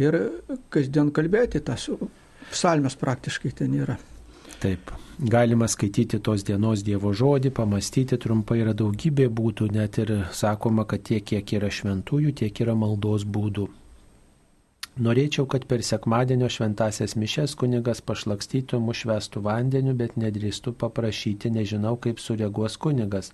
ir 0.03 0.19
kasdien 0.73 1.13
kalbėti 1.15 1.63
tas 1.65 1.89
psalmes 2.53 2.97
praktiškai 2.99 3.53
ten 3.59 3.77
yra. 3.79 3.99
Taip, 4.63 4.93
galima 5.19 5.67
skaityti 5.67 6.21
tos 6.23 6.45
dienos 6.47 6.85
Dievo 6.87 7.11
žodį, 7.19 7.51
pamastyti 7.57 8.19
trumpai 8.21 8.61
yra 8.63 8.75
daugybė 8.79 9.27
būdų, 9.27 9.73
net 9.75 9.99
ir 9.99 10.13
sakoma, 10.39 10.85
kad 10.87 11.03
tiek, 11.09 11.25
kiek 11.27 11.57
yra 11.59 11.71
šventųjų, 11.71 12.35
tiek 12.43 12.61
yra 12.63 12.77
maldos 12.79 13.27
būdų. 13.27 13.67
Norėčiau, 15.01 15.47
kad 15.49 15.63
per 15.65 15.81
sekmadienio 15.81 16.51
šventasias 16.53 17.15
mišes 17.17 17.55
kunigas 17.57 18.03
pašlakstytų 18.05 18.77
mušvestų 18.85 19.41
vandeniu, 19.41 19.95
bet 19.97 20.19
nedrįstų 20.21 20.75
paprašyti, 20.77 21.49
nežinau, 21.49 21.95
kaip 21.97 22.21
sureaguos 22.21 22.77
kunigas. 22.77 23.31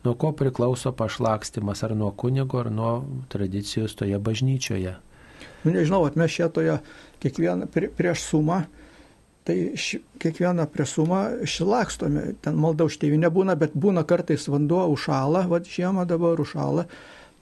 Nuo 0.00 0.14
ko 0.16 0.30
priklauso 0.32 0.94
pašlakstimas, 0.96 1.82
ar 1.84 1.92
nuo 1.92 2.08
kunigo, 2.16 2.62
ar 2.62 2.70
nuo 2.72 2.92
tradicijos 3.28 3.92
toje 4.00 4.16
bažnyčioje. 4.16 4.94
Nu, 5.66 5.74
nežinau, 5.74 6.06
mes 6.16 6.32
šietoje 6.32 6.78
kiekvieną 7.20 7.68
prie, 7.68 7.90
prieš 7.92 8.24
sumą, 8.30 8.62
tai 9.44 9.58
ši, 9.76 10.00
kiekvieną 10.24 10.64
prieš 10.72 10.94
sumą 11.02 11.20
šilakstome. 11.44 12.30
Ten 12.40 12.56
malda 12.56 12.88
už 12.88 12.96
tėvį 13.02 13.20
nebūna, 13.26 13.58
bet 13.60 13.76
būna 13.76 14.06
kartais 14.08 14.48
vanduo 14.48 14.86
užšala, 14.96 15.44
va 15.52 15.60
žiemą 15.60 16.08
dabar 16.08 16.40
užšala 16.40 16.88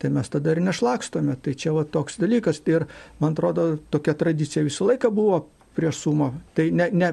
tai 0.02 0.10
mes 0.10 0.28
tada 0.28 0.56
ir 0.56 0.62
nešlakstome. 0.66 1.36
Tai 1.42 1.54
čia 1.54 1.74
va 1.76 1.84
toks 1.86 2.18
dalykas. 2.18 2.62
Tai 2.66 2.80
ir, 2.80 2.86
man 3.22 3.36
atrodo, 3.36 3.76
tokia 3.94 4.16
tradicija 4.18 4.64
visą 4.66 4.88
laiką 4.90 5.12
buvo 5.14 5.44
prieš 5.76 6.02
sumą. 6.06 6.32
Tai 6.56 6.66
ne, 6.74 6.88
ne, 6.92 7.12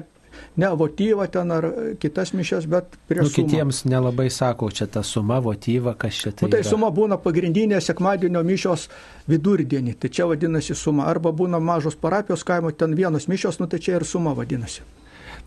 ne 0.56 0.70
votyva 0.76 1.26
ten 1.30 1.52
ar 1.54 1.68
kitas 2.02 2.34
mišes, 2.34 2.66
bet 2.70 2.96
prieš 3.08 3.28
nu, 3.28 3.30
sumą. 3.30 3.48
Kitiems 3.48 3.82
nelabai 3.86 4.26
sako, 4.34 4.70
čia 4.74 4.88
ta 4.90 5.02
suma, 5.06 5.38
votyva, 5.44 5.94
kas 5.94 6.18
čia 6.24 6.32
tai. 6.34 6.48
Nu, 6.48 6.54
tai 6.54 6.64
yra. 6.64 6.70
suma 6.70 6.90
būna 6.94 7.20
pagrindinė 7.22 7.80
sekmadienio 7.84 8.42
mišios 8.46 8.88
vidurdienį, 9.30 9.96
tai 10.02 10.10
čia 10.10 10.26
vadinasi 10.30 10.76
suma. 10.78 11.06
Arba 11.10 11.32
būna 11.36 11.62
mažos 11.62 11.98
parapijos 12.00 12.44
kaimo, 12.46 12.72
ten 12.74 12.96
vienos 12.98 13.30
mišios, 13.30 13.62
nu 13.62 13.70
tai 13.70 13.82
čia 13.82 14.00
ir 14.00 14.08
suma 14.08 14.34
vadinasi. 14.36 14.82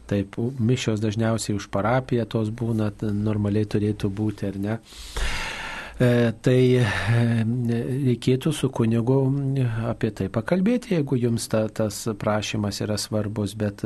Taip, 0.07 0.35
mišios 0.59 0.99
dažniausiai 0.99 1.55
už 1.55 1.69
parapiją 1.71 2.25
tos 2.27 2.49
būna, 2.51 2.89
normaliai 3.01 3.67
turėtų 3.69 4.09
būti, 4.11 4.49
ar 4.51 4.59
ne? 4.59 4.79
E, 6.01 6.09
tai 6.41 6.59
e, 6.81 6.85
reikėtų 8.07 8.53
su 8.55 8.69
kunigu 8.73 9.19
apie 9.91 10.09
tai 10.17 10.29
pakalbėti, 10.33 10.95
jeigu 10.97 11.19
jums 11.21 11.45
ta, 11.51 11.67
tas 11.69 12.03
prašymas 12.19 12.81
yra 12.85 12.97
svarbus, 12.97 13.53
bet 13.53 13.85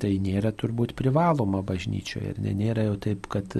tai 0.00 0.12
nėra 0.24 0.50
turbūt 0.58 0.96
privaloma 0.98 1.62
bažnyčioje 1.66 2.34
ir 2.34 2.42
nėra 2.58 2.88
jau 2.88 2.96
taip, 3.08 3.28
kad 3.30 3.54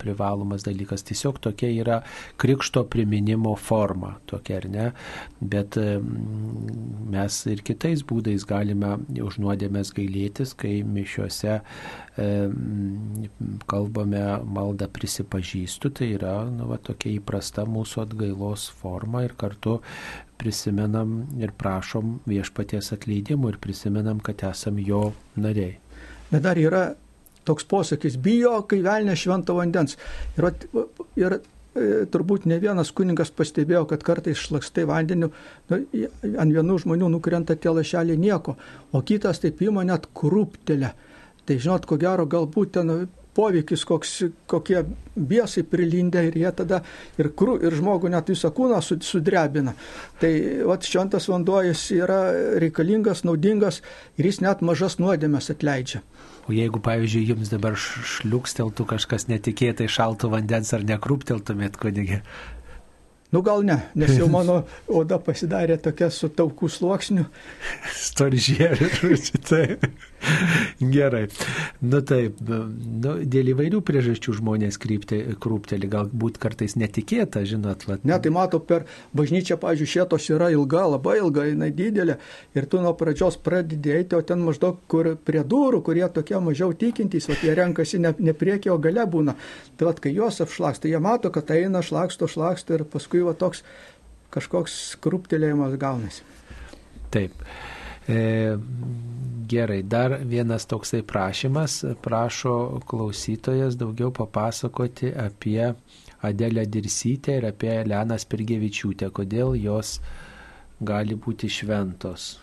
privalomas 0.00 0.64
dalykas. 0.66 1.04
Tiesiog 1.06 1.40
tokia 1.44 1.70
yra 1.70 2.00
krikšto 2.40 2.84
priminimo 2.90 3.54
forma, 3.56 4.16
tokia 4.26 4.60
ar 4.60 4.68
ne. 4.72 4.86
Bet 5.40 5.78
mes 7.12 7.38
ir 7.52 7.62
kitais 7.66 8.04
būdais 8.06 8.46
galime 8.48 8.96
už 9.22 9.40
nuodėmės 9.42 9.92
gailėtis, 9.96 10.54
kai 10.58 10.80
mišiuose 10.86 11.60
kalbame 13.68 14.24
maldą 14.56 14.88
prisipažįstu, 14.92 15.90
tai 15.98 16.12
yra 16.16 16.36
nu, 16.48 16.70
va, 16.70 16.78
tokia 16.80 17.12
įprasta 17.18 17.66
mūsų 17.68 18.06
atgailos 18.06 18.70
forma 18.80 19.26
ir 19.26 19.36
kartu 19.36 19.78
prisimenam 20.40 21.18
ir 21.40 21.52
prašom 21.56 22.20
viešpaties 22.28 22.92
atleidimų 22.96 23.54
ir 23.54 23.58
prisimenam, 23.60 24.20
kad 24.24 24.44
esam 24.48 24.80
jo 24.80 25.10
nariai. 25.36 25.76
Bet 26.30 26.42
dar 26.44 26.58
yra 26.58 26.86
toks 27.46 27.66
posakis, 27.68 28.18
bijo, 28.22 28.58
kai 28.68 28.82
velnė 28.84 29.16
švento 29.18 29.56
vandens. 29.56 29.96
Ir, 30.36 30.50
ir 31.18 31.38
e, 31.38 31.40
turbūt 32.12 32.48
ne 32.50 32.60
vienas 32.62 32.92
kuningas 32.96 33.32
pastebėjo, 33.36 33.84
kad 33.92 34.04
kartais 34.06 34.42
šlakstai 34.46 34.86
vandeniu, 34.88 35.32
nu, 35.70 35.82
ant 36.36 36.56
vienų 36.58 36.80
žmonių 36.84 37.12
nukrenta 37.16 37.58
tie 37.58 37.72
lašeliai 37.72 38.20
nieko, 38.20 38.56
o 38.92 39.02
kitas 39.06 39.42
taip 39.44 39.62
įmo 39.62 39.86
net 39.86 40.10
krūptelę. 40.16 40.94
Tai 41.46 41.60
žinot, 41.62 41.86
ko 41.86 41.98
gero, 42.02 42.26
galbūt 42.26 42.74
ten 42.74 42.90
poveikis, 43.36 43.84
koks, 43.84 44.12
kokie 44.48 44.82
biesai 45.16 45.64
prilindę 45.68 46.24
ir 46.28 46.38
jie 46.40 46.52
tada 46.56 46.80
ir, 47.20 47.30
krū, 47.36 47.58
ir 47.64 47.76
žmogų 47.76 48.10
net 48.12 48.30
visą 48.32 48.50
kūną 48.54 48.80
sudrebina. 48.84 49.76
Tai 50.20 50.32
vat, 50.70 50.86
šventas 50.88 51.28
vanduo 51.32 51.60
jis 51.66 51.84
yra 51.98 52.20
reikalingas, 52.62 53.24
naudingas 53.28 53.82
ir 54.16 54.30
jis 54.30 54.40
net 54.44 54.64
mažas 54.64 54.98
nuodėmės 55.02 55.52
atleidžia. 55.52 56.02
O 56.46 56.54
jeigu, 56.54 56.78
pavyzdžiui, 56.82 57.24
jums 57.32 57.50
dabar 57.50 57.74
šliuksteltų 57.74 58.86
kažkas 58.92 59.26
netikėtai 59.26 59.88
šaltų 59.90 60.30
vandens 60.30 60.70
ar 60.76 60.84
nekrūpteltumėt, 60.86 61.78
kunigė? 61.82 62.20
Nu 63.34 63.42
gal 63.42 63.64
ne, 63.66 63.80
nes 63.98 64.12
jau 64.14 64.28
mano 64.36 64.60
oda 64.86 65.18
pasidarė 65.18 65.80
tokia 65.82 66.08
su 66.14 66.30
taukų 66.30 66.70
sluoksniu. 66.70 67.26
Storžėlė, 67.98 68.90
tai. 69.48 69.64
Gerai. 70.96 71.26
Nu 71.80 72.00
taip, 72.06 72.38
nu, 72.46 73.12
dėl 73.24 73.52
įvairių 73.52 73.80
priežasčių 73.86 74.36
žmonės 74.40 74.78
krypti, 74.82 75.18
krūpteli, 75.42 75.88
galbūt 75.90 76.40
kartais 76.42 76.76
netikėta, 76.78 77.44
žinot. 77.48 77.86
Vat. 77.88 78.04
Ne, 78.08 78.18
tai 78.22 78.32
matau, 78.34 78.60
per 78.60 78.86
bažnyčią, 79.16 79.58
pažiūrėjau, 79.62 79.92
šėtos 79.96 80.28
yra 80.34 80.50
ilga, 80.54 80.84
labai 80.96 81.18
ilga, 81.20 81.46
jinai 81.50 81.70
didelė 81.74 82.18
ir 82.56 82.68
tu 82.70 82.80
nuo 82.82 82.94
pradžios 82.98 83.38
pradėti, 83.42 84.16
o 84.18 84.22
ten 84.26 84.42
maždaug 84.46 84.80
kur 84.90 85.12
prie 85.16 85.44
durų, 85.46 85.82
kurie 85.86 86.06
tokie 86.12 86.38
mažiau 86.42 86.74
tikintys, 86.76 87.28
o 87.30 87.38
jie 87.40 87.54
renkasi 87.56 88.00
ne, 88.02 88.14
ne 88.18 88.36
priekio, 88.36 88.76
o 88.76 88.82
gale 88.82 89.06
būna. 89.10 89.36
Tai 89.76 89.90
vad, 89.90 90.02
kai 90.02 90.14
juos 90.16 90.40
apšlaksta, 90.44 90.90
jie 90.90 91.02
mato, 91.02 91.32
kad 91.34 91.50
eina, 91.54 91.84
šlaksto, 91.84 92.28
šlaksto 92.30 92.76
ir 92.76 92.86
paskui 92.90 93.24
va 93.26 93.36
toks 93.38 93.64
kažkoks 94.34 94.96
krūptelėjimas 95.04 95.76
gaunasi. 95.80 96.24
Taip. 97.14 97.46
E, 98.06 98.18
gerai, 99.48 99.82
dar 99.82 100.18
vienas 100.24 100.66
toksai 100.66 101.02
prašymas. 101.02 101.84
Prašo 102.02 102.80
klausytojas 102.86 103.76
daugiau 103.76 104.12
papasakoti 104.12 105.12
apie 105.26 105.74
Adelę 106.22 106.66
Dirsytę 106.66 107.36
ir 107.38 107.46
apie 107.50 107.70
Eleną 107.82 108.16
Spirgevičiūtę, 108.18 109.10
kodėl 109.14 109.54
jos 109.60 109.98
gali 110.80 111.14
būti 111.14 111.50
šventos. 111.52 112.34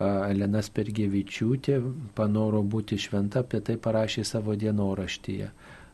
Elena 0.00 0.62
Spirgevičiūtė 0.64 1.76
panoro 2.16 2.62
būti 2.64 2.96
šventa, 2.98 3.42
apie 3.44 3.60
tai 3.60 3.76
parašė 3.76 4.24
savo 4.24 4.56
dienoraštyje. 4.56 5.50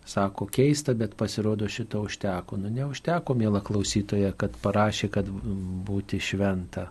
sako 0.06 0.46
keista, 0.46 0.94
bet 0.94 1.16
pasirodo 1.16 1.68
šito 1.68 2.00
užteko. 2.06 2.56
Nu, 2.56 2.70
neužteko, 2.70 3.34
mėla 3.34 3.60
klausytoja, 3.60 4.32
kad 4.38 4.54
parašė, 4.62 5.08
kad 5.10 5.26
būti 5.88 6.20
šventa 6.22 6.84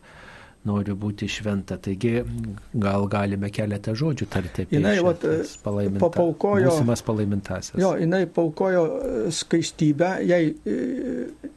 noriu 0.66 0.96
būti 1.00 1.28
šventa. 1.30 1.78
Taigi 1.82 2.22
gal 2.86 3.06
galime 3.12 3.52
keletą 3.54 3.96
žodžių 3.98 4.28
tarti 4.32 4.66
apie 4.66 4.80
jinai, 4.80 4.96
vat, 5.06 5.26
palaiminta, 5.64 6.02
papaukojo, 6.04 6.72
būsimas 6.72 7.04
palaimintasias. 7.06 7.78
Jo, 7.82 7.94
jinai 8.02 8.26
paukojo 8.32 8.86
e, 8.86 9.12
skaistybę, 9.36 10.16
jai 10.26 10.42
e, 10.52 10.80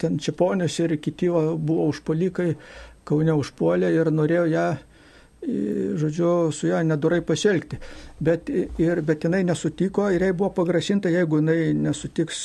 ten 0.01 0.21
Čiaponės 0.23 0.79
ir 0.85 0.99
kiti 1.03 1.31
buvo 1.31 1.89
užpolikai, 1.93 2.53
Kaune 3.09 3.33
užpuolė 3.41 3.89
ir 3.97 4.11
norėjo 4.13 4.45
ją, 4.53 4.67
e, 4.77 5.61
žodžiu, 6.01 6.33
su 6.53 6.69
ją 6.69 6.83
nedurai 6.85 7.23
pasielgti. 7.25 7.79
Bet, 8.21 8.51
ir, 8.53 9.01
bet 9.07 9.25
jinai 9.25 9.45
nesutiko 9.49 10.11
ir 10.13 10.27
jai 10.27 10.35
buvo 10.37 10.53
pagrasinta, 10.61 11.09
jeigu 11.13 11.41
jinai 11.41 11.73
nesutiks, 11.87 12.43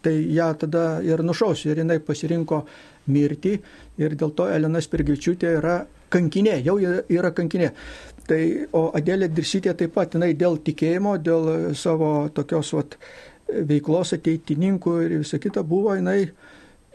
tai 0.00 0.14
ją 0.32 0.52
tada 0.62 0.84
ir 1.04 1.20
nušaus. 1.26 1.66
Ir 1.68 1.82
jinai 1.82 1.98
pasirinko 2.00 2.62
mirtį 3.08 3.54
ir 3.98 4.18
dėl 4.18 4.34
to 4.36 4.48
Elena 4.52 4.82
Spirgičiūtė 4.84 5.54
yra 5.58 5.78
kankinė, 6.12 6.58
jau 6.64 6.78
yra 6.80 7.32
kankinė. 7.36 7.72
Tai, 8.28 8.42
o 8.76 8.90
Adėlė 8.96 9.30
Dirsytė 9.32 9.72
taip 9.76 9.94
pat, 9.96 10.12
jinai 10.16 10.34
dėl 10.36 10.58
tikėjimo, 10.64 11.16
dėl 11.24 11.72
savo 11.78 12.28
tokios 12.36 12.74
vat, 12.76 12.98
veiklos 13.48 14.12
ateitininkų 14.16 14.94
ir 15.06 15.16
visą 15.22 15.40
kitą 15.40 15.64
buvo, 15.64 15.94
jinai 15.96 16.28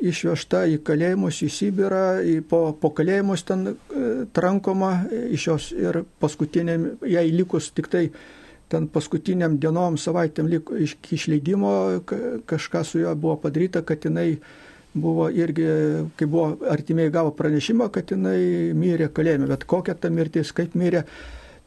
išvežta 0.04 0.66
į 0.74 0.80
kalėjimus, 0.86 1.42
į 1.46 1.50
Sibirą, 1.54 2.06
į, 2.26 2.40
po, 2.50 2.62
po 2.80 2.92
kalėjimus 2.96 3.46
ten 3.48 3.68
e, 3.72 3.76
trankoma 4.36 4.94
iš 5.34 5.48
jos 5.48 5.70
ir 5.78 6.04
paskutiniam, 6.22 6.92
jai 7.08 7.26
likus 7.32 7.72
tik 7.76 7.90
tai 7.94 8.08
ten 8.74 8.88
paskutiniam 8.92 9.58
dienom, 9.62 9.98
savaitėm 10.02 10.50
liko 10.50 10.78
iš 10.82 10.98
išleidimo, 11.14 11.74
kažkas 12.50 12.94
su 12.94 13.04
juo 13.04 13.14
buvo 13.16 13.38
padaryta, 13.46 13.84
kad 13.86 14.06
jinai 14.06 14.40
buvo 14.94 15.30
irgi, 15.30 15.66
kai 16.18 16.28
buvo 16.30 16.58
artimiai 16.70 17.12
gavo 17.14 17.34
pranešimą, 17.38 17.90
kad 17.94 18.12
jinai 18.14 18.74
mirė 18.78 19.10
kalėjime, 19.14 19.50
bet 19.50 19.66
kokia 19.70 19.96
ta 19.98 20.12
mirtis, 20.14 20.54
kaip 20.56 20.76
mirė, 20.78 21.04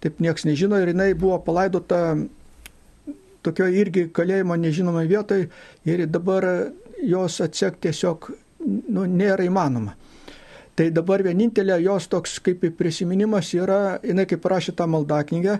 taip 0.03 0.21
nieks 0.23 0.47
nežino. 0.47 0.79
Ir 0.83 0.93
jinai 0.95 1.13
buvo 1.19 1.39
palaidota 1.43 2.01
tokio 3.47 3.69
irgi 3.71 4.09
kalėjimo 4.15 4.57
nežinomai 4.59 5.07
vietoj. 5.11 5.47
Ir 5.87 6.07
dabar 6.11 6.49
jos 7.03 7.41
atsekti 7.45 7.89
tiesiog 7.89 8.31
nu, 8.67 9.07
nėra 9.07 9.47
įmanoma. 9.47 9.95
Tai 10.77 10.91
dabar 10.93 11.23
vienintelė 11.25 11.79
jos 11.81 12.05
toks 12.13 12.35
kaip 12.45 12.65
prisiminimas 12.77 13.49
yra, 13.57 13.97
jinai 14.05 14.27
kaip 14.29 14.45
rašė 14.45 14.75
tą 14.77 14.85
maldaknygę, 14.93 15.55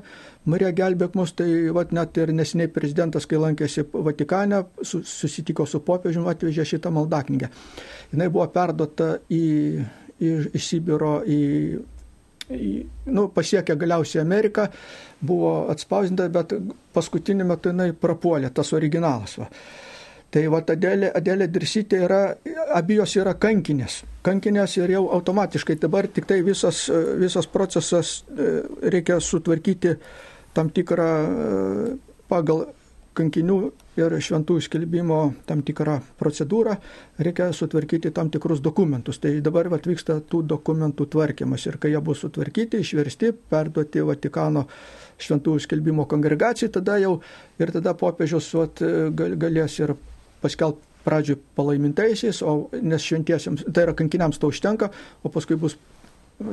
Marija 0.47 0.75
gelbėk 0.77 1.17
mus, 1.19 1.33
tai 1.35 1.49
vat, 1.75 1.91
net 1.97 2.19
ir 2.21 2.31
nesiniai 2.37 2.69
prezidentas, 2.71 3.25
kai 3.27 3.41
lankėsi 3.41 3.87
Vatikane, 3.91 4.61
susitiko 4.85 5.65
su 5.67 5.81
popiežiumi, 5.87 6.29
atvežė 6.31 6.67
šitą 6.71 6.93
maldaknygę. 6.95 7.49
Jinai 8.13 8.29
buvo 8.31 8.47
perduota 8.55 9.09
į, 9.33 9.43
į, 10.21 10.31
iš 10.55 10.69
Sibiro 10.69 11.17
į, 11.25 11.41
nu, 13.09 13.27
pasiekė 13.35 13.75
galiausiai 13.81 14.23
Ameriką, 14.23 14.69
buvo 15.19 15.57
atspausdinta, 15.73 16.29
bet 16.37 16.55
paskutiniu 16.95 17.49
metu 17.49 17.73
jinai 17.73 17.91
prapuolė, 17.97 18.53
tas 18.55 18.71
originalas. 18.77 19.41
Va. 19.41 19.51
Tai 20.37 20.43
va 20.53 20.59
Adėlė, 20.61 21.09
Adėlė 21.17 21.47
Dirsytė 21.49 22.03
yra, 22.05 22.21
abijos 22.77 23.15
yra 23.17 23.33
kankinės. 23.41 24.03
Kankinės 24.27 24.75
ir 24.77 24.91
jau 24.93 25.07
automatiškai 25.17 25.79
dabar 25.81 26.11
tik 26.13 26.27
tai 26.29 26.43
visas, 26.45 26.83
visas 27.17 27.47
procesas 27.49 28.19
e, 28.29 28.49
reikia 28.93 29.17
sutvarkyti 29.17 29.95
tam 30.53 30.69
tikrą 30.77 31.07
e, 31.25 31.87
pagal 32.29 32.67
kankinių 33.17 33.57
ir 33.97 34.15
šventų 34.21 34.59
skelbimo 34.67 35.21
tam 35.49 35.63
tikrą 35.65 35.95
procedūrą, 36.21 36.75
reikia 37.17 37.47
sutvarkyti 37.57 38.13
tam 38.19 38.29
tikrus 38.35 38.61
dokumentus. 38.61 39.17
Tai 39.23 39.33
dabar 39.41 39.71
atvyksta 39.73 40.19
tų 40.21 40.43
dokumentų 40.51 41.07
tvarkymas 41.15 41.65
ir 41.65 41.79
kai 41.81 41.95
jie 41.95 42.03
bus 42.05 42.21
sutvarkyti, 42.27 42.83
išversti, 42.85 43.33
perduoti 43.33 44.05
Vatikano 44.05 44.67
šventų 45.17 45.57
skelbimo 45.65 46.05
kongregacijai, 46.05 46.75
tada 46.77 46.99
jau 47.01 47.15
ir 47.57 47.73
tada 47.73 47.97
popiežius 47.97 48.51
vat, 48.59 48.85
galės 49.17 49.79
ir 49.81 49.95
paskelbti 50.47 50.95
pradžiui 51.07 51.39
palaimintaisiais, 51.55 52.43
o 52.43 52.69
nes 52.83 53.05
šventiesiems, 53.07 53.69
tai 53.71 53.87
yra 53.87 53.95
kankiniams 53.97 54.41
to 54.43 54.51
užtenka, 54.51 54.91
o 55.23 55.31
paskui 55.31 55.59
bus 55.61 55.77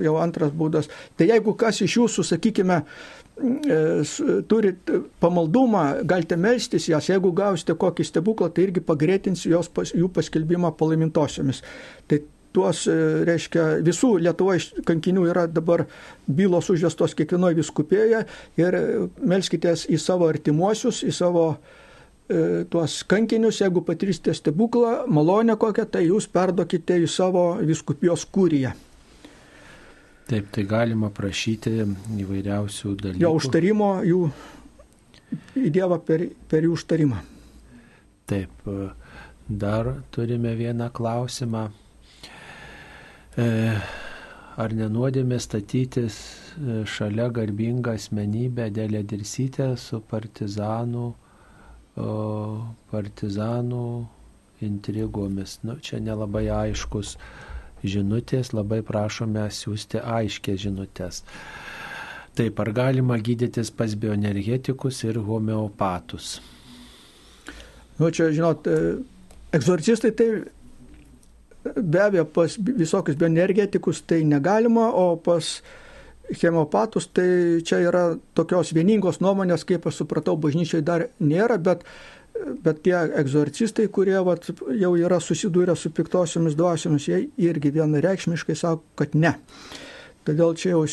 jau 0.04 0.16
antras 0.22 0.54
būdas. 0.56 0.90
Tai 1.18 1.28
jeigu 1.28 1.56
kas 1.60 1.82
iš 1.84 1.98
jūsų, 1.98 2.26
sakykime, 2.28 2.78
e, 2.84 3.80
turit 4.50 4.94
pamaldumą, 5.24 6.04
galite 6.08 6.38
melstis 6.40 6.88
jas, 6.92 7.10
jeigu 7.10 7.34
gausite 7.36 7.76
kokį 7.80 8.08
stebuklą, 8.08 8.52
tai 8.54 8.70
irgi 8.70 8.86
pagreitins 8.86 9.48
jos, 9.50 9.72
jų 9.92 10.12
paskelbimą 10.14 10.72
palaimintosiomis. 10.78 11.64
Tai 12.08 12.22
tuos, 12.54 12.86
e, 12.88 12.98
reiškia, 13.28 13.68
visų 13.84 14.16
Lietuvoje 14.22 14.86
kankinių 14.86 15.28
yra 15.34 15.48
dabar 15.50 15.88
bylos 16.28 16.70
užvestos 16.70 17.18
kiekvienoje 17.18 17.64
viskupėje 17.64 18.26
ir 18.62 18.84
melskitės 19.18 19.90
į 19.90 19.98
savo 19.98 20.30
artimuosius, 20.30 21.02
į 21.04 21.12
savo 21.12 21.48
uh, 21.56 21.80
tuos 22.72 23.02
kankinius, 23.10 23.60
jeigu 23.62 23.84
patirsite 23.86 24.34
stebuklą, 24.38 25.04
malonę 25.12 25.58
kokią, 25.60 25.86
tai 25.92 26.06
jūs 26.08 26.28
perdokite 26.32 26.98
į 27.04 27.10
savo 27.12 27.46
viskupijos 27.62 28.26
kūriją. 28.34 28.74
Taip, 30.30 30.48
tai 30.56 30.64
galima 30.64 31.10
prašyti 31.12 31.74
įvairiausių 32.24 32.94
dalykų. 33.02 33.22
Jo 33.22 33.34
užtarimo 33.36 33.90
jų 34.08 34.22
į 35.60 35.72
Dievą 35.74 36.00
per, 36.06 36.24
per 36.50 36.64
jų 36.64 36.78
užtarimą. 36.78 37.20
Taip, 38.30 38.54
e, 38.70 38.88
dar 39.50 39.92
turime 40.16 40.54
vieną 40.56 40.88
klausimą. 40.96 41.66
E, 43.36 43.48
ar 44.64 44.76
nenuodėmė 44.78 45.40
statytis 45.42 46.22
šalia 46.86 47.28
garbingą 47.34 47.96
asmenybę 47.98 48.70
dėl 48.74 49.00
dirsytę 49.10 49.74
su 49.82 50.00
partizanų 50.10 51.08
partizanų 51.96 53.88
intrigomis. 54.64 55.60
Nu, 55.64 55.78
čia 55.84 56.00
nelabai 56.02 56.48
aiškus 56.50 57.18
žinutės, 57.84 58.54
labai 58.56 58.82
prašome 58.86 59.44
siūsti 59.52 60.02
aiškės 60.02 60.64
žinutės. 60.66 61.22
Taip, 62.34 62.58
ar 62.64 62.72
galima 62.74 63.20
gydytis 63.22 63.70
pas 63.70 63.94
bioenergetikus 63.94 65.04
ir 65.06 65.20
homeopatus? 65.22 66.40
Nu, 68.00 68.10
čia, 68.10 68.32
žinot, 68.34 68.66
e, 68.66 68.96
egzorcistai 69.54 70.14
tai 70.18 70.30
be 71.78 72.02
abejo 72.02 72.26
pas 72.26 72.56
visokius 72.58 73.20
bioenergetikus 73.20 74.02
tai 74.08 74.24
negalima, 74.26 74.90
o 74.90 75.14
pas 75.22 75.60
uh, 75.60 75.83
hemopatus, 76.32 77.08
tai 77.14 77.62
čia 77.66 77.82
yra 77.84 78.04
tokios 78.38 78.74
vieningos 78.76 79.20
nuomonės, 79.24 79.66
kaip 79.68 79.88
aš 79.88 80.04
supratau, 80.04 80.36
bažnyčiai 80.40 80.84
dar 80.86 81.08
nėra, 81.20 81.60
bet, 81.62 81.84
bet 82.64 82.84
tie 82.86 82.96
egzorcistai, 83.20 83.90
kurie 83.94 84.18
vat, 84.26 84.50
jau 84.80 84.94
yra 85.00 85.20
susidūrę 85.24 85.76
su 85.78 85.92
piktosiomis 85.94 86.58
dvasiomis, 86.60 87.08
jie 87.10 87.26
irgi 87.50 87.74
vienareikšmiškai 87.76 88.58
sako, 88.58 88.84
kad 89.00 89.18
ne. 89.18 89.36
Todėl 90.24 90.54
čia 90.56 90.70
jau, 90.72 90.84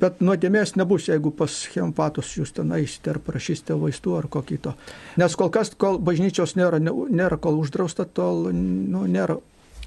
bet 0.00 0.22
nuodėmės 0.24 0.72
nebus, 0.80 1.10
jeigu 1.10 1.34
pas 1.36 1.52
hemopatus 1.74 2.30
jūs 2.38 2.54
ten 2.56 2.72
eisite 2.72 3.12
ar 3.12 3.18
prašysite 3.20 3.76
vaistų 3.76 4.14
ar 4.22 4.28
kokį 4.32 4.56
to. 4.64 4.72
Nes 5.20 5.36
kol 5.36 5.50
kas, 5.52 5.74
kol 5.76 5.98
bažnyčios 6.00 6.56
nėra, 6.56 6.80
nėra 6.80 7.36
kol 7.36 7.60
uždrausta, 7.60 8.08
tol 8.08 8.48
nu, 8.54 9.04
nėra 9.04 9.36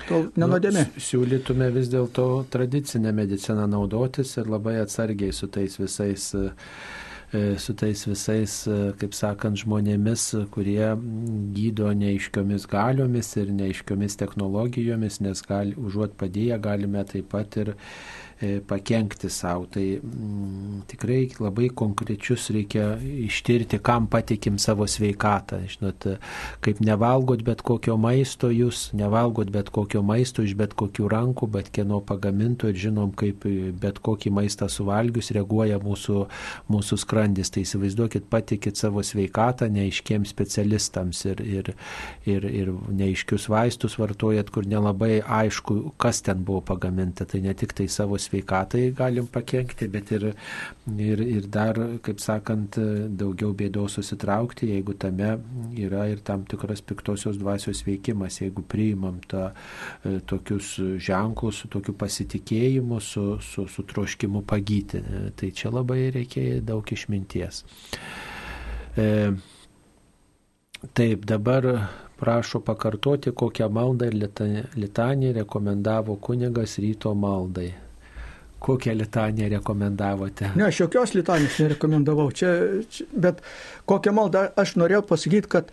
Tol 0.06 0.30
nenodėmė. 0.40 0.86
Nu, 0.88 1.04
siūlytume 1.04 1.68
vis 1.76 1.90
dėlto 1.92 2.28
tradicinę 2.54 3.12
mediciną 3.16 3.66
naudotis 3.72 4.36
ir 4.38 4.50
labai 4.52 4.78
atsargiai 4.84 5.34
su 5.36 5.50
tais 5.52 5.78
visais 5.80 6.30
e, 6.38 6.52
su 7.60 7.74
tais 7.76 8.04
visais, 8.08 8.54
e, 8.72 8.78
kaip 9.02 9.16
sakant, 9.18 9.60
žmonėmis, 9.60 10.30
kurie 10.54 10.94
gydo 11.58 11.90
neiškiomis 12.04 12.70
galiomis 12.72 13.34
ir 13.42 13.52
neiškiomis 13.58 14.16
technologijomis, 14.22 15.20
nes 15.26 15.44
gali, 15.50 15.76
užuot 15.76 16.16
padėję 16.22 16.62
galime 16.64 17.04
taip 17.10 17.28
pat 17.34 17.60
ir 17.64 17.74
E, 18.42 18.60
pakenkti 18.62 19.30
savo. 19.30 19.66
Tai 19.66 19.82
m, 19.82 20.02
mm, 20.04 20.82
tikrai 20.86 21.24
labai 21.42 21.72
konkrečius 21.74 22.52
reikia 22.54 22.92
ištirti, 23.02 23.80
kam 23.82 24.06
patikim 24.06 24.60
savo 24.62 24.86
sveikatą. 24.86 25.64
Žinot, 25.66 26.06
kaip 26.62 26.82
nevalgot 26.86 27.42
bet 27.42 27.64
kokio 27.66 27.96
maisto 27.98 28.52
jūs, 28.54 28.92
nevalgot 28.94 29.50
bet 29.50 29.72
kokio 29.74 30.04
maisto 30.06 30.46
iš 30.46 30.54
bet 30.60 30.76
kokių 30.78 31.10
rankų, 31.10 31.50
bet 31.56 31.72
kieno 31.74 31.98
pagaminto 32.06 32.70
ir 32.70 32.78
žinom, 32.78 33.16
kaip 33.18 33.48
bet 33.82 33.98
kokį 34.06 34.34
maistą 34.38 34.70
suvalgius 34.70 35.32
reaguoja 35.34 35.82
mūsų, 35.82 36.28
mūsų 36.70 37.00
skrandis. 37.02 37.50
Tai 37.50 37.66
įsivaizduokit, 37.66 38.30
patikit 38.30 38.78
savo 38.78 39.02
sveikatą 39.02 39.66
neiškiems 39.74 40.36
specialistams 40.36 41.24
ir, 41.26 41.42
ir, 41.42 41.74
ir, 42.30 42.46
ir 42.46 42.72
neiškius 43.02 43.50
vaistus 43.50 43.98
vartojat, 43.98 44.54
kur 44.54 44.70
nelabai 44.70 45.24
aišku, 45.26 45.98
kas 45.98 46.22
ten 46.22 46.46
buvo 46.46 46.62
pagaminta. 46.70 47.26
Tai 47.26 47.42
ne 47.42 47.58
tik 47.58 47.74
tai 47.74 47.90
savo 47.90 48.22
sveikatai 48.28 48.92
galim 48.98 49.28
pakengti, 49.32 49.88
bet 49.92 50.12
ir, 50.16 50.30
ir, 50.98 51.24
ir 51.24 51.48
dar, 51.52 51.80
kaip 52.04 52.22
sakant, 52.24 52.78
daugiau 53.20 53.54
bėdos 53.58 53.98
susitraukti, 53.98 54.72
jeigu 54.74 54.96
tame 55.00 55.34
yra 55.88 56.08
ir 56.12 56.22
tam 56.28 56.46
tikras 56.50 56.84
piktosios 56.86 57.40
dvasios 57.42 57.84
veikimas, 57.88 58.42
jeigu 58.42 58.64
priimam 58.68 59.20
tą, 59.32 59.50
e, 60.04 60.18
tokius 60.28 60.76
ženklus 61.04 61.64
su 61.64 61.72
tokiu 61.74 61.96
pasitikėjimu, 61.98 63.00
su, 63.02 63.28
su, 63.44 63.68
su 63.72 63.86
troškimu 63.88 64.44
pagyti. 64.48 65.02
E, 65.02 65.30
tai 65.38 65.52
čia 65.56 65.72
labai 65.74 66.10
reikia 66.16 66.60
daug 66.66 66.92
išminties. 66.94 67.64
E, 68.98 69.08
taip, 70.94 71.26
dabar 71.26 71.70
prašo 72.18 72.62
pakartoti, 72.66 73.32
kokią 73.32 73.70
maldą 73.70 74.10
ir 74.10 74.16
litaniją 74.76 75.34
rekomendavo 75.42 76.16
kunigas 76.16 76.80
ryto 76.82 77.14
maldai. 77.14 77.74
Kokią 78.60 78.96
litaniją 78.98 79.50
rekomendavote? 79.50 80.52
Ne, 80.58 80.68
aš 80.72 80.80
jokios 80.86 81.14
litanijos 81.14 81.60
nerekomendavau. 81.62 82.32
Čia, 82.34 82.54
čia, 82.90 83.06
bet 83.14 83.44
kokią 83.90 84.16
maldą 84.18 84.48
aš 84.58 84.76
norėjau 84.82 85.04
pasakyti, 85.12 85.52
kad 85.52 85.70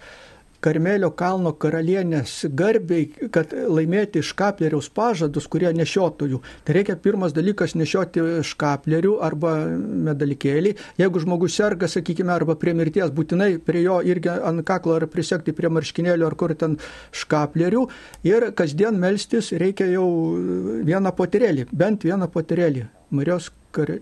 Karmelio 0.65 1.11
kalno 1.13 1.53
karalienės 1.61 2.47
garbiai, 2.57 3.11
kad 3.35 3.53
laimėti 3.53 4.23
škapleriaus 4.25 4.89
pažadus, 4.95 5.49
kurie 5.53 5.69
nešiotojų. 5.77 6.41
Tai 6.65 6.77
reikia 6.77 6.97
pirmas 7.01 7.35
dalykas 7.37 7.75
nešioti 7.77 8.25
škaplerių 8.49 9.19
arba 9.25 9.55
medalikėlį. 10.09 10.75
Jeigu 11.01 11.25
žmogus 11.25 11.59
serga, 11.61 11.91
sakykime, 11.91 12.33
arba 12.33 12.57
prie 12.61 12.73
mirties, 12.77 13.13
būtinai 13.13 13.59
prie 13.61 13.85
jo 13.85 14.01
irgi 14.05 14.33
ant 14.35 14.65
kaklo 14.65 14.97
ar 14.97 15.09
prisekti 15.13 15.53
prie 15.57 15.69
marškinėlio 15.73 16.31
ar 16.31 16.39
kur 16.41 16.57
ten 16.57 16.79
škaplerių. 17.13 17.85
Ir 18.25 18.51
kasdien 18.57 18.97
melstis 19.01 19.53
reikia 19.61 19.91
jau 19.93 20.09
vieną 20.89 21.13
poterėlį, 21.19 21.69
bent 21.73 22.09
vieną 22.09 22.31
poterėlį. 22.33 22.89
Marijos 23.15 23.53
kar 23.75 23.99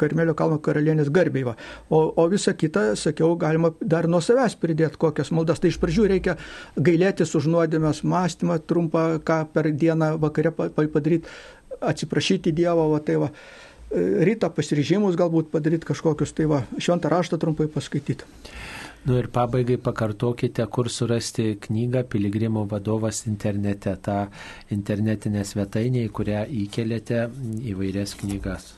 Karmelio 0.00 0.34
kalno 0.38 0.58
karalienės 0.62 1.10
garbiai. 1.14 1.46
Va. 1.48 1.56
O, 1.88 2.00
o 2.20 2.26
visą 2.32 2.54
kitą, 2.58 2.86
sakiau, 2.98 3.34
galima 3.40 3.72
dar 3.80 4.08
nuo 4.10 4.22
savęs 4.24 4.56
pridėti 4.60 5.00
kokias 5.00 5.32
maldas. 5.34 5.62
Tai 5.62 5.72
iš 5.72 5.80
pradžių 5.82 6.08
reikia 6.14 6.38
gailėtis 6.76 7.34
už 7.38 7.50
nuodėmės 7.52 8.04
mąstymą 8.06 8.60
trumpą, 8.68 9.06
ką 9.24 9.42
per 9.54 9.70
dieną 9.72 10.14
vakare 10.22 10.54
padaryti, 10.54 11.30
atsiprašyti 11.80 12.54
Dievo. 12.54 12.90
Va, 12.94 13.02
tai 13.04 13.20
va. 13.22 13.32
Rytą 13.94 14.48
pasiryžimus 14.50 15.14
galbūt 15.14 15.52
padaryti 15.52 15.86
kažkokius, 15.86 16.32
tai 16.34 16.48
va, 16.50 16.64
šventą 16.82 17.12
raštą 17.12 17.38
trumpai 17.38 17.68
paskaityti. 17.70 18.26
Nu 19.04 19.18
ir 19.20 19.26
pabaigai 19.28 19.76
pakartokite, 19.84 20.64
kur 20.72 20.88
surasti 20.88 21.58
knygą 21.60 22.06
Piligrimo 22.08 22.62
vadovas 22.70 23.26
internete, 23.28 23.92
tą 24.00 24.14
internetinę 24.72 25.44
svetainę, 25.44 26.06
į 26.08 26.14
kurią 26.18 26.46
įkelėte 26.62 27.26
įvairias 27.74 28.16
knygas. 28.22 28.72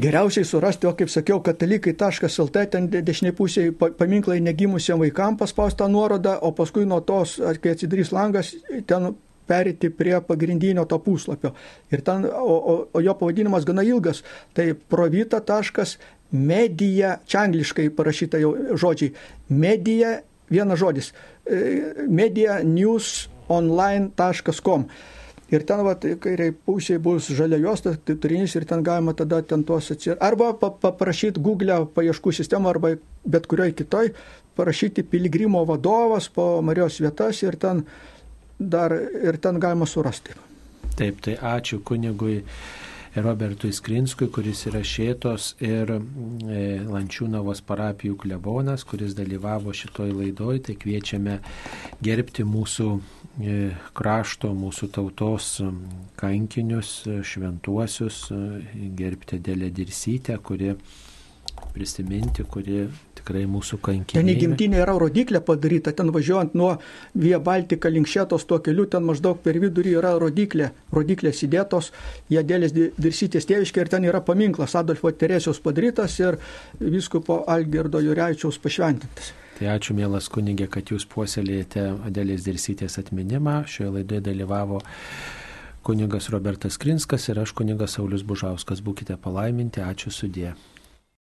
Geriausiai 0.00 0.44
surasti, 0.44 0.86
o 0.88 0.94
kaip 0.96 1.08
sakiau, 1.12 1.42
katalikai.lt, 1.44 2.56
ten 2.72 2.86
dešiniai 2.92 3.34
pusėje 3.36 3.72
paminklai 3.76 4.40
negimusiam 4.40 4.98
vaikam 5.02 5.36
paspaustą 5.36 5.88
nuorodą, 5.92 6.38
o 6.40 6.52
paskui 6.56 6.86
nuo 6.88 7.00
tos, 7.04 7.36
kai 7.60 7.70
atsidarys 7.74 8.08
langas, 8.12 8.54
ten 8.88 9.14
perėti 9.48 9.90
prie 9.92 10.20
pagrindinio 10.24 10.84
to 10.88 10.98
puslapio. 11.04 11.52
Ir 11.92 12.00
ten, 12.06 12.24
o, 12.24 12.56
o, 12.56 12.88
o 12.88 13.00
jo 13.04 13.14
pavadinimas 13.20 13.64
gana 13.68 13.84
ilgas, 13.84 14.24
tai 14.56 14.72
provita.media, 14.72 17.20
čia 17.28 17.44
angliškai 17.44 17.92
parašyta 17.92 18.40
jau 18.40 18.56
žodžiai, 18.72 19.12
media, 19.52 20.24
vienas 20.48 20.80
žodis, 20.80 21.12
e, 21.44 22.08
media 22.08 22.64
news 22.64 23.28
online.com. 23.52 24.88
Ir 25.52 25.66
ten, 25.68 25.82
va, 25.84 25.92
kairiai 26.00 26.54
pusėje 26.56 27.00
bus 27.04 27.26
žalia 27.36 27.58
juosta, 27.60 27.92
tai 27.92 28.16
turinys 28.16 28.54
ir 28.56 28.64
ten 28.68 28.80
galima 28.84 29.12
tada 29.12 29.42
ten 29.44 29.64
tuos 29.68 29.90
atsirasti. 29.92 30.22
Arba 30.24 30.52
paprašyti 30.56 31.42
Google 31.44 31.82
paieškų 31.92 32.32
sistemą 32.32 32.70
arba 32.72 32.94
bet 33.28 33.48
kurioj 33.50 33.74
kitoj, 33.76 34.14
parašyti 34.56 35.04
piligrimo 35.04 35.60
vadovas 35.68 36.30
po 36.32 36.62
Marijos 36.64 36.96
vietas 37.04 37.42
ir 37.44 37.58
ten, 37.60 37.84
dar, 38.58 38.96
ir 38.96 39.36
ten 39.44 39.60
galima 39.60 39.88
surasti. 39.88 40.38
Taip, 40.96 41.20
tai 41.24 41.36
ačiū 41.36 41.82
kunigui. 41.84 42.40
Robertui 43.14 43.72
Skrinskui, 43.76 44.30
kuris 44.32 44.62
yra 44.70 44.80
Šėtos 44.80 45.50
ir 45.60 45.90
e, 45.92 46.00
Lančiūnavos 46.88 47.60
parapijų 47.68 48.16
klebonas, 48.22 48.86
kuris 48.88 49.12
dalyvavo 49.18 49.74
šitoj 49.76 50.14
laidoj, 50.16 50.62
tai 50.64 50.78
kviečiame 50.80 51.34
gerbti 52.00 52.46
mūsų 52.48 52.88
e, 52.96 53.56
krašto, 53.92 54.54
mūsų 54.56 54.88
tautos 54.96 55.50
kankinius, 56.16 56.94
šventuosius, 57.28 58.24
e, 58.32 58.88
gerbti 58.96 59.42
Dėlę 59.44 59.68
Dirsytę, 59.76 60.38
kuri 60.40 60.72
prisiminti, 61.76 62.48
kuri 62.48 62.86
tikrai 63.22 63.46
mūsų 63.46 63.78
kankinė. 63.82 64.18
Ten 64.18 64.30
į 64.30 64.36
gimtinę 64.40 64.82
yra 64.82 64.96
rodiklė 64.98 65.40
padaryta, 65.46 65.94
ten 65.96 66.10
važiuojant 66.12 66.56
nuo 66.58 66.74
Via 67.14 67.38
Baltika 67.38 67.90
link 67.92 68.10
šėtos 68.10 68.46
tuo 68.48 68.58
keliu, 68.64 68.86
ten 68.90 69.06
maždaug 69.06 69.38
per 69.42 69.58
vidurį 69.62 69.96
yra 70.00 70.14
rodiklė, 70.20 70.72
rodiklės 70.92 71.44
įdėtos, 71.46 71.92
jie 72.32 72.42
dėlės 72.42 72.74
dirsytės 72.74 73.46
tėviškė 73.48 73.84
ir 73.84 73.92
ten 73.92 74.08
yra 74.08 74.22
paminklas 74.24 74.74
Adolfo 74.78 75.12
Teresijos 75.14 75.62
padarytas 75.62 76.18
ir 76.20 76.40
viskupo 76.80 77.44
Algerdo 77.46 78.02
Jureičiaus 78.02 78.58
pašventintas. 78.62 79.32
Tai 79.58 79.68
ačiū 79.76 79.94
mielas 79.94 80.26
kunigė, 80.32 80.66
kad 80.66 80.90
jūs 80.90 81.04
puoselėjate 81.06 81.84
Adėlės 82.08 82.42
dirsytės 82.42 82.98
atminimą. 82.98 83.62
Šioje 83.70 83.92
laidoje 83.98 84.24
dalyvavo 84.32 84.80
kunigas 85.86 86.30
Robertas 86.32 86.80
Krinskas 86.82 87.28
ir 87.28 87.38
aš 87.42 87.52
kunigas 87.54 87.98
Saulis 87.98 88.24
Bužauskas. 88.26 88.82
Būkite 88.82 89.18
palaiminti, 89.20 89.84
ačiū 89.84 90.10
sudė. 90.10 90.56